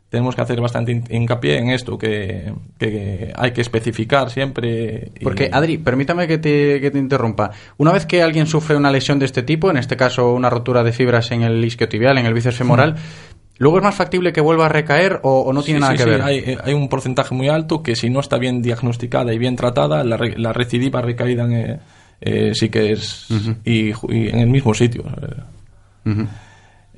tenemos 0.08 0.36
que 0.36 0.42
hacer 0.42 0.60
bastante 0.60 1.02
hincapié 1.10 1.58
en 1.58 1.70
esto, 1.70 1.98
que, 1.98 2.52
que 2.78 3.32
hay 3.34 3.50
que 3.50 3.60
especificar 3.60 4.30
siempre. 4.30 5.10
Y... 5.18 5.24
Porque, 5.24 5.50
Adri, 5.52 5.78
permítame 5.78 6.28
que 6.28 6.38
te, 6.38 6.80
que 6.80 6.90
te, 6.90 6.98
interrumpa. 6.98 7.50
Una 7.76 7.92
vez 7.92 8.06
que 8.06 8.22
alguien 8.22 8.46
sufre 8.46 8.76
una 8.76 8.92
lesión 8.92 9.18
de 9.18 9.26
este 9.26 9.42
tipo, 9.42 9.70
en 9.70 9.76
este 9.76 9.96
caso 9.96 10.32
una 10.32 10.48
rotura 10.48 10.84
de 10.84 10.92
fibras 10.92 11.30
en 11.32 11.42
el 11.42 11.64
isquiotibial, 11.64 12.18
en 12.18 12.26
el 12.26 12.34
bíceps 12.34 12.56
femoral, 12.56 12.94
mm. 12.94 12.96
¿luego 13.58 13.78
es 13.78 13.82
más 13.84 13.96
factible 13.96 14.32
que 14.32 14.40
vuelva 14.40 14.66
a 14.66 14.68
recaer 14.68 15.18
o, 15.24 15.40
o 15.40 15.52
no 15.52 15.62
tiene 15.62 15.80
sí, 15.80 15.82
nada 15.82 15.92
sí, 15.92 15.98
que 15.98 16.04
sí. 16.04 16.10
ver? 16.10 16.22
Hay, 16.22 16.58
hay, 16.62 16.74
un 16.74 16.88
porcentaje 16.88 17.34
muy 17.34 17.48
alto 17.48 17.82
que 17.82 17.96
si 17.96 18.08
no 18.08 18.20
está 18.20 18.38
bien 18.38 18.62
diagnosticada 18.62 19.34
y 19.34 19.38
bien 19.38 19.56
tratada, 19.56 20.04
la, 20.04 20.18
la 20.36 20.52
recidiva 20.52 21.02
recaída 21.02 21.44
en, 21.44 21.52
eh, 21.52 21.80
eh, 22.20 22.52
sí 22.54 22.68
que 22.68 22.92
es... 22.92 23.28
Uh 23.28 23.34
-huh. 23.34 23.56
y, 23.64 23.88
y, 24.14 24.28
en 24.28 24.38
el 24.38 24.48
mismo 24.48 24.72
sitio. 24.72 25.02
Uh 25.02 26.10
-huh. 26.10 26.26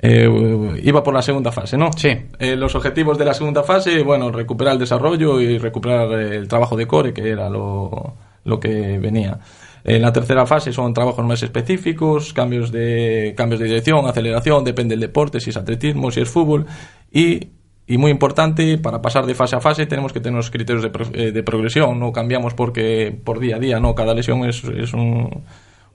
Eh, 0.01 0.79
iba 0.83 1.03
por 1.03 1.13
la 1.13 1.21
segunda 1.21 1.51
fase, 1.51 1.77
¿no? 1.77 1.91
Sí. 1.91 2.09
Eh, 2.39 2.55
los 2.55 2.73
objetivos 2.75 3.17
de 3.17 3.25
la 3.25 3.33
segunda 3.33 3.63
fase, 3.63 4.01
bueno, 4.01 4.31
recuperar 4.31 4.73
el 4.73 4.79
desarrollo 4.79 5.41
y 5.41 5.57
recuperar 5.57 6.11
el 6.13 6.47
trabajo 6.47 6.77
de 6.77 6.87
core, 6.87 7.13
que 7.13 7.29
era 7.29 7.49
lo, 7.49 8.15
lo 8.45 8.59
que 8.59 8.97
venía. 8.97 9.39
En 9.83 10.01
la 10.01 10.13
tercera 10.13 10.45
fase 10.45 10.71
son 10.71 10.93
trabajos 10.93 11.25
más 11.25 11.41
específicos, 11.43 12.33
cambios 12.33 12.71
de, 12.71 13.33
cambios 13.35 13.59
de 13.59 13.67
dirección, 13.67 14.05
aceleración, 14.07 14.63
depende 14.63 14.93
del 14.93 15.01
deporte, 15.01 15.39
si 15.39 15.49
es 15.49 15.57
atletismo, 15.57 16.11
si 16.11 16.21
es 16.21 16.29
fútbol. 16.29 16.65
Y, 17.11 17.49
y 17.87 17.97
muy 17.97 18.11
importante, 18.11 18.77
para 18.77 19.01
pasar 19.01 19.25
de 19.25 19.35
fase 19.35 19.55
a 19.55 19.61
fase 19.61 19.85
tenemos 19.85 20.13
que 20.13 20.19
tener 20.19 20.35
unos 20.35 20.51
criterios 20.51 20.83
de, 20.83 20.91
eh, 21.13 21.31
de 21.31 21.43
progresión, 21.43 21.99
no 21.99 22.11
cambiamos 22.11 22.53
porque 22.53 23.17
por 23.23 23.39
día 23.39 23.57
a 23.57 23.59
día, 23.59 23.79
no, 23.79 23.95
cada 23.95 24.13
lesión 24.13 24.45
es, 24.47 24.63
es 24.63 24.93
un, 24.93 25.43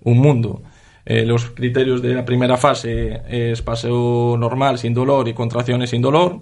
un 0.03 0.19
mundo. 0.19 0.63
Eh, 1.07 1.27
los 1.27 1.51
criterios 1.51 2.01
de 2.01 2.15
la 2.15 2.25
primera 2.25 2.57
fase 2.57 3.23
es 3.29 3.61
paseo 3.61 4.37
normal 4.39 4.79
sin 4.79 4.95
dolor 4.95 5.29
y 5.29 5.35
contracciones 5.35 5.91
sin 5.91 6.01
dolor, 6.01 6.41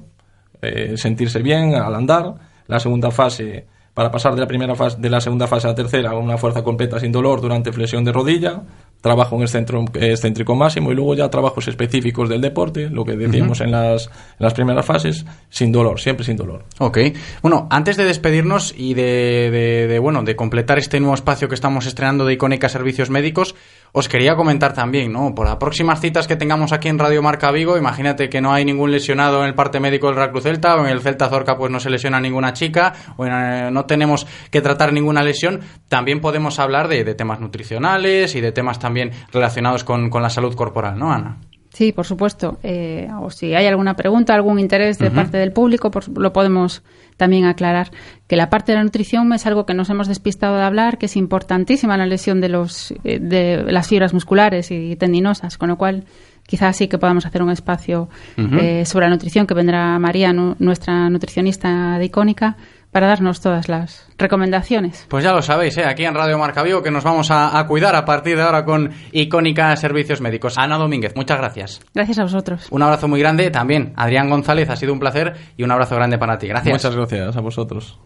eh, 0.61 0.97
sentirse 0.97 1.43
bien 1.43 1.75
al 1.75 1.95
andar. 1.95 2.35
La 2.69 2.79
segunda 2.79 3.11
fase, 3.11 3.67
para 3.93 4.11
pasar 4.11 4.35
de 4.35 4.41
la 4.41 4.47
primera 4.47 4.77
fase, 4.77 4.99
de 5.01 5.11
la 5.11 5.21
segunda 5.21 5.49
fase 5.49 5.67
a 5.67 5.71
la 5.71 5.75
tercera, 5.75 6.15
una 6.15 6.39
fuerza 6.39 6.63
completa 6.63 7.01
sin 7.01 7.11
dolor 7.11 7.41
durante 7.41 7.73
flexión 7.73 8.05
de 8.05 8.13
rodilla, 8.13 8.63
trabajo 9.01 9.35
en 9.35 9.43
excentro, 9.43 9.85
excéntrico 9.95 10.55
máximo 10.55 10.93
y 10.93 10.95
luego 10.95 11.17
ya 11.17 11.29
trabajos 11.29 11.67
específicos 11.67 12.29
del 12.29 12.41
deporte, 12.41 12.89
lo 12.89 13.05
que 13.05 13.17
decíamos 13.17 13.61
en, 13.61 13.73
las, 13.73 14.07
en 14.07 14.13
las 14.39 14.55
primeras 14.55 14.87
fases, 14.87 15.27
sin 15.51 15.73
dolor, 15.73 16.01
siempre 16.01 16.25
sin 16.25 16.37
dolor. 16.37 16.65
Ok. 16.79 16.99
Bueno, 17.43 17.67
antes 17.69 17.97
de 17.97 18.05
despedirnos 18.05 18.73
y 18.77 18.95
de, 18.95 19.51
de, 19.51 19.89
de, 19.89 19.99
bueno, 19.99 20.23
de 20.23 20.37
completar 20.37 20.79
este 20.79 21.01
nuevo 21.01 21.17
espacio 21.17 21.49
que 21.49 21.57
estamos 21.57 21.87
estrenando 21.87 22.25
de 22.25 22.35
Icónica 22.35 22.69
Servicios 22.69 23.11
Médicos, 23.11 23.57
os 23.93 24.09
quería 24.09 24.35
comentar 24.37 24.73
también, 24.73 25.13
¿no? 25.13 25.35
Por 25.35 25.47
las 25.47 25.57
próximas 25.57 26.01
citas 26.01 26.27
que 26.27 26.37
tengamos 26.37 26.73
aquí 26.73 26.89
en 26.89 26.99
Radio 26.99 27.23
Marca 27.23 27.51
Vigo, 27.51 27.77
imagínate 27.77 28.31
que 28.31 28.41
no 28.41 28.53
hay 28.53 28.65
ningún 28.65 28.91
lesionado 28.91 29.43
en 29.43 29.49
el 29.49 29.55
parte 29.55 29.81
médico 29.81 30.07
del 30.07 30.17
Real 30.17 30.31
Cruz 30.31 30.45
Celta, 30.45 30.77
o 30.77 30.85
en 30.85 30.91
el 30.91 31.01
Celta 31.01 31.29
Zorca 31.29 31.57
pues 31.59 31.71
no 31.71 31.79
se 31.79 31.91
lesiona 31.91 32.19
ninguna 32.19 32.55
chica, 32.55 32.95
o 33.17 33.27
en, 33.27 33.33
eh, 33.33 33.71
no 33.71 33.85
tenemos 33.85 34.27
que 34.51 34.63
tratar 34.63 34.93
ninguna 34.93 35.23
lesión, 35.23 35.61
también 35.89 36.21
podemos 36.21 36.59
hablar 36.59 36.89
de, 36.89 37.13
temas 37.15 37.41
nutricionales 37.41 38.35
y 38.35 38.41
de 38.41 38.53
temas 38.53 38.79
también 38.79 39.11
relacionados 39.31 39.85
con, 39.85 40.09
con 40.09 40.23
la 40.23 40.31
salud 40.31 40.55
corporal, 40.55 40.99
¿no, 40.99 41.13
Ana? 41.13 41.39
Sí, 41.73 41.93
por 41.93 42.05
supuesto. 42.07 42.59
Eh, 42.63 43.09
o 43.21 43.31
si 43.31 43.55
hay 43.55 43.67
alguna 43.67 43.95
pregunta, 43.97 44.35
algún 44.35 44.59
interés 44.59 44.99
de 44.99 45.11
parte 45.11 45.39
del 45.39 45.53
público, 45.53 45.91
pues 45.91 46.09
lo 46.09 46.33
podemos 46.33 46.83
también 47.17 47.45
aclarar. 47.47 47.91
Que 48.27 48.37
la 48.37 48.51
parte 48.51 48.73
de 48.73 48.79
la 48.79 48.85
nutrición 48.85 49.33
es 49.33 49.47
algo 49.47 49.65
que 49.65 49.73
nos 49.73 49.89
hemos 49.89 50.07
despistado 50.09 50.57
de 50.57 50.63
hablar, 50.65 50.99
que 50.99 51.07
es 51.07 51.17
importantísima 51.17 51.97
la 51.97 52.05
lesión 52.07 52.41
de, 52.43 52.49
los, 52.51 52.93
eh, 53.05 53.19
de 53.21 53.65
las 53.73 53.89
fibras 53.89 54.13
musculares 54.13 54.71
y 54.71 54.97
tendinosas, 54.97 55.57
con 55.57 55.69
lo 55.71 55.79
cual 55.79 56.05
quizás 56.47 56.77
sí 56.77 56.89
que 56.89 56.99
podamos 56.99 57.25
hacer 57.25 57.43
un 57.43 57.51
espacio 57.51 58.09
eh, 58.37 58.85
sobre 58.85 59.07
la 59.07 59.11
nutrición 59.11 59.47
que 59.47 59.55
vendrá 59.55 59.99
María, 59.99 60.33
nu- 60.33 60.57
nuestra 60.59 61.09
nutricionista 61.09 61.99
de 61.99 62.05
Icónica, 62.05 62.57
para 62.93 63.09
darnos 63.09 63.41
todas 63.41 63.69
las 63.69 64.07
recomendaciones. 64.19 65.07
Pues 65.09 65.25
ya 65.25 65.33
lo 65.33 65.43
sabéis, 65.43 65.77
¿eh? 65.79 65.85
aquí 65.85 66.05
en 66.05 66.15
Radio 66.15 66.39
Marca 66.39 66.63
Vigo, 66.63 66.83
que 66.83 66.91
nos 66.91 67.03
vamos 67.03 67.31
a, 67.31 67.59
a 67.59 67.67
cuidar 67.67 67.97
a 67.97 68.05
partir 68.05 68.37
de 68.37 68.43
ahora 68.43 68.65
con 68.65 68.91
Icónica 69.11 69.75
Servicios 69.77 70.21
Médicos. 70.21 70.59
Ana 70.59 70.77
Domínguez, 70.77 71.17
muchas 71.17 71.39
gracias. 71.39 71.81
Gracias 71.95 72.19
a 72.19 72.23
vosotros. 72.23 72.69
Un 72.71 72.83
abrazo 72.83 73.09
muy 73.09 73.19
grande 73.19 73.51
también. 73.51 73.95
Adrián 73.97 74.29
González, 74.29 74.69
ha 74.69 74.77
sido 74.77 74.93
un 74.93 75.01
placer 75.01 75.35
y 75.57 75.65
un 75.65 75.71
abrazo 75.73 75.97
grande 75.97 76.19
para 76.19 76.39
ti. 76.39 76.47
Gracias. 76.47 76.73
Muchas 76.73 76.95
gracias 76.95 77.37
a 77.37 77.41
vosotros. 77.41 77.99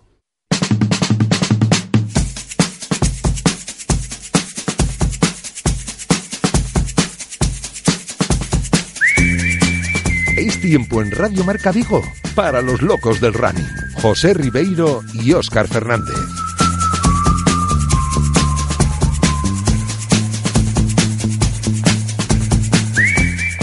Es 10.38 10.60
tiempo 10.60 11.02
en 11.02 11.10
Radio 11.10 11.44
Marca 11.44 11.72
Vigo 11.72 12.02
para 12.34 12.60
los 12.62 12.82
locos 12.82 13.20
del 13.20 13.34
running. 13.34 13.85
José 14.08 14.34
Ribeiro 14.34 15.02
y 15.14 15.32
Óscar 15.32 15.66
Fernández. 15.66 16.14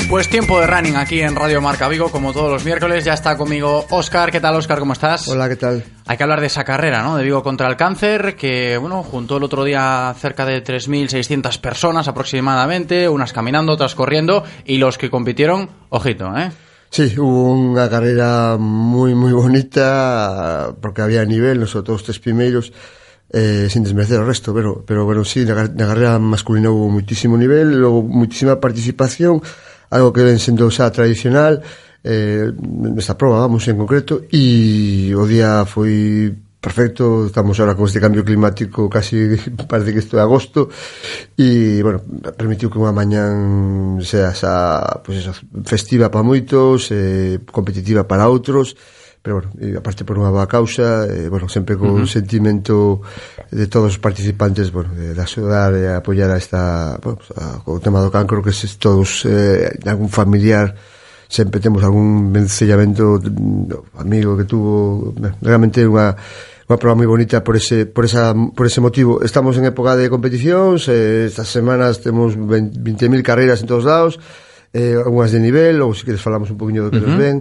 Pues 0.09 0.27
tiempo 0.27 0.59
de 0.59 0.67
running 0.67 0.97
aquí 0.97 1.21
en 1.21 1.37
Radio 1.37 1.61
Marca 1.61 1.87
Vigo, 1.87 2.11
como 2.11 2.33
todos 2.33 2.51
los 2.51 2.65
miércoles. 2.65 3.05
Ya 3.05 3.13
está 3.13 3.37
conmigo 3.37 3.85
Óscar. 3.89 4.33
¿Qué 4.33 4.41
tal, 4.41 4.55
Óscar? 4.55 4.79
¿Cómo 4.79 4.91
estás? 4.91 5.29
Hola, 5.29 5.47
¿qué 5.47 5.55
tal? 5.55 5.85
Hay 6.07 6.17
que 6.17 6.23
hablar 6.23 6.41
de 6.41 6.47
esa 6.47 6.65
carrera, 6.65 7.03
¿no? 7.03 7.15
De 7.15 7.23
Vigo 7.23 7.41
contra 7.41 7.69
el 7.69 7.77
cáncer, 7.77 8.35
que, 8.35 8.75
bueno, 8.77 9.01
juntó 9.01 9.37
el 9.37 9.43
otro 9.43 9.63
día 9.63 10.13
cerca 10.19 10.45
de 10.45 10.61
3.600 10.61 11.57
personas 11.61 12.09
aproximadamente, 12.09 13.07
unas 13.07 13.31
caminando, 13.31 13.71
otras 13.71 13.95
corriendo, 13.95 14.43
y 14.65 14.77
los 14.77 14.97
que 14.97 15.09
compitieron, 15.09 15.69
ojito, 15.87 16.37
¿eh? 16.37 16.51
Sí, 16.93 17.17
hubo 17.17 17.57
unha 17.57 17.89
carreira 17.89 18.53
moi 18.61 19.17
moi 19.17 19.33
bonita 19.33 20.77
porque 20.77 21.01
había 21.01 21.25
nivel, 21.25 21.57
nosotros 21.57 21.89
todos 21.89 21.99
os 22.01 22.05
tres 22.05 22.19
primeiros 22.21 22.69
eh, 23.33 23.65
sin 23.65 23.81
desmerecer 23.81 24.21
o 24.21 24.29
resto, 24.29 24.53
pero, 24.53 24.85
pero 24.85 25.01
bueno, 25.01 25.25
sí, 25.25 25.41
na, 25.41 25.65
na 25.73 25.89
carrera 25.89 26.21
masculina 26.21 26.69
hubo 26.69 26.93
muitísimo 26.93 27.33
nivel, 27.33 27.81
logo 27.81 28.05
muitísima 28.05 28.61
participación, 28.61 29.41
algo 29.89 30.13
que 30.13 30.21
ven 30.21 30.37
sendo 30.37 30.69
xa 30.69 30.93
tradicional, 30.93 31.65
eh, 32.05 32.53
nesta 32.61 33.17
prova, 33.17 33.41
vamos, 33.41 33.65
en 33.65 33.81
concreto, 33.81 34.29
e 34.29 35.17
o 35.17 35.25
día 35.25 35.65
foi 35.65 36.29
perfecto, 36.63 37.25
estamos 37.25 37.59
ahora 37.59 37.75
con 37.75 37.87
este 37.87 37.99
cambio 37.99 38.23
climático 38.23 38.89
casi 38.89 39.35
parece 39.67 39.91
que 39.91 39.99
isto 39.99 40.15
é 40.15 40.21
agosto 40.23 40.69
e, 41.35 41.83
bueno, 41.83 41.99
permitiu 42.39 42.71
que 42.71 42.79
unha 42.79 42.95
mañán 42.95 43.99
sea 43.99 44.31
esa, 44.31 45.03
pues, 45.03 45.27
esa 45.27 45.35
festiva 45.67 46.07
para 46.07 46.23
moitos, 46.23 46.87
eh, 46.95 47.43
competitiva 47.51 48.07
para 48.07 48.31
outros, 48.31 48.79
pero, 49.19 49.43
bueno, 49.43 49.51
e, 49.59 49.75
aparte 49.75 50.07
por 50.07 50.15
unha 50.15 50.31
boa 50.31 50.47
causa, 50.47 51.03
eh, 51.03 51.27
bueno, 51.27 51.51
sempre 51.51 51.75
con 51.75 51.99
uh 51.99 52.07
-huh. 52.07 52.07
sentimento 52.07 53.03
de 53.51 53.67
todos 53.67 53.95
os 53.95 53.99
participantes, 53.99 54.71
bueno, 54.71 54.95
de, 54.95 55.11
de 55.11 55.19
axudar 55.19 55.75
e 55.75 55.91
apoiar 55.91 56.31
a 56.31 56.39
esta, 56.39 56.95
bueno, 57.03 57.19
pues, 57.19 57.35
a, 57.43 57.59
o 57.67 57.83
tema 57.83 57.99
do 57.99 58.07
cancro, 58.07 58.39
que 58.39 58.55
se 58.55 58.71
todos, 58.79 59.27
eh, 59.27 59.67
algún 59.83 60.07
familiar, 60.07 60.79
sempre 61.27 61.59
temos 61.59 61.83
algún 61.83 62.31
vencellamento 62.31 63.19
amigo 63.99 64.39
que 64.39 64.47
tuvo, 64.47 65.11
realmente 65.43 65.83
unha 65.83 66.15
unha 66.69 66.79
prova 66.79 66.95
moi 66.95 67.09
bonita 67.09 67.43
por 67.43 67.59
ese, 67.59 67.83
por, 67.85 68.07
esa, 68.07 68.31
por 68.31 68.65
ese 68.65 68.79
motivo. 68.79 69.19
Estamos 69.19 69.59
en 69.59 69.67
época 69.67 69.99
de 69.99 70.07
competicións, 70.07 70.87
eh, 70.87 71.27
estas 71.27 71.51
semanas 71.51 71.99
temos 71.99 72.39
20.000 72.39 72.79
carreiras 73.19 73.59
en 73.59 73.67
todos 73.67 73.83
lados, 73.83 74.19
eh, 74.71 74.95
algunhas 74.95 75.35
de 75.35 75.43
nivel, 75.43 75.83
ou 75.83 75.91
se 75.91 76.07
queres 76.07 76.23
falamos 76.23 76.47
un 76.47 76.57
poquinho 76.57 76.87
do 76.87 76.91
que 76.91 76.99
uh 76.99 77.03
-huh. 77.03 77.13
nos 77.13 77.19
ven, 77.19 77.35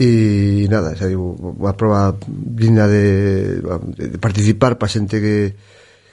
e 0.00 0.64
nada, 0.70 0.94
xa 0.96 1.10
digo, 1.10 1.36
unha 1.36 1.74
proba 1.74 2.14
digna 2.30 2.86
de, 2.88 3.60
de 3.94 4.18
participar 4.22 4.78
para 4.78 4.88
xente 4.88 5.18
que 5.18 5.58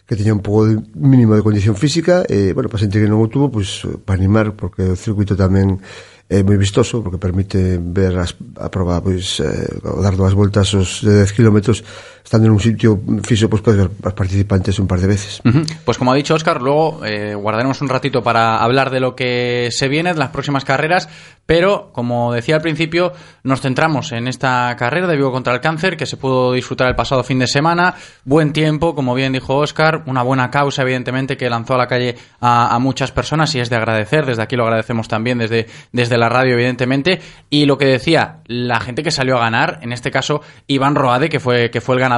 que 0.07 0.15
teña 0.15 0.31
un 0.31 0.39
pouco 0.39 0.65
de, 0.65 0.79
mínimo 0.95 1.35
de 1.35 1.43
condición 1.43 1.75
física 1.75 2.23
e, 2.31 2.55
bueno, 2.55 2.71
para 2.71 2.79
xente 2.79 2.95
que 2.95 3.11
non 3.11 3.19
o 3.19 3.27
tuvo, 3.27 3.51
pois, 3.51 3.84
pues, 3.84 3.99
para 4.07 4.15
animar, 4.15 4.55
porque 4.55 4.88
o 4.88 4.95
circuito 4.95 5.35
tamén 5.35 5.84
é 6.31 6.43
moi 6.47 6.55
vistoso, 6.55 7.03
porque 7.03 7.19
permite 7.19 7.75
ver 7.79 8.15
as, 8.15 8.31
a 8.55 8.71
proba, 8.71 9.03
pois, 9.03 9.43
eh, 9.43 9.67
dar 9.84 10.15
dúas 10.15 10.31
voltas 10.31 10.71
os 10.75 11.03
de 11.03 11.27
10 11.27 11.35
kilómetros 11.35 11.84
estando 12.27 12.47
en 12.47 12.51
un 12.51 12.59
sitio 12.59 12.99
fixo, 13.23 13.47
pois, 13.47 13.63
podes 13.63 13.79
ver 13.79 13.89
as 14.03 14.11
participantes 14.11 14.75
un 14.83 14.87
par 14.87 14.99
de 14.99 15.07
veces. 15.07 15.39
Pues 15.85 15.97
como 15.97 16.11
ha 16.11 16.15
dicho 16.15 16.35
Oscar, 16.35 16.61
luego 16.61 16.99
eh, 17.05 17.33
guardaremos 17.35 17.79
un 17.79 17.87
ratito 17.87 18.21
para 18.21 18.57
hablar 18.57 18.91
de 18.91 18.99
lo 18.99 19.15
que 19.15 19.69
se 19.71 19.87
viene, 19.87 20.11
de 20.11 20.19
las 20.19 20.31
próximas 20.31 20.65
carreras, 20.65 21.07
pero 21.45 21.89
como 21.93 22.33
decía 22.33 22.55
al 22.55 22.61
principio, 22.61 23.13
nos 23.43 23.61
centramos 23.61 24.11
en 24.11 24.27
esta 24.27 24.75
carrera 24.77 25.07
de 25.07 25.15
Vigo 25.15 25.31
contra 25.31 25.53
el 25.53 25.61
cáncer 25.61 25.95
que 25.95 26.05
se 26.05 26.17
pudo 26.17 26.51
disfrutar 26.51 26.89
el 26.89 26.95
pasado 26.95 27.23
fin 27.23 27.39
de 27.39 27.47
semana. 27.47 27.95
Buen 28.25 28.51
tiempo, 28.51 28.93
como 28.93 29.15
bien 29.15 29.31
dijo 29.31 29.55
Oscar, 29.55 30.03
una 30.05 30.21
buena 30.21 30.51
causa, 30.51 30.81
evidentemente, 30.81 31.37
que 31.37 31.49
lanzó 31.49 31.75
a 31.75 31.77
la 31.77 31.87
calle 31.87 32.17
a, 32.41 32.75
a 32.75 32.79
muchas 32.79 33.13
personas 33.13 33.55
y 33.55 33.61
es 33.61 33.69
de 33.69 33.77
agradecer. 33.77 34.25
Desde 34.25 34.43
aquí 34.43 34.57
lo 34.57 34.65
agradecemos 34.65 35.07
también 35.07 35.37
desde, 35.37 35.67
desde 35.93 36.17
la 36.17 36.27
radio, 36.27 36.55
evidentemente. 36.55 37.21
Y 37.49 37.65
lo 37.65 37.77
que 37.77 37.85
decía, 37.85 38.39
la 38.47 38.81
gente 38.81 39.01
que 39.01 39.11
salió 39.11 39.37
a 39.37 39.39
ganar, 39.39 39.79
en 39.81 39.93
este 39.93 40.11
caso 40.11 40.41
Iván 40.67 40.95
Roade, 40.95 41.29
que 41.29 41.39
fue, 41.39 41.71
que 41.71 41.79
fue 41.79 41.95
el 41.95 42.01
ganador, 42.01 42.16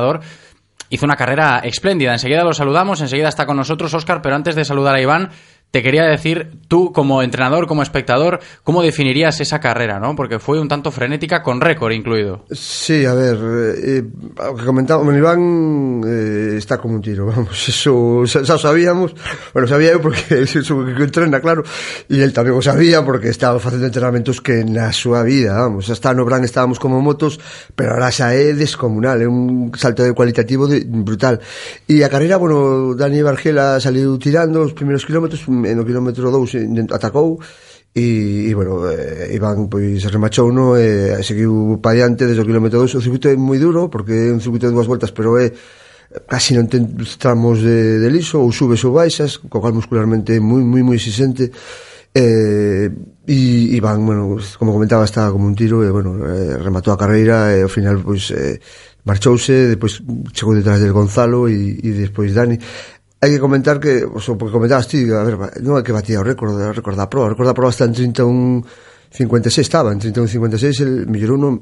hizo 0.89 1.05
una 1.05 1.15
carrera 1.15 1.59
espléndida. 1.63 2.13
Enseguida 2.13 2.43
lo 2.43 2.53
saludamos, 2.53 3.01
enseguida 3.01 3.29
está 3.29 3.45
con 3.45 3.57
nosotros 3.57 3.93
Oscar, 3.93 4.21
pero 4.21 4.35
antes 4.35 4.55
de 4.55 4.65
saludar 4.65 4.95
a 4.95 5.01
Iván, 5.01 5.29
te 5.71 5.83
quería 5.83 6.05
decir, 6.05 6.51
tú 6.67 6.91
como 6.91 7.21
entrenador, 7.21 7.67
como 7.67 7.83
espectador, 7.83 8.39
¿cómo 8.63 8.81
definirías 8.81 9.39
esa 9.39 9.59
carrera, 9.59 9.99
no? 9.99 10.15
Porque 10.15 10.39
fue 10.39 10.59
un 10.59 10.67
tanto 10.67 10.91
frenética 10.91 11.43
con 11.43 11.61
récord 11.61 11.91
incluido. 11.91 12.45
Sí, 12.51 13.05
a 13.05 13.13
ver, 13.13 13.37
eh, 13.77 14.03
o 14.49 14.55
que 14.55 14.65
comentaba, 14.65 15.03
bueno, 15.03 15.19
Iván 15.19 16.01
eh, 16.07 16.55
está 16.57 16.79
como 16.79 16.95
un 16.95 17.01
tiro, 17.01 17.25
vamos, 17.29 17.69
eso 17.69 18.25
xa, 18.25 18.43
xa 18.43 18.55
o 18.55 18.57
sabíamos, 18.57 19.13
bueno, 19.53 19.67
sabía 19.67 19.93
eu 19.93 20.01
porque 20.01 20.41
é 20.41 20.43
o 20.43 20.85
que 20.89 21.03
entrena, 21.05 21.37
claro, 21.37 21.61
e 22.09 22.17
el 22.17 22.33
tamén 22.33 22.57
o 22.57 22.65
sabía 22.65 23.05
porque 23.05 23.29
estaba 23.29 23.61
facendo 23.61 23.85
entrenamentos 23.85 24.41
que 24.41 24.65
na 24.65 24.89
súa 24.89 25.21
vida, 25.21 25.53
vamos, 25.53 25.85
hasta 25.93 26.17
no 26.17 26.25
Bran 26.25 26.41
estábamos 26.41 26.81
como 26.81 26.97
motos, 26.97 27.37
pero 27.77 27.93
ahora 27.93 28.09
xa 28.09 28.33
descomunal, 28.33 29.21
é 29.21 29.29
un 29.29 29.69
salto 29.77 30.01
de 30.01 30.17
cualitativo 30.17 30.65
de, 30.65 30.81
brutal. 30.81 31.37
E 31.85 32.01
a 32.01 32.09
carreira, 32.09 32.41
bueno, 32.41 32.97
Dani 32.97 33.21
Bargela 33.21 33.77
saliu 33.77 34.17
tirando 34.17 34.65
os 34.65 34.73
primeiros 34.73 35.05
kilómetros, 35.05 35.45
no 35.63 35.83
kilómetro 35.83 36.31
2 36.31 36.91
atacou 36.91 37.39
e, 37.95 38.47
e 38.47 38.51
bueno, 38.53 38.85
eh, 38.87 39.33
Iván 39.33 39.67
pois 39.67 40.05
remachou 40.07 40.53
no 40.53 40.77
e 40.77 41.17
eh, 41.17 41.23
seguiu 41.25 41.81
para 41.81 41.97
diante 41.97 42.29
desde 42.29 42.41
o 42.41 42.47
kilómetro 42.47 42.85
2 42.85 42.95
o 42.95 43.03
circuito 43.03 43.27
é 43.27 43.35
moi 43.35 43.57
duro 43.57 43.89
porque 43.89 44.29
é 44.29 44.33
un 44.33 44.39
circuito 44.43 44.69
de 44.69 44.73
dúas 44.77 44.85
voltas 44.85 45.09
pero 45.09 45.41
é 45.41 45.49
casi 46.29 46.53
non 46.53 46.69
ten 46.69 46.85
tramos 47.17 47.61
de, 47.61 47.97
de 48.01 48.09
liso 48.09 48.41
ou 48.41 48.53
subes 48.53 48.81
ou 48.85 48.93
baixas 48.93 49.41
co 49.41 49.61
cual 49.61 49.73
muscularmente 49.73 50.37
é 50.37 50.39
moi 50.41 50.61
moi 50.61 50.85
moi 50.85 50.97
exigente 50.97 51.49
eh, 52.13 52.89
e 53.29 53.77
Iván, 53.77 54.01
bueno, 54.05 54.37
como 54.57 54.73
comentaba 54.73 55.05
estaba 55.05 55.31
como 55.31 55.45
un 55.45 55.53
tiro 55.53 55.85
e 55.85 55.89
bueno, 55.93 56.17
eh, 56.25 56.57
rematou 56.57 56.93
a 56.93 56.97
carreira 56.97 57.53
e 57.53 57.61
ao 57.61 57.69
final 57.69 58.01
pois 58.01 58.33
eh, 58.33 58.57
marchouse, 59.05 59.69
depois 59.69 60.01
chegou 60.33 60.57
detrás 60.57 60.81
del 60.81 60.93
Gonzalo 60.93 61.45
e, 61.45 61.77
e 61.77 61.89
despois 61.93 62.33
Dani 62.33 62.57
hai 63.19 63.29
que 63.35 63.39
comentar 63.43 63.83
que, 63.83 64.07
o 64.07 64.23
sea, 64.23 64.39
porque 64.39 64.55
comentabas 64.55 64.87
ti, 64.87 65.03
a 65.11 65.27
ver, 65.27 65.35
non 65.59 65.75
é 65.75 65.83
que 65.83 65.91
batía 65.91 66.23
o 66.23 66.25
récord, 66.25 66.55
o 66.55 66.71
récord 66.71 66.95
da 66.95 67.11
proa, 67.11 67.27
o 67.27 67.31
récord 67.35 67.51
da 67.51 67.57
proa 67.57 67.71
está 67.71 67.83
en 67.83 67.91
31 67.91 68.63
56 69.11 69.65
estaba, 69.65 69.91
en 69.91 69.99
31.56 69.99 70.81
el 70.85 70.93
mellorou 71.09 71.41
un 71.41 71.57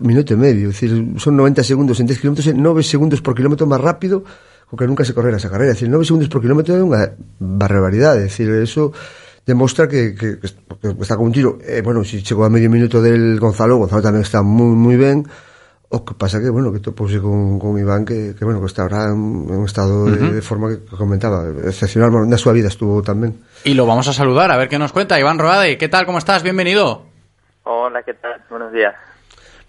minuto 0.00 0.32
e 0.32 0.38
medio, 0.38 0.70
es 0.70 0.78
decir, 0.78 0.94
son 1.18 1.34
90 1.34 1.66
segundos 1.66 1.98
en 1.98 2.06
10 2.06 2.20
km 2.22 2.38
e 2.46 2.54
9 2.54 2.86
segundos 2.86 3.18
por 3.20 3.34
kilómetro 3.34 3.66
máis 3.66 3.82
rápido 3.82 4.22
co 4.70 4.78
que 4.78 4.86
nunca 4.86 5.02
se 5.02 5.10
correra 5.10 5.42
esa 5.42 5.50
carrera, 5.50 5.74
es 5.74 5.82
decir, 5.82 5.90
9 5.90 6.06
segundos 6.06 6.30
por 6.30 6.38
kilómetro 6.38 6.78
é 6.78 6.82
unha 6.82 7.10
barbaridade, 7.42 8.30
decir, 8.30 8.46
eso 8.54 8.94
demostra 9.42 9.90
que, 9.90 10.14
que, 10.14 10.38
que 10.38 10.46
está 11.02 11.18
con 11.18 11.26
un 11.26 11.34
tiro, 11.34 11.58
eh, 11.66 11.82
bueno, 11.82 12.06
si 12.06 12.22
chegou 12.22 12.46
a 12.46 12.52
medio 12.54 12.70
minuto 12.70 13.02
del 13.02 13.42
Gonzalo, 13.42 13.82
Gonzalo 13.82 14.06
tamén 14.06 14.22
está 14.22 14.46
moi 14.46 14.70
moi 14.78 14.94
ben, 14.94 15.26
O 15.90 16.04
que 16.06 16.14
pasa 16.14 16.38
que, 16.38 16.50
bueno, 16.54 16.70
que 16.70 16.78
topouse 16.78 17.18
con, 17.18 17.58
con 17.58 17.74
Iván 17.74 18.06
que, 18.06 18.38
que, 18.38 18.44
bueno, 18.46 18.60
que 18.62 18.66
está 18.70 18.82
ahora 18.82 19.10
en, 19.10 19.50
un 19.50 19.66
estado 19.66 20.06
de, 20.06 20.22
uh 20.22 20.30
-huh. 20.30 20.34
de 20.38 20.42
forma 20.42 20.70
que, 20.70 20.86
que 20.86 20.94
comentaba, 20.94 21.42
excepcional, 21.66 22.14
bueno, 22.14 22.30
na 22.30 22.38
súa 22.38 22.54
vida 22.54 22.70
estuvo 22.70 23.02
tamén. 23.02 23.42
Y 23.66 23.74
lo 23.74 23.90
vamos 23.90 24.06
a 24.06 24.14
saludar, 24.14 24.54
a 24.54 24.56
ver 24.56 24.70
qué 24.70 24.78
nos 24.78 24.94
cuenta. 24.94 25.18
Iván 25.18 25.42
Roade, 25.42 25.82
¿qué 25.82 25.90
tal? 25.90 26.06
¿Cómo 26.06 26.22
estás? 26.22 26.46
Bienvenido. 26.46 27.10
Hola, 27.66 28.06
¿qué 28.06 28.14
tal? 28.14 28.38
Buenos 28.46 28.70
días. 28.70 28.94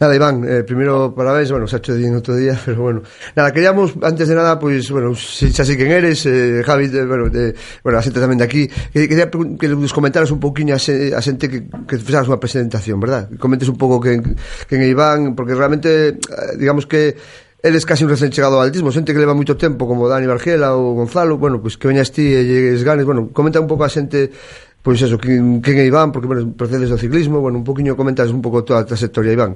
Nada, 0.02 0.15
Iván, 0.15 0.44
eh, 0.49 0.64
primero 0.64 1.14
parabéns, 1.14 1.52
bueno, 1.53 1.69
xa 1.69 1.78
cho 1.78 1.94
din 1.94 2.18
outro 2.18 2.34
día, 2.34 2.57
pero 2.65 2.82
bueno. 2.82 2.99
Nada, 3.38 3.53
queríamos, 3.53 3.94
antes 4.02 4.26
de 4.26 4.34
nada, 4.34 4.57
pois, 4.57 4.82
pues, 4.82 4.90
bueno, 4.90 5.14
si, 5.14 5.53
xa 5.53 5.61
sei 5.61 5.78
quen 5.78 5.94
eres, 5.94 6.26
eh, 6.26 6.65
Javi, 6.65 6.90
de, 6.90 7.06
bueno, 7.06 7.30
de, 7.30 7.53
bueno, 7.86 8.02
a 8.02 8.02
xente 8.02 8.18
tamén 8.18 8.41
de 8.41 8.49
aquí, 8.49 8.65
que, 8.65 9.06
quería 9.06 9.30
que 9.30 9.68
nos 9.69 9.94
comentaras 9.94 10.34
un 10.34 10.41
pouquiño 10.41 10.73
a, 10.73 10.82
a 10.82 11.22
xente 11.22 11.45
que, 11.45 11.69
que 11.86 12.02
fixaras 12.02 12.26
unha 12.26 12.41
presentación, 12.41 12.98
verdad? 12.98 13.30
Comentes 13.38 13.69
un 13.69 13.78
pouco 13.78 14.02
quen, 14.02 14.26
quen 14.65 14.82
é 14.82 14.90
Iván, 14.90 15.38
porque 15.38 15.53
realmente, 15.53 16.18
eh, 16.18 16.57
digamos 16.57 16.90
que, 16.90 17.14
Eles 17.61 17.86
casi 17.86 18.02
un 18.02 18.10
recién 18.10 18.34
chegado 18.34 18.57
ao 18.57 18.65
altismo, 18.65 18.90
xente 18.90 19.14
que 19.14 19.22
leva 19.22 19.38
moito 19.38 19.53
tempo 19.53 19.86
como 19.86 20.10
Dani 20.10 20.26
Bargela 20.26 20.73
ou 20.73 20.98
Gonzalo, 20.98 21.38
bueno, 21.38 21.61
pois 21.61 21.78
pues, 21.78 21.86
que 21.86 21.86
veñas 21.94 22.10
ti 22.10 22.26
e 22.34 22.41
llegues 22.41 22.82
ganes, 22.82 23.06
bueno, 23.06 23.30
comenta 23.30 23.61
un 23.61 23.69
pouco 23.69 23.86
a 23.86 23.94
xente 23.94 24.34
pois 24.82 24.98
pues 24.98 25.06
eso, 25.06 25.22
quen, 25.22 25.61
quen 25.61 25.78
é 25.78 25.86
Iván, 25.86 26.10
porque 26.10 26.26
bueno, 26.26 26.49
procedes 26.57 26.90
do 26.90 26.98
ciclismo, 26.98 27.38
bueno, 27.38 27.61
un 27.61 27.65
poquinho 27.69 27.94
comentas 27.94 28.34
un 28.34 28.41
pouco 28.41 28.65
toda 28.65 28.82
a 28.82 28.90
trayectoria 28.90 29.38
Iván. 29.38 29.53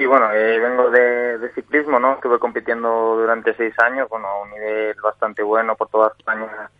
Sí, 0.00 0.06
bueno, 0.06 0.32
eh, 0.32 0.58
vengo 0.58 0.88
de, 0.88 1.36
de, 1.36 1.52
ciclismo, 1.52 2.00
¿no? 2.00 2.14
Estuve 2.14 2.38
compitiendo 2.38 3.16
durante 3.18 3.54
seis 3.54 3.78
años, 3.80 4.08
bueno, 4.08 4.28
a 4.28 4.42
un 4.44 4.50
nivel 4.50 4.96
bastante 5.02 5.42
bueno 5.42 5.76
por 5.76 5.90
toda 5.90 6.14
España 6.16 6.70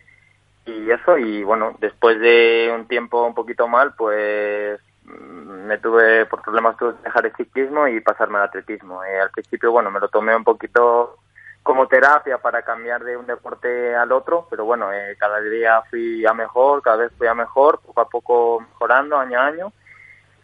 y 0.64 0.90
eso, 0.90 1.18
y 1.18 1.42
bueno, 1.42 1.76
después 1.80 2.18
de 2.18 2.72
un 2.74 2.88
tiempo 2.88 3.26
un 3.26 3.34
poquito 3.34 3.68
mal, 3.68 3.92
pues 3.94 4.80
mm, 5.04 5.66
me 5.66 5.76
tuve, 5.76 6.24
por 6.24 6.40
problemas 6.40 6.78
tuve 6.78 6.94
dejar 7.04 7.26
el 7.26 7.36
ciclismo 7.36 7.86
y 7.88 8.00
pasarme 8.00 8.38
al 8.38 8.44
atletismo. 8.44 9.04
Eh, 9.04 9.20
al 9.20 9.28
principio, 9.28 9.70
bueno, 9.70 9.90
me 9.90 10.00
lo 10.00 10.08
tomé 10.08 10.34
un 10.34 10.44
poquito 10.44 11.18
como 11.62 11.88
terapia 11.88 12.38
para 12.38 12.62
cambiar 12.62 13.04
de 13.04 13.18
un 13.18 13.26
deporte 13.26 13.94
al 13.94 14.12
otro, 14.12 14.46
pero 14.48 14.64
bueno, 14.64 14.94
eh, 14.94 15.14
cada 15.18 15.42
día 15.42 15.82
fui 15.90 16.24
a 16.24 16.32
mejor, 16.32 16.80
cada 16.80 16.96
vez 16.96 17.12
fui 17.18 17.26
a 17.26 17.34
mejor, 17.34 17.80
poco 17.80 18.00
a 18.00 18.08
poco 18.08 18.60
mejorando 18.60 19.18
año 19.18 19.38
a 19.38 19.46
año 19.46 19.72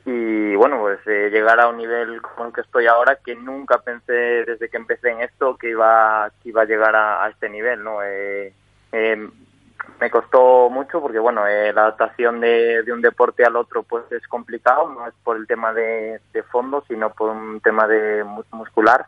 y 0.08 0.54
bueno, 0.54 0.78
pues 0.78 1.00
eh, 1.06 1.30
llegar 1.32 1.58
a 1.58 1.68
un 1.68 1.78
nivel 1.78 2.22
como 2.22 2.46
el 2.46 2.54
que 2.54 2.60
estoy 2.60 2.86
ahora, 2.86 3.16
que 3.16 3.34
nunca 3.34 3.78
pensé 3.78 4.12
desde 4.12 4.68
que 4.68 4.76
empecé 4.76 5.10
en 5.10 5.20
esto 5.20 5.56
que 5.56 5.70
iba, 5.70 6.30
que 6.40 6.50
iba 6.50 6.62
a 6.62 6.64
llegar 6.64 6.94
a, 6.94 7.28
este 7.28 7.48
nivel, 7.48 7.82
¿no? 7.82 8.04
Eh, 8.04 8.54
eh, 8.92 9.28
me 10.00 10.10
costó 10.10 10.70
mucho 10.70 11.00
porque, 11.00 11.18
bueno, 11.18 11.48
eh, 11.48 11.72
la 11.72 11.82
adaptación 11.82 12.38
de, 12.38 12.84
de, 12.84 12.92
un 12.92 13.02
deporte 13.02 13.44
al 13.44 13.56
otro 13.56 13.82
pues 13.82 14.04
es 14.12 14.24
complicado, 14.28 14.88
no 14.90 15.08
es 15.08 15.14
por 15.24 15.36
el 15.36 15.48
tema 15.48 15.72
de, 15.72 16.20
de 16.32 16.42
fondo, 16.44 16.84
sino 16.86 17.10
por 17.12 17.30
un 17.30 17.60
tema 17.60 17.88
de 17.88 18.22
muscular, 18.52 19.06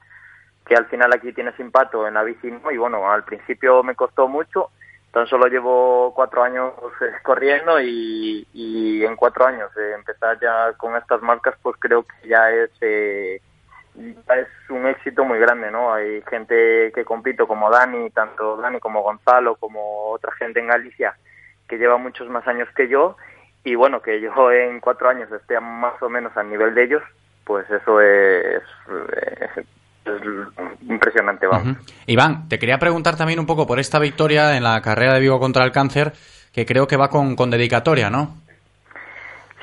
que 0.67 0.75
al 0.75 0.87
final 0.87 1.13
aquí 1.15 1.33
tienes 1.33 1.59
impacto 1.61 2.09
en 2.09 2.15
la 2.15 2.25
bici. 2.25 2.53
Y 2.73 2.77
bueno, 2.77 3.09
al 3.09 3.23
principio 3.23 3.85
me 3.85 3.95
costó 3.95 4.27
mucho, 4.27 4.71
tan 5.13 5.27
solo 5.27 5.47
llevo 5.47 6.13
cuatro 6.15 6.43
años 6.43 6.73
eh, 7.01 7.13
corriendo 7.23 7.81
y, 7.81 8.47
y, 8.53 9.05
en 9.05 9.17
cuatro 9.17 9.47
años 9.47 9.71
eh, 9.77 9.93
empezar 9.95 10.39
ya 10.41 10.73
con 10.77 10.97
estas 10.97 11.23
marcas 11.23 11.55
pues 11.63 11.77
creo 11.79 12.05
que 12.05 12.29
ya 12.29 12.51
es 12.51 12.71
eh, 12.81 13.41
es 13.97 14.71
un 14.71 14.87
éxito 14.87 15.25
muy 15.25 15.39
grande 15.39 15.71
no 15.71 15.93
hay 15.93 16.23
gente 16.23 16.93
que 16.95 17.05
compito 17.05 17.49
como 17.49 17.71
Dani 17.71 18.11
tanto 18.11 18.57
Dani 18.57 18.79
como 18.79 19.03
Gonzalo 19.03 19.57
como 19.57 20.11
otra 20.11 20.33
gente 20.33 20.61
en 20.61 20.69
Galicia 20.69 21.17
que 21.69 21.79
lleva 21.79 21.99
muchos 21.99 22.29
más 22.29 22.47
años 22.49 22.69
que 22.75 22.89
yo. 22.89 23.17
Y 23.63 23.75
bueno 23.75 24.01
que 24.03 24.21
yo 24.21 24.51
en 24.53 24.81
cuatro 24.81 25.09
años 25.09 25.31
esté 25.31 25.61
más 25.61 26.01
o 26.03 26.09
menos 26.09 26.37
al 26.37 26.51
nivel 26.51 26.75
de 26.75 26.85
ellos 26.85 27.03
pues 27.45 27.69
eso 27.71 28.01
es, 28.03 28.63
es 29.57 29.67
impresionante, 30.83 31.47
vamos. 31.47 31.67
Uh 31.67 31.71
-huh. 31.71 31.93
Iván, 32.07 32.49
te 32.49 32.59
quería 32.59 32.79
preguntar 32.79 33.17
también 33.17 33.39
un 33.39 33.47
poco 33.47 33.67
por 33.67 33.79
esta 33.79 33.99
victoria 33.99 34.57
en 34.57 34.65
la 34.65 34.81
carrera 34.81 35.15
de 35.15 35.21
Vigo 35.21 35.39
contra 35.39 35.65
el 35.65 35.73
cáncer, 35.73 36.13
que 36.53 36.67
creo 36.67 36.87
que 36.87 36.97
va 36.97 37.09
con, 37.09 37.37
con 37.37 37.51
dedicatoria, 37.51 38.11
¿no? 38.11 38.37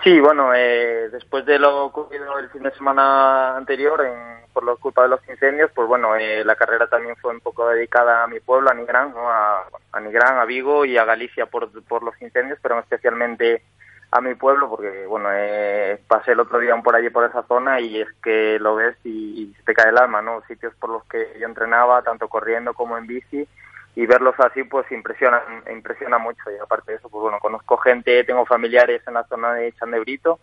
Sí, 0.04 0.20
bueno, 0.20 0.54
eh, 0.54 1.10
después 1.12 1.46
de 1.48 1.58
lo 1.58 1.86
ocurrido 1.86 2.38
el 2.38 2.50
fin 2.50 2.62
de 2.62 2.72
semana 2.76 3.58
anterior 3.58 4.06
en, 4.06 4.46
por 4.54 4.64
la 4.64 4.76
culpa 4.76 5.02
de 5.02 5.10
los 5.10 5.20
incendios, 5.28 5.72
pues 5.74 5.88
bueno, 5.88 6.16
eh, 6.16 6.46
la 6.46 6.56
carrera 6.56 6.88
también 6.88 7.16
fue 7.16 7.34
un 7.34 7.40
poco 7.40 7.68
dedicada 7.70 8.24
a 8.24 8.28
mi 8.28 8.40
pueblo, 8.40 8.70
a 8.70 8.76
Nigrán, 8.76 9.14
¿no? 9.16 9.30
a, 9.30 9.66
a 9.92 10.00
Nigrán, 10.00 10.38
a 10.38 10.46
Vigo 10.46 10.86
y 10.86 10.96
a 10.98 11.06
Galicia 11.06 11.48
por, 11.48 11.72
por 11.86 12.04
los 12.04 12.14
incendios, 12.22 12.60
pero 12.62 12.80
especialmente 12.80 13.64
a 14.12 14.22
mi 14.22 14.36
pueblo 14.36 14.70
porque 14.70 15.06
bueno 15.08 15.30
eh, 15.32 16.00
pasé 16.08 16.32
el 16.32 16.40
otro 16.40 16.60
día 16.60 16.76
por 16.82 16.96
allí 16.96 17.10
por 17.10 17.26
esa 17.26 17.44
zona 17.44 17.80
y 17.82 18.02
es 18.02 18.08
que 18.24 18.58
lo 18.60 18.76
ves 18.76 18.96
y, 19.04 19.44
y, 19.44 19.64
te 19.66 19.74
cae 19.74 19.90
el 19.90 19.98
alma 19.98 20.22
no 20.22 20.42
sitios 20.48 20.74
por 20.76 20.90
los 20.90 21.04
que 21.06 21.38
yo 21.40 21.46
entrenaba 21.48 22.02
tanto 22.02 22.28
corriendo 22.30 22.74
como 22.74 22.98
en 22.98 23.08
bici 23.08 23.48
y 23.96 24.06
verlos 24.06 24.36
así 24.40 24.64
pues 24.64 24.90
impresiona 24.92 25.42
impresiona 25.72 26.18
mucho. 26.18 26.52
Y 26.52 26.58
aparte 26.58 26.92
de 26.92 26.98
eso 26.98 27.10
pues 27.10 27.22
bueno 27.22 27.40
conozco 27.40 27.78
gente 27.78 28.24
tengo 28.26 28.46
familiares 28.46 29.02
en 29.08 29.14
la 29.14 29.24
zona 29.26 29.54
de 29.54 29.72
Chandebrito 29.74 30.40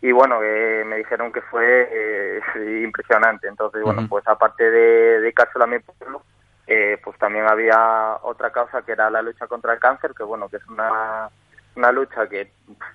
y 0.00 0.12
bueno 0.12 0.40
eh, 0.42 0.84
me 0.86 0.98
dijeron 0.98 1.32
que 1.32 1.42
fue 1.42 1.88
eh, 1.90 2.40
impresionante. 2.84 3.48
Entonces 3.48 3.82
bueno 3.82 4.02
uh 4.02 4.04
-huh. 4.04 4.08
pues 4.08 4.26
aparte 4.28 4.70
de 4.70 5.20
dedicárselo 5.20 5.64
a 5.64 5.68
mi 5.68 5.80
pueblo 5.80 6.22
eh, 6.66 6.98
pues 7.02 7.18
también 7.18 7.46
había 7.46 8.18
otra 8.22 8.50
causa 8.50 8.82
que 8.82 8.92
era 8.92 9.10
la 9.10 9.22
lucha 9.22 9.46
contra 9.46 9.72
el 9.74 9.80
cáncer 9.80 10.12
que 10.16 10.22
bueno 10.22 10.48
que 10.48 10.56
es 10.56 10.66
una 10.68 11.28
una 11.76 11.92
lucha 11.92 12.28
que 12.28 12.50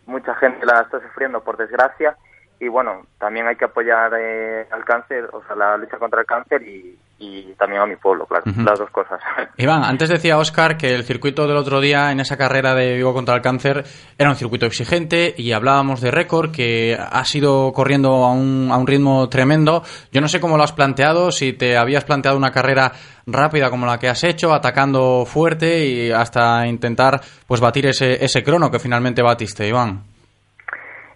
mucha 0.06 0.36
gente 0.36 0.66
la 0.66 0.82
está 0.82 1.00
sufriendo 1.02 1.44
por 1.44 1.58
desgracia. 1.58 2.18
Y 2.60 2.68
bueno, 2.68 3.08
también 3.18 3.48
hay 3.48 3.56
que 3.56 3.66
apoyar 3.66 4.14
eh, 4.20 4.68
al 4.72 4.86
cáncer, 4.86 5.30
o 5.32 5.44
sea, 5.44 5.56
la 5.56 5.78
lucha 5.78 5.98
contra 5.98 6.22
el 6.22 6.28
cáncer 6.28 6.62
y, 6.62 6.98
y 7.22 7.54
también 7.54 7.84
a 7.84 7.86
mi 7.86 7.96
pueblo, 7.98 8.26
claro, 8.26 8.44
uh 8.48 8.50
-huh. 8.50 8.66
las 8.66 8.80
dos 8.80 8.90
cosas. 8.90 9.22
Iván, 9.58 9.84
antes 9.84 10.10
decía 10.10 10.40
Oscar 10.40 10.76
que 10.76 10.96
el 10.96 11.04
circuito 11.04 11.48
del 11.48 11.56
otro 11.56 11.80
día 11.80 12.12
en 12.12 12.20
esa 12.20 12.36
carrera 12.36 12.74
de 12.74 12.96
Vigo 12.96 13.14
contra 13.14 13.36
el 13.36 13.42
cáncer 13.42 13.84
era 14.18 14.30
un 14.30 14.36
circuito 14.36 14.66
exigente 14.66 15.34
y 15.38 15.52
hablábamos 15.52 16.02
de 16.02 16.10
récord 16.10 16.52
que 16.52 16.98
ha 17.00 17.24
sido 17.26 17.72
corriendo 17.74 18.26
a 18.26 18.32
un, 18.32 18.70
a 18.72 18.78
un 18.78 18.88
ritmo 18.88 19.30
tremendo. 19.30 19.84
Yo 20.12 20.20
no 20.20 20.28
sé 20.28 20.42
cómo 20.42 20.58
lo 20.58 20.64
has 20.64 20.74
planteado, 20.74 21.32
si 21.32 21.54
te 21.54 21.78
habías 21.78 22.06
planteado 22.06 22.38
una 22.38 22.52
carrera 22.52 22.92
rápida 23.28 23.70
como 23.70 23.86
la 23.86 24.00
que 24.00 24.10
has 24.10 24.24
hecho, 24.24 24.52
atacando 24.52 25.24
fuerte 25.26 25.86
y 25.86 26.12
hasta 26.12 26.66
intentar 26.66 27.22
pues 27.48 27.62
batir 27.62 27.86
ese, 27.86 28.24
ese 28.26 28.44
crono 28.44 28.72
que 28.72 28.80
finalmente 28.80 29.22
batiste, 29.22 29.68
Iván. 29.68 30.04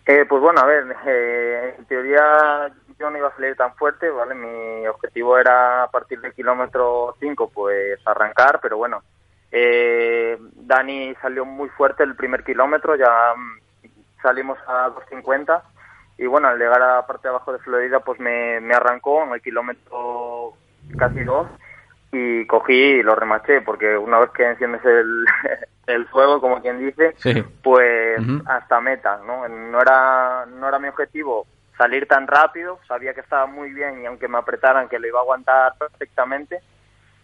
Eh, 0.06 0.23
pues 0.30 0.40
bueno, 0.40 0.61
a 0.61 0.68
ver, 0.68 0.84
eh, 1.07 1.76
en 1.80 1.86
teoría 1.86 2.22
yo 3.00 3.10
no 3.10 3.18
iba 3.18 3.28
a 3.28 3.36
salir 3.36 3.56
tan 3.56 3.76
fuerte, 3.76 4.10
¿vale? 4.10 4.36
Mi 4.36 4.88
objetivo 4.88 5.38
era 5.38 5.84
a 5.84 5.92
partir 5.92 6.22
del 6.22 6.34
kilómetro 6.34 7.16
5, 7.20 7.52
pues 7.54 8.00
arrancar, 8.06 8.60
pero 8.62 8.78
bueno, 8.78 9.04
eh, 9.52 10.38
Dani 10.54 11.14
salió 11.22 11.46
muy 11.46 11.70
fuerte 11.70 12.04
el 12.04 12.16
primer 12.16 12.44
kilómetro, 12.44 12.96
ya 12.96 13.34
mm, 13.36 13.90
salimos 14.22 14.58
a 14.68 14.90
2.50 14.90 15.62
y 16.18 16.26
bueno, 16.28 16.48
al 16.48 16.58
llegar 16.58 16.82
a 16.82 16.96
la 16.98 17.06
parte 17.06 17.28
de 17.28 17.30
abajo 17.30 17.52
de 17.52 17.60
Florida, 17.60 18.00
pues 18.00 18.20
me, 18.20 18.60
me 18.62 18.74
arrancó 18.74 19.24
en 19.24 19.34
el 19.34 19.42
kilómetro 19.42 20.54
casi 20.98 21.24
2 21.24 21.48
y 22.14 22.48
cogí 22.48 22.74
y 22.74 23.04
lo 23.04 23.16
remaché, 23.16 23.62
porque 23.62 23.98
una 23.98 24.20
vez 24.20 24.30
que 24.32 24.46
enciendes 24.46 24.84
el, 24.86 25.26
el 25.88 26.06
fuego, 26.08 26.40
como 26.40 26.62
quien 26.62 26.80
dice, 26.80 27.14
sí. 27.18 27.44
pues 27.62 28.20
uh 28.20 28.24
-huh. 28.24 28.44
hasta 28.48 28.80
meta, 28.80 29.20
¿no? 29.26 29.46
No 29.50 29.82
era, 29.82 30.46
no 30.46 30.70
era 30.70 30.80
mi 30.80 30.88
objetivo 30.88 31.46
salir 31.78 32.08
tan 32.08 32.28
rápido, 32.28 32.80
sabía 32.88 33.14
que 33.14 33.22
estaba 33.22 33.46
muy 33.46 33.72
bien 33.74 34.02
y 34.02 34.06
aunque 34.06 34.28
me 34.28 34.38
apretaran 34.38 34.88
que 34.88 35.00
lo 35.00 35.08
iba 35.08 35.20
a 35.20 35.24
aguantar 35.24 35.74
perfectamente, 35.78 36.62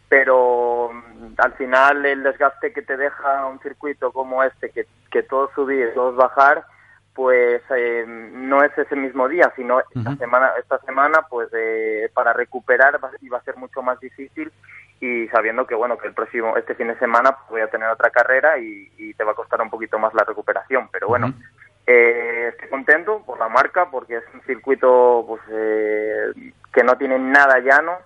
pero 0.09 0.91
mm, 0.93 1.33
al 1.37 1.53
final 1.53 2.05
el 2.05 2.23
desgaste 2.23 2.73
que 2.73 2.81
te 2.81 2.97
deja 2.97 3.45
un 3.45 3.59
circuito 3.59 4.11
como 4.11 4.43
este, 4.43 4.69
que, 4.69 4.87
que 5.09 5.23
todo 5.23 5.49
subir, 5.55 5.93
todo 5.93 6.13
bajar, 6.13 6.65
pues 7.13 7.61
eh, 7.75 8.05
no 8.07 8.63
es 8.63 8.77
ese 8.77 8.95
mismo 8.95 9.27
día, 9.27 9.51
sino 9.55 9.77
uh 9.77 9.79
-huh. 9.79 9.99
esta 9.99 10.15
semana, 10.17 10.51
esta 10.59 10.79
semana 10.79 11.25
pues 11.29 11.49
eh, 11.53 12.09
para 12.13 12.33
recuperar 12.33 12.99
iba 13.21 13.37
a 13.37 13.43
ser 13.43 13.57
mucho 13.57 13.81
más 13.81 13.99
difícil 13.99 14.51
y 14.99 15.27
sabiendo 15.29 15.65
que 15.65 15.75
bueno 15.75 15.97
que 15.97 16.07
el 16.07 16.13
próximo 16.13 16.55
este 16.57 16.75
fin 16.75 16.87
de 16.87 16.99
semana 16.99 17.31
pues, 17.31 17.49
voy 17.49 17.61
a 17.61 17.69
tener 17.69 17.89
otra 17.89 18.11
carrera 18.11 18.57
y, 18.59 18.91
y, 18.97 19.13
te 19.15 19.23
va 19.23 19.31
a 19.31 19.35
costar 19.35 19.61
un 19.61 19.69
poquito 19.69 19.97
más 19.97 20.13
la 20.13 20.23
recuperación 20.23 20.89
pero 20.91 21.07
bueno 21.07 21.27
uh 21.27 21.29
-huh. 21.31 21.60
Eh, 21.87 22.49
estoy 22.51 22.69
contento 22.69 23.23
por 23.25 23.39
la 23.39 23.49
marca 23.49 23.89
porque 23.89 24.17
es 24.17 24.23
un 24.33 24.41
circuito 24.41 25.25
pues 25.27 25.41
eh, 25.51 26.53
que 26.73 26.83
no 26.83 26.97
tiene 26.97 27.17
nada 27.19 27.59
llano 27.59 27.97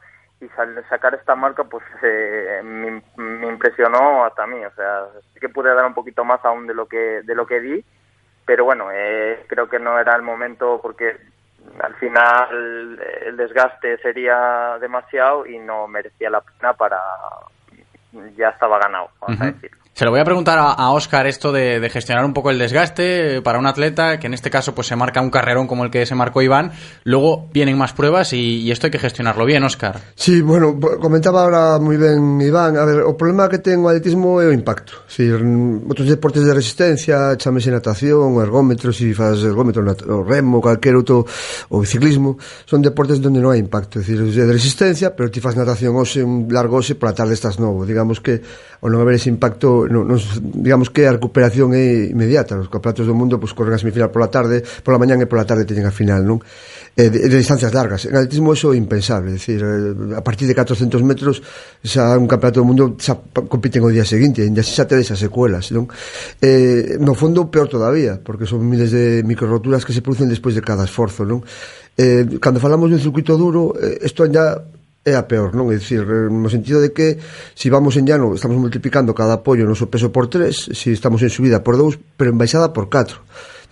y 0.41 0.47
sacar 0.89 1.15
esta 1.15 1.35
marca 1.35 1.63
pues 1.63 1.83
eh, 2.03 2.61
me, 2.63 3.01
me, 3.15 3.47
impresionó 3.47 4.25
hasta 4.25 4.43
a 4.43 4.47
mí 4.47 4.63
o 4.63 4.71
sea 4.71 5.05
sí 5.33 5.39
que 5.39 5.49
pude 5.49 5.73
dar 5.73 5.85
un 5.85 5.93
poquito 5.93 6.25
más 6.25 6.43
aún 6.43 6.67
de 6.67 6.73
lo 6.73 6.87
que 6.87 7.21
de 7.23 7.35
lo 7.35 7.45
que 7.45 7.59
di 7.59 7.85
pero 8.45 8.63
bueno, 8.63 8.89
eh, 8.91 9.43
creo 9.47 9.67
que 9.67 9.79
no 9.79 9.99
era 9.99 10.15
el 10.15 10.21
momento 10.21 10.79
porque 10.81 11.17
al 11.79 11.95
final 11.95 12.99
el 13.25 13.37
desgaste 13.37 13.97
sería 13.97 14.77
demasiado 14.79 15.47
y 15.47 15.57
no 15.57 15.87
merecía 15.87 16.29
la 16.29 16.41
pena 16.41 16.73
para 16.73 16.99
ya 18.37 18.49
estaba 18.49 18.79
ganado, 18.79 19.09
vamos 19.19 19.41
a 19.41 19.45
decir. 19.45 19.71
Se 19.95 20.03
lo 20.03 20.11
voy 20.11 20.19
a 20.19 20.25
preguntar 20.25 20.59
a, 20.59 20.91
Oscar 20.91 21.25
esto 21.25 21.53
de, 21.53 21.79
de, 21.79 21.89
gestionar 21.89 22.25
un 22.25 22.33
poco 22.33 22.51
el 22.51 22.59
desgaste 22.59 23.41
para 23.41 23.57
un 23.57 23.65
atleta 23.65 24.19
que 24.19 24.27
en 24.27 24.33
este 24.33 24.49
caso 24.49 24.75
pues 24.75 24.87
se 24.87 24.97
marca 24.97 25.21
un 25.21 25.29
carrerón 25.29 25.67
como 25.67 25.85
el 25.85 25.89
que 25.89 26.05
se 26.05 26.15
marcó 26.15 26.41
Iván. 26.41 26.73
Luego 27.05 27.47
vienen 27.53 27.77
más 27.77 27.93
pruebas 27.93 28.33
y, 28.33 28.57
y 28.59 28.71
esto 28.71 28.87
hay 28.87 28.91
que 28.91 28.99
gestionarlo 28.99 29.45
bien, 29.45 29.63
Oscar. 29.63 30.01
Sí, 30.15 30.41
bueno, 30.41 30.77
comentaba 30.99 31.43
ahora 31.43 31.79
muy 31.79 31.95
ben 31.95 32.41
Iván. 32.41 32.75
A 32.75 32.83
ver, 32.83 33.03
o 33.07 33.15
problema 33.15 33.47
que 33.47 33.59
ten 33.59 33.79
o 33.79 33.87
atletismo 33.87 34.43
é 34.43 34.47
o 34.47 34.51
impacto. 34.51 35.07
Si, 35.07 35.31
outros 35.31 36.11
deportes 36.11 36.43
de 36.43 36.51
resistencia, 36.51 37.31
chamese 37.39 37.71
natación, 37.71 38.35
o 38.35 38.43
ergómetro, 38.43 38.91
si 38.91 39.15
faz 39.15 39.47
ergómetro, 39.47 39.79
o 39.79 40.27
remo, 40.27 40.59
calquer 40.59 40.99
outro, 40.99 41.23
o 41.71 41.87
ciclismo, 41.87 42.35
son 42.67 42.83
deportes 42.83 43.23
onde 43.23 43.39
non 43.39 43.55
hai 43.55 43.63
impacto. 43.63 43.95
É 43.95 44.03
dicir, 44.03 44.19
de 44.19 44.43
resistencia, 44.51 45.15
pero 45.15 45.31
ti 45.31 45.39
faz 45.39 45.55
natación 45.55 45.95
hoxe, 45.95 46.19
un 46.19 46.51
largo 46.51 46.83
hoxe, 46.83 46.99
pola 46.99 47.15
tarde 47.15 47.31
estás 47.31 47.63
novo. 47.63 47.87
Digamos 47.87 48.19
que 48.19 48.43
o 48.83 48.91
non 48.91 48.99
haber 48.99 49.15
ese 49.15 49.31
impacto 49.31 49.84
no, 49.87 50.03
no, 50.03 50.15
digamos 50.41 50.89
que 50.89 51.07
a 51.07 51.15
recuperación 51.15 51.73
é 51.73 52.11
inmediata 52.11 52.57
os 52.59 52.69
campeonatos 52.69 53.05
do 53.07 53.15
mundo 53.15 53.39
pois, 53.39 53.53
corren 53.53 53.75
a 53.75 53.79
semifinal 53.79 54.11
pola 54.11 54.29
tarde 54.29 54.61
pola 54.83 55.01
mañan 55.01 55.21
e 55.21 55.27
pola 55.29 55.45
tarde 55.45 55.65
teñen 55.65 55.87
a 55.87 55.93
final 55.93 56.25
non? 56.25 56.41
Eh, 56.95 57.11
de, 57.11 57.27
de 57.27 57.37
distancias 57.37 57.75
largas 57.75 58.07
en 58.07 58.15
atletismo 58.15 58.55
eso 58.55 58.71
é 58.71 58.77
impensable 58.79 59.35
decir, 59.35 59.59
eh, 59.59 60.15
a 60.15 60.23
partir 60.23 60.47
de 60.47 60.55
400 60.55 61.01
metros 61.03 61.43
xa 61.83 62.15
un 62.15 62.27
campeonato 62.29 62.63
do 62.63 62.67
mundo 62.67 62.83
xa 62.99 63.19
compiten 63.47 63.83
o 63.83 63.91
día 63.91 64.07
seguinte 64.07 64.43
e 64.43 64.49
xa 64.63 64.87
te 64.87 64.95
desas 64.95 65.19
secuelas 65.19 65.71
non? 65.71 65.87
Eh, 66.39 66.97
no 66.99 67.15
fondo 67.15 67.47
peor 67.51 67.67
todavía 67.67 68.19
porque 68.21 68.47
son 68.47 68.63
miles 68.63 68.91
de 68.91 69.23
microroturas 69.23 69.83
que 69.83 69.91
se 69.91 70.03
producen 70.03 70.31
despois 70.31 70.53
de 70.55 70.63
cada 70.63 70.85
esforzo 70.85 71.23
non? 71.23 71.43
Eh, 71.95 72.39
cando 72.43 72.59
falamos 72.59 72.91
dun 72.91 72.99
circuito 72.99 73.39
duro 73.39 73.71
isto 74.03 74.23
eh, 74.23 74.27
ainda 74.27 74.74
é 75.05 75.13
a 75.13 75.29
peor, 75.29 75.53
non? 75.53 75.69
É 75.69 75.77
dicir, 75.77 76.01
eh, 76.01 76.27
no 76.33 76.49
sentido 76.49 76.81
de 76.81 76.89
que 76.89 77.21
se 77.53 77.65
si 77.65 77.67
vamos 77.69 77.93
en 77.95 78.09
llano, 78.09 78.33
estamos 78.33 78.57
multiplicando 78.57 79.13
cada 79.13 79.45
apoio 79.45 79.63
no 79.63 79.77
noso 79.77 79.85
peso 79.85 80.09
por 80.09 80.25
3, 80.27 80.49
se 80.49 80.73
si 80.73 80.89
estamos 80.91 81.21
en 81.21 81.29
subida 81.29 81.61
por 81.61 81.77
2, 81.77 82.17
pero 82.17 82.33
en 82.33 82.41
baixada 82.41 82.73
por 82.73 82.89
4 82.89 83.21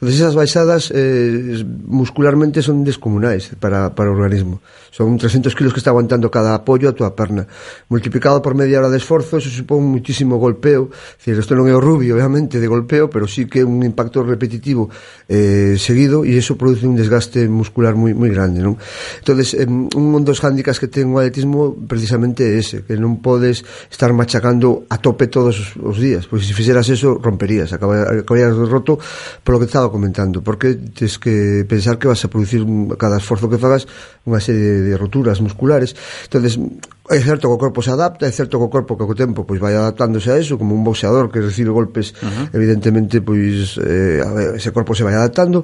Entonces 0.04 0.20
esas 0.20 0.36
baixadas 0.36 0.92
eh, 0.94 1.64
muscularmente 1.88 2.62
son 2.62 2.84
descomunais 2.84 3.56
para, 3.56 3.96
para 3.96 4.12
o 4.12 4.14
organismo. 4.14 4.60
Son 4.92 5.18
300 5.18 5.56
kilos 5.56 5.72
que 5.72 5.80
está 5.80 5.96
aguantando 5.96 6.30
cada 6.30 6.54
apoio 6.54 6.92
a 6.92 6.94
túa 6.94 7.16
perna. 7.16 7.48
Multiplicado 7.88 8.44
por 8.44 8.52
media 8.52 8.84
hora 8.84 8.92
de 8.92 9.00
esforzo, 9.00 9.40
eso 9.40 9.48
supón 9.48 9.88
muitísimo 9.88 10.36
golpeo. 10.36 10.92
Decir, 11.16 11.40
isto 11.40 11.56
non 11.56 11.72
é 11.72 11.74
o 11.74 11.80
rubio, 11.80 12.20
obviamente, 12.20 12.60
de 12.60 12.68
golpeo, 12.68 13.08
pero 13.08 13.32
sí 13.32 13.48
que 13.48 13.64
é 13.64 13.66
un 13.66 13.80
impacto 13.80 14.28
repetitivo 14.28 14.92
eh, 15.32 15.80
seguido 15.80 16.28
e 16.28 16.36
eso 16.36 16.60
produce 16.60 16.84
un 16.84 17.00
desgaste 17.00 17.48
muscular 17.48 17.96
moi, 17.96 18.12
moi 18.12 18.28
grande. 18.28 18.60
Non? 18.60 18.76
entonces 19.24 19.56
eh, 19.56 19.72
un 19.72 20.24
dos 20.28 20.44
hándicaps 20.44 20.84
que 20.84 20.92
ten 20.92 21.16
o 21.16 21.24
atletismo 21.24 21.80
precisamente 21.88 22.44
é 22.44 22.60
ese, 22.60 22.84
que 22.84 23.00
non 23.00 23.24
podes 23.24 23.64
estar 23.88 24.12
machacando 24.12 24.84
a 24.92 25.00
tope 25.00 25.32
todos 25.32 25.56
os, 25.56 25.70
os 25.80 25.96
días, 25.96 26.28
porque 26.28 26.44
se 26.44 26.52
fixeras 26.52 26.92
eso, 26.92 27.16
romperías, 27.24 27.72
acabarías 27.72 28.52
roto 28.68 29.00
polo 29.48 29.64
que 29.64 29.72
estaba 29.72 29.93
comentando, 29.94 30.42
porque 30.42 30.74
tens 30.74 31.22
que 31.22 31.62
pensar 31.70 32.02
que 32.02 32.10
vas 32.10 32.26
a 32.26 32.28
producir 32.34 32.66
cada 32.98 33.22
esforzo 33.22 33.46
que 33.46 33.62
fagas 33.62 33.86
unha 34.26 34.42
serie 34.42 34.82
de 34.82 34.98
roturas 34.98 35.38
musculares. 35.38 35.94
entonces 36.26 36.58
é 37.14 37.20
certo 37.22 37.46
que 37.46 37.56
o 37.56 37.62
corpo 37.62 37.86
se 37.86 37.94
adapta, 37.94 38.26
é 38.26 38.34
certo 38.34 38.58
que 38.58 38.66
o 38.66 38.74
corpo 38.74 38.98
que 38.98 39.06
co 39.06 39.14
tempo 39.14 39.46
pois 39.46 39.62
vai 39.62 39.78
adaptándose 39.78 40.34
a 40.34 40.42
eso, 40.42 40.58
como 40.58 40.74
un 40.74 40.82
boxeador 40.82 41.30
que 41.30 41.38
recibe 41.38 41.70
golpes, 41.70 42.18
uh 42.18 42.26
-huh. 42.26 42.46
evidentemente 42.58 43.22
pois 43.22 43.78
eh, 43.78 44.26
a 44.26 44.32
ver, 44.34 44.58
ese 44.58 44.74
corpo 44.74 44.98
se 44.98 45.06
vai 45.06 45.14
adaptando, 45.14 45.62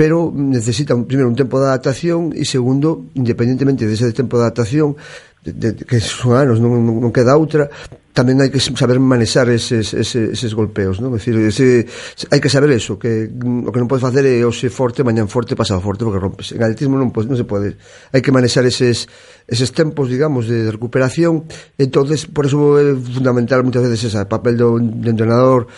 pero 0.00 0.32
necesita 0.34 0.96
un, 0.96 1.04
primeiro 1.04 1.28
un 1.28 1.36
tempo 1.36 1.60
de 1.60 1.68
adaptación 1.68 2.32
e 2.32 2.48
segundo, 2.48 3.12
independentemente 3.12 3.84
dese 3.84 4.08
tempo 4.16 4.40
de 4.40 4.48
adaptación, 4.48 4.96
de, 5.44 5.52
de, 5.52 5.68
que 5.84 6.00
son 6.00 6.36
anos, 6.36 6.60
non, 6.60 6.76
non, 6.80 7.00
non 7.00 7.10
queda 7.14 7.38
outra 7.38 7.70
tamén 8.10 8.42
hai 8.42 8.50
que 8.50 8.58
saber 8.58 8.98
manexar 8.98 9.46
eses, 9.48 9.94
eses, 9.94 10.34
eses 10.34 10.52
golpeos, 10.52 10.98
non? 10.98 11.14
Decir, 11.14 11.38
ese, 11.38 11.86
hai 12.28 12.42
que 12.42 12.50
saber 12.50 12.74
eso, 12.74 12.98
que 12.98 13.30
o 13.30 13.70
que 13.70 13.80
non 13.80 13.86
podes 13.86 14.02
facer 14.02 14.26
é 14.26 14.42
hoxe 14.42 14.66
forte, 14.66 15.06
mañan 15.06 15.30
forte, 15.30 15.54
pasado 15.54 15.78
forte, 15.78 16.02
porque 16.02 16.18
rompes. 16.18 16.50
En 16.50 16.60
atletismo 16.60 16.98
non, 16.98 17.14
pues, 17.14 17.30
non 17.30 17.38
se 17.38 17.46
pode. 17.46 17.78
Hai 18.10 18.20
que 18.20 18.34
manexar 18.34 18.66
eses, 18.66 19.06
eses 19.46 19.70
tempos, 19.70 20.10
digamos, 20.10 20.50
de 20.50 20.74
recuperación. 20.74 21.46
Entonces, 21.78 22.26
por 22.26 22.50
eso 22.50 22.82
é 22.82 22.92
fundamental 22.98 23.62
moitas 23.62 23.86
veces 23.86 24.10
esa, 24.10 24.26
papel 24.26 24.58
do, 24.58 24.82
do 24.82 25.08
entrenador, 25.08 25.70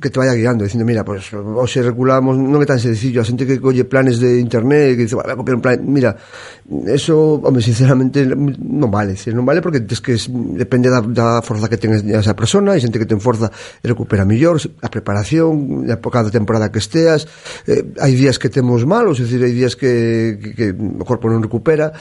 que 0.00 0.10
te 0.10 0.18
vaya 0.18 0.34
guiando, 0.34 0.64
dicindo, 0.64 0.84
mira, 0.84 1.04
pois 1.04 1.30
pues, 1.30 1.42
hoxe 1.42 1.82
reculamos, 1.82 2.34
non 2.34 2.58
é 2.58 2.66
tan 2.66 2.82
sencillo, 2.82 3.22
a 3.22 3.26
xente 3.26 3.46
que 3.46 3.62
colle 3.62 3.86
planes 3.86 4.18
de 4.18 4.42
internet, 4.42 4.98
que 4.98 5.06
dice, 5.06 5.14
vale, 5.14 5.38
copiar 5.38 5.54
un 5.54 5.62
plan, 5.62 5.78
mira, 5.86 6.18
eso, 6.90 7.38
home, 7.38 7.62
sinceramente 7.62 8.26
non 8.26 8.90
vale, 8.90 9.14
se 9.14 9.30
non 9.30 9.46
vale 9.46 9.62
porque 9.62 9.86
tes 9.86 10.02
que 10.02 10.18
depende 10.58 10.90
da, 10.90 10.98
da 10.98 11.26
forza 11.46 11.70
que 11.70 11.78
ten 11.78 11.94
esa 11.94 12.34
persona, 12.34 12.74
hai 12.74 12.82
xente 12.82 12.98
que 12.98 13.06
ten 13.06 13.22
forza 13.22 13.54
e 13.54 13.86
recupera 13.86 14.26
mellor, 14.26 14.58
a 14.82 14.90
preparación, 14.90 15.86
a 15.86 15.96
cada 16.02 16.30
temporada 16.30 16.74
que 16.74 16.82
esteas, 16.82 17.30
eh, 17.70 17.86
hai 18.02 18.18
días 18.18 18.42
que 18.42 18.50
temos 18.50 18.82
malos, 18.82 19.22
é 19.22 19.28
dicir, 19.28 19.46
hai 19.46 19.54
días 19.54 19.78
que, 19.78 20.42
que, 20.42 20.50
que 20.58 20.66
o 20.74 21.06
corpo 21.06 21.30
non 21.30 21.38
recupera, 21.38 21.94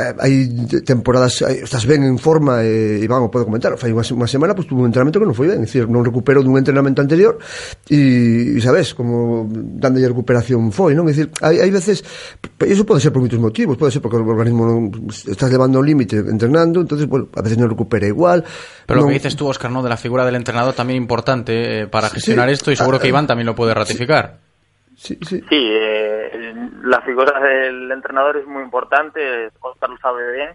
eh, 0.00 0.16
hai 0.16 0.34
temporadas 0.82 1.44
estás 1.44 1.84
ben 1.84 2.02
en 2.02 2.16
forma 2.16 2.64
e, 2.64 3.04
e 3.04 3.06
vamos, 3.06 3.28
podo 3.28 3.44
comentar 3.44 3.76
fai 3.76 3.92
unha, 3.92 4.02
unha 4.02 4.28
semana 4.28 4.56
pues, 4.56 4.64
tuve 4.64 4.80
un 4.80 4.88
entrenamento 4.88 5.20
que 5.20 5.28
non 5.28 5.36
foi 5.36 5.52
ben 5.52 5.60
decir, 5.60 5.84
non 5.84 6.00
recupero 6.00 6.40
dun 6.40 6.56
entrenamento 6.56 7.04
anterior 7.04 7.36
e, 7.86 8.56
sabes, 8.60 8.96
como 8.96 9.48
dando 9.52 10.00
recuperación 10.00 10.72
foi, 10.72 10.96
non? 10.96 11.06
É 11.08 11.12
dicir, 11.12 11.28
hai, 11.40 11.60
hai 11.60 11.70
veces 11.70 12.02
iso 12.66 12.84
pode 12.84 13.00
ser 13.00 13.12
por 13.12 13.22
moitos 13.22 13.40
motivos. 13.40 13.76
Pode 13.76 13.92
ser 13.92 14.02
porque 14.02 14.16
o 14.16 14.24
organismo 14.24 14.66
non, 14.66 14.90
estás 15.10 15.50
levando 15.50 15.78
ao 15.78 15.84
límite 15.84 16.20
entrenando, 16.20 16.80
entonces, 16.80 17.06
bueno, 17.06 17.28
a 17.34 17.42
veces 17.42 17.58
non 17.58 17.70
recupera 17.70 18.06
igual. 18.06 18.44
Pero 18.86 19.00
non... 19.00 19.08
lo 19.08 19.12
que 19.12 19.18
dices 19.18 19.36
tú, 19.36 19.48
Óscar, 19.48 19.70
¿no? 19.70 19.82
de 19.82 19.90
la 19.90 20.00
figura 20.00 20.24
del 20.24 20.36
entrenador 20.36 20.74
tamén 20.74 20.96
importante 20.96 21.84
eh, 21.84 21.86
para 21.86 22.10
gestionar 22.10 22.48
sí, 22.48 22.54
esto 22.58 22.68
y 22.70 22.76
seguro 22.76 22.98
a, 22.98 23.00
que 23.00 23.08
Iván 23.08 23.26
tamén 23.26 23.46
lo 23.46 23.54
puede 23.54 23.74
ratificar. 23.74 24.40
Sí, 24.40 24.49
sí. 25.22 25.40
sí 25.48 25.68
eh, 25.72 26.54
la 26.82 27.00
figura 27.00 27.40
del 27.40 27.90
entrenador 27.90 28.36
es 28.36 28.46
muy 28.46 28.62
importante, 28.62 29.50
Oscar 29.60 29.90
lo 29.90 29.98
sabe 29.98 30.32
bien, 30.32 30.50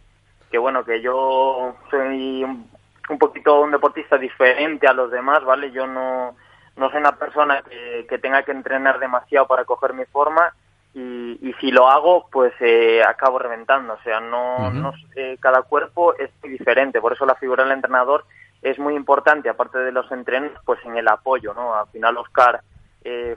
que 0.51 0.57
bueno, 0.57 0.83
que 0.85 1.01
yo 1.01 1.75
soy 1.89 2.43
un, 2.43 2.69
un, 3.09 3.17
poquito 3.17 3.61
un 3.61 3.71
deportista 3.71 4.17
diferente 4.17 4.87
a 4.87 4.93
los 4.93 5.09
demás, 5.09 5.43
¿vale? 5.43 5.71
Yo 5.71 5.87
no, 5.87 6.35
no 6.77 6.89
soy 6.89 6.99
una 6.99 7.13
persona 7.13 7.63
que, 7.63 8.05
que 8.07 8.19
tenga 8.19 8.43
que 8.43 8.51
entrenar 8.51 8.99
demasiado 8.99 9.47
para 9.47 9.65
coger 9.65 9.93
mi 9.93 10.05
forma 10.05 10.53
y, 10.93 11.39
y 11.41 11.53
si 11.59 11.71
lo 11.71 11.89
hago, 11.89 12.27
pues 12.31 12.53
eh, 12.59 13.01
acabo 13.03 13.39
reventando, 13.39 13.93
o 13.93 13.99
sea, 14.03 14.19
no, 14.19 14.57
uh 14.57 14.69
-huh. 14.69 14.73
no 14.73 14.93
eh, 15.15 15.37
cada 15.41 15.63
cuerpo 15.63 16.13
es 16.17 16.29
diferente, 16.43 17.01
por 17.01 17.13
eso 17.13 17.25
la 17.25 17.35
figura 17.35 17.63
del 17.63 17.73
entrenador 17.73 18.25
es 18.61 18.77
muy 18.79 18.95
importante, 18.95 19.49
aparte 19.49 19.79
de 19.79 19.91
los 19.91 20.09
entrenos, 20.11 20.51
pues 20.65 20.79
en 20.85 20.97
el 20.97 21.07
apoyo, 21.07 21.53
¿no? 21.53 21.73
Al 21.73 21.87
final 21.87 22.17
Oscar... 22.17 22.61
Eh, 23.03 23.35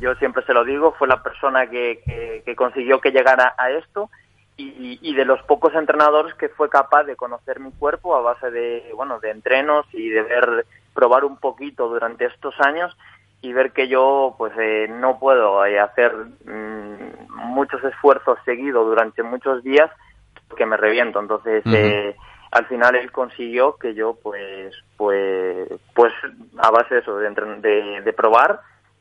yo 0.00 0.14
siempre 0.16 0.44
se 0.44 0.54
lo 0.54 0.64
digo, 0.64 0.92
fue 0.98 1.08
la 1.08 1.22
persona 1.22 1.68
que, 1.68 2.00
que, 2.04 2.42
que 2.44 2.56
consiguió 2.56 3.00
que 3.00 3.12
llegara 3.12 3.54
a 3.56 3.70
esto 3.70 4.10
y, 4.56 4.98
y, 5.00 5.14
de 5.14 5.24
los 5.24 5.42
pocos 5.44 5.74
entrenadores 5.74 6.34
que 6.34 6.48
fue 6.50 6.68
capaz 6.68 7.04
de 7.04 7.16
conocer 7.16 7.60
mi 7.60 7.72
cuerpo 7.72 8.14
a 8.14 8.20
base 8.20 8.50
de, 8.50 8.90
bueno, 8.94 9.18
de 9.18 9.30
entrenos 9.30 9.86
y 9.92 10.10
de 10.10 10.22
ver, 10.22 10.66
probar 10.94 11.24
un 11.24 11.38
poquito 11.38 11.88
durante 11.88 12.26
estos 12.26 12.54
años 12.60 12.96
y 13.40 13.52
ver 13.52 13.72
que 13.72 13.88
yo 13.88 14.34
pues 14.36 14.52
eh, 14.58 14.86
no 14.90 15.18
puedo 15.18 15.64
eh, 15.64 15.80
hacer 15.80 16.12
mmm, 16.44 17.32
muchos 17.46 17.82
esfuerzos 17.84 18.38
seguidos 18.44 18.86
durante 18.86 19.22
muchos 19.22 19.62
días 19.62 19.90
porque 20.48 20.66
me 20.66 20.76
reviento. 20.76 21.20
Entonces, 21.20 21.64
uh 21.64 21.70
-huh. 21.70 21.76
eh, 21.76 22.16
al 22.50 22.66
final 22.66 22.96
él 22.96 23.10
consiguió 23.12 23.76
que 23.76 23.94
yo 23.94 24.18
pues 24.22 24.74
pues 24.96 25.68
pues 25.94 26.12
a 26.58 26.70
base 26.70 26.96
de 26.96 27.00
eso 27.00 27.16
de, 27.16 27.30
de, 27.30 28.02
de 28.02 28.12
probar 28.12 28.60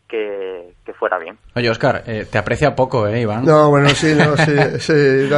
que, 0.09 0.73
que, 0.83 0.93
fuera 0.93 1.19
bien. 1.19 1.37
Oye, 1.55 1.69
Oscar, 1.69 2.03
eh, 2.07 2.25
te 2.29 2.37
aprecia 2.37 2.75
poco, 2.75 3.07
¿eh, 3.07 3.21
Iván? 3.21 3.45
No, 3.45 3.69
bueno, 3.69 3.89
sí, 3.89 4.13
no, 4.17 4.35
sí, 4.35 4.51
sí 4.79 5.29
no, 5.29 5.37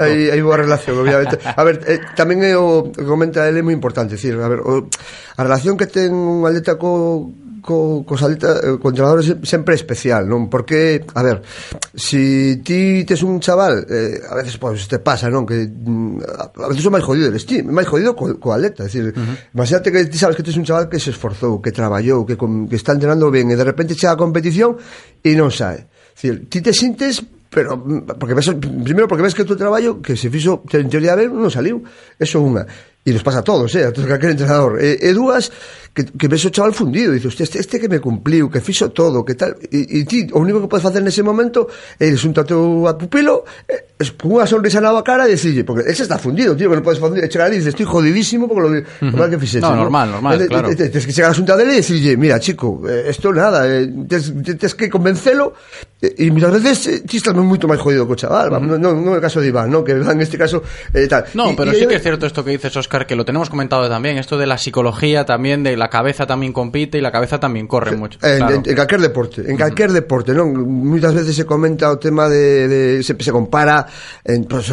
hai, 0.00 0.32
hai 0.32 0.40
boa 0.40 0.56
relación, 0.56 0.96
obviamente. 0.96 1.38
A 1.44 1.62
ver, 1.62 1.84
eh, 1.84 2.00
tamén 2.16 2.40
é 2.40 2.56
o 2.56 2.88
que 2.88 3.04
comenta 3.04 3.44
ele 3.44 3.60
é 3.60 3.64
moi 3.64 3.76
importante, 3.76 4.16
decir, 4.16 4.32
a 4.40 4.48
ver, 4.48 4.64
o, 4.64 4.88
a 5.36 5.42
relación 5.44 5.76
que 5.76 5.86
ten 5.86 6.10
un 6.16 6.48
atleta 6.48 6.80
co, 6.80 7.28
co, 7.68 8.00
cos 8.08 8.24
atleta, 8.24 8.64
eh, 8.64 8.80
co 8.80 8.88
entrenador 8.88 9.20
sempre 9.44 9.76
especial, 9.76 10.24
non? 10.24 10.48
Porque, 10.48 11.04
a 11.12 11.20
ver, 11.20 11.44
si 11.92 12.64
ti 12.64 13.04
tes 13.04 13.20
un 13.20 13.44
chaval, 13.44 13.84
eh, 13.84 14.24
a 14.24 14.32
veces 14.40 14.56
pues, 14.56 14.88
te 14.88 14.96
pasa, 15.04 15.28
non? 15.28 15.44
Que 15.44 15.68
mm, 15.68 16.64
a 16.64 16.68
veces 16.72 16.80
son 16.80 16.96
máis 16.96 17.04
jodido 17.04 17.28
eres 17.28 17.44
ti, 17.44 17.60
máis 17.60 17.84
jodido 17.84 18.16
co, 18.16 18.40
co 18.40 18.56
atleta, 18.56 18.84
é 18.84 18.88
dicir, 18.88 19.12
uh 19.12 19.20
-huh. 19.20 19.36
imagínate 19.52 19.92
que 19.92 20.08
ti 20.08 20.16
sabes 20.16 20.32
que 20.32 20.40
tes 20.40 20.56
un 20.56 20.64
chaval 20.64 20.88
que 20.88 20.96
se 20.96 21.12
esforzou, 21.12 21.60
que 21.60 21.68
traballou, 21.68 22.24
que, 22.24 22.40
com, 22.40 22.64
que 22.64 22.80
está 22.80 22.96
entrenando 22.96 23.28
ben 23.28 23.52
e 23.52 23.56
de 23.60 23.66
repente 23.68 23.92
chega 23.92 24.16
a 24.16 24.20
competición 24.20 24.80
e 25.20 25.36
non 25.36 25.52
sae. 25.52 25.84
Dicir, 26.16 26.48
ti 26.48 26.64
te 26.64 26.72
sintes 26.72 27.20
pero 27.52 27.76
mm, 27.76 28.16
porque 28.18 28.32
ves, 28.32 28.48
primeiro 28.60 29.08
porque 29.08 29.24
ves 29.24 29.36
que 29.36 29.44
o 29.44 29.48
teu 29.48 29.60
traballo 29.60 30.00
que 30.00 30.16
se 30.16 30.32
fixo 30.32 30.64
en 30.72 30.88
teoría 30.88 31.16
ben 31.16 31.32
non 31.32 31.52
saliu, 31.52 31.84
eso 32.16 32.40
unha 32.40 32.64
e 33.08 33.12
nos 33.16 33.24
pasa 33.24 33.40
a 33.40 33.42
todos, 33.42 33.72
eh, 33.72 33.88
a 33.88 33.92
todos 33.92 34.04
calquer 34.04 34.36
entrenador. 34.36 34.76
E, 34.76 35.00
e 35.00 35.10
dúas 35.16 35.48
que, 35.96 36.04
que 36.04 36.28
ves 36.28 36.44
o 36.44 36.50
chaval 36.52 36.76
fundido, 36.76 37.12
dices, 37.12 37.32
hostia, 37.32 37.44
este, 37.44 37.58
este 37.58 37.80
que 37.80 37.88
me 37.88 38.00
cumpliu, 38.00 38.50
que 38.50 38.60
fixo 38.60 38.90
todo, 38.92 39.24
que 39.24 39.34
tal, 39.34 39.56
e, 39.72 40.04
e 40.04 40.04
ti, 40.04 40.28
o 40.36 40.44
único 40.44 40.60
que 40.60 40.68
podes 40.68 40.84
facer 40.84 41.00
nese 41.00 41.24
momento 41.24 41.66
é 41.96 42.12
un 42.12 42.32
teu 42.36 42.84
a 42.86 42.92
pupilo, 43.00 43.48
eh, 43.64 43.96
unha 44.28 44.44
sonrisa 44.44 44.78
na 44.84 44.92
cara 45.00 45.24
e 45.24 45.34
dicirlle, 45.34 45.64
porque 45.64 45.88
ese 45.88 46.04
está 46.04 46.20
fundido, 46.20 46.54
tío, 46.54 46.68
que 46.68 46.76
non 46.76 46.84
podes 46.84 47.00
fundir, 47.00 47.24
e 47.24 47.32
chegar 47.32 47.48
e 47.48 47.56
dices, 47.56 47.72
estoy 47.72 47.88
jodidísimo 47.88 48.44
porque 48.44 48.62
lo, 48.62 48.68
uh 48.68 48.84
-huh. 48.84 49.16
lo 49.16 49.30
que 49.32 49.40
fixese. 49.40 49.64
No, 49.64 49.74
normal, 49.74 50.20
normal, 50.20 50.36
e, 50.38 50.46
claro. 50.46 50.68
Tens 50.76 51.06
que 51.08 51.14
chegar 51.16 51.32
a 51.32 51.36
xunta 51.36 51.56
dele 51.56 51.74
e 51.74 51.82
dicirlle, 51.82 52.14
mira, 52.20 52.36
chico, 52.38 52.84
eh, 52.84 53.08
esto 53.08 53.32
nada, 53.32 53.64
eh, 53.64 53.88
tens, 54.06 54.76
que 54.76 54.86
convencelo, 54.92 55.56
e, 55.98 56.14
e 56.14 56.30
muchas 56.30 56.52
veces 56.52 56.76
eh, 56.86 56.98
ti 57.02 57.16
estás 57.16 57.32
moito 57.34 57.66
máis 57.66 57.80
jodido 57.80 58.06
co 58.06 58.14
chaval, 58.14 58.52
uh 58.52 58.60
-huh. 58.60 58.76
non, 58.76 58.78
non, 58.78 58.92
non 59.02 59.12
é 59.16 59.18
o 59.18 59.24
caso 59.24 59.40
de 59.40 59.48
Iván, 59.50 59.72
¿no? 59.72 59.82
que 59.82 59.96
en 59.96 60.20
este 60.20 60.38
caso, 60.38 60.62
eh, 60.94 61.08
tal. 61.08 61.26
No, 61.34 61.50
y, 61.50 61.56
pero 61.56 61.72
y, 61.72 61.80
sí 61.80 61.84
que 61.88 61.98
es 61.98 62.04
cierto 62.04 62.28
esto 62.28 62.44
que 62.44 62.52
dices, 62.54 62.76
Oscar, 62.98 63.06
que 63.06 63.16
lo 63.16 63.24
tenemos 63.24 63.50
comentado 63.50 63.88
también, 63.88 64.18
esto 64.18 64.36
de 64.36 64.46
la 64.46 64.58
psicología 64.58 65.24
también, 65.24 65.62
de 65.62 65.76
la 65.76 65.88
cabeza 65.88 66.26
también 66.26 66.52
compite 66.52 66.98
y 66.98 67.00
la 67.00 67.12
cabeza 67.12 67.38
tamén 67.38 67.66
corre 67.66 67.96
mucho. 67.96 68.18
En, 68.22 68.38
claro. 68.38 68.54
en, 68.56 68.62
en 68.66 68.74
calquer 68.74 69.00
deporte, 69.00 69.46
en 69.46 69.56
calquer 69.56 69.88
uh 69.88 69.92
-huh. 69.92 70.02
deporte, 70.02 70.34
non? 70.34 70.50
Muitas 70.58 71.14
veces 71.14 71.36
se 71.36 71.46
comenta 71.46 71.90
o 71.90 71.98
tema 71.98 72.28
de, 72.28 72.68
de 72.68 73.02
se, 73.02 73.14
se 73.14 73.32
compara 73.32 73.86
en 74.24 74.44
pues, 74.44 74.72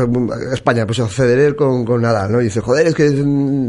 España, 0.54 0.86
pues 0.86 1.02
Federer 1.10 1.56
con, 1.56 1.86
con 1.86 2.02
Nadal, 2.02 2.32
¿no? 2.32 2.42
Y 2.42 2.46
dice, 2.46 2.62
joder, 2.62 2.88
es 2.88 2.96
que 2.96 3.06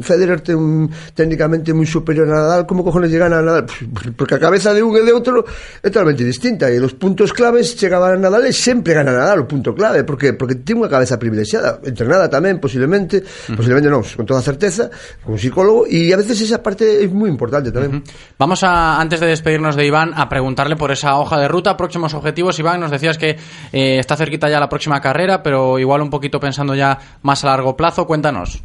Federer 0.03 0.41
ten 0.41 0.57
un, 0.57 0.91
técnicamente 1.13 1.77
moi 1.77 1.87
superior 1.87 2.25
a 2.31 2.35
Nadal, 2.35 2.65
como 2.65 2.81
cojones 2.81 3.13
llegan 3.13 3.33
a 3.37 3.43
Nadal? 3.45 3.67
Pues, 3.67 4.15
porque 4.17 4.35
a 4.37 4.41
cabeza 4.41 4.73
de 4.73 4.81
un 4.81 4.97
e 4.97 5.03
de 5.05 5.13
outro 5.13 5.45
é 5.85 5.89
totalmente 5.93 6.25
distinta 6.25 6.73
e 6.73 6.81
los 6.81 6.97
puntos 6.97 7.37
claves 7.37 7.77
chegaban 7.77 8.17
a 8.17 8.31
Nadal 8.31 8.49
e 8.49 8.53
sempre 8.57 8.97
gana 8.97 9.13
Nadal 9.13 9.45
o 9.45 9.47
punto 9.47 9.77
clave, 9.77 10.03
porque 10.09 10.33
porque 10.33 10.57
ten 10.57 10.81
unha 10.81 10.89
cabeza 10.89 11.21
privilexiada, 11.21 11.83
entrenada 11.85 12.33
tamén 12.33 12.57
posiblemente, 12.57 13.21
uh 13.21 13.53
-huh. 13.53 13.57
posiblemente 13.59 13.93
non, 13.93 14.03
con 14.03 14.25
toda 14.25 14.41
certeza, 14.47 14.91
con 15.23 15.35
un 15.35 15.41
psicólogo 15.43 15.87
e 15.87 16.11
a 16.15 16.19
veces 16.19 16.41
esa 16.43 16.59
parte 16.67 17.03
é 17.03 17.07
moi 17.11 17.31
importante. 17.31 17.71
Uh 17.71 17.79
-huh. 17.87 18.03
Vamos 18.39 18.57
Vamos 18.57 18.73
a, 18.73 19.01
antes 19.03 19.21
de 19.21 19.27
despedirnos 19.27 19.77
de 19.77 19.85
Iván, 19.85 20.15
a 20.17 20.31
preguntarle 20.31 20.77
por 20.77 20.91
esa 20.91 21.19
hoja 21.19 21.37
de 21.37 21.47
ruta, 21.47 21.77
próximos 21.77 22.15
objetivos. 22.15 22.59
Iván, 22.59 22.81
nos 22.81 22.91
decías 22.91 23.19
que 23.19 23.37
eh, 23.73 23.99
está 23.99 24.17
cerquita 24.17 24.49
ya 24.49 24.59
la 24.59 24.71
próxima 24.71 24.99
carrera, 25.01 25.43
pero 25.43 25.79
igual 25.79 26.01
un 26.01 26.09
poquito 26.09 26.41
pensando 26.41 26.75
ya 26.75 26.97
más 27.21 27.45
a 27.45 27.49
largo 27.49 27.77
plazo. 27.77 28.07
Cuéntanos. 28.07 28.65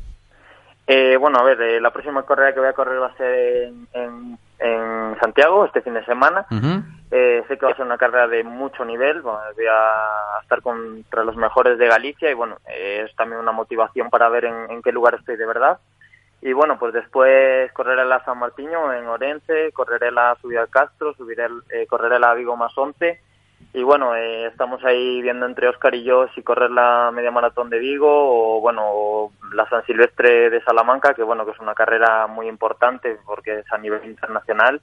Eh, 0.87 1.17
bueno, 1.17 1.39
a 1.39 1.43
ver, 1.43 1.59
eh, 1.61 1.81
la 1.81 1.91
próxima 1.91 2.23
carrera 2.23 2.53
que 2.53 2.61
voy 2.61 2.69
a 2.69 2.73
correr 2.73 3.01
va 3.01 3.07
a 3.07 3.17
ser 3.17 3.67
en, 3.67 3.87
en, 3.91 4.37
en 4.59 5.19
Santiago 5.19 5.65
este 5.65 5.81
fin 5.81 5.93
de 5.93 6.05
semana. 6.05 6.45
Uh 6.49 6.55
-huh. 6.55 6.83
Eh, 7.11 7.43
sé 7.47 7.57
que 7.57 7.65
va 7.65 7.73
a 7.73 7.75
ser 7.75 7.85
una 7.85 7.97
carrera 7.97 8.27
de 8.27 8.43
mucho 8.43 8.85
nivel, 8.85 9.21
bueno, 9.21 9.39
voy 9.55 9.65
a 9.69 10.39
estar 10.41 10.61
contra 10.61 11.23
los 11.23 11.35
mejores 11.35 11.77
de 11.77 11.87
Galicia 11.87 12.31
y 12.31 12.33
bueno, 12.33 12.57
es 12.67 13.13
también 13.15 13.41
una 13.41 13.51
motivación 13.51 14.09
para 14.09 14.29
ver 14.29 14.45
en, 14.45 14.71
en 14.71 14.81
qué 14.81 14.91
lugar 14.91 15.15
estoy 15.15 15.35
de 15.35 15.45
verdad. 15.45 15.79
Y 16.41 16.53
bueno, 16.53 16.79
pues 16.79 16.93
después 16.93 17.71
correré 17.73 18.03
la 18.05 18.23
San 18.25 18.39
Martiño 18.39 18.91
en 18.93 19.05
Orense, 19.07 19.71
correré 19.73 20.11
la 20.11 20.35
subida 20.41 20.61
al 20.61 20.69
Castro, 20.69 21.13
subiré, 21.13 21.47
eh, 21.69 21.85
correré 21.87 22.19
la 22.19 22.33
Vigo 22.33 22.57
más 22.57 22.75
11. 22.75 23.19
Y 23.73 23.83
bueno, 23.83 24.15
eh, 24.15 24.47
estamos 24.47 24.83
ahí 24.83 25.21
viendo 25.21 25.45
entre 25.45 25.67
Oscar 25.67 25.93
y 25.93 26.03
yo 26.03 26.27
si 26.29 26.41
correr 26.41 26.71
la 26.71 27.11
media 27.13 27.29
maratón 27.29 27.69
de 27.69 27.77
Vigo 27.77 28.09
o 28.09 28.59
bueno, 28.59 28.81
o 28.85 29.31
la 29.53 29.69
San 29.69 29.85
Silvestre 29.85 30.49
de 30.49 30.61
Salamanca, 30.63 31.13
que 31.13 31.21
bueno, 31.21 31.45
que 31.45 31.51
es 31.51 31.59
una 31.59 31.75
carrera 31.75 32.25
muy 32.25 32.47
importante 32.47 33.17
porque 33.23 33.59
es 33.59 33.71
a 33.71 33.77
nivel 33.77 34.03
internacional. 34.03 34.81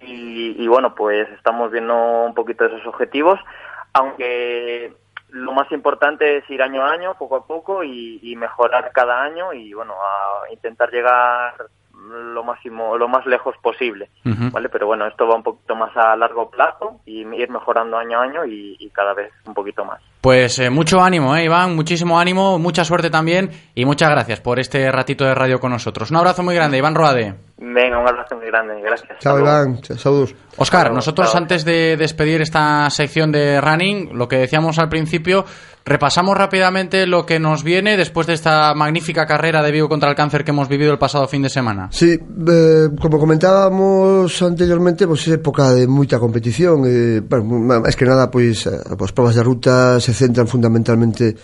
Y, 0.00 0.62
y 0.62 0.68
bueno, 0.68 0.94
pues 0.94 1.28
estamos 1.30 1.70
viendo 1.70 1.94
un 2.24 2.34
poquito 2.34 2.64
esos 2.64 2.86
objetivos, 2.86 3.38
aunque 3.92 4.92
lo 5.28 5.52
más 5.52 5.70
importante 5.72 6.38
es 6.38 6.50
ir 6.50 6.62
año 6.62 6.82
a 6.84 6.92
año, 6.92 7.14
poco 7.18 7.36
a 7.36 7.46
poco, 7.46 7.84
y, 7.84 8.18
y, 8.22 8.36
mejorar 8.36 8.90
cada 8.92 9.22
año 9.22 9.52
y 9.52 9.72
bueno, 9.72 9.94
a 9.94 10.50
intentar 10.52 10.90
llegar 10.90 11.54
lo 11.92 12.42
máximo, 12.42 12.96
lo 12.96 13.08
más 13.08 13.26
lejos 13.26 13.54
posible, 13.58 14.08
uh 14.24 14.30
-huh. 14.30 14.52
¿vale? 14.52 14.68
Pero 14.68 14.86
bueno, 14.86 15.06
esto 15.06 15.26
va 15.28 15.36
un 15.36 15.42
poquito 15.42 15.76
más 15.76 15.94
a 15.96 16.16
largo 16.16 16.50
plazo 16.50 17.00
y 17.04 17.20
ir 17.20 17.50
mejorando 17.50 17.98
año 17.98 18.20
a 18.20 18.22
año 18.22 18.44
y, 18.46 18.76
y 18.78 18.90
cada 18.90 19.12
vez 19.14 19.32
un 19.46 19.54
poquito 19.54 19.84
más. 19.84 20.00
Pues 20.20 20.58
eh, 20.58 20.68
mucho 20.68 21.00
ánimo, 21.00 21.34
eh, 21.34 21.44
Iván, 21.44 21.74
muchísimo 21.74 22.20
ánimo, 22.20 22.58
mucha 22.58 22.84
suerte 22.84 23.08
también 23.08 23.50
y 23.74 23.86
muchas 23.86 24.10
gracias 24.10 24.38
por 24.40 24.60
este 24.60 24.92
ratito 24.92 25.24
de 25.24 25.34
radio 25.34 25.58
con 25.58 25.72
nosotros. 25.72 26.10
Un 26.10 26.18
abrazo 26.18 26.42
muy 26.42 26.54
grande, 26.54 26.76
Iván 26.76 26.94
Roade. 26.94 27.34
Venga, 27.56 27.98
un 27.98 28.06
abrazo 28.06 28.36
muy 28.36 28.46
grande, 28.46 28.82
gracias. 28.82 29.18
Chao, 29.20 29.38
Iván, 29.38 29.82
saludos. 29.82 30.34
Oscar, 30.58 30.92
nosotros 30.92 31.34
antes 31.34 31.64
de 31.64 31.96
despedir 31.96 32.42
esta 32.42 32.90
sección 32.90 33.32
de 33.32 33.62
running, 33.62 34.10
lo 34.12 34.28
que 34.28 34.36
decíamos 34.36 34.78
al 34.78 34.90
principio, 34.90 35.46
repasamos 35.84 36.36
rápidamente 36.36 37.06
lo 37.06 37.26
que 37.26 37.38
nos 37.38 37.62
viene 37.62 37.96
después 37.96 38.26
de 38.26 38.34
esta 38.34 38.74
magnífica 38.74 39.26
carrera 39.26 39.62
de 39.62 39.72
Vigo 39.72 39.88
contra 39.88 40.08
el 40.08 40.16
cáncer 40.16 40.44
que 40.44 40.50
hemos 40.50 40.68
vivido 40.68 40.92
el 40.92 40.98
pasado 40.98 41.26
fin 41.26 41.42
de 41.42 41.48
semana. 41.48 41.88
Sí, 41.90 42.18
eh, 42.48 42.88
como 43.00 43.18
comentábamos 43.18 44.40
anteriormente, 44.42 45.06
pues 45.06 45.26
es 45.26 45.34
época 45.34 45.70
de 45.70 45.86
mucha 45.86 46.18
competición, 46.18 46.82
eh, 46.86 47.20
bueno, 47.20 47.86
es 47.86 47.96
que 47.96 48.04
nada, 48.04 48.30
pues, 48.30 48.68
pues 48.98 49.12
pruebas 49.12 49.34
de 49.34 49.42
ruta 49.42 50.00
se 50.00 50.12
centran 50.12 50.46
fundamentalmente 50.46 51.36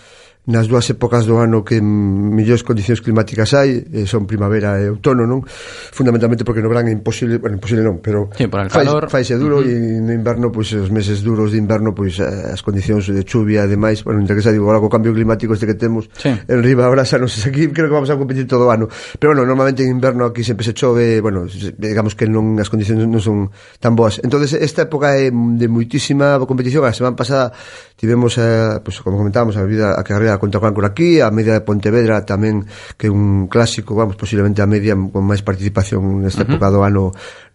nas 0.47 0.71
dúas 0.71 0.87
épocas 0.87 1.27
do 1.27 1.43
ano 1.43 1.67
que 1.67 1.83
mellores 1.83 2.63
condicións 2.63 3.03
climáticas 3.03 3.51
hai, 3.51 3.83
eh, 3.83 4.07
son 4.07 4.23
primavera 4.23 4.79
e 4.79 4.87
outono, 4.87 5.27
non? 5.27 5.43
Fundamentalmente 5.43 6.47
porque 6.47 6.63
no 6.63 6.71
verán 6.71 6.87
é 6.87 6.95
imposible, 6.95 7.35
bueno, 7.35 7.59
imposible 7.59 7.83
non, 7.83 7.99
pero 7.99 8.31
sí, 8.31 8.47
por 8.47 8.63
el 8.63 8.71
calor. 8.71 9.11
Faise 9.11 9.35
duro 9.35 9.59
uh 9.59 9.67
-huh. 9.67 9.99
e 9.99 9.99
no 9.99 10.15
inverno, 10.15 10.47
pois 10.47 10.71
pues, 10.71 10.87
os 10.87 10.89
meses 10.89 11.19
duros 11.19 11.51
de 11.51 11.59
inverno, 11.59 11.91
pois 11.91 12.23
pues, 12.23 12.23
as 12.23 12.63
condicións 12.63 13.11
de 13.11 13.27
chuvia 13.27 13.67
e 13.67 13.69
demais, 13.69 14.07
bueno, 14.07 14.23
entre 14.23 14.39
que 14.39 14.41
xa 14.41 14.55
digo, 14.55 14.71
agora 14.71 14.79
co 14.79 14.87
cambio 14.87 15.11
climático 15.11 15.51
este 15.51 15.67
que 15.67 15.75
temos 15.75 16.07
sí. 16.15 16.31
en 16.31 16.59
riba 16.63 16.87
agora 16.87 17.03
xa 17.03 17.19
non 17.19 17.27
sei 17.27 17.51
aquí, 17.51 17.67
creo 17.75 17.91
que 17.91 17.95
vamos 17.99 18.07
a 18.07 18.15
competir 18.15 18.47
todo 18.47 18.67
o 18.67 18.71
ano. 18.71 18.87
Pero 19.19 19.35
bueno, 19.35 19.43
normalmente 19.43 19.83
en 19.83 19.91
inverno 19.91 20.23
aquí 20.23 20.47
sempre 20.47 20.63
se 20.63 20.71
chove, 20.71 21.19
bueno, 21.19 21.43
digamos 21.75 22.15
que 22.15 22.23
non 22.23 22.55
as 22.63 22.71
condicións 22.71 23.03
non 23.03 23.19
son 23.19 23.51
tan 23.83 23.99
boas. 23.99 24.23
Entonces 24.23 24.55
esta 24.55 24.87
época 24.87 25.11
é 25.19 25.27
de 25.27 25.67
muitísima 25.67 26.39
competición, 26.47 26.87
a 26.87 26.95
semana 26.95 27.19
pasada 27.19 27.51
tivemos 27.99 28.39
eh, 28.39 28.79
pues, 28.79 29.03
como 29.03 29.19
comentábamos, 29.19 29.59
a 29.59 29.67
vida 29.67 29.91
a 29.91 30.07
carreira 30.07 30.36
contra 30.39 30.61
Contacuán 30.61 30.89
aquí, 30.89 31.19
a 31.21 31.29
media 31.29 31.53
de 31.53 31.61
Pontevedra 31.61 32.23
tamén, 32.25 32.65
que 32.97 33.07
é 33.07 33.11
un 33.11 33.51
clásico, 33.51 33.93
vamos, 33.93 34.15
posiblemente 34.15 34.61
a 34.61 34.69
media 34.69 34.93
con 34.95 35.23
máis 35.25 35.41
participación 35.41 36.23
nesta 36.23 36.43
uh 36.43 36.49
-huh. 36.49 36.55
época 36.57 36.73
do 36.73 36.81
ano 36.81 37.03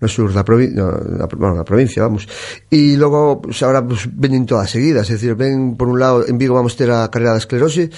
no 0.02 0.08
sur 0.08 0.30
da, 0.34 0.42
provi 0.42 0.74
no, 0.74 0.90
da, 0.92 1.26
bueno, 1.30 1.54
da 1.54 1.64
provincia, 1.66 2.02
vamos. 2.02 2.26
E 2.70 2.94
logo, 2.98 3.42
pues, 3.42 3.62
ahora 3.62 3.82
pues, 3.82 4.06
venen 4.10 4.46
todas 4.46 4.70
seguidas, 4.70 5.08
é 5.10 5.14
dicir, 5.14 5.34
ven, 5.34 5.78
por 5.78 5.88
un 5.88 5.98
lado, 5.98 6.26
en 6.26 6.38
Vigo 6.38 6.54
vamos 6.54 6.74
ter 6.74 6.90
a 6.90 7.06
carreira 7.08 7.34
da 7.34 7.42
esclerose, 7.42 7.90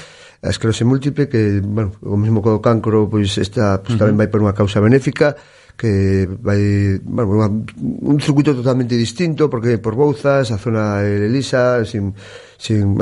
a 0.44 0.48
esclerose 0.52 0.85
múltiple, 0.85 1.28
que, 1.28 1.65
bueno, 1.65 1.97
o 2.05 2.16
mesmo 2.20 2.44
co 2.44 2.61
cancro, 2.61 3.09
pois, 3.09 3.32
pues, 3.32 3.44
esta, 3.44 3.81
pues, 3.81 3.94
uh 3.94 3.97
-huh. 3.97 4.01
tamén 4.05 4.16
vai 4.20 4.28
por 4.28 4.44
unha 4.44 4.52
causa 4.52 4.78
benéfica, 4.85 5.36
que 5.76 6.26
vai, 6.40 6.98
bueno, 7.02 7.34
unha, 7.34 7.51
un 7.51 8.18
circuito 8.22 8.55
totalmente 8.55 8.94
distinto 8.94 9.51
porque 9.51 9.82
por 9.82 9.98
Bouzas, 9.98 10.55
a 10.55 10.59
zona 10.59 11.02
de 11.02 11.26
Elisa, 11.26 11.82
sin, 11.82 12.14
sin 12.56 12.94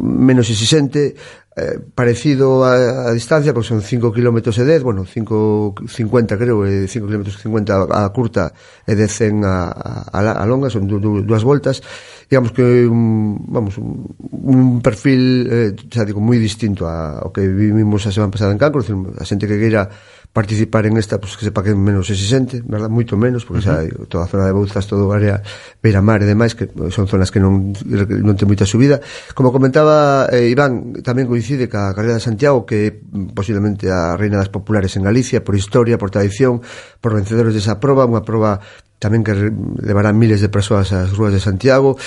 menos 0.00 0.52
exixente, 0.52 1.16
eh, 1.58 1.80
parecido 1.94 2.64
a, 2.64 3.08
a 3.08 3.12
distancia, 3.12 3.52
porque 3.52 3.68
son 3.68 3.82
5 3.82 4.12
km 4.12 4.38
e 4.44 4.64
10, 4.64 4.82
bueno, 4.84 5.02
5 5.08 5.88
50 5.88 6.38
creo, 6.38 6.62
eh, 6.68 6.84
e 6.84 6.88
5 6.88 7.08
km 7.08 7.26
50 7.26 7.88
a, 7.88 8.04
a 8.04 8.12
curta 8.12 8.52
e 8.86 8.94
10 8.94 9.42
a, 9.42 9.72
a, 10.12 10.18
a 10.20 10.44
longa, 10.46 10.70
son 10.70 10.86
du, 10.86 11.00
du, 11.00 11.24
dúas 11.24 11.42
voltas, 11.42 11.82
digamos 12.30 12.52
que 12.52 12.86
un, 12.86 13.40
vamos, 13.48 13.80
un, 13.80 14.04
un 14.30 14.78
perfil, 14.84 15.48
eh, 15.50 15.70
xa 15.90 16.04
digo, 16.04 16.20
moi 16.20 16.38
distinto 16.38 16.86
a, 16.86 17.24
ao 17.24 17.32
que 17.34 17.42
vivimos 17.48 18.06
a 18.06 18.14
semana 18.14 18.30
pasada 18.30 18.54
en 18.54 18.60
Cancro, 18.60 18.84
a 19.18 19.24
xente 19.26 19.48
que 19.50 19.58
queira 19.58 19.90
participar 20.38 20.86
en 20.86 20.94
esta, 21.02 21.18
pues, 21.18 21.34
que 21.34 21.42
sepa 21.42 21.66
que 21.66 21.74
menos 21.74 22.06
exigente, 22.14 22.62
verdad? 22.62 22.86
moito 22.86 23.18
menos, 23.18 23.42
porque 23.42 23.66
uh 23.66 23.74
-huh. 23.74 23.90
xa, 23.90 24.06
toda 24.06 24.22
a 24.22 24.30
zona 24.30 24.46
de 24.46 24.54
Bouzas, 24.54 24.86
todo 24.86 25.10
o 25.10 25.10
área 25.10 25.42
Beira 25.82 25.98
Mar 25.98 26.22
e 26.22 26.30
demais, 26.30 26.54
que 26.54 26.70
son 26.94 27.10
zonas 27.10 27.34
que 27.34 27.42
non, 27.42 27.74
non 27.74 28.38
ten 28.38 28.46
moita 28.46 28.62
subida. 28.62 29.02
Como 29.34 29.50
comentaba 29.50 30.30
eh, 30.30 30.46
Iván, 30.46 31.02
tamén 31.02 31.26
coincide 31.26 31.66
ca 31.66 31.90
carrera 31.90 32.22
de 32.22 32.22
Santiago, 32.22 32.62
que 32.62 33.02
posiblemente 33.34 33.90
a 33.90 34.14
reina 34.14 34.38
das 34.38 34.46
populares 34.46 34.94
en 34.94 35.02
Galicia, 35.02 35.42
por 35.42 35.58
historia, 35.58 35.98
por 35.98 36.14
tradición, 36.14 36.62
por 37.02 37.18
vencedores 37.18 37.50
desa 37.58 37.82
proba, 37.82 38.06
unha 38.06 38.22
proba 38.22 38.62
tamén 39.02 39.26
que 39.26 39.34
levará 39.82 40.14
miles 40.14 40.38
de 40.38 40.50
persoas 40.50 40.94
ás 40.94 41.10
ruas 41.18 41.34
de 41.34 41.42
Santiago 41.42 41.98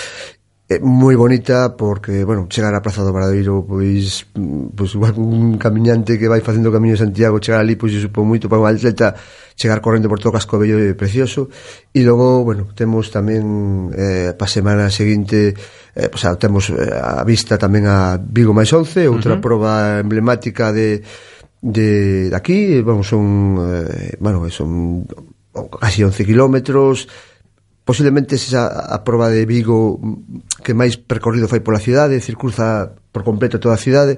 é 0.72 0.80
moi 0.80 1.20
bonita 1.20 1.76
porque, 1.76 2.24
bueno, 2.24 2.48
chegar 2.48 2.72
á 2.72 2.80
Praza 2.80 3.04
do 3.04 3.12
Varadoiro 3.12 3.68
pois, 3.68 4.24
mm, 4.32 4.72
pois 4.72 4.96
igual 4.96 5.20
un 5.20 5.60
camiñante 5.60 6.16
que 6.16 6.32
vai 6.32 6.40
facendo 6.40 6.72
o 6.72 6.76
camiño 6.76 6.96
de 6.96 7.04
Santiago 7.04 7.44
chegar 7.44 7.60
ali, 7.60 7.76
pois, 7.76 7.92
supo 7.92 8.24
moito 8.24 8.48
para 8.48 8.64
un 8.64 8.72
atleta 8.72 9.12
chegar 9.60 9.84
correndo 9.84 10.08
por 10.08 10.24
todo 10.24 10.32
o 10.32 10.38
casco 10.40 10.56
bello 10.56 10.80
e 10.80 10.96
precioso 10.96 11.52
e 11.92 12.00
logo, 12.08 12.48
bueno, 12.48 12.72
temos 12.72 13.12
tamén 13.12 13.92
eh, 13.92 14.32
pa 14.32 14.48
semana 14.48 14.88
seguinte 14.88 15.52
eh, 15.92 16.08
pois, 16.08 16.24
temos 16.40 16.72
eh, 16.72 16.88
a 16.96 17.28
vista 17.28 17.60
tamén 17.60 17.84
a 17.92 18.16
Vigo 18.16 18.56
máis 18.56 18.72
11, 18.72 19.12
outra 19.12 19.36
uh 19.36 19.38
-huh. 19.38 19.44
proba 19.44 20.00
emblemática 20.00 20.72
de 20.72 21.04
de, 21.62 22.32
de 22.32 22.36
aquí, 22.36 22.80
eh, 22.80 22.82
vamos, 22.82 23.12
son 23.12 23.60
eh, 23.60 24.16
bueno, 24.24 24.48
son 24.48 25.04
casi 25.84 26.00
11 26.00 26.26
kilómetros 26.26 27.12
posiblemente 27.92 28.40
esa 28.40 28.72
a 28.72 29.04
proba 29.04 29.28
de 29.28 29.44
Vigo 29.44 30.00
mm, 30.00 30.64
que 30.64 30.72
máis 30.72 30.96
percorrido 30.96 31.52
fai 31.52 31.60
pola 31.60 31.76
cidade, 31.76 32.24
circunza 32.24 32.96
por 33.12 33.28
completo 33.28 33.60
toda 33.60 33.76
a 33.76 33.84
cidade. 33.84 34.16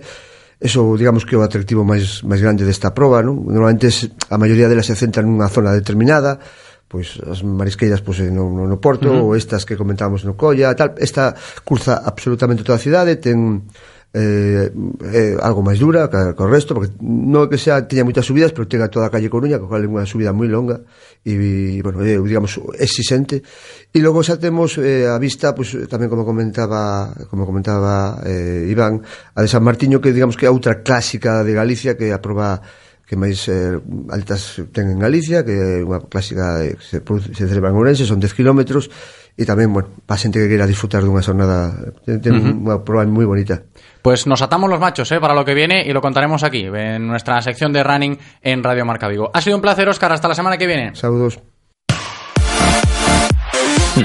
Eso, 0.61 0.93
digamos 0.93 1.25
que 1.25 1.33
é 1.33 1.41
o 1.41 1.43
atractivo 1.43 1.81
máis, 1.81 2.21
máis 2.21 2.37
grande 2.37 2.69
desta 2.69 2.93
proba, 2.93 3.25
non? 3.25 3.41
Normalmente 3.49 3.89
a 4.29 4.37
maioría 4.37 4.69
delas 4.69 4.85
se 4.85 4.93
centra 4.93 5.25
nunha 5.25 5.49
zona 5.49 5.73
determinada, 5.73 6.37
pois 6.85 7.17
as 7.25 7.41
marisqueiras 7.41 8.05
pois, 8.05 8.21
eh, 8.21 8.29
no, 8.29 8.53
no, 8.53 8.69
no 8.69 8.77
Porto, 8.77 9.09
uh 9.09 9.17
-huh. 9.17 9.33
ou 9.33 9.33
estas 9.33 9.65
que 9.65 9.73
comentábamos 9.73 10.21
no 10.21 10.37
Colla, 10.37 10.77
tal. 10.77 10.93
Esta 11.01 11.33
cruza 11.65 11.97
absolutamente 12.05 12.61
toda 12.61 12.77
a 12.77 12.85
cidade, 12.85 13.17
ten 13.17 13.65
eh, 14.13 14.69
eh, 15.11 15.37
algo 15.41 15.65
máis 15.65 15.81
dura 15.81 16.05
que 16.05 16.37
o 16.37 16.45
resto, 16.45 16.77
porque 16.77 16.93
non 17.01 17.45
é 17.45 17.47
que 17.49 17.57
sea 17.57 17.81
teña 17.89 18.05
moitas 18.05 18.29
subidas, 18.29 18.53
pero 18.53 18.69
tenga 18.69 18.85
toda 18.85 19.09
a 19.09 19.13
calle 19.13 19.25
Coruña, 19.25 19.57
que 19.57 19.65
é 19.65 19.89
unha 19.89 20.05
subida 20.05 20.29
moi 20.29 20.45
longa 20.45 20.85
e, 21.25 21.81
bueno, 21.81 22.05
eh, 22.05 22.21
digamos, 22.21 22.61
exixente. 22.77 23.41
E 23.89 23.97
logo 24.05 24.21
xa 24.21 24.37
temos 24.37 24.77
eh, 24.77 25.09
a 25.09 25.17
vista, 25.17 25.57
pues, 25.57 25.73
tamén 25.89 26.13
como 26.13 26.29
comentaba 26.29 27.09
como 27.25 27.49
comentaba 27.49 28.21
eh, 28.21 28.69
Iván, 28.69 29.01
a 29.33 29.41
de 29.41 29.49
San 29.49 29.65
Martiño, 29.65 29.97
que 29.97 30.13
digamos 30.13 30.37
que 30.37 30.45
é 30.45 30.53
outra 30.53 30.85
clásica 30.85 31.41
de 31.41 31.57
Galicia 31.57 31.97
que 31.97 32.13
aproba 32.13 32.61
que 33.09 33.17
máis 33.17 33.49
eh, 33.49 33.81
altas 34.13 34.61
ten 34.69 34.93
en 34.93 35.01
Galicia, 35.01 35.41
que 35.41 35.57
é 35.57 35.81
unha 35.81 36.05
clásica 36.05 36.61
eh, 36.61 36.77
que 36.77 36.85
se, 36.85 36.97
produce, 37.01 37.33
se 37.33 37.49
celebra 37.49 37.73
en 37.73 37.81
Ourense, 37.81 38.05
son 38.05 38.21
10 38.21 38.29
kilómetros, 38.37 38.93
e 39.33 39.41
tamén, 39.41 39.73
bueno, 39.73 39.89
para 40.05 40.21
xente 40.21 40.37
que 40.37 40.45
queira 40.45 40.69
disfrutar 40.69 41.01
dunha 41.01 41.25
xornada, 41.25 41.73
ten, 42.05 42.21
ten 42.21 42.33
uh 42.37 42.41
-huh. 42.41 42.61
unha 42.61 42.77
proba 42.85 43.01
moi 43.09 43.25
bonita. 43.25 43.65
Pues 44.03 44.27
nos 44.27 44.41
atamos 44.41 44.69
los 44.69 44.81
machos 44.81 45.09
¿eh? 45.13 45.19
para 45.21 45.33
lo 45.33 45.45
que 45.45 45.53
viene 45.53 45.81
y 45.85 45.93
lo 45.93 46.01
contaremos 46.01 46.43
aquí, 46.43 46.65
en 46.65 47.07
nuestra 47.07 47.41
sección 47.41 47.71
de 47.71 47.83
running 47.83 48.19
en 48.41 48.61
Radio 48.61 48.83
Marca 48.85 49.07
Vigo. 49.07 49.31
Ha 49.33 49.41
sido 49.41 49.55
un 49.55 49.61
placer, 49.61 49.87
Oscar. 49.87 50.11
Hasta 50.11 50.27
la 50.27 50.35
semana 50.35 50.57
que 50.57 50.67
viene. 50.67 50.93
Saludos. 50.93 51.39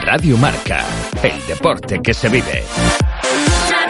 Radio 0.04 0.36
Marca, 0.36 0.84
el 1.20 1.46
deporte 1.48 1.98
que 2.00 2.14
se 2.14 2.28
vive. 2.28 2.62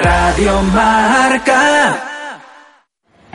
Radio 0.02 0.62
Marca. 0.62 2.17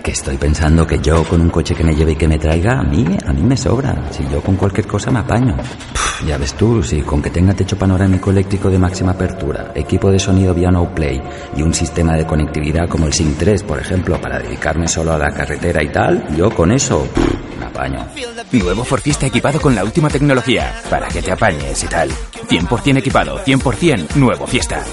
Que 0.03 0.11
estoy 0.11 0.35
pensando 0.35 0.85
que 0.85 0.99
yo 0.99 1.23
con 1.23 1.39
un 1.39 1.49
coche 1.49 1.73
que 1.73 1.83
me 1.83 1.95
lleve 1.95 2.11
y 2.11 2.15
que 2.17 2.27
me 2.27 2.37
traiga, 2.37 2.77
a 2.77 2.83
mí, 2.83 3.05
a 3.25 3.31
mí 3.31 3.41
me 3.41 3.55
sobra. 3.55 4.11
Si 4.11 4.27
yo 4.27 4.41
con 4.41 4.57
cualquier 4.57 4.85
cosa 4.85 5.09
me 5.11 5.19
apaño. 5.19 5.55
Pff, 5.55 6.27
ya 6.27 6.37
ves 6.37 6.55
tú, 6.55 6.83
si 6.83 7.01
con 7.03 7.21
que 7.21 7.29
tenga 7.29 7.53
techo 7.53 7.77
panorámico 7.77 8.29
eléctrico 8.29 8.69
de 8.69 8.77
máxima 8.77 9.13
apertura, 9.13 9.71
equipo 9.73 10.11
de 10.11 10.19
sonido 10.19 10.53
vía 10.53 10.71
no 10.71 10.93
play 10.93 11.21
y 11.55 11.61
un 11.61 11.73
sistema 11.73 12.17
de 12.17 12.27
conectividad 12.27 12.89
como 12.89 13.07
el 13.07 13.13
SIM 13.13 13.35
3, 13.35 13.63
por 13.63 13.79
ejemplo, 13.79 14.19
para 14.19 14.39
dedicarme 14.39 14.89
solo 14.89 15.13
a 15.13 15.17
la 15.17 15.31
carretera 15.31 15.81
y 15.81 15.87
tal, 15.87 16.35
yo 16.35 16.49
con 16.49 16.73
eso 16.73 17.05
pff, 17.05 17.59
me 17.59 17.65
apaño. 17.65 18.05
Nuevo 18.51 18.83
Ford 18.83 19.01
Fiesta 19.01 19.27
equipado 19.27 19.61
con 19.61 19.73
la 19.73 19.85
última 19.85 20.09
tecnología, 20.09 20.81
para 20.89 21.07
que 21.07 21.21
te 21.21 21.31
apañes 21.31 21.81
y 21.81 21.87
tal. 21.87 22.09
100% 22.49 22.97
equipado, 22.97 23.39
100% 23.39 24.15
nuevo 24.15 24.45
Fiesta. 24.47 24.83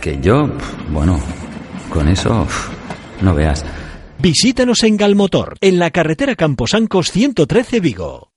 Que 0.00 0.20
yo, 0.20 0.44
pff, 0.56 0.92
bueno, 0.92 1.18
con 1.90 2.06
eso, 2.06 2.46
no 3.22 3.34
veas. 3.34 3.64
Visítanos 4.22 4.84
en 4.84 4.96
Galmotor, 4.96 5.56
en 5.60 5.80
la 5.80 5.90
carretera 5.90 6.36
Camposancos 6.36 7.10
113 7.10 7.80
Vigo. 7.80 8.30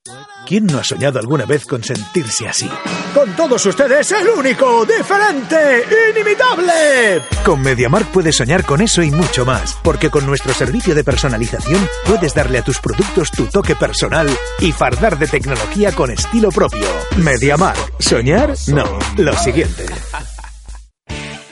¿Quién 0.47 0.65
no 0.65 0.79
ha 0.79 0.83
soñado 0.83 1.19
alguna 1.19 1.45
vez 1.45 1.63
con 1.67 1.83
sentirse 1.83 2.47
así? 2.47 2.67
Con 3.13 3.35
todos 3.35 3.63
ustedes, 3.67 4.11
el 4.11 4.27
único, 4.29 4.83
diferente, 4.83 5.83
inimitable. 6.11 7.21
Con 7.45 7.61
MediaMark 7.61 8.07
puedes 8.07 8.35
soñar 8.35 8.63
con 8.65 8.81
eso 8.81 9.03
y 9.03 9.11
mucho 9.11 9.45
más, 9.45 9.77
porque 9.83 10.09
con 10.09 10.25
nuestro 10.25 10.55
servicio 10.55 10.95
de 10.95 11.03
personalización 11.03 11.87
puedes 12.07 12.33
darle 12.33 12.57
a 12.57 12.63
tus 12.63 12.79
productos 12.79 13.29
tu 13.29 13.45
toque 13.45 13.75
personal 13.75 14.27
y 14.59 14.71
fardar 14.71 15.19
de 15.19 15.27
tecnología 15.27 15.91
con 15.91 16.09
estilo 16.09 16.49
propio. 16.49 16.87
MediaMark, 17.17 18.01
soñar, 18.01 18.55
no, 18.69 18.97
lo 19.17 19.33
siguiente. 19.37 19.85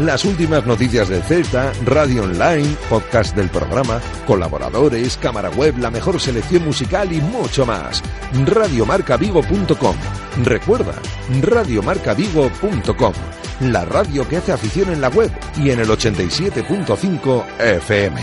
Las 0.00 0.24
últimas 0.24 0.64
noticias 0.64 1.10
del 1.10 1.22
Celta, 1.22 1.72
radio 1.84 2.22
online, 2.22 2.74
podcast 2.88 3.36
del 3.36 3.50
programa, 3.50 4.00
colaboradores, 4.26 5.18
cámara 5.18 5.50
web, 5.50 5.76
la 5.76 5.90
mejor 5.90 6.18
selección 6.18 6.64
musical 6.64 7.12
y 7.12 7.20
mucho 7.20 7.66
más. 7.66 8.02
Radiomarcavigo.com. 8.46 9.96
Recuerda, 10.42 10.94
radiomarcavigo.com. 11.42 13.12
La 13.60 13.84
radio 13.84 14.26
que 14.26 14.38
hace 14.38 14.52
afición 14.52 14.90
en 14.90 15.02
la 15.02 15.08
web 15.10 15.30
y 15.58 15.68
en 15.68 15.80
el 15.80 15.88
87.5 15.88 17.44
FM. 17.58 18.22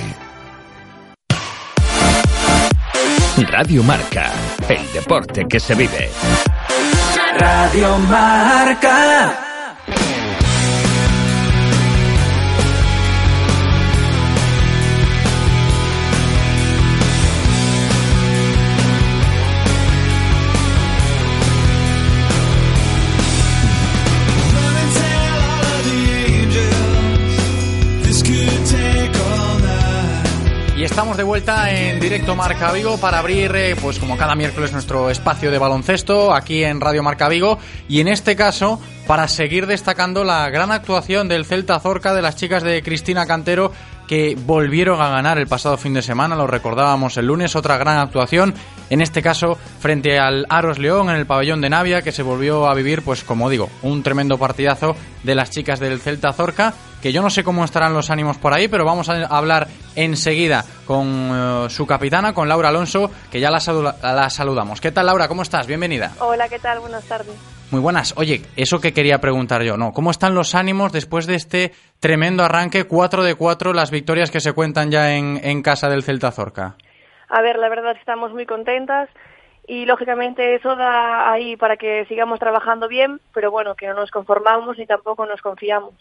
Radio 3.51 3.83
Marca, 3.83 4.31
el 4.67 4.93
deporte 4.93 5.45
que 5.47 5.59
se 5.59 5.75
vive. 5.75 6.09
Radio 7.37 7.99
Marca. 7.99 9.56
Estamos 30.97 31.15
de 31.15 31.21
vuelta 31.21 31.71
en 31.71 31.99
directo 31.99 32.35
Marca 32.35 32.71
Vigo 32.71 32.97
para 32.97 33.19
abrir, 33.19 33.55
eh, 33.55 33.75
pues 33.79 33.99
como 33.99 34.17
cada 34.17 34.33
miércoles, 34.33 34.73
nuestro 34.73 35.11
espacio 35.11 35.51
de 35.51 35.59
baloncesto 35.59 36.33
aquí 36.33 36.63
en 36.63 36.81
Radio 36.81 37.03
Marca 37.03 37.29
Vigo. 37.29 37.59
Y 37.87 37.99
en 37.99 38.07
este 38.07 38.35
caso, 38.35 38.81
para 39.05 39.27
seguir 39.27 39.67
destacando 39.67 40.23
la 40.23 40.49
gran 40.49 40.71
actuación 40.71 41.27
del 41.27 41.45
Celta 41.45 41.79
Zorca 41.79 42.15
de 42.15 42.23
las 42.23 42.35
chicas 42.35 42.63
de 42.63 42.81
Cristina 42.81 43.27
Cantero 43.27 43.71
que 44.07 44.35
volvieron 44.39 44.99
a 44.99 45.09
ganar 45.09 45.37
el 45.37 45.45
pasado 45.45 45.77
fin 45.77 45.93
de 45.93 46.01
semana, 46.01 46.35
lo 46.35 46.47
recordábamos 46.47 47.15
el 47.17 47.27
lunes, 47.27 47.55
otra 47.55 47.77
gran 47.77 47.99
actuación, 47.99 48.55
en 48.89 49.01
este 49.01 49.21
caso 49.21 49.55
frente 49.79 50.17
al 50.17 50.47
Aros 50.49 50.79
León 50.79 51.09
en 51.09 51.17
el 51.17 51.27
pabellón 51.27 51.61
de 51.61 51.69
Navia, 51.69 52.01
que 52.01 52.11
se 52.11 52.23
volvió 52.23 52.67
a 52.67 52.73
vivir, 52.73 53.03
pues 53.03 53.23
como 53.23 53.49
digo, 53.49 53.69
un 53.83 54.01
tremendo 54.01 54.39
partidazo 54.39 54.95
de 55.23 55.35
las 55.35 55.51
chicas 55.51 55.79
del 55.79 55.99
Celta 55.99 56.33
Zorca, 56.33 56.73
que 57.07 57.13
yo 57.13 57.21
no 57.21 57.29
sé 57.29 57.41
cómo 57.41 57.63
estarán 57.63 57.93
los 57.93 58.09
ánimos 58.09 58.37
por 58.37 58.53
ahí, 58.53 58.67
pero 58.67 58.83
vamos 58.83 59.07
a 59.07 59.13
hablar 59.27 59.69
enseguida 59.95 60.65
con 60.85 61.07
eh, 61.07 61.69
su 61.69 61.87
capitana, 61.87 62.33
con 62.33 62.49
Laura 62.49 62.67
Alonso, 62.67 63.09
que 63.31 63.39
ya 63.39 63.49
la, 63.49 63.61
saluda- 63.61 63.95
la 64.01 64.29
saludamos. 64.29 64.81
¿Qué 64.81 64.91
tal 64.91 65.05
Laura? 65.05 65.29
¿Cómo 65.29 65.41
estás? 65.41 65.67
Bienvenida. 65.67 66.11
Hola, 66.19 66.49
¿qué 66.49 66.59
tal? 66.59 66.81
Buenas 66.81 67.05
tardes. 67.05 67.33
Muy 67.71 67.79
buenas. 67.79 68.13
Oye, 68.17 68.41
eso 68.57 68.81
que 68.81 68.91
quería 68.91 69.19
preguntar 69.21 69.63
yo, 69.63 69.77
¿no? 69.77 69.93
¿Cómo 69.93 70.11
están 70.11 70.35
los 70.35 70.53
ánimos 70.53 70.91
después 70.91 71.27
de 71.27 71.35
este 71.35 71.71
tremendo 72.01 72.43
arranque 72.43 72.83
4 72.83 73.23
de 73.23 73.35
4, 73.35 73.71
las 73.71 73.89
victorias 73.89 74.29
que 74.29 74.41
se 74.41 74.51
cuentan 74.51 74.91
ya 74.91 75.13
en, 75.15 75.39
en 75.41 75.61
casa 75.61 75.87
del 75.87 76.03
Celta 76.03 76.31
Zorca? 76.33 76.75
A 77.29 77.41
ver, 77.41 77.55
la 77.57 77.69
verdad 77.69 77.95
estamos 77.97 78.33
muy 78.33 78.45
contentas 78.45 79.07
y 79.67 79.85
lógicamente 79.85 80.55
eso 80.55 80.77
da 80.77 81.29
ahí 81.29 81.57
para 81.57 81.75
que 81.75 82.05
sigamos 82.05 82.39
trabajando 82.39 82.87
bien, 82.87 83.19
pero 83.33 83.51
bueno, 83.51 83.75
que 83.75 83.85
no 83.87 83.95
nos 83.95 84.09
conformamos 84.11 84.77
ni 84.77 84.85
tampoco 84.85 85.25
nos 85.25 85.41
confiamos. 85.41 85.93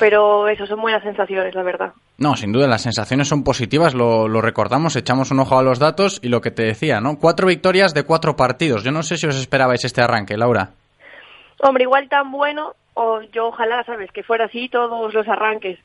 Pero 0.00 0.48
eso 0.48 0.66
son 0.66 0.80
buenas 0.80 1.04
sensaciones, 1.04 1.54
la 1.54 1.62
verdad. 1.62 1.92
No, 2.18 2.34
sin 2.34 2.50
duda, 2.50 2.66
las 2.66 2.82
sensaciones 2.82 3.28
son 3.28 3.44
positivas, 3.44 3.94
lo, 3.94 4.26
lo 4.26 4.40
recordamos, 4.40 4.96
echamos 4.96 5.30
un 5.30 5.38
ojo 5.38 5.56
a 5.56 5.62
los 5.62 5.78
datos 5.78 6.18
y 6.20 6.28
lo 6.28 6.40
que 6.40 6.50
te 6.50 6.64
decía, 6.64 7.00
¿no? 7.00 7.18
Cuatro 7.20 7.46
victorias 7.46 7.94
de 7.94 8.02
cuatro 8.02 8.34
partidos. 8.34 8.82
Yo 8.82 8.90
no 8.90 9.04
sé 9.04 9.16
si 9.16 9.26
os 9.28 9.38
esperabais 9.38 9.84
este 9.84 10.02
arranque, 10.02 10.36
Laura. 10.36 10.70
Hombre, 11.60 11.84
igual 11.84 12.08
tan 12.08 12.32
bueno, 12.32 12.74
o 12.94 13.22
yo 13.32 13.46
ojalá, 13.46 13.84
¿sabes? 13.84 14.10
Que 14.10 14.24
fuera 14.24 14.46
así 14.46 14.68
todos 14.68 15.14
los 15.14 15.28
arranques. 15.28 15.78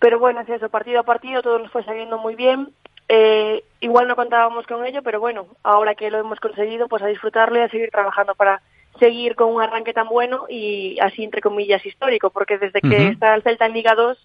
Pero 0.00 0.18
bueno, 0.18 0.40
es 0.40 0.48
eso, 0.48 0.68
partido 0.68 1.00
a 1.00 1.04
partido, 1.04 1.42
todo 1.42 1.60
nos 1.60 1.70
fue 1.70 1.84
saliendo 1.84 2.18
muy 2.18 2.34
bien. 2.34 2.68
Eh, 3.08 3.62
igual 3.80 4.08
no 4.08 4.16
contábamos 4.16 4.66
con 4.66 4.84
ello, 4.84 5.02
pero 5.02 5.20
bueno, 5.20 5.46
ahora 5.62 5.94
que 5.94 6.10
lo 6.10 6.18
hemos 6.18 6.40
conseguido, 6.40 6.88
pues 6.88 7.02
a 7.02 7.06
disfrutarlo 7.06 7.58
y 7.58 7.62
a 7.62 7.68
seguir 7.68 7.90
trabajando 7.90 8.34
para 8.34 8.60
seguir 8.98 9.34
con 9.34 9.52
un 9.54 9.62
arranque 9.62 9.92
tan 9.92 10.08
bueno 10.08 10.46
y 10.48 10.98
así, 11.00 11.22
entre 11.22 11.40
comillas, 11.40 11.84
histórico, 11.84 12.30
porque 12.30 12.58
desde 12.58 12.80
que 12.80 13.08
está 13.08 13.34
el 13.34 13.42
Celta 13.42 13.66
en 13.66 13.74
Liga 13.74 13.94
2 13.94 14.18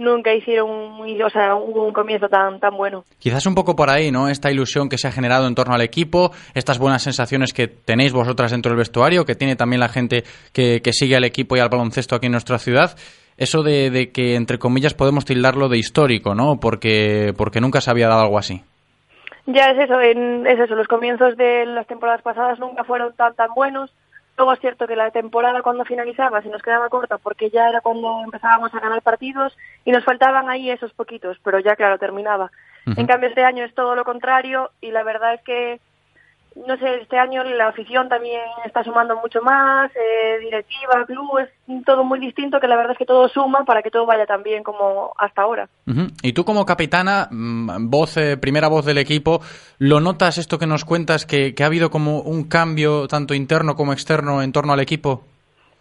nunca 0.00 0.34
hicieron, 0.34 0.70
un, 0.70 1.22
o 1.22 1.30
sea, 1.30 1.54
un 1.54 1.92
comienzo 1.92 2.28
tan, 2.28 2.58
tan 2.58 2.76
bueno. 2.76 3.04
Quizás 3.18 3.44
un 3.46 3.54
poco 3.54 3.76
por 3.76 3.90
ahí, 3.90 4.10
¿no? 4.10 4.28
Esta 4.28 4.50
ilusión 4.50 4.88
que 4.88 4.98
se 4.98 5.06
ha 5.06 5.12
generado 5.12 5.46
en 5.46 5.54
torno 5.54 5.74
al 5.74 5.82
equipo, 5.82 6.32
estas 6.54 6.78
buenas 6.78 7.02
sensaciones 7.02 7.52
que 7.52 7.68
tenéis 7.68 8.12
vosotras 8.12 8.50
dentro 8.50 8.70
del 8.70 8.78
vestuario, 8.78 9.24
que 9.24 9.34
tiene 9.34 9.56
también 9.56 9.80
la 9.80 9.88
gente 9.88 10.24
que, 10.52 10.80
que 10.82 10.92
sigue 10.92 11.16
al 11.16 11.24
equipo 11.24 11.56
y 11.56 11.60
al 11.60 11.68
baloncesto 11.68 12.16
aquí 12.16 12.26
en 12.26 12.32
nuestra 12.32 12.58
ciudad. 12.58 12.96
Eso 13.40 13.62
de, 13.62 13.90
de 13.90 14.12
que, 14.12 14.34
entre 14.34 14.58
comillas, 14.58 14.92
podemos 14.92 15.24
tildarlo 15.24 15.70
de 15.70 15.78
histórico, 15.78 16.34
¿no? 16.34 16.60
Porque, 16.60 17.32
porque 17.38 17.62
nunca 17.62 17.80
se 17.80 17.90
había 17.90 18.06
dado 18.06 18.20
algo 18.20 18.38
así. 18.38 18.62
Ya 19.46 19.70
es 19.70 19.78
eso, 19.78 19.98
en, 19.98 20.46
es 20.46 20.60
eso, 20.60 20.74
los 20.74 20.86
comienzos 20.86 21.38
de 21.38 21.64
las 21.64 21.86
temporadas 21.86 22.20
pasadas 22.20 22.58
nunca 22.58 22.84
fueron 22.84 23.14
tan 23.14 23.34
tan 23.34 23.48
buenos. 23.54 23.94
Luego 24.36 24.52
es 24.52 24.60
cierto 24.60 24.86
que 24.86 24.94
la 24.94 25.10
temporada 25.10 25.62
cuando 25.62 25.86
finalizaba 25.86 26.42
se 26.42 26.50
nos 26.50 26.60
quedaba 26.60 26.90
corta 26.90 27.16
porque 27.16 27.48
ya 27.48 27.66
era 27.66 27.80
cuando 27.80 28.22
empezábamos 28.22 28.74
a 28.74 28.80
ganar 28.80 29.00
partidos 29.00 29.56
y 29.86 29.90
nos 29.90 30.04
faltaban 30.04 30.50
ahí 30.50 30.70
esos 30.70 30.92
poquitos, 30.92 31.38
pero 31.42 31.60
ya 31.60 31.76
claro, 31.76 31.98
terminaba. 31.98 32.50
En 32.94 33.06
cambio 33.06 33.30
este 33.30 33.44
año 33.44 33.64
es 33.64 33.74
todo 33.74 33.94
lo 33.94 34.04
contrario 34.04 34.70
y 34.82 34.90
la 34.90 35.02
verdad 35.02 35.32
es 35.32 35.42
que 35.42 35.80
no 36.54 36.76
sé, 36.78 37.02
este 37.02 37.18
año 37.18 37.44
la 37.44 37.68
afición 37.68 38.08
también 38.08 38.42
está 38.64 38.82
sumando 38.82 39.16
mucho 39.16 39.40
más, 39.42 39.90
eh, 39.94 40.38
directiva, 40.40 41.04
club, 41.06 41.38
es 41.38 41.84
todo 41.84 42.04
muy 42.04 42.18
distinto 42.18 42.58
que 42.60 42.66
la 42.66 42.76
verdad 42.76 42.92
es 42.92 42.98
que 42.98 43.06
todo 43.06 43.28
suma 43.28 43.64
para 43.64 43.82
que 43.82 43.90
todo 43.90 44.06
vaya 44.06 44.26
tan 44.26 44.42
bien 44.42 44.62
como 44.62 45.12
hasta 45.16 45.42
ahora. 45.42 45.68
Y 46.22 46.32
tú 46.32 46.44
como 46.44 46.66
capitana, 46.66 47.28
mm, 47.30 47.88
voz, 47.88 48.16
eh, 48.16 48.36
primera 48.36 48.68
voz 48.68 48.84
del 48.84 48.98
equipo, 48.98 49.40
¿lo 49.78 50.00
notas 50.00 50.38
esto 50.38 50.58
que 50.58 50.66
nos 50.66 50.84
cuentas, 50.84 51.24
que, 51.26 51.54
que 51.54 51.62
ha 51.62 51.66
habido 51.66 51.90
como 51.90 52.20
un 52.20 52.48
cambio 52.48 53.06
tanto 53.06 53.34
interno 53.34 53.76
como 53.76 53.92
externo 53.92 54.42
en 54.42 54.52
torno 54.52 54.72
al 54.72 54.80
equipo? 54.80 55.24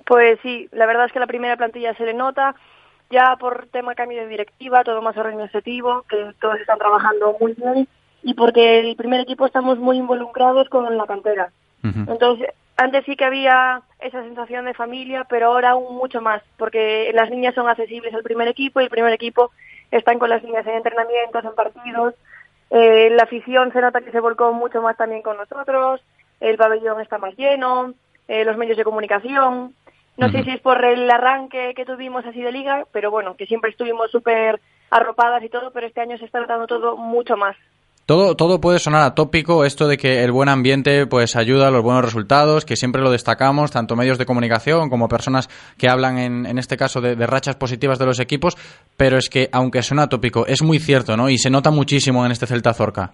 Pues 0.05 0.39
sí, 0.41 0.67
la 0.71 0.85
verdad 0.85 1.05
es 1.05 1.11
que 1.11 1.19
la 1.19 1.27
primera 1.27 1.57
plantilla 1.57 1.93
se 1.95 2.05
le 2.05 2.13
nota, 2.13 2.55
ya 3.09 3.35
por 3.39 3.67
tema 3.67 3.95
cambio 3.95 4.21
de 4.21 4.27
directiva, 4.27 4.83
todo 4.83 5.01
más 5.01 5.17
organizativo, 5.17 6.03
que 6.09 6.31
todos 6.39 6.59
están 6.59 6.77
trabajando 6.77 7.35
muy 7.39 7.53
bien 7.53 7.87
y 8.23 8.33
porque 8.33 8.79
el 8.79 8.95
primer 8.95 9.21
equipo 9.21 9.45
estamos 9.45 9.77
muy 9.79 9.97
involucrados 9.97 10.69
con 10.69 10.97
la 10.97 11.05
cantera. 11.05 11.51
Entonces, 11.81 12.49
antes 12.75 13.05
sí 13.05 13.15
que 13.15 13.25
había 13.25 13.81
esa 13.99 14.21
sensación 14.23 14.65
de 14.65 14.73
familia, 14.73 15.25
pero 15.29 15.47
ahora 15.47 15.71
aún 15.71 15.95
mucho 15.95 16.21
más, 16.21 16.41
porque 16.57 17.11
las 17.13 17.29
niñas 17.29 17.55
son 17.55 17.69
accesibles 17.69 18.13
al 18.13 18.23
primer 18.23 18.47
equipo 18.47 18.79
y 18.79 18.85
el 18.85 18.89
primer 18.89 19.13
equipo 19.13 19.51
están 19.91 20.19
con 20.19 20.29
las 20.29 20.43
niñas 20.43 20.65
en 20.67 20.75
entrenamientos, 20.75 21.43
en 21.43 21.55
partidos. 21.55 22.15
Eh, 22.69 23.09
la 23.11 23.23
afición 23.23 23.71
se 23.71 23.81
nota 23.81 24.01
que 24.01 24.11
se 24.11 24.19
volcó 24.19 24.53
mucho 24.53 24.81
más 24.81 24.95
también 24.97 25.21
con 25.21 25.37
nosotros, 25.37 26.01
el 26.39 26.57
pabellón 26.57 27.01
está 27.01 27.17
más 27.17 27.35
lleno, 27.35 27.93
eh, 28.27 28.45
los 28.45 28.57
medios 28.57 28.77
de 28.77 28.83
comunicación. 28.83 29.73
No 30.17 30.29
sé 30.29 30.43
si 30.43 30.51
es 30.51 30.59
por 30.59 30.83
el 30.83 31.09
arranque 31.09 31.73
que 31.73 31.85
tuvimos 31.85 32.25
así 32.25 32.41
de 32.41 32.51
liga, 32.51 32.85
pero 32.91 33.09
bueno, 33.09 33.35
que 33.35 33.45
siempre 33.45 33.71
estuvimos 33.71 34.11
súper 34.11 34.59
arropadas 34.89 35.41
y 35.43 35.49
todo, 35.49 35.71
pero 35.71 35.87
este 35.87 36.01
año 36.01 36.17
se 36.17 36.25
está 36.25 36.41
notando 36.41 36.67
todo 36.67 36.97
mucho 36.97 37.37
más. 37.37 37.55
Todo, 38.09 38.35
todo 38.35 38.59
puede 38.59 38.79
sonar 38.79 39.03
atópico, 39.03 39.65
esto 39.65 39.87
de 39.87 39.95
que 39.95 40.23
el 40.23 40.31
buen 40.31 40.49
ambiente 40.49 41.05
pues 41.05 41.35
ayuda 41.35 41.67
a 41.67 41.69
los 41.69 41.83
buenos 41.83 42.03
resultados, 42.03 42.65
que 42.65 42.75
siempre 42.75 43.03
lo 43.03 43.11
destacamos, 43.11 43.69
tanto 43.69 43.95
medios 43.95 44.17
de 44.17 44.25
comunicación 44.25 44.89
como 44.89 45.07
personas 45.07 45.47
que 45.77 45.87
hablan 45.87 46.17
en, 46.17 46.47
en 46.47 46.57
este 46.57 46.75
caso 46.75 47.01
de, 47.01 47.15
de 47.15 47.27
rachas 47.27 47.55
positivas 47.55 47.99
de 47.99 48.07
los 48.07 48.19
equipos, 48.19 48.57
pero 48.97 49.19
es 49.19 49.29
que 49.29 49.47
aunque 49.51 49.83
suena 49.83 50.05
atópico, 50.05 50.47
es 50.47 50.63
muy 50.63 50.79
cierto, 50.79 51.15
¿no? 51.15 51.29
Y 51.29 51.37
se 51.37 51.51
nota 51.51 51.69
muchísimo 51.69 52.25
en 52.25 52.31
este 52.31 52.47
Celta 52.47 52.73
Zorca. 52.73 53.11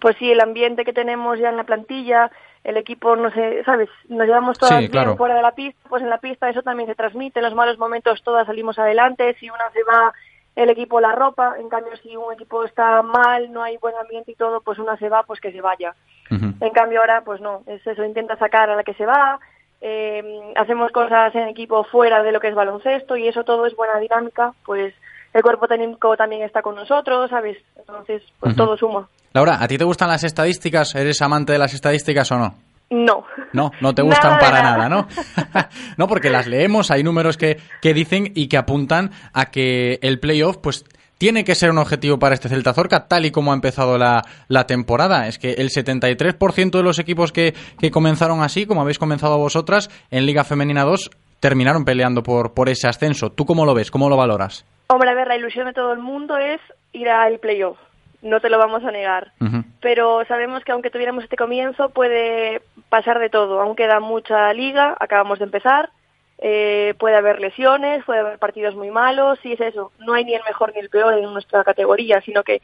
Pues 0.00 0.16
sí, 0.18 0.28
el 0.28 0.40
ambiente 0.40 0.82
que 0.84 0.92
tenemos 0.92 1.38
ya 1.38 1.50
en 1.50 1.56
la 1.56 1.62
plantilla, 1.62 2.28
el 2.64 2.78
equipo, 2.78 3.14
no 3.14 3.30
sé, 3.30 3.62
¿sabes? 3.64 3.88
Nos 4.08 4.26
llevamos 4.26 4.58
todas 4.58 4.74
Sí, 4.74 4.80
bien 4.80 4.90
claro. 4.90 5.16
fuera 5.16 5.36
de 5.36 5.42
la 5.42 5.52
pista, 5.52 5.78
pues 5.88 6.02
en 6.02 6.10
la 6.10 6.18
pista 6.18 6.50
eso 6.50 6.62
también 6.62 6.88
se 6.88 6.96
transmite, 6.96 7.38
en 7.38 7.44
los 7.44 7.54
malos 7.54 7.78
momentos 7.78 8.20
todas 8.24 8.44
salimos 8.48 8.76
adelante, 8.76 9.36
si 9.38 9.48
una 9.48 9.70
se 9.72 9.84
va 9.84 10.12
el 10.56 10.70
equipo 10.70 11.00
la 11.00 11.12
ropa, 11.12 11.56
en 11.60 11.68
cambio 11.68 11.94
si 12.02 12.16
un 12.16 12.32
equipo 12.32 12.64
está 12.64 13.02
mal, 13.02 13.52
no 13.52 13.62
hay 13.62 13.76
buen 13.76 13.94
ambiente 13.94 14.32
y 14.32 14.34
todo, 14.34 14.62
pues 14.62 14.78
una 14.78 14.96
se 14.96 15.10
va, 15.10 15.22
pues 15.22 15.38
que 15.40 15.52
se 15.52 15.60
vaya. 15.60 15.94
En 16.30 16.70
cambio 16.70 17.00
ahora, 17.00 17.22
pues 17.24 17.40
no, 17.40 17.62
es 17.66 17.86
eso, 17.86 18.02
intenta 18.02 18.36
sacar 18.36 18.70
a 18.70 18.74
la 18.74 18.82
que 18.82 18.94
se 18.94 19.06
va, 19.06 19.38
eh, 19.80 20.52
hacemos 20.56 20.90
cosas 20.90 21.34
en 21.34 21.48
equipo 21.48 21.84
fuera 21.84 22.22
de 22.22 22.32
lo 22.32 22.40
que 22.40 22.48
es 22.48 22.54
baloncesto 22.54 23.16
y 23.16 23.28
eso 23.28 23.44
todo 23.44 23.66
es 23.66 23.76
buena 23.76 23.98
dinámica, 24.00 24.54
pues 24.64 24.94
el 25.34 25.42
cuerpo 25.42 25.68
técnico 25.68 26.16
también 26.16 26.42
está 26.42 26.62
con 26.62 26.74
nosotros, 26.74 27.28
¿sabes? 27.28 27.58
Entonces, 27.76 28.22
pues 28.40 28.56
todo 28.56 28.76
suma. 28.78 29.06
Laura, 29.34 29.58
¿a 29.60 29.68
ti 29.68 29.76
te 29.76 29.84
gustan 29.84 30.08
las 30.08 30.24
estadísticas? 30.24 30.94
¿Eres 30.94 31.20
amante 31.20 31.52
de 31.52 31.58
las 31.58 31.74
estadísticas 31.74 32.32
o 32.32 32.38
no? 32.38 32.54
No. 32.90 33.24
No, 33.52 33.72
no 33.80 33.94
te 33.94 34.02
gustan 34.02 34.32
Nada 34.32 34.40
para 34.40 34.62
nada. 34.62 34.88
nada, 34.88 34.88
¿no? 34.88 35.08
no, 35.96 36.06
porque 36.06 36.30
las 36.30 36.46
leemos, 36.46 36.90
hay 36.90 37.02
números 37.02 37.36
que, 37.36 37.58
que 37.82 37.94
dicen 37.94 38.30
y 38.34 38.48
que 38.48 38.56
apuntan 38.56 39.10
a 39.32 39.46
que 39.46 39.98
el 40.02 40.20
playoff, 40.20 40.58
pues, 40.58 40.84
tiene 41.18 41.44
que 41.44 41.54
ser 41.54 41.70
un 41.70 41.78
objetivo 41.78 42.18
para 42.18 42.34
este 42.34 42.48
Celta 42.48 42.74
Zorca, 42.74 43.08
tal 43.08 43.24
y 43.24 43.30
como 43.30 43.50
ha 43.52 43.54
empezado 43.54 43.96
la, 43.98 44.22
la 44.48 44.66
temporada. 44.66 45.26
Es 45.28 45.38
que 45.38 45.52
el 45.52 45.70
73% 45.70 46.70
de 46.70 46.82
los 46.82 46.98
equipos 46.98 47.32
que, 47.32 47.54
que 47.80 47.90
comenzaron 47.90 48.42
así, 48.42 48.66
como 48.66 48.82
habéis 48.82 48.98
comenzado 48.98 49.38
vosotras, 49.38 49.90
en 50.10 50.26
Liga 50.26 50.44
Femenina 50.44 50.84
2, 50.84 51.10
terminaron 51.40 51.84
peleando 51.84 52.22
por, 52.22 52.52
por 52.54 52.68
ese 52.68 52.86
ascenso. 52.86 53.30
¿Tú 53.32 53.46
cómo 53.46 53.64
lo 53.64 53.74
ves? 53.74 53.90
¿Cómo 53.90 54.08
lo 54.08 54.16
valoras? 54.16 54.64
Hombre, 54.88 55.10
a 55.10 55.14
ver, 55.14 55.26
la 55.26 55.36
ilusión 55.36 55.66
de 55.66 55.72
todo 55.72 55.92
el 55.92 56.00
mundo 56.00 56.36
es 56.36 56.60
ir 56.92 57.08
al 57.08 57.38
playoff, 57.40 57.78
no 58.26 58.40
te 58.40 58.50
lo 58.50 58.58
vamos 58.58 58.84
a 58.84 58.90
negar. 58.90 59.32
Pero 59.80 60.24
sabemos 60.26 60.64
que 60.64 60.72
aunque 60.72 60.90
tuviéramos 60.90 61.24
este 61.24 61.36
comienzo 61.36 61.90
puede 61.90 62.60
pasar 62.88 63.18
de 63.18 63.30
todo. 63.30 63.60
Aún 63.60 63.76
queda 63.76 64.00
mucha 64.00 64.52
liga, 64.52 64.96
acabamos 64.98 65.38
de 65.38 65.44
empezar, 65.44 65.90
eh, 66.38 66.94
puede 66.98 67.16
haber 67.16 67.40
lesiones, 67.40 68.04
puede 68.04 68.20
haber 68.20 68.38
partidos 68.38 68.74
muy 68.74 68.90
malos, 68.90 69.38
y 69.44 69.52
es 69.52 69.60
eso. 69.60 69.92
No 69.98 70.12
hay 70.12 70.24
ni 70.24 70.34
el 70.34 70.42
mejor 70.44 70.72
ni 70.74 70.80
el 70.80 70.90
peor 70.90 71.14
en 71.14 71.32
nuestra 71.32 71.64
categoría, 71.64 72.20
sino 72.22 72.42
que 72.42 72.60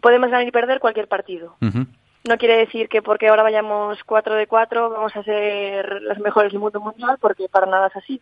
podemos 0.00 0.30
ganar 0.30 0.46
y 0.46 0.50
perder 0.50 0.80
cualquier 0.80 1.08
partido. 1.08 1.56
No 1.60 2.38
quiere 2.38 2.56
decir 2.56 2.88
que 2.88 3.02
porque 3.02 3.28
ahora 3.28 3.42
vayamos 3.42 3.98
4 4.04 4.34
de 4.34 4.46
4 4.46 4.90
vamos 4.90 5.14
a 5.16 5.22
ser 5.24 6.02
las 6.02 6.18
mejores 6.18 6.52
del 6.52 6.60
mundo 6.60 6.80
mundial, 6.80 7.16
porque 7.20 7.48
para 7.48 7.66
nada 7.66 7.88
es 7.88 7.96
así. 7.96 8.20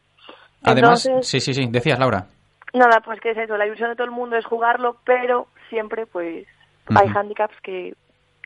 Además, 0.63 1.07
Entonces, 1.07 1.29
sí, 1.29 1.41
sí, 1.41 1.55
sí, 1.55 1.69
decías, 1.71 1.99
Laura. 1.99 2.27
Nada, 2.73 3.01
pues 3.01 3.21
que 3.21 3.31
es 3.31 3.39
eso, 3.39 3.57
la 3.57 3.67
ilusión 3.67 3.91
de 3.91 3.97
todo 3.97 4.05
el 4.05 4.11
mundo 4.11 4.37
es 4.37 4.45
jugarlo, 4.45 4.97
pero 5.05 5.49
siempre 5.69 6.07
pues 6.07 6.47
hay 6.89 7.09
handicaps 7.09 7.57
que 7.63 7.93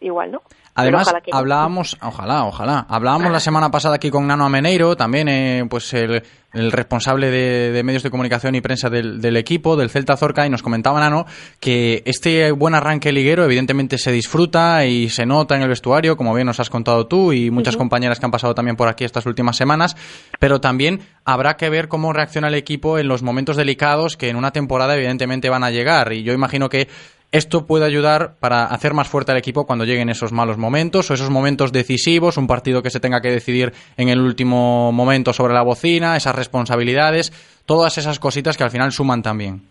igual, 0.01 0.33
¿no? 0.33 0.43
Además, 0.77 1.07
ojalá 1.07 1.21
que 1.21 1.31
no. 1.31 1.39
hablábamos, 1.39 1.97
ojalá, 2.03 2.45
ojalá, 2.47 2.85
hablábamos 2.89 3.31
la 3.31 3.39
semana 3.39 3.71
pasada 3.71 3.95
aquí 3.95 4.11
con 4.11 4.27
Nano 4.27 4.45
Ameneiro, 4.45 4.97
también 4.97 5.29
eh, 5.29 5.65
pues 5.71 5.95
el, 5.95 6.21
el 6.53 6.73
responsable 6.73 7.31
de, 7.31 7.71
de 7.71 7.83
medios 7.85 8.03
de 8.03 8.11
comunicación 8.11 8.57
y 8.57 8.61
prensa 8.61 8.91
del, 8.91 9.21
del 9.21 9.37
equipo, 9.37 9.77
del 9.77 9.89
Celta 9.89 10.17
Zorca, 10.17 10.45
y 10.45 10.51
nos 10.51 10.65
comentaba 10.65 10.99
Nano 10.99 11.27
que 11.61 12.03
este 12.07 12.51
buen 12.51 12.75
arranque 12.75 13.13
liguero 13.13 13.45
evidentemente 13.45 13.99
se 13.99 14.11
disfruta 14.11 14.85
y 14.85 15.11
se 15.11 15.27
nota 15.27 15.55
en 15.55 15.63
el 15.63 15.69
vestuario, 15.69 16.17
como 16.17 16.35
bien 16.35 16.49
nos 16.49 16.59
has 16.59 16.71
contado 16.71 17.07
tú 17.07 17.33
y 17.33 17.53
muchas 17.53 17.77
compañeras 17.77 18.19
que 18.19 18.27
han 18.27 18.33
pasado 18.33 18.55
también 18.57 18.77
por 18.77 18.89
aquí 18.89 19.05
estas 19.05 19.27
últimas 19.27 19.57
semanas, 19.57 19.97
pero 20.41 20.61
también 20.61 21.03
habrá 21.25 21.57
que 21.57 21.71
ver 21.71 21.87
cómo 21.87 22.13
reacciona 22.13 22.49
el 22.49 22.55
equipo 22.55 22.99
en 22.99 23.07
los 23.07 23.23
momentos 23.23 23.57
delicados 23.57 24.17
que 24.17 24.29
en 24.29 24.35
una 24.35 24.51
temporada 24.51 24.97
evidentemente 24.97 25.51
van 25.51 25.63
a 25.63 25.71
llegar, 25.71 26.13
y 26.13 26.25
yo 26.25 26.33
imagino 26.33 26.69
que 26.69 26.89
esto 27.35 27.67
puede 27.67 27.85
ayudar 27.85 28.37
para 28.39 28.63
hacer 28.67 28.95
más 28.95 29.09
fuerte 29.09 29.33
al 29.33 29.39
equipo 29.39 29.67
cuando 29.67 29.85
lleguen 29.85 30.09
esos 30.09 30.33
malos 30.33 30.57
momentos 30.57 31.11
o 31.11 31.15
esos 31.15 31.31
momentos 31.31 31.73
decisivos, 31.73 32.37
un 32.37 32.47
partido 32.47 32.81
que 32.81 32.91
se 32.91 33.01
tenga 33.01 33.21
que 33.21 33.33
decidir 33.33 33.73
en 33.97 34.09
el 34.09 34.21
último 34.21 34.93
momento 34.93 35.33
sobre 35.33 35.53
la 35.53 35.65
bocina, 35.65 36.17
esas 36.17 36.37
responsabilidades, 36.37 37.33
todas 37.67 37.99
esas 37.99 38.21
cositas 38.21 38.57
que 38.57 38.63
al 38.63 38.71
final 38.71 38.93
suman 38.93 39.23
también. 39.23 39.63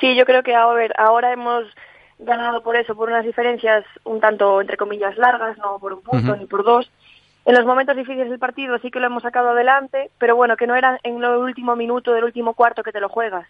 Sí, 0.00 0.16
yo 0.16 0.24
creo 0.24 0.42
que 0.42 0.56
ahora 0.56 1.32
hemos 1.32 1.66
ganado 2.18 2.64
por 2.64 2.74
eso, 2.74 2.96
por 2.96 3.10
unas 3.10 3.24
diferencias 3.24 3.84
un 4.02 4.18
tanto, 4.18 4.60
entre 4.60 4.76
comillas, 4.76 5.16
largas, 5.18 5.56
no 5.58 5.78
por 5.78 5.92
un 5.92 6.02
punto 6.02 6.34
ni 6.34 6.46
por 6.46 6.64
dos. 6.64 6.90
En 7.44 7.54
los 7.54 7.64
momentos 7.64 7.96
difíciles 7.96 8.28
del 8.28 8.40
partido 8.40 8.76
sí 8.78 8.90
que 8.90 8.98
lo 8.98 9.06
hemos 9.06 9.22
sacado 9.22 9.50
adelante, 9.50 10.10
pero 10.18 10.34
bueno, 10.34 10.56
que 10.56 10.66
no 10.66 10.74
era 10.74 10.98
en 11.04 11.22
el 11.22 11.36
último 11.36 11.76
minuto 11.76 12.12
del 12.12 12.24
último 12.24 12.54
cuarto 12.54 12.82
que 12.82 12.90
te 12.90 12.98
lo 12.98 13.08
juegas. 13.08 13.46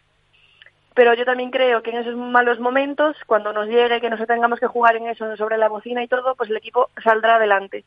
Pero 0.99 1.15
yo 1.15 1.25
también 1.25 1.53
creo 1.53 1.81
que 1.81 1.91
en 1.91 1.99
esos 1.99 2.17
malos 2.17 2.59
momentos, 2.59 3.17
cuando 3.25 3.53
nos 3.53 3.69
llegue, 3.69 4.01
que 4.01 4.11
nos 4.11 4.27
tengamos 4.27 4.59
que 4.59 4.67
jugar 4.67 4.97
en 4.97 5.07
eso, 5.07 5.37
sobre 5.37 5.57
la 5.57 5.69
bocina 5.69 6.03
y 6.03 6.09
todo, 6.09 6.35
pues 6.35 6.51
el 6.51 6.57
equipo 6.57 6.91
saldrá 7.05 7.37
adelante. 7.37 7.85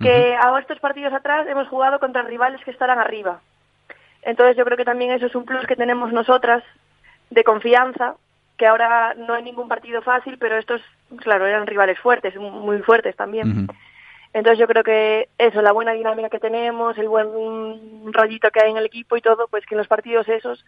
Que 0.00 0.34
a 0.34 0.58
estos 0.58 0.80
partidos 0.80 1.12
atrás 1.12 1.46
hemos 1.46 1.68
jugado 1.68 2.00
contra 2.00 2.22
rivales 2.22 2.64
que 2.64 2.70
estarán 2.70 3.00
arriba. 3.00 3.42
Entonces 4.22 4.56
yo 4.56 4.64
creo 4.64 4.78
que 4.78 4.86
también 4.86 5.10
eso 5.10 5.26
es 5.26 5.34
un 5.34 5.44
plus 5.44 5.66
que 5.66 5.76
tenemos 5.76 6.10
nosotras 6.10 6.64
de 7.28 7.44
confianza, 7.44 8.14
que 8.56 8.66
ahora 8.66 9.12
no 9.12 9.34
hay 9.34 9.42
ningún 9.42 9.68
partido 9.68 10.00
fácil, 10.00 10.38
pero 10.38 10.56
estos, 10.56 10.80
claro, 11.18 11.46
eran 11.46 11.66
rivales 11.66 11.98
fuertes, 11.98 12.34
muy 12.36 12.78
fuertes 12.78 13.14
también. 13.14 13.68
Entonces 14.32 14.58
yo 14.58 14.66
creo 14.66 14.84
que 14.84 15.28
eso, 15.36 15.60
la 15.60 15.72
buena 15.72 15.92
dinámica 15.92 16.30
que 16.30 16.40
tenemos, 16.40 16.96
el 16.96 17.08
buen 17.08 18.10
rollito 18.10 18.50
que 18.50 18.60
hay 18.62 18.70
en 18.70 18.78
el 18.78 18.86
equipo 18.86 19.18
y 19.18 19.20
todo, 19.20 19.48
pues 19.48 19.66
que 19.66 19.74
en 19.74 19.78
los 19.78 19.88
partidos 19.88 20.26
esos, 20.30 20.64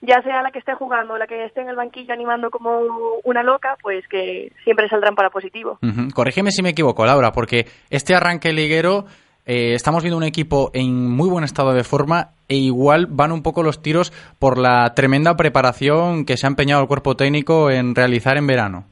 ya 0.00 0.22
sea 0.22 0.42
la 0.42 0.50
que 0.50 0.58
esté 0.58 0.74
jugando 0.74 1.14
o 1.14 1.18
la 1.18 1.26
que 1.26 1.44
esté 1.44 1.62
en 1.62 1.68
el 1.68 1.76
banquillo 1.76 2.12
animando 2.12 2.50
como 2.50 2.80
una 3.24 3.42
loca, 3.42 3.76
pues 3.82 4.06
que 4.08 4.52
siempre 4.64 4.88
saldrán 4.88 5.14
para 5.14 5.30
positivo. 5.30 5.78
Corrígeme 6.14 6.50
si 6.50 6.62
me 6.62 6.70
equivoco, 6.70 7.04
Laura, 7.06 7.32
porque 7.32 7.66
este 7.90 8.14
arranque 8.14 8.52
liguero 8.52 9.04
eh, 9.46 9.74
estamos 9.74 10.02
viendo 10.02 10.16
un 10.16 10.24
equipo 10.24 10.70
en 10.74 11.08
muy 11.08 11.28
buen 11.28 11.44
estado 11.44 11.72
de 11.72 11.84
forma 11.84 12.30
e 12.48 12.56
igual 12.56 13.06
van 13.08 13.32
un 13.32 13.42
poco 13.42 13.62
los 13.62 13.80
tiros 13.80 14.10
por 14.38 14.58
la 14.58 14.92
tremenda 14.94 15.36
preparación 15.36 16.24
que 16.24 16.36
se 16.36 16.46
ha 16.46 16.50
empeñado 16.50 16.82
el 16.82 16.88
cuerpo 16.88 17.14
técnico 17.14 17.70
en 17.70 17.94
realizar 17.94 18.36
en 18.36 18.46
verano. 18.46 18.84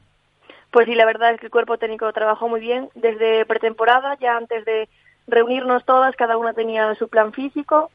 Pues 0.71 0.87
sí, 0.87 0.95
la 0.95 1.05
verdad 1.05 1.33
es 1.33 1.39
que 1.39 1.47
el 1.47 1.51
cuerpo 1.51 1.77
técnico 1.77 2.11
trabajó 2.11 2.49
muy 2.49 2.59
bien 2.59 2.89
desde 2.95 3.45
pretemporada, 3.45 4.17
ya 4.19 4.35
antes 4.37 4.65
de 4.65 4.89
reunirnos 5.27 5.85
todas, 5.85 6.15
cada 6.15 6.37
una 6.37 6.53
tenía 6.53 6.93
su 6.95 7.07
plan 7.07 7.31
físico. 7.33 7.91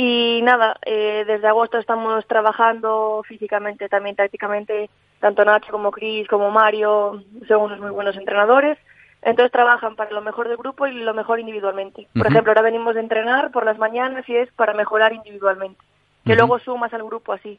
Y 0.00 0.42
nada, 0.44 0.76
eh, 0.86 1.24
desde 1.26 1.48
agosto 1.48 1.76
estamos 1.76 2.24
trabajando 2.28 3.24
físicamente, 3.26 3.88
también 3.88 4.14
tácticamente 4.14 4.88
tanto 5.18 5.44
Nacho 5.44 5.72
como 5.72 5.90
Chris 5.90 6.28
como 6.28 6.52
Mario 6.52 7.24
son 7.48 7.62
unos 7.62 7.80
muy 7.80 7.90
buenos 7.90 8.16
entrenadores. 8.16 8.78
Entonces 9.22 9.50
trabajan 9.50 9.96
para 9.96 10.12
lo 10.12 10.20
mejor 10.22 10.46
del 10.46 10.56
grupo 10.56 10.86
y 10.86 10.92
lo 10.92 11.14
mejor 11.14 11.40
individualmente. 11.40 12.06
Por 12.16 12.28
ejemplo, 12.28 12.52
ahora 12.52 12.62
venimos 12.62 12.94
de 12.94 13.00
entrenar 13.00 13.50
por 13.50 13.64
las 13.64 13.76
mañanas 13.76 14.22
y 14.28 14.36
es 14.36 14.48
para 14.52 14.72
mejorar 14.72 15.12
individualmente. 15.14 15.80
Que 16.24 16.36
luego 16.36 16.60
sumas 16.60 16.94
al 16.94 17.02
grupo 17.02 17.32
así. 17.32 17.58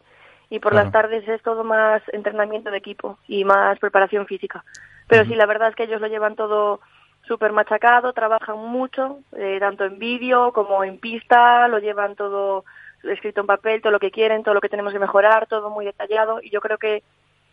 Y 0.49 0.59
por 0.59 0.71
Claro. 0.71 0.85
las 0.85 0.93
tardes 0.93 1.27
es 1.27 1.41
todo 1.41 1.65
más 1.65 2.01
entrenamiento 2.13 2.71
de 2.71 2.77
equipo 2.77 3.17
y 3.27 3.43
más 3.43 3.77
preparación 3.79 4.25
física. 4.27 4.63
Pero 5.09 5.25
sí, 5.25 5.35
la 5.35 5.45
verdad 5.45 5.67
es 5.67 5.75
que 5.75 5.83
ellos 5.83 5.99
lo 5.99 6.07
llevan 6.07 6.37
todo 6.37 6.79
súper 7.29 7.53
machacado, 7.53 8.11
trabajan 8.11 8.57
mucho, 8.57 9.19
eh, 9.37 9.57
tanto 9.59 9.85
en 9.85 9.99
vídeo 9.99 10.51
como 10.51 10.83
en 10.83 10.97
pista, 10.97 11.67
lo 11.67 11.77
llevan 11.77 12.15
todo 12.15 12.65
escrito 13.03 13.41
en 13.41 13.47
papel, 13.47 13.81
todo 13.81 13.91
lo 13.91 13.99
que 13.99 14.09
quieren, 14.09 14.43
todo 14.43 14.55
lo 14.55 14.61
que 14.61 14.67
tenemos 14.67 14.91
que 14.91 14.99
mejorar, 14.99 15.45
todo 15.45 15.69
muy 15.69 15.85
detallado 15.85 16.41
y 16.41 16.49
yo 16.49 16.59
creo 16.59 16.79
que 16.79 17.03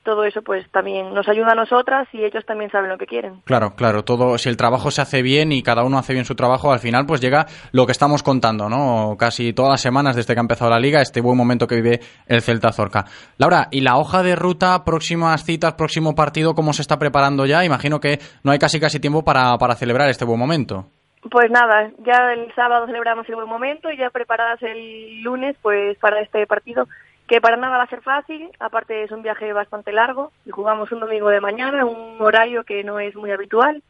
todo 0.07 0.25
eso 0.25 0.41
pues 0.41 0.65
también 0.71 1.13
nos 1.13 1.29
ayuda 1.29 1.53
a 1.53 1.55
nosotras 1.57 2.09
y 2.13 2.25
ellos 2.25 2.47
también 2.47 2.71
saben 2.71 2.89
lo 2.89 2.97
que 2.97 3.07
quieren. 3.07 3.41
Claro, 3.45 3.75
claro, 3.75 4.05
todo, 4.05 4.39
si 4.39 4.49
el 4.49 4.57
trabajo 4.57 4.93
se 4.93 5.03
hace 5.03 5.21
bien 5.21 5.51
y 5.51 5.65
cada 5.65 5.83
uno 5.83 5.99
hace 5.99 6.13
bien 6.13 6.25
su 6.25 6.37
trabajo, 6.37 6.73
al 6.73 6.79
final 6.79 7.07
pues 7.07 7.21
llega 7.21 7.47
lo 7.73 7.87
que 7.87 7.93
estamos 7.93 8.23
contando, 8.23 8.69
¿no? 8.69 9.17
Casi 9.19 9.53
todas 9.53 9.73
las 9.73 9.81
semanas 9.83 10.15
desde 10.15 10.33
que 10.33 10.41
ha 10.41 10.43
empezado 10.43 10.71
la 10.71 10.79
liga, 10.79 11.03
este 11.03 11.21
buen 11.21 11.37
momento 11.37 11.67
que 11.67 11.75
vive 11.75 12.01
el 12.29 12.41
Celta 12.41 12.73
Zorca. 12.73 13.05
Laura, 13.37 13.67
¿y 13.73 13.81
la 13.81 13.99
hoja 13.99 14.23
de 14.23 14.37
ruta, 14.37 14.85
próximas 14.85 15.45
citas, 15.45 15.75
próximo 15.75 16.15
partido, 16.15 16.55
cómo 16.55 16.73
se 16.73 16.83
está 16.83 16.99
preparando 16.99 17.45
ya? 17.45 17.65
Imagino 17.65 17.99
que 17.99 18.21
no 18.45 18.53
hay 18.53 18.61
casi 18.61 18.79
casi 18.79 19.01
tiempo 19.01 19.25
para, 19.25 19.59
para 19.59 19.75
celebrar 19.75 20.09
este 20.09 20.25
buen 20.25 20.39
momento. 20.39 20.87
Pues 21.31 21.51
nada, 21.51 21.91
ya 22.05 22.33
el 22.33 22.55
sábado 22.55 22.87
celebramos 22.87 23.29
el 23.29 23.35
buen 23.35 23.49
momento 23.49 23.91
y 23.91 23.97
ya 23.97 24.11
preparadas 24.11 24.63
el 24.63 25.23
lunes 25.23 25.57
pues 25.61 25.99
para 25.99 26.21
este 26.21 26.47
partido 26.47 26.87
que 27.27 27.41
para 27.41 27.57
nada 27.57 27.79
va 27.79 27.85
a 27.85 27.89
ser 27.89 28.03
fácil, 28.03 28.51
aparte 28.61 29.03
es 29.03 29.11
un 29.11 29.23
viaje 29.23 29.53
bastante 29.53 29.93
largo 29.93 30.33
y 30.45 30.51
jugamos 30.51 30.91
un 30.93 31.01
domingo 31.01 31.29
de 31.29 31.41
mañana, 31.41 31.85
un 31.85 32.21
horario 32.21 32.65
que 32.65 32.85
no 32.85 33.01
es 33.01 33.15
muy 33.17 33.31
habitual, 33.33 33.83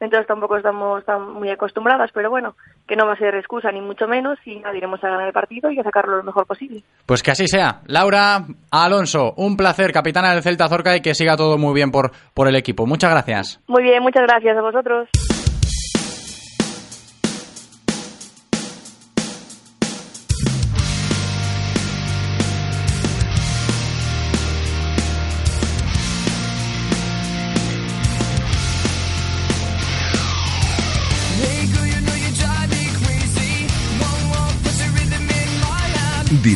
entonces 0.00 0.26
tampoco 0.26 0.56
estamos 0.56 1.04
tan 1.04 1.32
muy 1.32 1.50
acostumbradas, 1.50 2.10
pero 2.12 2.30
bueno, 2.30 2.54
que 2.86 2.96
no 2.96 3.06
va 3.06 3.14
a 3.14 3.18
ser 3.18 3.34
excusa 3.36 3.70
ni 3.72 3.80
mucho 3.80 4.06
menos 4.06 4.38
y 4.44 4.56
nada, 4.56 4.76
iremos 4.76 5.02
a 5.02 5.08
ganar 5.08 5.26
el 5.26 5.32
partido 5.32 5.70
y 5.70 5.78
a 5.78 5.82
sacarlo 5.82 6.16
lo 6.16 6.22
mejor 6.22 6.46
posible. 6.46 6.82
Pues 7.06 7.22
que 7.22 7.30
así 7.30 7.46
sea. 7.46 7.80
Laura 7.86 8.44
Alonso, 8.70 9.34
un 9.36 9.56
placer, 9.56 9.92
capitana 9.92 10.32
del 10.32 10.42
Celta 10.42 10.68
Zorca 10.68 10.96
y 10.96 11.00
que 11.00 11.14
siga 11.14 11.36
todo 11.36 11.58
muy 11.58 11.74
bien 11.74 11.90
por, 11.90 12.12
por 12.34 12.48
el 12.48 12.56
equipo. 12.56 12.86
Muchas 12.86 13.10
gracias. 13.10 13.60
Muy 13.66 13.82
bien, 13.82 14.02
muchas 14.02 14.24
gracias 14.24 14.56
a 14.56 14.62
vosotros. 14.62 15.08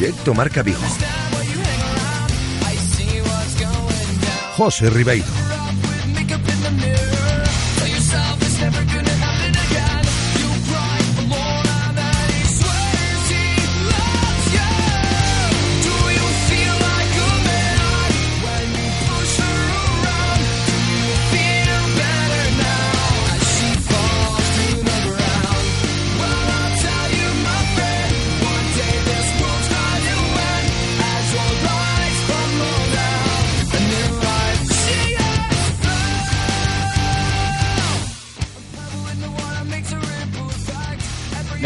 Directo 0.08 0.32
Marca 0.32 0.62
Vigo. 0.62 0.80
José 4.56 4.88
Ribeiro. 4.88 5.47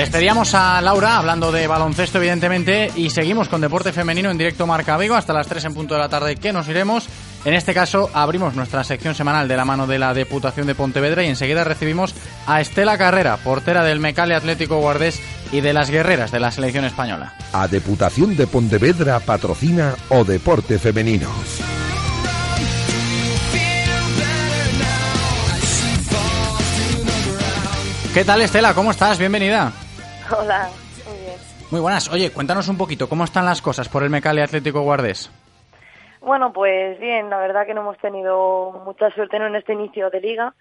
Despedíamos 0.02 0.52
a 0.56 0.80
Laura 0.80 1.16
hablando 1.16 1.52
de 1.52 1.68
baloncesto, 1.68 2.18
evidentemente, 2.18 2.90
y 2.96 3.08
seguimos 3.10 3.48
con 3.48 3.60
deporte 3.60 3.92
femenino 3.92 4.32
en 4.32 4.36
directo 4.36 4.66
Marca 4.66 4.98
Vigo 4.98 5.14
hasta 5.14 5.32
las 5.32 5.46
3 5.46 5.66
en 5.66 5.74
punto 5.74 5.94
de 5.94 6.00
la 6.00 6.08
tarde 6.08 6.34
que 6.34 6.52
nos 6.52 6.66
iremos. 6.66 7.06
En 7.44 7.54
este 7.54 7.72
caso, 7.72 8.10
abrimos 8.12 8.56
nuestra 8.56 8.82
sección 8.82 9.14
semanal 9.14 9.46
de 9.46 9.56
la 9.56 9.64
mano 9.64 9.86
de 9.86 10.00
la 10.00 10.12
Deputación 10.12 10.66
de 10.66 10.74
Pontevedra 10.74 11.22
y 11.22 11.28
enseguida 11.28 11.62
recibimos 11.62 12.16
a 12.48 12.60
Estela 12.60 12.98
Carrera, 12.98 13.36
portera 13.36 13.84
del 13.84 14.00
Mecale 14.00 14.34
Atlético 14.34 14.80
Guardés 14.80 15.20
y 15.52 15.60
de 15.60 15.72
las 15.72 15.88
guerreras 15.88 16.32
de 16.32 16.40
la 16.40 16.50
selección 16.50 16.84
española. 16.84 17.34
A 17.52 17.68
Deputación 17.68 18.34
de 18.34 18.48
Pontevedra 18.48 19.20
patrocina 19.20 19.94
o 20.08 20.24
Deporte 20.24 20.80
Femenino. 20.80 21.30
¿Qué 28.12 28.24
tal, 28.24 28.42
Estela? 28.42 28.74
¿Cómo 28.74 28.90
estás? 28.90 29.16
Bienvenida. 29.16 29.72
Hola, 30.38 30.68
muy 31.06 31.18
bien. 31.18 31.36
Muy 31.70 31.80
buenas. 31.80 32.08
Oye, 32.10 32.30
cuéntanos 32.30 32.68
un 32.68 32.76
poquito, 32.76 33.08
¿cómo 33.08 33.24
están 33.24 33.44
las 33.44 33.62
cosas 33.62 33.88
por 33.88 34.02
el 34.02 34.10
Mecale 34.10 34.42
Atlético 34.42 34.80
Guardés? 34.82 35.30
Bueno, 36.20 36.52
pues 36.52 36.98
bien, 37.00 37.30
la 37.30 37.38
verdad 37.38 37.66
que 37.66 37.74
no 37.74 37.80
hemos 37.80 37.98
tenido 37.98 38.72
mucha 38.84 39.10
suerte 39.10 39.36
en 39.38 39.56
este 39.56 39.72
inicio 39.72 40.08
de 40.10 40.20
liga, 40.20 40.54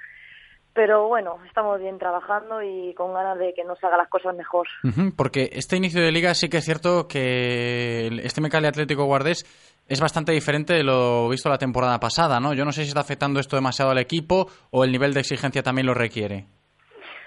pero 0.73 1.07
bueno, 1.07 1.37
estamos 1.47 1.79
bien 1.79 1.99
trabajando 1.99 2.63
y 2.63 2.93
con 2.95 3.13
ganas 3.13 3.37
de 3.37 3.53
que 3.53 3.63
nos 3.63 3.81
haga 3.83 3.97
las 3.97 4.07
cosas 4.09 4.35
mejor. 4.35 4.67
Porque 5.15 5.49
este 5.53 5.77
inicio 5.77 6.01
de 6.01 6.11
liga 6.11 6.33
sí 6.33 6.49
que 6.49 6.57
es 6.57 6.65
cierto 6.65 7.07
que 7.07 8.07
el- 8.07 8.19
este 8.21 8.41
Mecale 8.41 8.67
Atlético 8.69 9.03
Guardés 9.05 9.45
es 9.87 9.99
bastante 9.99 10.31
diferente 10.31 10.73
de 10.73 10.83
lo 10.83 11.27
visto 11.29 11.49
la 11.49 11.57
temporada 11.57 11.99
pasada, 11.99 12.39
¿no? 12.39 12.53
Yo 12.53 12.63
no 12.65 12.71
sé 12.71 12.83
si 12.83 12.87
está 12.87 13.01
afectando 13.01 13.39
esto 13.39 13.55
demasiado 13.57 13.91
al 13.91 13.97
equipo 13.99 14.47
o 14.71 14.83
el 14.83 14.91
nivel 14.91 15.13
de 15.13 15.19
exigencia 15.19 15.61
también 15.61 15.85
lo 15.85 15.93
requiere. 15.93 16.45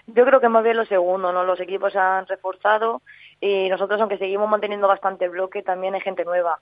Yo 0.06 0.24
creo 0.24 0.40
que 0.40 0.48
más 0.48 0.62
bien 0.62 0.76
lo 0.76 0.84
segundo, 0.84 1.32
¿no? 1.32 1.44
Los 1.44 1.60
equipos 1.60 1.92
se 1.92 1.98
han 1.98 2.26
reforzado 2.26 3.02
y 3.40 3.68
nosotros, 3.68 4.00
aunque 4.00 4.18
seguimos 4.18 4.48
manteniendo 4.48 4.86
bastante 4.86 5.24
el 5.24 5.30
bloque, 5.30 5.62
también 5.62 5.94
hay 5.94 6.00
gente 6.00 6.24
nueva. 6.24 6.60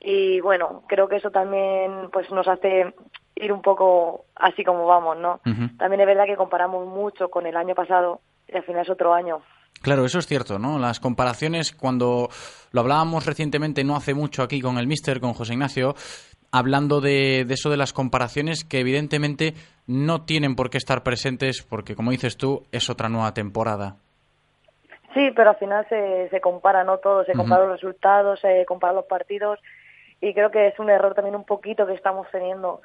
Y 0.00 0.40
bueno, 0.40 0.82
creo 0.88 1.08
que 1.08 1.16
eso 1.16 1.30
también 1.30 2.08
pues 2.10 2.30
nos 2.30 2.48
hace 2.48 2.94
ir 3.36 3.52
un 3.52 3.62
poco 3.62 4.24
así 4.34 4.64
como 4.64 4.86
vamos, 4.86 5.18
¿no? 5.18 5.40
También 5.78 6.00
es 6.00 6.06
verdad 6.06 6.24
que 6.26 6.36
comparamos 6.36 6.86
mucho 6.86 7.28
con 7.28 7.46
el 7.46 7.56
año 7.56 7.74
pasado 7.74 8.20
y 8.48 8.56
al 8.56 8.64
final 8.64 8.82
es 8.82 8.90
otro 8.90 9.12
año. 9.12 9.42
Claro, 9.82 10.04
eso 10.04 10.18
es 10.18 10.26
cierto, 10.26 10.58
¿no? 10.58 10.78
Las 10.78 11.00
comparaciones, 11.00 11.72
cuando 11.72 12.28
lo 12.72 12.80
hablábamos 12.80 13.24
recientemente, 13.24 13.84
no 13.84 13.96
hace 13.96 14.14
mucho 14.14 14.42
aquí 14.42 14.60
con 14.60 14.78
el 14.78 14.86
Mister, 14.86 15.20
con 15.20 15.32
José 15.32 15.54
Ignacio, 15.54 15.94
hablando 16.52 17.00
de, 17.00 17.44
de 17.44 17.54
eso 17.54 17.70
de 17.70 17.76
las 17.76 17.92
comparaciones 17.92 18.64
que 18.64 18.80
evidentemente 18.80 19.54
no 19.86 20.24
tienen 20.24 20.56
por 20.56 20.70
qué 20.70 20.78
estar 20.78 21.02
presentes 21.02 21.62
porque, 21.62 21.94
como 21.94 22.10
dices 22.10 22.36
tú, 22.36 22.66
es 22.72 22.90
otra 22.90 23.08
nueva 23.08 23.34
temporada. 23.34 23.96
Sí, 25.14 25.30
pero 25.34 25.50
al 25.50 25.56
final 25.56 25.86
se, 25.88 26.28
se 26.30 26.40
compara, 26.40 26.84
¿no? 26.84 26.98
Todo, 26.98 27.24
se 27.24 27.32
comparan 27.32 27.68
los 27.68 27.80
resultados, 27.80 28.40
se 28.40 28.64
comparan 28.64 28.96
los 28.96 29.06
partidos 29.06 29.58
y 30.20 30.32
creo 30.34 30.50
que 30.50 30.68
es 30.68 30.78
un 30.78 30.90
error 30.90 31.14
también 31.14 31.34
un 31.34 31.44
poquito 31.44 31.86
que 31.86 31.94
estamos 31.94 32.26
teniendo. 32.30 32.80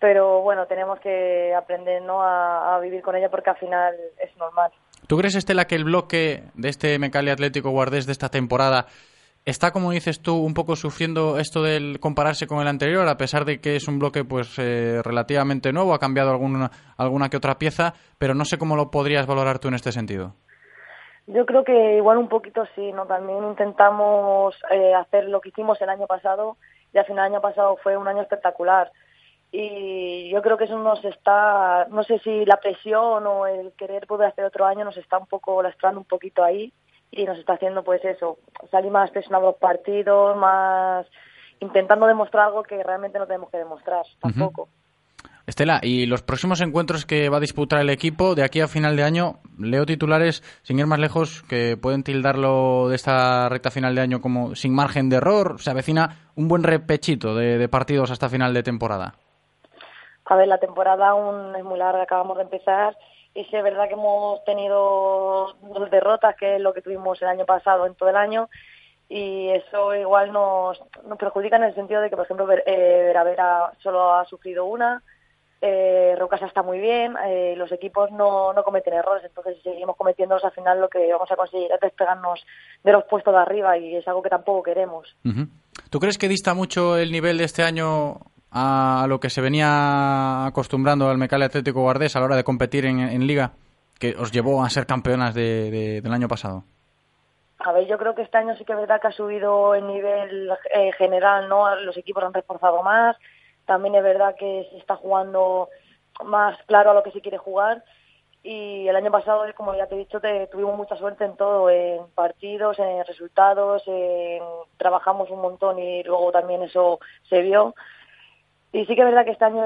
Pero 0.00 0.42
bueno, 0.42 0.66
tenemos 0.66 0.98
que 1.00 1.54
aprender, 1.54 2.02
¿no? 2.02 2.22
A, 2.22 2.76
a 2.76 2.80
vivir 2.80 3.02
con 3.02 3.14
ella 3.16 3.30
porque 3.30 3.50
al 3.50 3.56
final 3.58 3.94
es 4.22 4.36
normal. 4.36 4.72
¿Tú 5.06 5.16
crees, 5.16 5.36
Estela, 5.36 5.66
que 5.66 5.76
el 5.76 5.84
bloque 5.84 6.42
de 6.54 6.68
este 6.68 6.98
Mecali 6.98 7.30
Atlético 7.30 7.70
Guardés 7.70 8.06
de 8.06 8.12
esta 8.12 8.28
temporada 8.28 8.86
está, 9.48 9.72
como 9.72 9.90
dices 9.90 10.20
tú, 10.20 10.36
un 10.36 10.54
poco 10.54 10.76
sufriendo 10.76 11.38
esto 11.38 11.62
del 11.62 12.00
compararse 12.00 12.46
con 12.46 12.60
el 12.60 12.68
anterior, 12.68 13.08
a 13.08 13.16
pesar 13.16 13.44
de 13.44 13.60
que 13.60 13.76
es 13.76 13.88
un 13.88 13.98
bloque 13.98 14.24
pues 14.24 14.58
eh, 14.58 15.00
relativamente 15.02 15.72
nuevo, 15.72 15.94
ha 15.94 15.98
cambiado 15.98 16.30
alguna, 16.30 16.70
alguna 16.96 17.28
que 17.28 17.38
otra 17.38 17.58
pieza, 17.58 17.94
pero 18.18 18.34
no 18.34 18.44
sé 18.44 18.58
cómo 18.58 18.76
lo 18.76 18.90
podrías 18.90 19.26
valorar 19.26 19.58
tú 19.58 19.68
en 19.68 19.74
este 19.74 19.92
sentido? 19.92 20.34
Yo 21.26 21.44
creo 21.46 21.64
que 21.64 21.96
igual 21.96 22.18
un 22.18 22.28
poquito 22.28 22.64
sí, 22.74 22.92
¿no? 22.92 23.06
También 23.06 23.44
intentamos 23.44 24.54
eh, 24.70 24.94
hacer 24.94 25.24
lo 25.24 25.40
que 25.40 25.50
hicimos 25.50 25.80
el 25.82 25.90
año 25.90 26.06
pasado 26.06 26.56
y 26.92 26.98
al 26.98 27.04
final 27.04 27.26
el 27.26 27.32
año 27.32 27.42
pasado 27.42 27.76
fue 27.82 27.96
un 27.96 28.08
año 28.08 28.22
espectacular. 28.22 28.90
Y 29.50 30.30
yo 30.30 30.42
creo 30.42 30.58
que 30.58 30.64
eso 30.64 30.78
nos 30.78 31.02
está, 31.04 31.86
no 31.90 32.02
sé 32.02 32.18
si 32.18 32.44
la 32.44 32.58
presión 32.58 33.26
o 33.26 33.46
el 33.46 33.72
querer 33.72 34.06
poder 34.06 34.28
hacer 34.28 34.44
otro 34.44 34.66
año 34.66 34.84
nos 34.84 34.96
está 34.98 35.16
un 35.16 35.26
poco 35.26 35.62
lastrando 35.62 36.00
un 36.00 36.06
poquito 36.06 36.44
ahí 36.44 36.72
y 37.10 37.24
nos 37.24 37.38
está 37.38 37.54
haciendo 37.54 37.82
pues 37.82 38.04
eso, 38.04 38.38
salir 38.70 38.90
más 38.90 39.10
presionados 39.10 39.52
los 39.52 39.60
partidos, 39.60 40.36
más 40.36 41.06
intentando 41.60 42.06
demostrar 42.06 42.46
algo 42.46 42.62
que 42.62 42.82
realmente 42.82 43.18
no 43.18 43.26
tenemos 43.26 43.50
que 43.50 43.58
demostrar 43.58 44.04
tampoco. 44.20 44.68
Estela, 45.48 45.80
y 45.82 46.04
los 46.04 46.22
próximos 46.22 46.60
encuentros 46.60 47.06
que 47.06 47.30
va 47.30 47.38
a 47.38 47.40
disputar 47.40 47.80
el 47.80 47.88
equipo 47.88 48.34
de 48.34 48.44
aquí 48.44 48.60
a 48.60 48.68
final 48.68 48.96
de 48.96 49.02
año, 49.02 49.36
leo 49.58 49.86
titulares, 49.86 50.42
sin 50.62 50.78
ir 50.78 50.86
más 50.86 50.98
lejos, 50.98 51.42
que 51.48 51.78
pueden 51.80 52.04
tildarlo 52.04 52.90
de 52.90 52.96
esta 52.96 53.48
recta 53.48 53.70
final 53.70 53.94
de 53.94 54.02
año 54.02 54.20
como 54.20 54.54
sin 54.54 54.74
margen 54.74 55.08
de 55.08 55.16
error. 55.16 55.58
Se 55.58 55.70
avecina 55.70 56.28
un 56.36 56.48
buen 56.48 56.64
repechito 56.64 57.34
de, 57.34 57.66
partidos 57.70 58.10
hasta 58.10 58.28
final 58.28 58.52
de 58.52 58.62
temporada. 58.62 59.14
A 60.26 60.36
ver, 60.36 60.48
la 60.48 60.58
temporada 60.58 61.08
aún 61.08 61.56
es 61.56 61.64
muy 61.64 61.78
larga, 61.78 62.02
acabamos 62.02 62.36
de 62.36 62.42
empezar. 62.42 62.94
Y 63.34 63.44
sí 63.44 63.56
es 63.56 63.62
verdad 63.62 63.86
que 63.88 63.94
hemos 63.94 64.42
tenido 64.44 65.54
dos 65.62 65.90
derrotas, 65.90 66.34
que 66.36 66.56
es 66.56 66.60
lo 66.60 66.72
que 66.72 66.82
tuvimos 66.82 67.20
el 67.22 67.28
año 67.28 67.46
pasado 67.46 67.86
en 67.86 67.94
todo 67.94 68.08
el 68.08 68.16
año 68.16 68.48
y 69.08 69.48
eso 69.48 69.94
igual 69.94 70.32
nos, 70.32 70.78
nos 71.06 71.18
perjudica 71.18 71.56
en 71.56 71.64
el 71.64 71.74
sentido 71.74 72.02
de 72.02 72.10
que, 72.10 72.16
por 72.16 72.26
ejemplo, 72.26 72.46
eh, 72.52 73.04
Veravera 73.06 73.72
solo 73.82 74.12
ha 74.14 74.26
sufrido 74.26 74.66
una, 74.66 75.02
eh, 75.62 76.14
Rocasa 76.18 76.46
está 76.46 76.62
muy 76.62 76.78
bien, 76.78 77.16
eh, 77.26 77.54
los 77.56 77.72
equipos 77.72 78.12
no, 78.12 78.52
no 78.52 78.62
cometen 78.62 78.94
errores, 78.94 79.24
entonces 79.24 79.56
si 79.56 79.70
seguimos 79.70 79.96
cometiéndolos 79.96 80.44
al 80.44 80.52
final 80.52 80.80
lo 80.80 80.88
que 80.88 81.10
vamos 81.10 81.30
a 81.32 81.36
conseguir 81.36 81.72
es 81.72 81.80
despegarnos 81.80 82.44
de 82.84 82.92
los 82.92 83.04
puestos 83.04 83.32
de 83.32 83.40
arriba 83.40 83.78
y 83.78 83.96
es 83.96 84.06
algo 84.06 84.22
que 84.22 84.28
tampoco 84.28 84.62
queremos. 84.62 85.16
¿Tú 85.90 85.98
crees 85.98 86.18
que 86.18 86.28
dista 86.28 86.52
mucho 86.52 86.98
el 86.98 87.10
nivel 87.10 87.38
de 87.38 87.44
este 87.44 87.62
año 87.62 88.20
a 88.50 89.06
lo 89.08 89.20
que 89.20 89.30
se 89.30 89.40
venía 89.40 90.46
acostumbrando 90.46 91.08
al 91.08 91.18
Mecale 91.18 91.44
Atlético 91.44 91.82
Guardés 91.82 92.16
a 92.16 92.20
la 92.20 92.26
hora 92.26 92.36
de 92.36 92.44
competir 92.44 92.84
en, 92.86 93.26
Liga, 93.26 93.52
que 93.98 94.14
os 94.18 94.32
llevó 94.32 94.64
a 94.64 94.70
ser 94.70 94.86
campeonas 94.86 95.34
del 95.34 96.12
año 96.12 96.28
pasado? 96.28 96.64
A 97.60 97.72
ver, 97.72 97.86
yo 97.86 97.98
creo 97.98 98.14
que 98.14 98.22
este 98.22 98.38
año 98.38 98.56
sí 98.56 98.64
que 98.64 98.72
es 98.72 98.78
verdad 98.78 99.00
que 99.00 99.08
ha 99.08 99.12
subido 99.12 99.74
el 99.74 99.86
nivel 99.86 100.50
eh, 100.74 100.92
general, 100.92 101.48
¿no? 101.48 101.74
Los 101.76 101.96
equipos 101.96 102.22
han 102.22 102.32
reforzado 102.32 102.82
más, 102.82 103.16
también 103.66 103.96
es 103.96 104.02
verdad 104.02 104.36
que 104.38 104.66
se 104.70 104.78
está 104.78 104.96
jugando 104.96 105.68
más 106.24 106.56
claro 106.66 106.90
a 106.90 106.94
lo 106.94 107.02
que 107.02 107.10
se 107.10 107.20
quiere 107.20 107.38
jugar 107.38 107.82
y 108.42 108.86
el 108.88 108.96
año 108.96 109.10
pasado, 109.10 109.44
como 109.56 109.74
ya 109.74 109.86
te 109.86 109.96
he 109.96 109.98
dicho, 109.98 110.20
te, 110.20 110.46
tuvimos 110.46 110.76
mucha 110.76 110.96
suerte 110.96 111.24
en 111.24 111.36
todo, 111.36 111.68
en 111.70 112.06
partidos, 112.14 112.78
en 112.78 113.04
resultados, 113.04 113.82
trabajamos 114.76 115.28
un 115.30 115.40
montón 115.40 115.78
y 115.78 116.02
luego 116.04 116.30
también 116.32 116.62
eso 116.62 117.00
se 117.28 117.42
vio. 117.42 117.74
Y 118.72 118.84
sí 118.84 118.94
que 118.94 119.00
es 119.00 119.06
verdad 119.06 119.24
que 119.24 119.30
este 119.30 119.44
año 119.46 119.64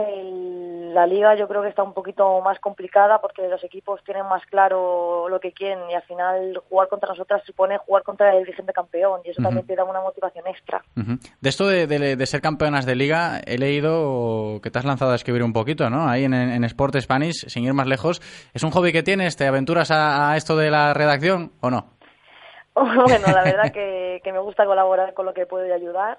la 0.93 1.07
liga 1.07 1.35
yo 1.35 1.49
creo 1.49 1.63
que 1.63 1.69
está 1.69 1.83
un 1.83 1.95
poquito 1.95 2.41
más 2.41 2.61
complicada 2.61 3.21
porque 3.21 3.49
los 3.49 3.65
equipos 3.65 4.03
tienen 4.05 4.27
más 4.27 4.45
claro 4.47 5.29
lo 5.29 5.41
que 5.41 5.53
quieren 5.53 5.91
y 5.91 5.95
al 5.95 6.03
final 6.03 6.63
jugar 6.69 6.89
contra 6.89 7.09
nosotras 7.09 7.43
supone 7.45 7.79
jugar 7.79 8.03
contra 8.05 8.33
el 8.33 8.45
dirigente 8.45 8.73
campeón 8.73 9.21
y 9.25 9.31
eso 9.31 9.43
también 9.43 9.67
te 9.67 9.75
da 9.75 9.85
una 9.85 10.01
motivación 10.01 10.47
extra. 10.47 10.83
De 10.95 11.49
esto 11.49 11.67
de, 11.67 12.27
ser 12.27 12.41
campeonas 12.41 12.87
de 12.87 12.95
liga 12.95 13.41
he 13.45 13.59
leído 13.59 14.61
que 14.63 14.71
te 14.71 14.79
has 14.79 14.85
lanzado 14.85 15.13
a 15.13 15.17
escribir 15.17 15.43
un 15.43 15.53
poquito, 15.53 15.91
¿no? 15.91 16.09
Ahí 16.09 16.25
en, 16.25 16.35
en 16.35 16.65
Sport 16.65 16.97
Spanish, 17.01 17.49
sin 17.49 17.65
ir 17.65 17.75
más 17.75 17.87
lejos. 17.89 18.21
¿Es 18.55 18.63
un 18.63 18.71
hobby 18.71 18.93
que 18.93 19.03
tienes? 19.03 19.37
¿Te 19.37 19.47
aventuras 19.47 19.91
a, 19.91 20.37
esto 20.37 20.57
de 20.57 20.71
la 20.71 20.95
redacción 20.95 21.53
o 21.61 21.71
no? 21.71 21.87
bueno, 22.75 23.27
la 23.35 23.43
verdad 23.43 23.73
que, 23.73 24.21
que 24.23 24.33
me 24.33 24.39
gusta 24.39 24.65
colaborar 24.65 25.15
con 25.15 25.27
lo 25.27 25.35
que 25.35 25.47
puedo 25.47 25.73
ayudar 25.75 26.19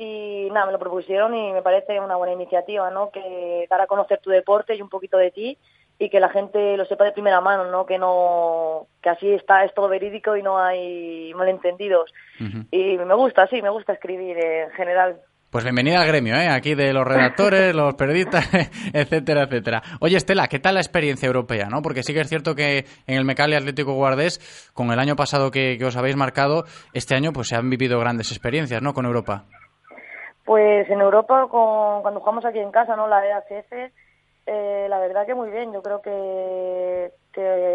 y 0.00 0.48
nada, 0.52 0.66
me 0.66 0.72
lo 0.72 0.78
propusieron 0.78 1.34
y 1.34 1.52
me 1.52 1.60
parece 1.60 1.98
una 1.98 2.14
buena 2.14 2.32
iniciativa, 2.32 2.88
¿no? 2.88 3.10
Que 3.10 3.66
dar 3.68 3.80
a 3.80 3.88
conocer 3.88 4.20
tu 4.20 4.30
deporte 4.30 4.76
y 4.76 4.80
un 4.80 4.88
poquito 4.88 5.18
de 5.18 5.32
ti 5.32 5.58
y 5.98 6.08
que 6.08 6.20
la 6.20 6.28
gente 6.28 6.76
lo 6.76 6.84
sepa 6.84 7.04
de 7.04 7.10
primera 7.10 7.40
mano, 7.40 7.64
¿no? 7.64 7.84
Que 7.84 7.98
no 7.98 8.86
que 9.02 9.10
así 9.10 9.28
está 9.32 9.64
es 9.64 9.74
todo 9.74 9.88
verídico 9.88 10.36
y 10.36 10.42
no 10.42 10.56
hay 10.56 11.34
malentendidos. 11.34 12.14
Y 12.70 12.96
me 12.96 13.14
gusta, 13.14 13.48
sí, 13.48 13.60
me 13.60 13.70
gusta 13.70 13.94
escribir 13.94 14.38
en 14.38 14.70
general. 14.70 15.20
Pues 15.50 15.64
bienvenida 15.64 16.00
al 16.00 16.06
gremio, 16.06 16.36
¿eh? 16.36 16.48
Aquí 16.48 16.76
de 16.76 16.92
los 16.92 17.04
redactores, 17.04 17.74
los 17.74 17.94
periodistas, 17.94 18.48
etcétera, 18.92 19.44
etcétera. 19.44 19.82
Oye, 19.98 20.16
Estela, 20.16 20.46
¿qué 20.46 20.60
tal 20.60 20.74
la 20.74 20.80
experiencia 20.80 21.26
europea, 21.26 21.66
no? 21.68 21.82
Porque 21.82 22.04
sí 22.04 22.14
que 22.14 22.20
es 22.20 22.28
cierto 22.28 22.54
que 22.54 22.84
en 23.08 23.16
el 23.16 23.24
Mecali 23.24 23.56
Atlético 23.56 23.94
Guardés, 23.94 24.70
con 24.74 24.92
el 24.92 25.00
año 25.00 25.16
pasado 25.16 25.50
que, 25.50 25.76
que 25.76 25.86
os 25.86 25.96
habéis 25.96 26.14
marcado, 26.14 26.66
este 26.92 27.16
año 27.16 27.32
pues 27.32 27.48
se 27.48 27.56
han 27.56 27.68
vivido 27.68 27.98
grandes 27.98 28.30
experiencias, 28.30 28.80
¿no? 28.80 28.94
Con 28.94 29.04
Europa. 29.04 29.46
Pues 30.48 30.88
en 30.88 31.02
Europa, 31.02 31.46
cuando 31.50 32.20
jugamos 32.20 32.46
aquí 32.46 32.58
en 32.58 32.70
casa, 32.70 32.96
¿no? 32.96 33.06
La 33.06 33.22
EACF, 33.22 33.70
eh, 34.46 34.86
la 34.88 34.98
verdad 34.98 35.26
que 35.26 35.34
muy 35.34 35.50
bien. 35.50 35.74
Yo 35.74 35.82
creo 35.82 36.00
que, 36.00 37.12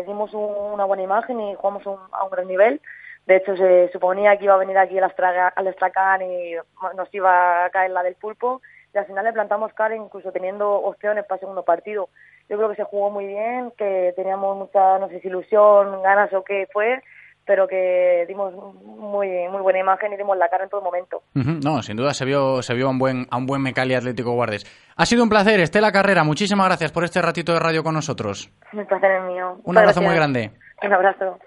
dimos 0.07 0.33
una 0.33 0.83
buena 0.85 1.03
imagen 1.03 1.39
y 1.39 1.53
jugamos 1.53 1.85
a 1.85 2.23
un 2.23 2.31
gran 2.31 2.47
nivel. 2.47 2.81
De 3.27 3.35
hecho, 3.35 3.55
se 3.55 3.91
suponía 3.93 4.35
que 4.37 4.45
iba 4.45 4.55
a 4.55 4.57
venir 4.57 4.75
aquí 4.79 4.97
al 4.97 5.03
Astracan 5.03 6.23
y 6.23 6.55
nos 6.95 7.13
iba 7.13 7.65
a 7.65 7.69
caer 7.69 7.91
la 7.91 8.01
del 8.01 8.15
pulpo. 8.15 8.63
Y 8.91 8.97
al 8.97 9.05
final 9.05 9.25
le 9.25 9.33
plantamos 9.33 9.71
cara, 9.73 9.95
incluso 9.95 10.31
teniendo 10.31 10.73
opciones 10.73 11.25
para 11.25 11.35
el 11.35 11.41
segundo 11.41 11.61
partido. 11.61 12.09
Yo 12.49 12.57
creo 12.57 12.69
que 12.69 12.77
se 12.77 12.85
jugó 12.85 13.11
muy 13.11 13.27
bien, 13.27 13.71
que 13.77 14.13
teníamos 14.15 14.57
mucha, 14.57 14.97
no 14.97 15.09
sé 15.09 15.19
si 15.19 15.27
ilusión, 15.27 16.01
ganas 16.01 16.33
o 16.33 16.43
qué 16.43 16.67
fue, 16.73 17.03
pero 17.45 17.67
que 17.67 18.25
dimos 18.27 18.53
muy 18.53 19.27
muy 19.49 19.61
buena 19.61 19.79
imagen 19.79 20.13
y 20.13 20.17
dimos 20.17 20.37
la 20.37 20.49
cara 20.49 20.63
en 20.63 20.69
todo 20.69 20.81
momento. 20.81 21.23
No, 21.33 21.81
sin 21.81 21.97
duda 21.97 22.13
se 22.13 22.25
vio 22.25 22.61
se 22.61 22.73
vio 22.73 22.87
a 22.87 22.89
un 22.89 22.99
buen 22.99 23.27
a 23.29 23.37
un 23.37 23.45
buen 23.45 23.61
Mecali 23.61 23.93
Atlético 23.93 24.31
Guardes. 24.31 24.65
Ha 24.95 25.05
sido 25.05 25.23
un 25.23 25.29
placer, 25.29 25.59
Estela 25.59 25.91
Carrera, 25.91 26.23
muchísimas 26.23 26.67
gracias 26.67 26.91
por 26.91 27.03
este 27.03 27.21
ratito 27.21 27.53
de 27.53 27.59
radio 27.59 27.83
con 27.83 27.93
nosotros. 27.93 28.49
Un 28.71 28.85
placer 28.85 29.11
es 29.11 29.23
mío. 29.23 29.59
Un 29.63 29.77
abrazo 29.77 30.01
muy 30.01 30.15
grande. 30.15 30.51
Un 30.81 30.93
abrazo. 30.93 31.39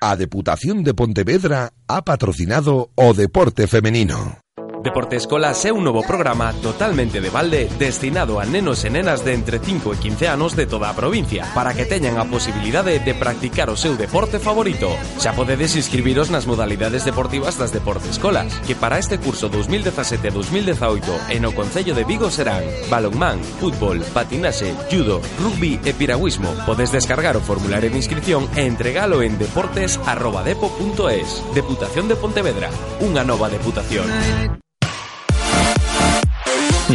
A 0.00 0.16
Deputación 0.16 0.82
de 0.82 0.94
Pontevedra 0.94 1.68
ha 1.86 2.02
patrocinado 2.02 2.88
O 2.96 3.14
Deporte 3.14 3.66
Femenino. 3.68 4.38
Deporte 4.82 5.14
Escola 5.14 5.54
é 5.54 5.70
un 5.70 5.86
novo 5.86 6.02
programa 6.02 6.52
totalmente 6.58 7.20
de 7.20 7.30
balde 7.30 7.70
destinado 7.78 8.42
a 8.42 8.44
nenos 8.44 8.82
e 8.82 8.90
nenas 8.90 9.22
de 9.22 9.30
entre 9.30 9.62
5 9.62 9.94
e 9.94 9.96
15 9.96 10.26
anos 10.26 10.58
de 10.58 10.66
toda 10.66 10.90
a 10.90 10.96
provincia 10.98 11.46
para 11.54 11.70
que 11.70 11.86
teñan 11.86 12.18
a 12.18 12.26
posibilidade 12.26 12.98
de 12.98 13.14
practicar 13.14 13.70
o 13.70 13.78
seu 13.78 13.94
deporte 13.94 14.42
favorito. 14.42 14.90
Xa 15.22 15.38
podedes 15.38 15.78
inscribiros 15.78 16.34
nas 16.34 16.50
modalidades 16.50 17.06
deportivas 17.06 17.54
das 17.62 17.70
Deporte 17.70 18.10
Escolas, 18.10 18.58
que 18.66 18.74
para 18.74 18.98
este 18.98 19.22
curso 19.22 19.46
2017-2018 19.54 21.30
en 21.30 21.46
o 21.46 21.54
Concello 21.54 21.94
de 21.94 22.02
Vigo 22.02 22.26
serán 22.26 22.66
balonmán, 22.90 23.38
fútbol, 23.62 24.02
patinaxe, 24.10 24.74
judo, 24.90 25.22
rugby 25.38 25.78
e 25.86 25.94
piragüismo. 25.94 26.50
Podes 26.66 26.90
descargar 26.90 27.38
o 27.38 27.44
formulario 27.44 27.86
de 27.86 28.02
inscripción 28.02 28.50
e 28.58 28.66
entregalo 28.66 29.22
en 29.22 29.38
deportes.depo.es. 29.38 31.28
Deputación 31.54 32.10
de 32.10 32.18
Pontevedra, 32.18 32.66
unha 32.98 33.22
nova 33.22 33.46
deputación. 33.46 34.10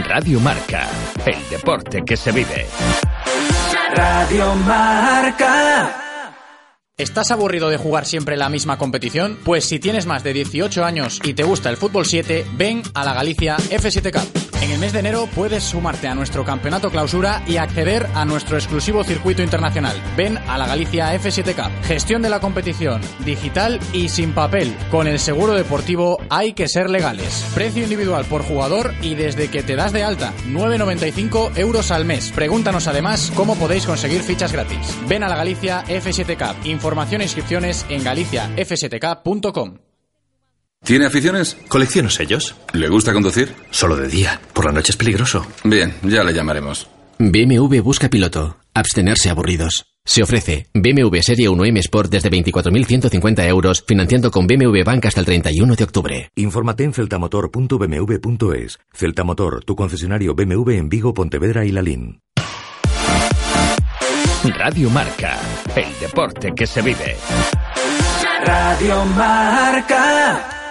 Radio 0.01 0.39
Marca, 0.39 0.87
el 1.25 1.49
deporte 1.49 2.03
que 2.05 2.15
se 2.17 2.31
vive. 2.31 2.65
Radio 3.95 4.53
Marca. 4.55 6.03
¿Estás 6.97 7.31
aburrido 7.31 7.69
de 7.69 7.77
jugar 7.77 8.05
siempre 8.05 8.37
la 8.37 8.49
misma 8.49 8.77
competición? 8.77 9.37
Pues 9.43 9.65
si 9.65 9.79
tienes 9.79 10.05
más 10.05 10.23
de 10.23 10.33
18 10.33 10.83
años 10.83 11.19
y 11.23 11.33
te 11.33 11.43
gusta 11.43 11.69
el 11.69 11.77
fútbol 11.77 12.05
7, 12.05 12.45
ven 12.53 12.81
a 12.93 13.05
la 13.05 13.13
Galicia 13.13 13.57
F7 13.57 14.11
Cup. 14.11 14.46
En 14.61 14.71
el 14.71 14.79
mes 14.79 14.91
de 14.91 14.99
enero 14.99 15.27
puedes 15.33 15.63
sumarte 15.63 16.07
a 16.07 16.15
nuestro 16.15 16.43
campeonato 16.43 16.89
clausura 16.89 17.43
y 17.45 17.57
acceder 17.57 18.07
a 18.15 18.25
nuestro 18.25 18.57
exclusivo 18.57 19.03
circuito 19.03 19.43
internacional. 19.43 19.95
Ven 20.15 20.37
a 20.37 20.57
la 20.57 20.65
Galicia 20.65 21.13
F7 21.13 21.55
Cup. 21.55 21.71
Gestión 21.83 22.21
de 22.21 22.29
la 22.29 22.39
competición, 22.39 23.01
digital 23.23 23.79
y 23.93 24.09
sin 24.09 24.33
papel. 24.33 24.75
Con 24.89 25.07
el 25.07 25.19
seguro 25.19 25.53
deportivo 25.53 26.17
hay 26.29 26.53
que 26.53 26.67
ser 26.67 26.89
legales. 26.89 27.45
Precio 27.53 27.83
individual 27.83 28.25
por 28.25 28.43
jugador 28.43 28.93
y 29.01 29.15
desde 29.15 29.49
que 29.49 29.63
te 29.63 29.75
das 29.75 29.93
de 29.93 30.03
alta, 30.03 30.33
9,95 30.47 31.57
euros 31.57 31.91
al 31.91 32.05
mes. 32.05 32.31
Pregúntanos 32.31 32.87
además 32.87 33.31
cómo 33.35 33.55
podéis 33.55 33.85
conseguir 33.85 34.21
fichas 34.21 34.51
gratis. 34.51 34.97
Ven 35.07 35.23
a 35.23 35.29
la 35.29 35.37
Galicia 35.37 35.83
F7 35.85 36.35
Cup. 36.35 36.65
Información 36.65 37.21
e 37.21 37.25
inscripciones 37.25 37.85
en 37.89 38.03
galiciaf7k.com. 38.03 39.86
¿Tiene 40.83 41.05
aficiones? 41.05 41.57
Colecciono 41.67 42.09
sellos. 42.09 42.55
¿Le 42.73 42.87
gusta 42.87 43.13
conducir? 43.13 43.53
Solo 43.71 43.95
de 43.97 44.07
día. 44.07 44.39
Por 44.53 44.65
la 44.65 44.71
noche 44.71 44.91
es 44.91 44.97
peligroso. 44.97 45.45
Bien, 45.63 45.93
ya 46.03 46.23
le 46.23 46.33
llamaremos. 46.33 46.87
BMW 47.19 47.81
busca 47.81 48.09
piloto. 48.09 48.57
Abstenerse 48.73 49.29
aburridos. 49.29 49.85
Se 50.05 50.23
ofrece 50.23 50.67
BMW 50.73 51.17
Serie 51.19 51.49
1M 51.49 51.79
Sport 51.79 52.11
desde 52.11 52.31
24.150 52.31 53.45
euros, 53.47 53.83
financiando 53.85 54.31
con 54.31 54.47
BMW 54.47 54.83
Bank 54.85 55.05
hasta 55.05 55.19
el 55.19 55.25
31 55.25 55.75
de 55.75 55.83
octubre. 55.83 56.29
Infórmate 56.35 56.85
en 56.85 56.93
celtamotor.bmw.es. 56.93 58.79
Celtamotor, 58.93 59.65
tu 59.65 59.75
concesionario 59.75 60.33
BMW 60.33 60.71
en 60.71 60.87
Vigo, 60.87 61.13
Pontevedra 61.13 61.65
y 61.65 61.71
Lalín. 61.71 62.21
Radio 64.57 64.89
Marca, 64.89 65.37
el 65.75 65.99
deporte 65.99 66.53
que 66.55 66.65
se 66.65 66.81
vive. 66.81 67.17
Radio 68.45 69.03
Marca. 69.07 70.66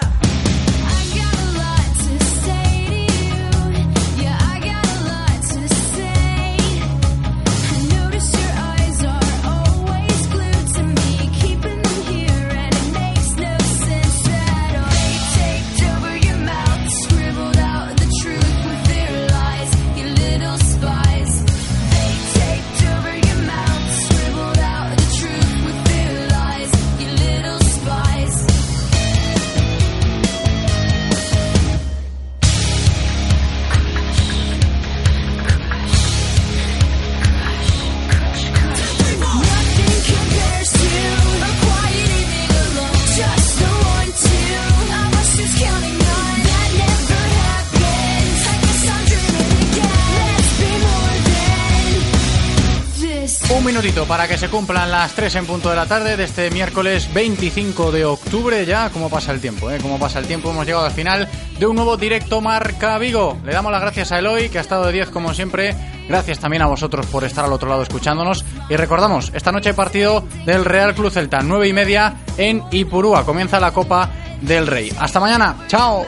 Minutito 53.67 54.07
para 54.07 54.29
que 54.29 54.39
se 54.39 54.49
cumplan 54.49 54.93
las 54.93 55.13
3 55.15 55.35
en 55.35 55.47
punto 55.47 55.71
de 55.71 55.75
la 55.75 55.87
tarde 55.87 56.17
de 56.17 56.23
este 56.23 56.53
miércoles 56.53 57.13
25 57.13 57.91
de 57.91 58.05
octubre. 58.05 58.65
Ya, 58.65 58.91
cómo 58.91 59.11
pasa 59.11 59.33
el 59.33 59.41
tiempo, 59.41 59.69
¿eh? 59.73 59.79
Cómo 59.83 59.99
pasa 59.99 60.21
el 60.21 60.27
tiempo. 60.27 60.51
Hemos 60.51 60.65
llegado 60.65 60.85
al 60.85 60.93
final 60.93 61.29
de 61.59 61.67
un 61.67 61.75
nuevo 61.75 61.97
directo 61.97 62.41
Marca 62.41 62.97
Vigo. 62.99 63.37
Le 63.45 63.53
damos 63.53 63.73
las 63.73 63.81
gracias 63.81 64.13
a 64.13 64.21
Eloy, 64.21 64.51
que 64.51 64.59
ha 64.59 64.61
estado 64.61 64.87
de 64.87 64.93
10 64.93 65.11
como 65.11 65.35
siempre. 65.35 65.75
Gracias 66.09 66.39
también 66.39 66.63
a 66.63 66.67
vosotros 66.67 67.07
por 67.07 67.25
estar 67.25 67.45
al 67.45 67.53
otro 67.53 67.69
lado 67.69 67.83
escuchándonos. 67.83 68.45
Y 68.71 68.77
recordamos, 68.77 69.33
esta 69.35 69.51
noche 69.51 69.71
hay 69.71 69.75
partido 69.75 70.25
del 70.45 70.65
Real 70.65 70.95
Club 70.95 71.11
Celta, 71.11 71.41
9 71.43 71.67
y 71.67 71.73
media 71.73 72.15
en 72.37 72.63
Ipurúa. 72.71 73.25
Comienza 73.25 73.59
la 73.59 73.73
Copa 73.73 74.09
del 74.43 74.69
Rey. 74.69 74.93
Hasta 74.97 75.19
mañana. 75.19 75.57
Chao. 75.67 76.07